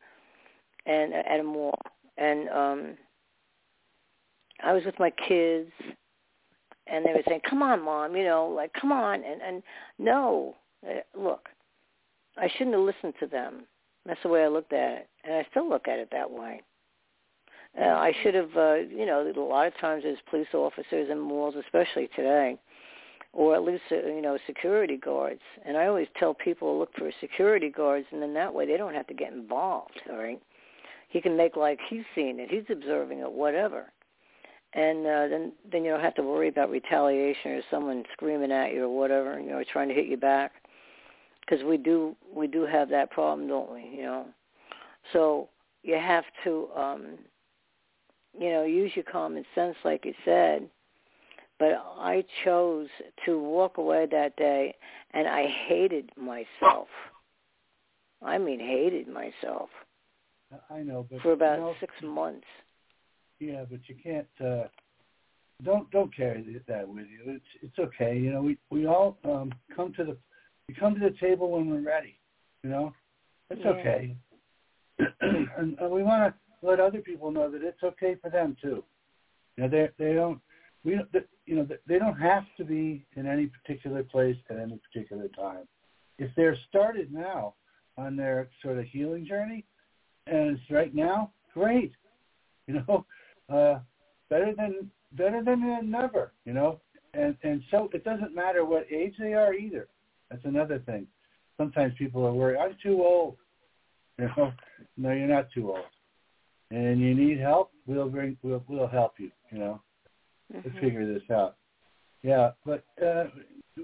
and 0.87 1.15
at 1.15 1.41
a 1.41 1.43
mall, 1.43 1.79
and 2.17 2.49
um, 2.49 2.95
I 4.63 4.73
was 4.73 4.85
with 4.85 4.99
my 4.99 5.11
kids, 5.11 5.71
and 6.87 7.05
they 7.05 7.13
were 7.13 7.23
saying, 7.29 7.43
"Come 7.49 7.63
on, 7.63 7.83
mom," 7.83 8.17
you 8.17 8.25
know, 8.25 8.49
like, 8.49 8.73
"Come 8.73 8.93
on," 8.93 9.23
and 9.23 9.43
and 9.43 9.63
no, 9.99 10.57
uh, 10.89 11.01
look, 11.15 11.49
I 12.39 12.49
shouldn't 12.49 12.75
have 12.75 12.85
listened 12.85 13.15
to 13.21 13.27
them. 13.27 13.67
That's 14.07 14.23
the 14.23 14.29
way 14.29 14.45
I 14.45 14.49
looked 14.49 14.73
at 14.73 14.93
it, 14.93 15.09
and 15.25 15.35
I 15.35 15.47
still 15.51 15.69
look 15.69 15.89
at 15.89 15.99
it 15.99 16.09
that 16.13 16.31
way. 16.31 16.63
Uh, 17.79 17.85
I 17.85 18.13
should 18.23 18.35
have, 18.35 18.57
uh, 18.57 18.75
you 18.75 19.05
know, 19.05 19.31
a 19.37 19.41
lot 19.41 19.67
of 19.67 19.77
times 19.79 20.05
as 20.07 20.17
police 20.31 20.47
officers 20.55 21.11
in 21.11 21.19
malls, 21.19 21.55
especially 21.57 22.09
today, 22.17 22.59
or 23.33 23.55
at 23.55 23.63
least 23.63 23.83
uh, 23.93 23.97
you 24.07 24.23
know 24.23 24.39
security 24.47 24.97
guards. 24.97 25.43
And 25.65 25.77
I 25.77 25.87
always 25.87 26.09
tell 26.19 26.33
people 26.33 26.79
look 26.79 26.95
for 26.97 27.11
security 27.21 27.69
guards, 27.69 28.07
and 28.11 28.23
then 28.23 28.33
that 28.35 28.53
way 28.53 28.67
they 28.67 28.79
don't 28.79 28.95
have 28.95 29.07
to 29.09 29.15
get 29.15 29.33
involved. 29.33 30.01
All 30.11 30.17
right, 30.17 30.41
he 31.09 31.21
can 31.21 31.37
make 31.37 31.55
like 31.57 31.79
he's 31.89 32.05
seeing 32.15 32.41
it, 32.41 32.51
he's 32.51 32.65
observing 32.71 33.19
it, 33.19 33.31
whatever. 33.31 33.93
And 34.73 35.07
uh, 35.07 35.29
then 35.29 35.53
then 35.71 35.85
you 35.85 35.91
don't 35.91 36.01
have 36.01 36.15
to 36.15 36.23
worry 36.23 36.49
about 36.49 36.71
retaliation 36.71 37.53
or 37.53 37.63
someone 37.71 38.05
screaming 38.13 38.53
at 38.53 38.73
you 38.73 38.85
or 38.85 38.99
whatever, 38.99 39.39
you 39.39 39.51
know, 39.51 39.63
trying 39.71 39.89
to 39.89 39.95
hit 39.95 40.07
you 40.07 40.17
back. 40.17 40.53
Because 41.41 41.63
we 41.63 41.77
do 41.77 42.17
we 42.35 42.47
do 42.47 42.65
have 42.65 42.89
that 42.89 43.11
problem, 43.11 43.47
don't 43.49 43.71
we? 43.71 43.83
You 43.95 44.03
know, 44.03 44.27
so 45.13 45.51
you 45.83 45.95
have 45.95 46.25
to 46.45 46.69
um, 46.75 47.19
you 48.39 48.51
know 48.51 48.65
use 48.65 48.93
your 48.95 49.05
common 49.05 49.45
sense, 49.55 49.77
like 49.85 50.05
you 50.05 50.15
said 50.25 50.69
but 51.59 51.73
I 51.99 52.25
chose 52.45 52.89
to 53.25 53.39
walk 53.39 53.79
away 53.79 54.07
that 54.11 54.37
day 54.37 54.75
and 55.13 55.27
I 55.27 55.47
hated 55.69 56.11
myself. 56.17 56.89
I 58.23 58.39
mean 58.39 58.61
hated 58.61 59.09
myself. 59.09 59.71
I 60.71 60.81
know, 60.81 61.07
but 61.11 61.21
for 61.23 61.33
about 61.33 61.59
you 61.59 61.65
know, 61.65 61.75
six 61.81 61.93
months. 62.03 62.47
Yeah, 63.41 63.65
but 63.69 63.81
you 63.87 63.97
can't. 64.03 64.27
uh 64.41 64.69
Don't 65.65 65.91
don't 65.91 66.15
carry 66.15 66.63
that 66.69 66.89
with 66.89 67.07
you. 67.07 67.33
It's 67.33 67.45
it's 67.63 67.79
okay. 67.79 68.17
You 68.19 68.33
know, 68.33 68.43
we 68.43 68.59
we 68.71 68.87
all 68.87 69.19
um 69.25 69.53
come 69.75 69.93
to 69.95 70.05
the 70.05 70.17
we 70.69 70.75
come 70.75 70.95
to 70.95 71.01
the 71.01 71.17
table 71.19 71.51
when 71.51 71.69
we're 71.69 71.81
ready. 71.81 72.19
You 72.63 72.71
know, 72.71 72.93
it's 73.51 73.61
yeah. 73.65 73.71
okay. 73.71 74.17
and, 75.21 75.79
and 75.79 75.91
we 75.91 76.03
want 76.03 76.33
to 76.33 76.46
let 76.67 76.81
other 76.81 77.01
people 77.01 77.31
know 77.31 77.51
that 77.51 77.63
it's 77.63 77.83
okay 77.83 78.17
for 78.21 78.31
them 78.31 78.57
too. 78.61 78.83
You 79.57 79.65
know, 79.65 79.69
they 79.69 79.89
they 79.99 80.13
don't 80.13 80.41
we 80.85 80.99
you 81.47 81.57
know 81.57 81.67
they 81.87 81.99
don't 81.99 82.21
have 82.21 82.45
to 82.57 82.65
be 82.65 83.05
in 83.17 83.27
any 83.27 83.47
particular 83.47 84.03
place 84.03 84.37
at 84.51 84.59
any 84.59 84.79
particular 84.91 85.29
time. 85.29 85.67
If 86.19 86.31
they're 86.37 86.57
started 86.69 87.13
now 87.13 87.55
on 87.99 88.17
their 88.17 88.49
sort 88.63 88.79
of 88.79 88.85
healing 88.87 89.27
journey, 89.27 89.65
and 90.27 90.57
it's 90.57 90.71
right 90.71 90.95
now, 90.95 91.33
great. 91.53 91.93
You 92.69 92.83
know, 92.89 93.07
uh, 93.49 93.79
better 94.29 94.53
than 94.57 94.91
better 95.13 95.41
than 95.45 95.89
never. 95.89 96.33
You 96.45 96.53
know, 96.53 96.81
and 97.15 97.37
and 97.45 97.63
so 97.71 97.89
it 97.95 98.03
doesn't 98.03 98.35
matter 98.35 98.65
what 98.65 98.87
age 98.91 99.15
they 99.21 99.35
are 99.35 99.55
either. 99.55 99.87
That's 100.31 100.45
another 100.45 100.81
thing. 100.81 101.07
Sometimes 101.59 101.95
people 101.97 102.27
are 102.27 102.33
worried. 102.33 102.59
I'm 102.59 102.77
too 102.83 103.03
old. 103.03 103.37
You 104.19 104.29
know, 104.37 104.53
no, 104.97 105.13
you're 105.13 105.29
not 105.29 105.49
too 105.53 105.71
old. 105.73 105.85
And 106.71 107.01
you 107.01 107.15
need 107.15 107.39
help. 107.39 107.71
We'll 107.87 108.09
bring. 108.09 108.37
We'll 108.43 108.65
we'll 108.69 108.89
help 108.89 109.15
you. 109.19 109.31
You 109.53 109.59
know 109.59 109.81
mm-hmm. 110.53 110.69
to 110.69 110.81
figure 110.81 111.13
this 111.13 111.23
out. 111.31 111.57
Yeah, 112.23 112.51
but 112.65 112.85
uh, 113.05 113.25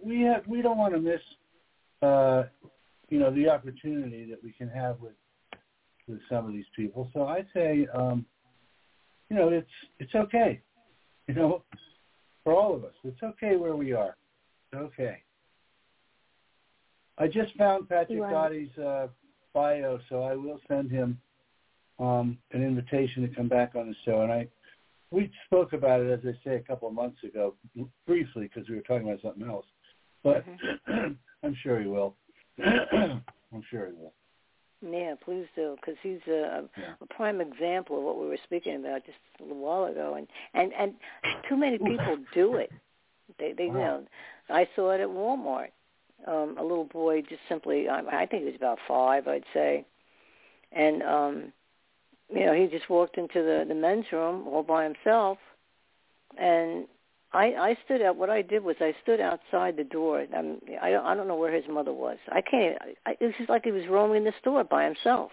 we 0.05 0.23
have 0.23 0.47
we 0.47 0.63
don't 0.63 0.79
want 0.79 0.95
to 0.95 1.01
miss, 1.01 1.21
uh, 2.03 2.45
you 3.09 3.19
know, 3.19 3.33
the 3.33 3.49
opportunity 3.49 4.29
that 4.31 4.43
we 4.43 4.53
can 4.53 4.69
have 4.69 5.01
with 5.01 5.13
with 6.09 6.19
some 6.29 6.47
of 6.47 6.53
these 6.53 6.67
people. 6.75 7.09
So 7.13 7.27
I 7.27 7.45
say, 7.55 7.87
um, 7.95 8.27
you 9.31 9.37
know, 9.37 9.49
it's 9.49 9.71
it's 9.99 10.15
okay, 10.15 10.61
you 11.29 11.35
know, 11.35 11.63
for 12.45 12.55
all 12.55 12.75
of 12.75 12.85
us. 12.85 12.95
It's 13.05 13.23
okay 13.23 13.57
where 13.57 13.77
we 13.77 13.93
are. 13.93 14.17
It's 14.73 14.81
okay. 14.83 15.19
I 17.19 17.27
just 17.27 17.55
found 17.57 17.89
Patrick 17.89 18.21
right. 18.21 18.51
Dati's 18.51 18.79
uh, 18.79 19.07
bio, 19.53 20.01
so 20.09 20.23
I 20.23 20.35
will 20.35 20.59
send 20.67 20.91
him 20.91 21.21
um, 22.03 22.37
an 22.51 22.63
invitation 22.65 23.23
to 23.23 23.35
come 23.35 23.49
back 23.49 23.75
on 23.77 23.89
the 23.89 23.95
show, 24.05 24.23
and 24.23 24.33
I 24.33 24.49
we 25.13 25.31
spoke 25.47 25.75
about 25.75 26.01
it, 26.01 26.11
as 26.11 26.21
I 26.27 26.33
say, 26.43 26.57
a 26.57 26.61
couple 26.61 26.89
of 26.89 26.95
months 26.95 27.23
ago, 27.23 27.55
briefly, 28.07 28.49
because 28.49 28.69
we 28.69 28.77
were 28.77 28.83
talking 28.83 29.07
about 29.07 29.21
something 29.21 29.47
else. 29.47 29.67
But 30.25 30.45
mm-hmm. 30.47 31.13
I'm 31.45 31.57
sure 31.63 31.81
he 31.81 31.87
will. 31.87 32.17
I'm 32.65 33.63
sure 33.71 33.87
he 33.87 33.93
will. 33.93 34.15
Yeah, 34.85 35.15
please 35.23 35.47
do, 35.55 35.77
because 35.81 35.97
he's 36.03 36.27
a, 36.27 36.65
yeah. 36.77 36.95
a 37.01 37.15
prime 37.15 37.41
example 37.41 37.99
of 37.99 38.05
what 38.05 38.19
we 38.19 38.27
were 38.27 38.39
speaking 38.43 38.77
about 38.77 39.05
just 39.05 39.19
a 39.39 39.45
little 39.45 39.59
while 39.59 39.85
ago, 39.85 40.15
and 40.17 40.27
and 40.55 40.73
and 40.73 40.95
too 41.49 41.57
many 41.57 41.79
people 41.79 42.17
do 42.35 42.57
it. 42.57 42.73
They 43.39 43.53
they 43.53 43.67
wow. 43.67 43.75
you 43.75 43.81
know, 43.81 44.05
I 44.49 44.67
saw 44.75 44.91
it 44.91 45.01
at 45.01 45.09
Walmart. 45.09 45.69
Um, 46.27 46.57
a 46.59 46.63
little 46.63 46.85
boy 46.85 47.23
just 47.23 47.43
simply, 47.49 47.89
I, 47.89 47.99
I 48.23 48.27
think 48.27 48.43
he 48.43 48.47
was 48.47 48.55
about 48.55 48.79
five, 48.87 49.27
I'd 49.27 49.45
say, 49.53 49.85
and 50.71 51.03
um 51.03 51.53
you 52.35 52.47
know, 52.47 52.55
he 52.55 52.67
just 52.67 52.89
walked 52.89 53.19
into 53.19 53.43
the 53.43 53.65
the 53.67 53.75
men's 53.75 54.07
room 54.13 54.47
all 54.49 54.63
by 54.63 54.85
himself, 54.85 55.39
and 56.39 56.87
I 57.33 57.45
I 57.55 57.79
stood 57.85 58.03
out. 58.03 58.17
What 58.17 58.31
I 58.31 58.43
did 58.43 58.65
was 58.65 58.77
I 58.81 58.95
stood 59.03 59.21
outside 59.21 59.77
the 59.77 59.85
door. 59.85 60.27
I'm, 60.37 60.59
I 60.81 60.91
don't 60.91 61.05
I 61.07 61.15
don't 61.15 61.29
know 61.29 61.37
where 61.37 61.53
his 61.53 61.65
mother 61.69 61.93
was. 61.93 62.19
I 62.31 62.41
can't. 62.41 62.79
I, 63.07 63.13
it 63.13 63.25
was 63.25 63.35
just 63.39 63.51
like 63.51 63.65
he 63.65 63.71
was 63.71 63.87
roaming 63.89 64.25
the 64.25 64.33
store 64.41 64.65
by 64.65 64.85
himself. 64.85 65.31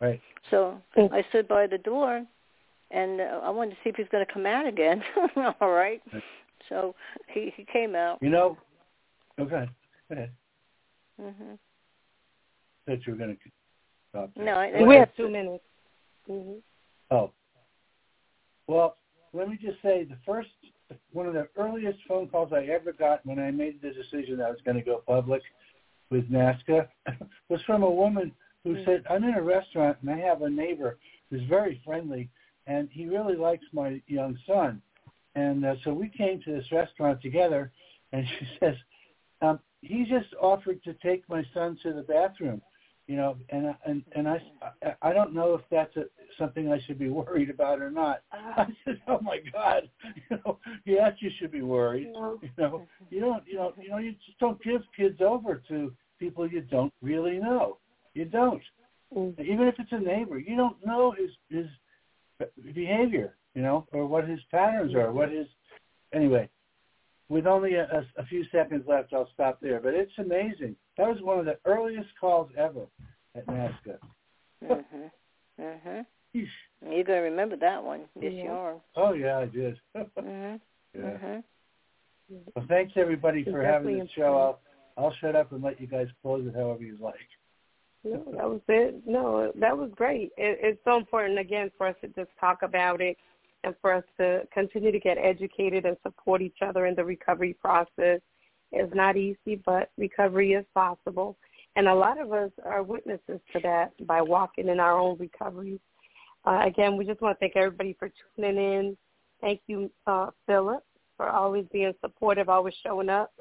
Right. 0.00 0.20
So 0.50 0.80
I 0.96 1.24
stood 1.30 1.48
by 1.48 1.66
the 1.66 1.78
door, 1.78 2.24
and 2.90 3.20
uh, 3.20 3.40
I 3.42 3.50
wanted 3.50 3.70
to 3.70 3.76
see 3.82 3.90
if 3.90 3.96
he's 3.96 4.08
going 4.10 4.24
to 4.24 4.32
come 4.32 4.46
out 4.46 4.66
again. 4.66 5.02
all 5.60 5.70
right. 5.70 6.00
So 6.68 6.94
he 7.28 7.52
he 7.56 7.64
came 7.64 7.94
out. 7.94 8.18
You 8.20 8.30
know. 8.30 8.56
Okay. 9.40 9.68
Go 10.08 10.14
ahead. 10.14 10.30
Mhm. 11.20 11.58
That 12.86 13.06
you 13.06 13.12
were 13.12 13.18
going 13.18 13.36
to 13.36 13.50
stop. 14.10 14.30
No, 14.36 14.52
I, 14.52 14.82
we 14.82 14.96
have 14.96 15.14
two 15.16 15.28
minutes. 15.28 15.64
Mm-hmm. 16.30 16.58
Oh. 17.10 17.32
Well, 18.66 18.96
let 19.32 19.48
me 19.48 19.58
just 19.60 19.80
say 19.82 20.04
the 20.04 20.18
first, 20.26 20.48
one 21.12 21.26
of 21.26 21.34
the 21.34 21.48
earliest 21.56 21.98
phone 22.06 22.28
calls 22.28 22.52
I 22.52 22.64
ever 22.64 22.92
got 22.92 23.24
when 23.24 23.38
I 23.38 23.50
made 23.50 23.80
the 23.80 23.90
decision 23.90 24.38
that 24.38 24.46
I 24.46 24.50
was 24.50 24.60
going 24.64 24.76
to 24.76 24.82
go 24.82 25.02
public 25.06 25.42
with 26.10 26.30
NAASCA 26.30 26.88
was 27.48 27.60
from 27.66 27.82
a 27.82 27.90
woman 27.90 28.32
who 28.64 28.74
mm-hmm. 28.74 28.84
said, 28.84 29.04
I'm 29.08 29.24
in 29.24 29.34
a 29.34 29.42
restaurant 29.42 29.98
and 30.02 30.10
I 30.10 30.18
have 30.18 30.42
a 30.42 30.50
neighbor 30.50 30.98
who's 31.30 31.42
very 31.48 31.80
friendly 31.84 32.28
and 32.66 32.88
he 32.92 33.06
really 33.06 33.36
likes 33.36 33.64
my 33.72 34.00
young 34.06 34.38
son. 34.46 34.82
And 35.34 35.64
uh, 35.64 35.74
so 35.84 35.92
we 35.92 36.08
came 36.08 36.42
to 36.42 36.52
this 36.52 36.70
restaurant 36.72 37.22
together 37.22 37.70
and 38.12 38.26
she 38.38 38.46
says, 38.60 38.74
um, 39.40 39.60
he 39.80 40.04
just 40.04 40.34
offered 40.40 40.82
to 40.84 40.94
take 40.94 41.28
my 41.28 41.44
son 41.54 41.78
to 41.82 41.92
the 41.92 42.02
bathroom 42.02 42.60
you 43.08 43.16
know, 43.16 43.36
and 43.48 43.74
and 43.86 44.04
and 44.12 44.28
I 44.28 44.38
I 45.00 45.12
don't 45.14 45.34
know 45.34 45.54
if 45.54 45.62
that's 45.70 45.96
a, 45.96 46.04
something 46.38 46.70
I 46.70 46.78
should 46.86 46.98
be 46.98 47.08
worried 47.08 47.48
about 47.48 47.80
or 47.80 47.90
not. 47.90 48.22
I 48.32 48.66
said, 48.84 49.00
oh 49.08 49.18
my 49.20 49.38
God, 49.50 49.88
you 50.30 50.38
know, 50.44 50.58
yes, 50.84 51.14
you 51.18 51.30
should 51.40 51.50
be 51.50 51.62
worried. 51.62 52.12
No. 52.12 52.38
You 52.42 52.50
know, 52.58 52.86
you 53.10 53.20
don't, 53.20 53.42
you 53.46 53.56
know, 53.56 53.72
you 53.80 53.88
know, 53.88 53.98
you 53.98 54.12
just 54.12 54.38
don't 54.38 54.62
give 54.62 54.82
kids 54.94 55.20
over 55.22 55.62
to 55.68 55.92
people 56.18 56.46
you 56.46 56.60
don't 56.60 56.92
really 57.00 57.38
know. 57.38 57.78
You 58.12 58.26
don't, 58.26 58.62
mm. 59.16 59.40
even 59.40 59.66
if 59.66 59.76
it's 59.78 59.92
a 59.92 59.98
neighbor, 59.98 60.38
you 60.38 60.56
don't 60.56 60.76
know 60.86 61.12
his 61.18 61.30
his 61.48 61.66
behavior, 62.74 63.36
you 63.54 63.62
know, 63.62 63.86
or 63.92 64.06
what 64.06 64.28
his 64.28 64.40
patterns 64.50 64.94
are, 64.94 65.10
what 65.12 65.32
his 65.32 65.46
anyway 66.12 66.48
with 67.30 67.46
only 67.46 67.74
a, 67.74 67.84
a, 67.84 68.22
a 68.22 68.26
few 68.26 68.44
seconds 68.50 68.84
left, 68.88 69.12
I'll 69.12 69.28
stop 69.34 69.58
there. 69.60 69.80
But 69.80 69.94
it's 69.94 70.12
amazing. 70.18 70.76
That 70.98 71.06
was 71.06 71.22
one 71.22 71.38
of 71.38 71.44
the 71.46 71.56
earliest 71.64 72.08
calls 72.20 72.50
ever 72.58 72.86
at 73.36 73.46
NAASCA. 73.46 73.98
mhm. 74.64 75.10
Mhm. 75.58 76.06
You're 76.82 77.04
gonna 77.04 77.22
remember 77.22 77.56
that 77.56 77.82
one. 77.82 78.02
Yes, 78.20 78.32
yeah. 78.34 78.42
you 78.42 78.50
are. 78.50 78.80
Oh 78.96 79.12
yeah, 79.12 79.38
I 79.38 79.46
did. 79.46 79.80
mhm. 79.96 80.60
Yeah. 80.94 81.00
Mhm. 81.00 81.44
Well, 82.54 82.66
thanks 82.68 82.92
everybody 82.96 83.40
It's 83.40 83.50
for 83.50 83.62
having 83.62 83.94
definitely 83.94 84.00
this 84.00 84.10
show. 84.10 84.36
I'll 84.36 84.60
I'll 85.02 85.14
shut 85.14 85.36
up 85.36 85.52
and 85.52 85.62
let 85.62 85.80
you 85.80 85.86
guys 85.86 86.08
close 86.20 86.46
it 86.46 86.54
however 86.54 86.82
you 86.82 86.98
like. 87.00 87.14
No, 88.04 88.24
that 88.36 88.48
was 88.48 88.60
it. 88.68 89.06
No, 89.06 89.52
that 89.56 89.76
was 89.76 89.90
great. 89.94 90.30
It, 90.36 90.58
it's 90.62 90.80
so 90.84 90.96
important 90.96 91.38
again 91.38 91.70
for 91.78 91.86
us 91.86 91.96
to 92.00 92.08
just 92.08 92.30
talk 92.40 92.62
about 92.62 93.00
it 93.00 93.16
and 93.64 93.74
for 93.80 93.92
us 93.92 94.04
to 94.18 94.42
continue 94.52 94.92
to 94.92 95.00
get 95.00 95.18
educated 95.18 95.84
and 95.84 95.96
support 96.02 96.42
each 96.42 96.58
other 96.62 96.86
in 96.86 96.94
the 96.94 97.04
recovery 97.04 97.54
process. 97.54 98.20
It's 98.72 98.94
not 98.94 99.16
easy, 99.16 99.60
but 99.64 99.90
recovery 99.96 100.52
is 100.52 100.64
possible. 100.74 101.36
And 101.76 101.88
a 101.88 101.94
lot 101.94 102.20
of 102.20 102.32
us 102.32 102.50
are 102.64 102.82
witnesses 102.82 103.40
to 103.52 103.60
that 103.62 103.92
by 104.06 104.20
walking 104.20 104.68
in 104.68 104.80
our 104.80 104.98
own 104.98 105.16
recoveries. 105.18 105.80
Uh, 106.44 106.62
again, 106.64 106.96
we 106.96 107.04
just 107.04 107.20
want 107.20 107.36
to 107.36 107.40
thank 107.40 107.56
everybody 107.56 107.96
for 107.98 108.10
tuning 108.36 108.56
in. 108.56 108.96
Thank 109.40 109.60
you, 109.66 109.90
uh, 110.06 110.30
Philip, 110.46 110.84
for 111.16 111.28
always 111.28 111.66
being 111.72 111.92
supportive, 112.00 112.48
always 112.48 112.74
showing 112.84 113.08
up. 113.08 113.32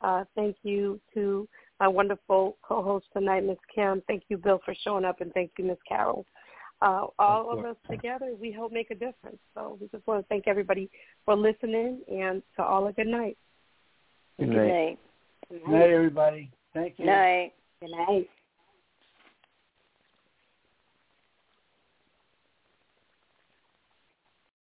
Uh, 0.00 0.24
thank 0.34 0.56
you 0.62 1.00
to 1.14 1.48
my 1.78 1.88
wonderful 1.88 2.56
co-host 2.62 3.06
tonight, 3.12 3.44
Ms. 3.44 3.56
Kim. 3.74 4.02
Thank 4.06 4.24
you, 4.28 4.36
Bill, 4.38 4.60
for 4.64 4.74
showing 4.82 5.04
up, 5.04 5.20
and 5.20 5.32
thank 5.32 5.50
you, 5.58 5.64
Ms. 5.64 5.78
Carol 5.88 6.24
uh, 6.82 7.06
all 7.18 7.50
of 7.50 7.64
us 7.64 7.76
together, 7.90 8.34
we 8.38 8.50
help 8.50 8.72
make 8.72 8.90
a 8.90 8.94
difference. 8.94 9.38
So 9.54 9.76
we 9.80 9.88
just 9.88 10.06
want 10.06 10.22
to 10.22 10.28
thank 10.28 10.44
everybody 10.46 10.90
for 11.24 11.36
listening 11.36 12.00
and 12.10 12.42
to 12.56 12.62
all 12.62 12.86
a 12.86 12.92
good 12.92 13.06
night. 13.06 13.36
Good 14.40 14.48
night. 14.48 14.68
night. 14.68 14.98
Good 15.50 15.68
night, 15.68 15.90
everybody. 15.90 16.50
Thank 16.72 16.94
you. 16.98 17.04
Night. 17.04 17.52
Good 17.80 17.90
night. 17.90 18.28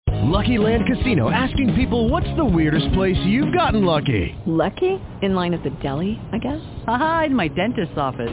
Lucky 0.09 0.59
Land 0.59 0.85
Casino 0.87 1.31
asking 1.31 1.75
people 1.77 2.09
what's 2.09 2.27
the 2.37 2.45
weirdest 2.45 2.93
place 2.95 3.17
you've 3.25 3.55
gotten 3.55 3.85
lucky? 3.85 4.35
Lucky? 4.47 5.01
In 5.21 5.35
line 5.35 5.55
at 5.55 5.63
the 5.63 5.71
deli, 5.83 6.19
I 6.33 6.39
guess? 6.39 6.61
Aha, 6.89 7.25
in 7.27 7.35
my 7.35 7.47
dentist's 7.47 7.95
office. 7.97 8.33